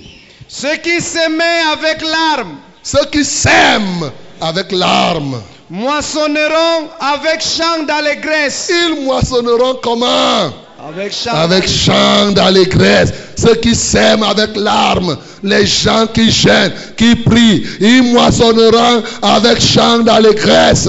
Ceux 0.48 0.76
qui 0.76 1.00
s'aimaient 1.00 1.62
avec 1.72 2.02
larmes 2.02 2.56
Ceux 2.82 3.04
qui 3.12 3.24
s'aiment 3.24 4.10
avec 4.40 4.72
larmes, 4.72 5.40
moissonneront 5.70 6.88
avec 6.98 7.40
chant 7.40 7.84
d'allégresse. 7.84 8.70
ils 8.70 9.04
moissonneront 9.04 9.76
comment 9.82 10.52
Avec 10.88 11.12
chant 11.12 11.30
Avec 11.32 11.68
chant 11.68 12.32
d'allégresse. 12.32 13.12
Ceux 13.36 13.54
qui 13.54 13.74
s'aiment 13.74 14.24
avec 14.24 14.56
larmes, 14.56 15.16
les 15.42 15.64
gens 15.66 16.06
qui 16.08 16.30
gênent, 16.30 16.72
qui 16.96 17.14
prient, 17.14 17.64
ils 17.80 18.02
moissonneront 18.12 19.02
avec 19.22 19.60
chant 19.60 20.00
d'allégresse. 20.00 20.88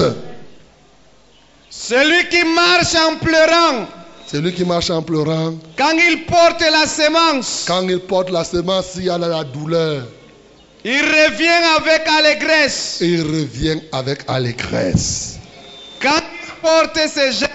Celui 1.70 2.28
qui 2.28 2.44
marche 2.44 2.94
en 2.94 3.16
pleurant 3.16 3.86
Celui 4.30 4.52
qui 4.52 4.64
marche 4.64 4.90
en 4.90 5.02
pleurant, 5.02 5.54
quand 5.76 5.92
il 6.10 6.24
porte 6.24 6.60
la 6.60 6.86
semence, 6.86 7.64
quand 7.66 7.82
il 7.88 8.00
porte 8.00 8.30
la 8.30 8.44
semence, 8.44 8.86
il 8.96 9.04
y 9.04 9.10
a 9.10 9.18
la 9.18 9.44
douleur. 9.44 10.02
Il 10.84 11.00
revient 11.00 11.62
avec 11.78 12.08
allégresse. 12.08 12.98
Il 13.00 13.22
revient 13.22 13.80
avec 13.92 14.24
allégresse. 14.28 15.38
Quand 16.00 16.20
il 16.20 16.52
porte 16.60 16.98
ses 17.08 17.46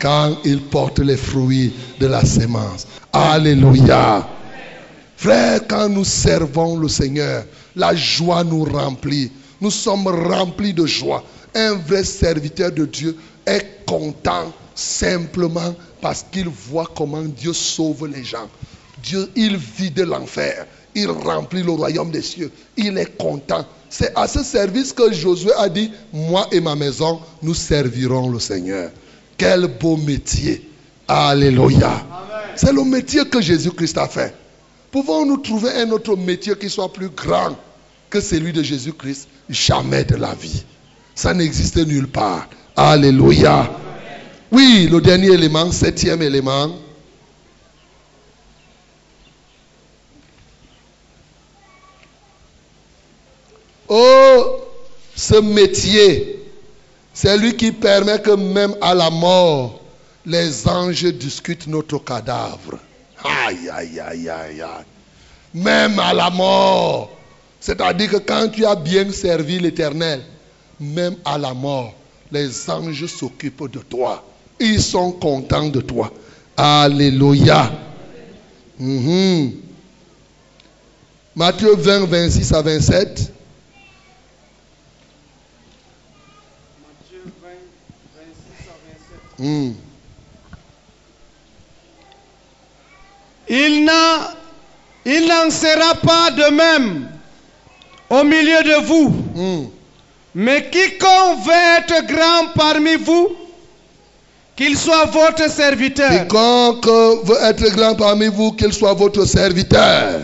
Quand 0.00 0.36
il 0.44 0.62
porte 0.62 1.00
les 1.00 1.16
fruits 1.16 1.74
de 1.98 2.06
la 2.06 2.24
semence. 2.24 2.86
Alléluia. 3.12 4.28
Frère, 5.16 5.60
quand 5.66 5.88
nous 5.88 6.04
servons 6.04 6.76
le 6.78 6.88
Seigneur, 6.88 7.44
la 7.74 7.94
joie 7.94 8.44
nous 8.44 8.64
remplit. 8.64 9.32
Nous 9.60 9.70
sommes 9.70 10.06
remplis 10.06 10.74
de 10.74 10.86
joie. 10.86 11.24
Un 11.54 11.74
vrai 11.74 12.04
serviteur 12.04 12.70
de 12.70 12.84
Dieu 12.84 13.16
est 13.46 13.84
content 13.86 14.52
simplement 14.74 15.74
parce 16.00 16.24
qu'il 16.30 16.48
voit 16.48 16.88
comment 16.94 17.22
Dieu 17.22 17.54
sauve 17.54 18.06
les 18.06 18.22
gens. 18.22 18.48
Dieu, 19.02 19.30
il 19.34 19.56
vide 19.56 20.00
l'enfer. 20.00 20.66
Il 20.96 21.10
remplit 21.10 21.62
le 21.62 21.72
royaume 21.72 22.10
des 22.10 22.22
cieux. 22.22 22.50
Il 22.74 22.96
est 22.96 23.18
content. 23.18 23.66
C'est 23.90 24.16
à 24.16 24.26
ce 24.26 24.42
service 24.42 24.94
que 24.94 25.12
Josué 25.12 25.52
a 25.58 25.68
dit, 25.68 25.92
moi 26.10 26.48
et 26.50 26.58
ma 26.58 26.74
maison, 26.74 27.20
nous 27.42 27.52
servirons 27.52 28.30
le 28.30 28.40
Seigneur. 28.40 28.90
Quel 29.36 29.66
beau 29.78 29.98
métier. 29.98 30.70
Alléluia. 31.06 32.02
C'est 32.56 32.72
le 32.72 32.82
métier 32.82 33.26
que 33.26 33.42
Jésus-Christ 33.42 33.98
a 33.98 34.08
fait. 34.08 34.34
Pouvons-nous 34.90 35.36
trouver 35.36 35.70
un 35.72 35.90
autre 35.90 36.16
métier 36.16 36.54
qui 36.56 36.70
soit 36.70 36.90
plus 36.90 37.10
grand 37.10 37.54
que 38.08 38.22
celui 38.22 38.54
de 38.54 38.62
Jésus-Christ? 38.62 39.28
Jamais 39.50 40.04
de 40.04 40.16
la 40.16 40.34
vie. 40.34 40.64
Ça 41.14 41.34
n'existe 41.34 41.76
nulle 41.76 42.08
part. 42.08 42.48
Alléluia. 42.74 43.70
Oui, 44.50 44.88
le 44.90 45.02
dernier 45.02 45.32
élément, 45.32 45.70
septième 45.70 46.22
élément. 46.22 46.70
Oh, 53.88 54.60
ce 55.14 55.36
métier, 55.36 56.44
c'est 57.14 57.36
lui 57.38 57.56
qui 57.56 57.72
permet 57.72 58.20
que 58.20 58.32
même 58.32 58.74
à 58.80 58.94
la 58.94 59.10
mort, 59.10 59.80
les 60.24 60.66
anges 60.68 61.04
discutent 61.04 61.66
notre 61.66 61.98
cadavre. 61.98 62.78
Aïe, 63.24 63.68
aïe, 63.70 64.00
aïe, 64.00 64.28
aïe, 64.28 64.60
aïe. 64.60 64.84
Même 65.54 65.98
à 65.98 66.12
la 66.12 66.30
mort. 66.30 67.10
C'est-à-dire 67.60 68.10
que 68.10 68.16
quand 68.18 68.48
tu 68.48 68.64
as 68.66 68.74
bien 68.74 69.10
servi 69.10 69.58
l'Éternel, 69.58 70.20
même 70.78 71.16
à 71.24 71.38
la 71.38 71.54
mort, 71.54 71.94
les 72.30 72.68
anges 72.70 73.06
s'occupent 73.06 73.70
de 73.70 73.78
toi. 73.78 74.22
Ils 74.60 74.82
sont 74.82 75.12
contents 75.12 75.68
de 75.68 75.80
toi. 75.80 76.12
Alléluia. 76.56 77.70
Mhm. 78.78 79.52
Matthieu 81.34 81.74
20, 81.76 82.06
26 82.06 82.52
à 82.52 82.62
27. 82.62 83.32
Hmm. 89.38 89.72
Il 93.48 93.84
n'en 93.84 95.50
sera 95.50 95.94
pas 95.94 96.30
de 96.30 96.50
même 96.54 97.08
au 98.10 98.24
milieu 98.24 98.62
de 98.62 98.84
vous. 98.86 99.08
Hmm. 99.34 99.66
Mais 100.34 100.68
quiconque 100.70 101.44
veut 101.46 101.78
être 101.78 102.06
grand 102.06 102.52
parmi 102.54 102.96
vous, 102.96 103.34
qu'il 104.54 104.76
soit 104.76 105.06
votre 105.06 105.50
serviteur. 105.50 106.10
Quiconque 106.10 106.86
veut 106.86 107.42
être 107.42 107.68
grand 107.74 107.94
parmi 107.94 108.26
vous, 108.26 108.52
qu'il 108.52 108.72
soit 108.72 108.94
votre 108.94 109.24
serviteur. 109.24 110.20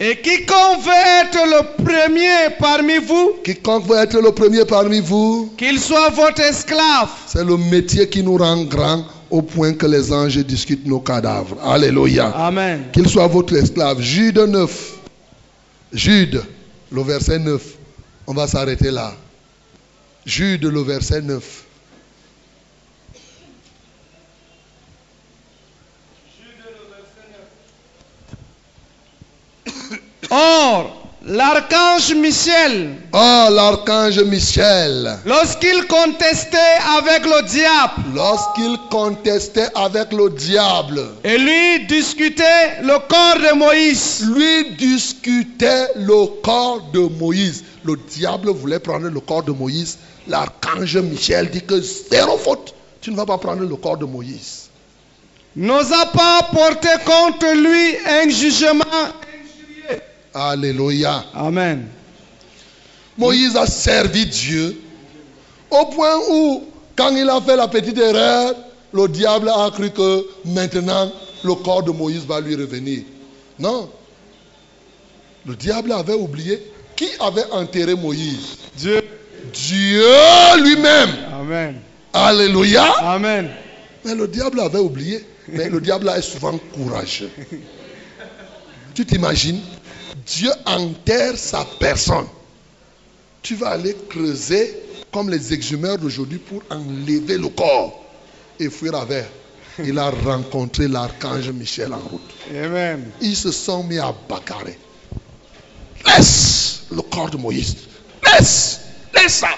Et 0.00 0.16
quiconque 0.16 0.82
veut 0.84 1.22
être 1.22 1.38
le 1.46 1.84
premier 1.84 2.56
parmi 2.58 2.98
vous, 2.98 3.34
Quiconque 3.44 3.86
veut 3.86 3.98
être 3.98 4.20
le 4.20 4.32
premier 4.32 4.64
parmi 4.64 5.00
vous, 5.00 5.52
qu'il 5.56 5.78
soit 5.78 6.10
votre 6.10 6.40
esclave. 6.40 7.10
c'est 7.26 7.44
le 7.44 7.56
métier 7.56 8.08
qui 8.08 8.22
nous 8.22 8.36
rend 8.36 8.64
grands 8.64 9.04
au 9.30 9.42
point 9.42 9.72
que 9.72 9.86
les 9.86 10.12
anges 10.12 10.38
discutent 10.38 10.86
nos 10.86 11.00
cadavres. 11.00 11.56
Alléluia. 11.64 12.26
Amen. 12.30 12.84
Qu'il 12.92 13.08
soit 13.08 13.28
votre 13.28 13.54
esclave. 13.56 14.00
Jude 14.00 14.38
9. 14.38 14.92
Jude, 15.92 16.42
le 16.90 17.02
verset 17.02 17.38
9. 17.38 17.62
On 18.26 18.34
va 18.34 18.46
s'arrêter 18.46 18.90
là. 18.90 19.14
Jude, 20.26 20.64
le 20.64 20.82
verset 20.82 21.22
9. 21.22 21.61
Or, 30.34 30.90
l'archange 31.26 32.14
Michel, 32.14 32.96
Oh, 33.12 33.48
l'archange 33.50 34.18
Michel, 34.20 35.18
lorsqu'il 35.26 35.86
contestait 35.86 36.56
avec 36.98 37.26
le 37.26 37.42
diable 37.46 38.14
lorsqu'il 38.14 38.78
contestait 38.90 39.68
avec 39.74 40.10
le 40.10 40.30
diable, 40.30 41.02
et 41.22 41.36
lui 41.36 41.84
discutait 41.86 42.80
le 42.80 42.98
corps 43.10 43.36
de 43.46 43.54
Moïse, 43.58 44.24
lui 44.34 44.74
discutait 44.76 45.88
le 45.96 46.40
corps 46.40 46.80
de 46.94 47.00
Moïse. 47.00 47.62
Le 47.84 47.96
diable 48.08 48.48
voulait 48.52 48.78
prendre 48.78 49.08
le 49.08 49.20
corps 49.20 49.42
de 49.42 49.52
Moïse. 49.52 49.98
L'archange 50.28 50.96
Michel 50.96 51.50
dit 51.50 51.60
que 51.60 51.78
zéro 52.10 52.38
faute. 52.38 52.74
Tu 53.02 53.10
ne 53.10 53.16
vas 53.16 53.26
pas 53.26 53.36
prendre 53.36 53.64
le 53.64 53.76
corps 53.76 53.98
de 53.98 54.06
Moïse. 54.06 54.70
n'osa 55.56 56.06
pas 56.06 56.48
porter 56.54 56.96
contre 57.04 57.52
lui 57.54 57.96
un 58.08 58.30
jugement. 58.30 59.12
Alléluia. 60.34 61.24
Amen. 61.34 61.86
Moïse 63.18 63.56
a 63.56 63.66
servi 63.66 64.26
Dieu 64.26 64.80
au 65.70 65.86
point 65.86 66.18
où, 66.30 66.64
quand 66.96 67.14
il 67.16 67.28
a 67.28 67.40
fait 67.40 67.56
la 67.56 67.68
petite 67.68 67.98
erreur, 67.98 68.54
le 68.92 69.08
diable 69.08 69.48
a 69.48 69.70
cru 69.70 69.90
que 69.90 70.26
maintenant 70.44 71.10
le 71.44 71.54
corps 71.54 71.82
de 71.82 71.90
Moïse 71.90 72.24
va 72.26 72.40
lui 72.40 72.54
revenir. 72.54 73.02
Non. 73.58 73.90
Le 75.46 75.56
diable 75.56 75.92
avait 75.92 76.14
oublié 76.14 76.62
qui 76.94 77.08
avait 77.20 77.50
enterré 77.52 77.94
Moïse. 77.94 78.58
Dieu. 78.76 79.02
Dieu 79.52 80.04
lui-même. 80.62 81.10
Amen. 81.32 81.76
Alléluia. 82.12 82.84
Amen. 83.00 83.50
Mais 84.04 84.14
le 84.14 84.28
diable 84.28 84.60
avait 84.60 84.78
oublié. 84.78 85.24
Mais 85.48 85.68
le 85.68 85.80
diable 85.80 86.08
est 86.16 86.22
souvent 86.22 86.58
courageux. 86.74 87.30
Tu 88.94 89.06
t'imagines? 89.06 89.58
Dieu 90.26 90.50
enterre 90.66 91.36
sa 91.36 91.64
personne. 91.78 92.26
Tu 93.42 93.56
vas 93.56 93.70
aller 93.70 93.96
creuser 94.08 94.76
comme 95.12 95.30
les 95.30 95.52
exhumeurs 95.52 95.98
d'aujourd'hui 95.98 96.38
pour 96.38 96.62
enlever 96.70 97.38
le 97.38 97.48
corps 97.48 98.04
et 98.58 98.70
fuir 98.70 98.94
avec. 98.94 99.26
Il 99.82 99.98
a 99.98 100.10
rencontré 100.10 100.86
l'archange 100.86 101.48
Michel 101.50 101.92
en 101.92 101.98
route. 101.98 102.20
Amen. 102.50 103.10
Ils 103.20 103.36
se 103.36 103.50
sont 103.50 103.82
mis 103.84 103.98
à 103.98 104.14
bagarrer. 104.28 104.78
Laisse 106.06 106.82
le 106.90 107.00
corps 107.02 107.30
de 107.30 107.36
Moïse. 107.36 107.76
Laisse. 108.24 108.80
Laisse 109.14 109.34
ça. 109.34 109.48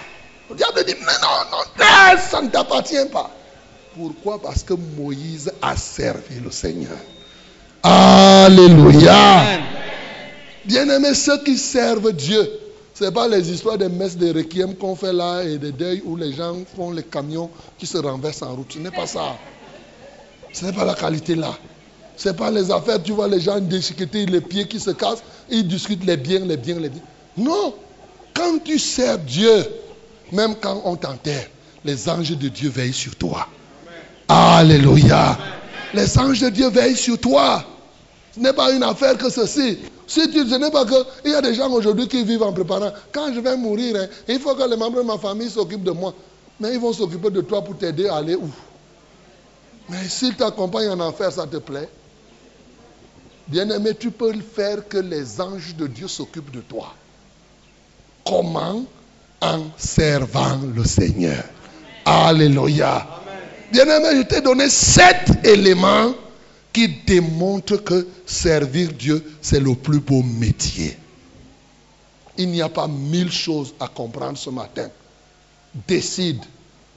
Le 0.49 0.57
diable 0.57 0.85
dit, 0.87 0.95
mais 1.01 1.07
non, 1.23 1.51
non, 1.51 1.65
laisse, 1.79 2.31
ça 2.31 2.41
ne 2.41 2.49
t'appartient 2.49 3.09
pas. 3.13 3.31
Pourquoi? 3.97 4.41
Parce 4.41 4.63
que 4.63 4.75
Moïse 4.75 5.53
a 5.63 5.77
servi 5.77 6.41
le 6.43 6.51
Seigneur. 6.51 6.97
Alléluia. 7.83 9.39
Amen. 9.39 9.84
Bien-aimés, 10.67 11.15
ceux 11.15 11.43
qui 11.43 11.59
servent 11.59 12.13
Dieu, 12.13 12.51
ce 12.95 13.05
n'est 13.05 13.11
pas 13.11 13.29
les 13.29 13.51
histoires 13.51 13.77
des 13.77 13.89
messes 13.89 14.17
de 14.17 14.33
requiem 14.33 14.75
qu'on 14.77 14.95
fait 14.95 15.13
là 15.13 15.43
et 15.43 15.59
des 15.59 15.73
deuils 15.73 16.03
où 16.05 16.17
les 16.17 16.33
gens 16.33 16.57
font 16.77 16.91
les 16.93 17.03
camions 17.03 17.51
qui 17.79 17.87
se 17.87 17.99
renversent 17.99 18.43
en 18.43 18.55
route. 18.55 18.73
Ce 18.73 18.79
n'est 18.79 18.91
pas 18.91 19.07
ça. 19.07 19.37
Ce 20.53 20.65
n'est 20.65 20.73
pas 20.73 20.85
la 20.85 20.95
qualité 20.95 21.35
là. 21.35 21.53
Ce 22.17 22.29
n'est 22.29 22.37
pas 22.37 22.51
les 22.51 22.71
affaires, 22.71 23.03
tu 23.03 23.13
vois 23.13 23.27
les 23.27 23.41
gens 23.41 23.59
déchiqueter 23.59 24.27
les 24.27 24.41
pieds 24.41 24.69
qui 24.69 24.79
se 24.79 24.91
cassent, 24.91 25.25
ils 25.51 25.67
discutent 25.67 26.05
les 26.05 26.17
biens, 26.17 26.41
les 26.41 26.57
biens, 26.57 26.79
les 26.79 26.89
biens. 26.89 27.03
Non. 27.37 27.75
Quand 28.33 28.59
tu 28.65 28.79
sers 28.79 29.19
Dieu, 29.19 29.67
même 30.31 30.55
quand 30.61 30.83
on 30.85 30.97
t'enterre, 30.97 31.49
les 31.85 32.09
anges 32.09 32.31
de 32.31 32.49
Dieu 32.49 32.71
veillent 32.71 32.93
sur 32.93 33.17
toi. 33.17 33.49
Alléluia. 34.29 35.37
Les 35.93 36.19
anges 36.19 36.41
de 36.41 36.49
Dieu 36.49 36.69
veillent 36.71 36.97
sur 36.97 37.19
toi. 37.19 37.65
Ce 38.35 38.41
n'est 38.41 38.53
pas 38.53 38.73
une 38.73 38.83
affaire 38.83 39.19
que 39.19 39.29
ceci. 39.29 39.79
Si 40.07 40.31
tu, 40.31 40.47
ce 40.49 40.55
n'est 40.57 40.71
pas 40.71 40.85
que. 40.85 40.95
Il 41.25 41.33
y 41.33 41.35
a 41.35 41.41
des 41.41 41.55
gens 41.55 41.71
aujourd'hui 41.71 42.09
qui 42.09 42.25
vivent 42.25 42.43
en 42.43 42.53
préparant. 42.53 42.93
Quand 43.13 43.33
je 43.33 43.41
vais 43.41 43.57
mourir, 43.57 43.97
hein, 43.97 44.07
il 44.29 44.39
faut 44.39 44.55
que 44.55 44.69
les 44.69 44.77
membres 44.77 44.99
de 44.99 45.07
ma 45.07 45.19
famille 45.19 45.51
s'occupent 45.51 45.85
de 45.85 45.93
moi. 45.93 46.15
Mais 46.61 46.75
ils 46.75 46.81
vont 46.81 46.93
s'occuper 46.93 47.31
de 47.31 47.41
toi 47.41 47.63
pour 47.63 47.77
t'aider 47.77 48.09
à 48.09 48.17
aller 48.17 48.35
où? 48.35 48.49
Mais 49.89 50.09
s'ils 50.09 50.35
t'accompagnent 50.35 50.91
en 50.91 51.01
enfer, 51.01 51.31
ça 51.33 51.47
te 51.47 51.57
plaît 51.57 51.89
Bien-aimé, 53.47 53.91
tu 53.99 54.11
peux 54.11 54.33
faire 54.33 54.89
que 54.89 54.97
les 54.97 55.41
anges 55.41 55.75
de 55.77 55.87
Dieu 55.87 56.09
s'occupent 56.09 56.51
de 56.51 56.61
toi. 56.61 56.95
Comment? 58.25 58.85
En 59.43 59.61
servant 59.77 60.59
le 60.75 60.85
Seigneur. 60.85 61.45
Alléluia. 62.07 63.07
Bien-aimé, 63.71 64.09
je 64.17 64.23
t'ai 64.23 64.41
donné 64.41 64.71
sept 64.71 65.45
éléments 65.45 66.15
qui 66.75 66.89
démontrent 66.89 67.77
que 67.77 68.07
servir 68.27 68.93
Dieu, 68.93 69.25
c'est 69.41 69.61
le 69.61 69.75
plus 69.77 70.01
beau 70.01 70.23
métier. 70.23 70.99
Il 72.37 72.51
n'y 72.51 72.61
a 72.61 72.69
pas 72.69 72.89
mille 72.89 73.31
choses 73.31 73.73
à 73.79 73.87
comprendre 73.87 74.37
ce 74.37 74.51
matin. 74.51 74.91
Décide, 75.87 76.43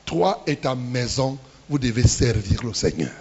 toi 0.04 0.44
et 0.48 0.56
ta 0.56 0.74
maison, 0.74 1.38
vous 1.70 1.78
devez 1.78 2.08
servir 2.08 2.64
le 2.64 2.74
Seigneur. 2.74 3.12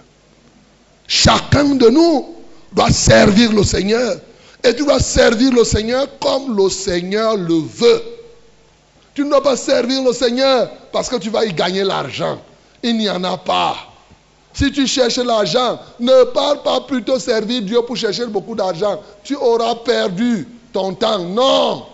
Chacun 1.07 1.75
de 1.75 1.89
nous 1.91 2.35
doit 2.73 2.91
servir 2.91 3.53
le 3.53 3.63
Seigneur. 3.63 4.17
Et 4.65 4.75
tu 4.75 4.85
dois 4.85 4.99
servir 4.99 5.53
le 5.53 5.63
Seigneur 5.63 6.09
comme 6.19 6.57
le 6.57 6.71
Seigneur 6.71 7.37
le 7.37 7.59
veut. 7.59 8.03
Tu 9.15 9.25
ne 9.25 9.29
dois 9.29 9.43
pas 9.43 9.57
servir 9.57 10.03
le 10.03 10.15
Seigneur 10.15 10.71
parce 10.91 11.11
que 11.11 11.17
tu 11.17 11.29
vas 11.29 11.45
y 11.45 11.53
gagner 11.53 11.85
l'argent. 11.85 12.41
Il 12.83 12.97
n'y 12.97 13.11
en 13.11 13.23
a 13.25 13.37
pas. 13.37 13.77
Si 14.57 14.73
tu 14.73 14.87
cherches 14.87 15.19
l'argent, 15.19 15.79
ne 16.01 16.25
pars 16.33 16.63
pas 16.63 16.81
plutôt 16.81 17.19
servir 17.19 17.61
Dieu 17.61 17.83
pour 17.83 17.95
chercher 17.95 18.25
beaucoup 18.25 18.55
d'argent. 18.55 19.03
Tu 19.23 19.37
auras 19.37 19.75
perdu 19.75 20.49
ton 20.73 20.95
temps. 20.95 21.19
Non. 21.19 21.85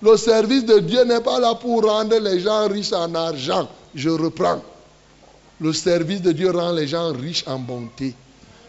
Le 0.00 0.16
service 0.16 0.64
de 0.64 0.78
Dieu 0.78 1.02
n'est 1.02 1.20
pas 1.20 1.40
là 1.40 1.56
pour 1.56 1.82
rendre 1.82 2.16
les 2.18 2.38
gens 2.38 2.68
riches 2.68 2.92
en 2.92 3.12
argent. 3.16 3.68
Je 3.96 4.10
reprends. 4.10 4.62
Le 5.58 5.72
service 5.72 6.22
de 6.22 6.30
Dieu 6.30 6.52
rend 6.52 6.70
les 6.70 6.86
gens 6.86 7.12
riches 7.12 7.42
en 7.48 7.58
bonté, 7.58 8.14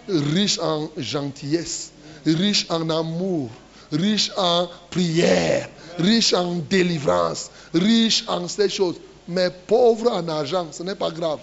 riches 0.08 0.58
en 0.58 0.90
gentillesse, 0.98 1.92
riches 2.26 2.66
en 2.70 2.90
amour, 2.90 3.50
riches 3.92 4.32
en 4.38 4.68
prière, 4.90 5.70
riches 6.00 6.34
en 6.34 6.56
délivrance, 6.68 7.52
riches 7.76 8.24
en 8.28 8.48
ces 8.48 8.70
choses. 8.70 8.96
Mais 9.28 9.52
pauvres 9.68 10.12
en 10.12 10.28
argent, 10.30 10.66
ce 10.72 10.82
n'est 10.82 10.96
pas 10.96 11.12
grave. 11.12 11.40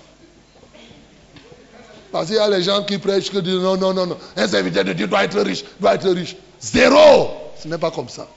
Parce 2.14 2.28
qu'il 2.28 2.36
y 2.36 2.38
a 2.38 2.48
les 2.48 2.62
gens 2.62 2.84
qui 2.84 2.96
prêchent 2.98 3.28
que 3.28 3.38
disent 3.38 3.54
non, 3.54 3.76
non, 3.76 3.92
non, 3.92 4.06
non. 4.06 4.16
Un 4.36 4.46
serviteur 4.46 4.84
de 4.84 4.92
Dieu 4.92 5.08
doit 5.08 5.24
être 5.24 5.40
riche, 5.40 5.64
doit 5.80 5.96
être 5.96 6.08
riche. 6.10 6.36
Zéro. 6.60 7.30
Ce 7.60 7.66
n'est 7.66 7.76
pas 7.76 7.90
comme 7.90 8.08
ça. 8.08 8.28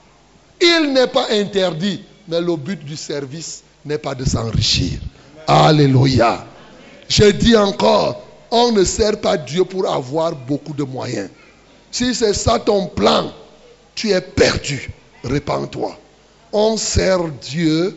Il 0.60 0.94
n'est 0.94 1.06
pas 1.06 1.28
interdit, 1.30 2.02
mais 2.28 2.42
le 2.42 2.56
but 2.56 2.84
du 2.84 2.96
service 2.96 3.62
n'est 3.86 4.00
pas 4.00 4.16
de 4.16 4.26
s'enrichir. 4.26 4.98
Alléluia. 5.46 6.44
Je 7.08 7.26
dis 7.26 7.56
encore, 7.56 8.24
on 8.50 8.72
ne 8.72 8.84
sert 8.84 9.22
pas 9.22 9.38
Dieu 9.38 9.64
pour 9.64 9.88
avoir 9.88 10.36
beaucoup 10.36 10.74
de 10.74 10.84
moyens. 10.84 11.30
Si 11.92 12.16
c'est 12.16 12.34
ça 12.34 12.58
ton 12.58 12.88
plan, 12.88 13.32
tu 13.94 14.10
es 14.10 14.22
perdu. 14.22 14.90
Répands-toi. 15.24 15.96
On 16.52 16.78
sert 16.78 17.28
Dieu 17.28 17.96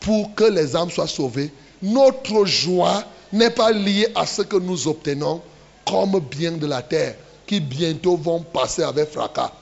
pour 0.00 0.34
que 0.34 0.44
les 0.44 0.74
âmes 0.74 0.90
soient 0.90 1.06
sauvées, 1.06 1.52
notre 1.82 2.46
joie 2.46 3.04
n'est 3.32 3.50
pas 3.50 3.72
liée 3.72 4.08
à 4.14 4.26
ce 4.26 4.42
que 4.42 4.56
nous 4.56 4.88
obtenons 4.88 5.40
comme 5.86 6.20
bien 6.20 6.52
de 6.52 6.66
la 6.66 6.82
terre, 6.82 7.16
qui 7.46 7.60
bientôt 7.60 8.16
vont 8.16 8.40
passer 8.40 8.82
avec 8.82 9.10
fracas. 9.10 9.52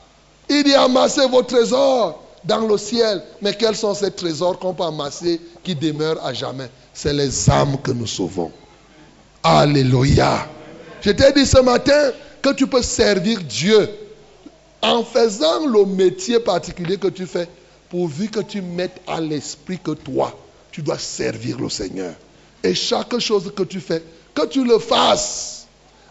Il 0.49 0.65
dit 0.65 0.75
amassez 0.75 1.27
vos 1.29 1.43
trésors 1.43 2.23
dans 2.45 2.67
le 2.67 2.79
ciel. 2.79 3.23
Mais 3.43 3.55
quels 3.55 3.77
sont 3.77 3.95
ces 3.95 4.11
trésors 4.11 4.59
qu'on 4.59 4.75
peut 4.75 4.85
amasser 4.85 5.41
qui 5.63 5.75
demeurent 5.75 6.25
à 6.25 6.33
jamais? 6.33 6.71
C'est 6.93 7.13
les 7.13 7.51
âmes 7.51 7.79
que 7.83 7.93
nous 7.93 8.07
sauvons. 8.07 8.51
Alléluia. 9.43 10.47
Je 11.01 11.11
t'ai 11.11 11.33
dit 11.33 11.47
ce 11.47 11.61
matin 11.61 12.13
que 12.43 12.53
tu 12.53 12.67
peux 12.67 12.83
servir 12.83 13.41
Dieu 13.43 13.89
en 14.83 15.03
faisant 15.03 15.67
le 15.67 15.85
métier 15.85 16.41
particulier 16.41 16.97
que 16.97 17.09
tu 17.09 17.27
fais, 17.27 17.49
pourvu 17.89 18.29
que 18.29 18.41
tu 18.41 18.63
mettes 18.63 19.01
à 19.07 19.21
l'esprit 19.21 19.79
que 19.79 19.93
toi, 19.93 20.37
tu 20.71 20.83
dois 20.83 20.99
servir 20.99 21.59
le 21.59 21.69
Seigneur. 21.69 22.15
Et 22.63 22.75
chaque 22.75 23.19
chose 23.19 23.53
que 23.55 23.63
tu 23.63 23.81
fais, 23.81 24.03
que 24.35 24.47
tu 24.47 24.65
le 24.65 24.79
fasses 24.79 25.67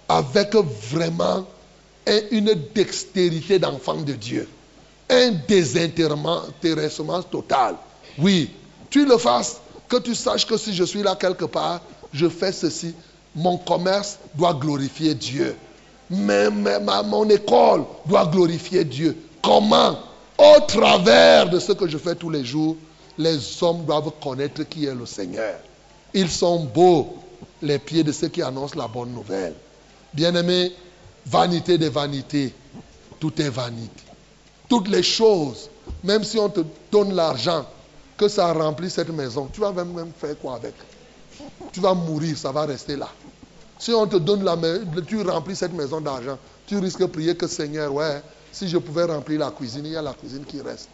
avec 0.07 0.55
vraiment 0.55 1.45
une 2.31 2.53
dextérité 2.73 3.59
d'enfant 3.59 3.95
de 3.95 4.13
Dieu. 4.13 4.47
Un 5.09 5.31
désintéressement 5.47 7.21
total. 7.29 7.75
Oui, 8.17 8.51
tu 8.89 9.05
le 9.05 9.17
fasses, 9.17 9.59
que 9.87 9.97
tu 9.97 10.15
saches 10.15 10.45
que 10.45 10.57
si 10.57 10.73
je 10.73 10.83
suis 10.83 11.03
là 11.03 11.15
quelque 11.15 11.45
part, 11.45 11.81
je 12.13 12.27
fais 12.27 12.51
ceci. 12.51 12.93
Mon 13.35 13.57
commerce 13.57 14.19
doit 14.35 14.53
glorifier 14.53 15.13
Dieu. 15.15 15.55
Mais, 16.09 16.49
mon 16.49 17.29
école 17.29 17.83
doit 18.05 18.25
glorifier 18.25 18.85
Dieu. 18.85 19.17
Comment? 19.41 19.99
Au 20.37 20.59
travers 20.67 21.49
de 21.49 21.59
ce 21.59 21.73
que 21.73 21.87
je 21.87 21.97
fais 21.97 22.15
tous 22.15 22.29
les 22.29 22.45
jours, 22.45 22.77
les 23.17 23.37
hommes 23.61 23.83
doivent 23.85 24.11
connaître 24.21 24.63
qui 24.63 24.85
est 24.85 24.95
le 24.95 25.05
Seigneur. 25.05 25.59
Ils 26.17 26.31
sont 26.31 26.63
beaux, 26.63 27.13
les 27.61 27.77
pieds 27.77 28.03
de 28.03 28.11
ceux 28.11 28.29
qui 28.29 28.41
annoncent 28.41 28.75
la 28.75 28.87
bonne 28.87 29.11
nouvelle. 29.11 29.53
Bien-aimés, 30.15 30.73
vanité 31.27 31.77
des 31.77 31.89
vanités, 31.89 32.55
tout 33.19 33.39
est 33.39 33.49
vanité. 33.49 34.03
Toutes 34.67 34.87
les 34.87 35.03
choses, 35.03 35.69
même 36.03 36.23
si 36.23 36.39
on 36.39 36.49
te 36.49 36.61
donne 36.91 37.13
l'argent, 37.13 37.67
que 38.17 38.27
ça 38.27 38.51
remplit 38.51 38.89
cette 38.89 39.09
maison, 39.09 39.47
tu 39.53 39.61
vas 39.61 39.71
même, 39.71 40.11
faire 40.19 40.35
quoi 40.39 40.55
avec? 40.55 40.73
Tu 41.71 41.81
vas 41.81 41.93
mourir, 41.93 42.35
ça 42.35 42.51
va 42.51 42.65
rester 42.65 42.95
là. 42.95 43.09
Si 43.77 43.93
on 43.93 44.07
te 44.07 44.17
donne 44.17 44.43
la 44.43 44.55
main, 44.55 44.79
tu 45.05 45.21
remplis 45.21 45.55
cette 45.55 45.73
maison 45.73 46.01
d'argent, 46.01 46.39
tu 46.65 46.79
risques 46.79 47.01
de 47.01 47.05
prier 47.05 47.35
que 47.37 47.45
Seigneur, 47.45 47.93
ouais, 47.93 48.23
si 48.51 48.67
je 48.67 48.79
pouvais 48.79 49.03
remplir 49.03 49.39
la 49.41 49.51
cuisine, 49.51 49.85
il 49.85 49.91
y 49.91 49.95
a 49.95 50.01
la 50.01 50.13
cuisine 50.13 50.45
qui 50.45 50.61
reste. 50.61 50.89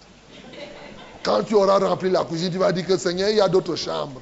Quand 1.24 1.44
tu 1.44 1.54
auras 1.54 1.80
rempli 1.80 2.10
la 2.10 2.26
cuisine, 2.26 2.52
tu 2.52 2.58
vas 2.58 2.74
dire 2.74 2.86
que 2.86 2.98
Seigneur, 2.98 3.30
il 3.30 3.38
y 3.38 3.42
a 3.42 3.48
d'autres 3.48 3.78
chambres. 3.78 4.20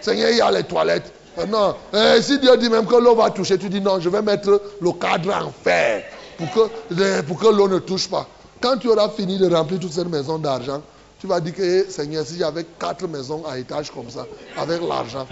Seigneur, 0.00 0.30
il 0.30 0.36
y 0.38 0.40
a 0.40 0.50
les 0.50 0.64
toilettes. 0.64 1.12
Euh, 1.38 1.46
non. 1.46 1.74
Eh, 1.92 2.20
si 2.22 2.38
Dieu 2.38 2.56
dit 2.56 2.68
même 2.68 2.86
que 2.86 2.96
l'eau 2.96 3.14
va 3.14 3.30
toucher, 3.30 3.58
tu 3.58 3.68
dis 3.68 3.80
non, 3.80 4.00
je 4.00 4.08
vais 4.08 4.22
mettre 4.22 4.60
le 4.80 4.92
cadre 4.92 5.34
en 5.34 5.50
fer 5.50 6.04
pour 6.36 6.50
que, 6.50 7.20
pour 7.22 7.38
que 7.38 7.46
l'eau 7.46 7.68
ne 7.68 7.78
touche 7.78 8.08
pas. 8.08 8.26
Quand 8.60 8.76
tu 8.76 8.88
auras 8.88 9.08
fini 9.10 9.38
de 9.38 9.52
remplir 9.52 9.80
toute 9.80 9.92
cette 9.92 10.08
maison 10.08 10.38
d'argent, 10.38 10.82
tu 11.18 11.26
vas 11.26 11.40
dire 11.40 11.54
que 11.54 11.62
eh, 11.62 11.90
Seigneur, 11.90 12.24
si 12.26 12.38
j'avais 12.38 12.64
quatre 12.78 13.06
maisons 13.06 13.42
à 13.46 13.58
étage 13.58 13.90
comme 13.90 14.10
ça, 14.10 14.26
avec 14.56 14.80
l'argent, 14.82 15.26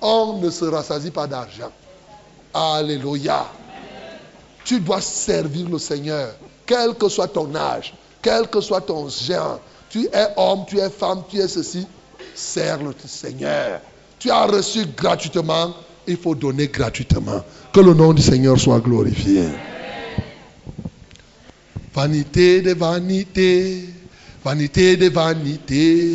on 0.00 0.38
ne 0.38 0.50
se 0.50 0.64
rassasie 0.64 1.10
pas 1.10 1.26
d'argent. 1.26 1.70
Alléluia. 2.52 3.46
Tu 4.64 4.80
dois 4.80 5.00
servir 5.00 5.68
le 5.68 5.78
Seigneur, 5.78 6.34
quel 6.66 6.94
que 6.94 7.08
soit 7.08 7.28
ton 7.28 7.54
âge, 7.54 7.94
quel 8.22 8.48
que 8.48 8.60
soit 8.60 8.80
ton 8.80 9.08
genre. 9.08 9.60
Tu 9.88 10.06
es 10.12 10.28
homme, 10.36 10.64
tu 10.66 10.78
es 10.78 10.90
femme, 10.90 11.22
tu 11.28 11.38
es 11.38 11.48
ceci. 11.48 11.86
Sers 12.34 12.82
le 12.82 12.94
Seigneur. 13.06 13.80
Tu 14.18 14.30
as 14.30 14.46
reçu 14.46 14.80
gratuitement, 14.96 15.74
il 16.06 16.16
faut 16.16 16.34
donner 16.34 16.68
gratuitement. 16.68 17.44
Que 17.72 17.80
le 17.80 17.94
nom 17.94 18.12
du 18.12 18.22
Seigneur 18.22 18.58
soit 18.58 18.80
glorifié. 18.80 19.44
Vanité 21.94 22.62
de 22.62 22.74
vanité, 22.74 23.84
vanité 24.44 24.96
de 24.96 25.08
vanité, 25.08 26.14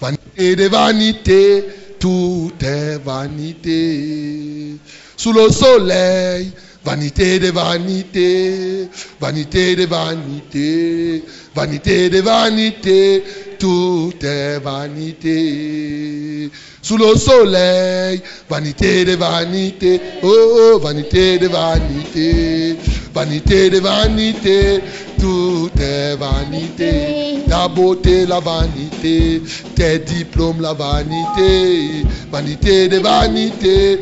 vanité 0.00 0.56
de 0.56 0.68
vanité 0.68 1.64
tout 2.04 2.52
est 2.60 2.98
vanité. 2.98 4.76
Sous 5.16 5.32
le 5.32 5.48
soleil, 5.48 6.52
vanité 6.84 7.38
de 7.38 7.50
vanité, 7.50 8.88
vanité 9.18 9.74
de 9.74 9.86
vanité, 9.86 11.24
vanité 11.54 12.10
de 12.10 12.20
vanité, 12.20 13.24
tout 13.64 14.12
est 14.22 14.58
vanité. 14.58 16.50
Sous 16.82 16.98
le 16.98 17.16
soleil, 17.16 18.20
vanité 18.46 19.06
de 19.06 19.16
vanité, 19.16 19.98
oh, 20.22 20.28
oh 20.74 20.78
vanité 20.80 21.38
de 21.38 21.48
vanité, 21.48 22.76
vanité 23.14 23.70
de 23.70 23.80
vanité, 23.80 24.80
tout 25.18 25.70
est 25.80 26.14
vanité. 26.16 27.42
Ta 27.48 27.68
beauté, 27.68 28.26
la 28.26 28.40
vanité, 28.40 29.40
tes 29.74 29.98
diplômes, 30.00 30.60
la 30.60 30.74
vanité, 30.74 32.04
vanité 32.30 32.88
de 32.88 32.98
vanité. 32.98 33.98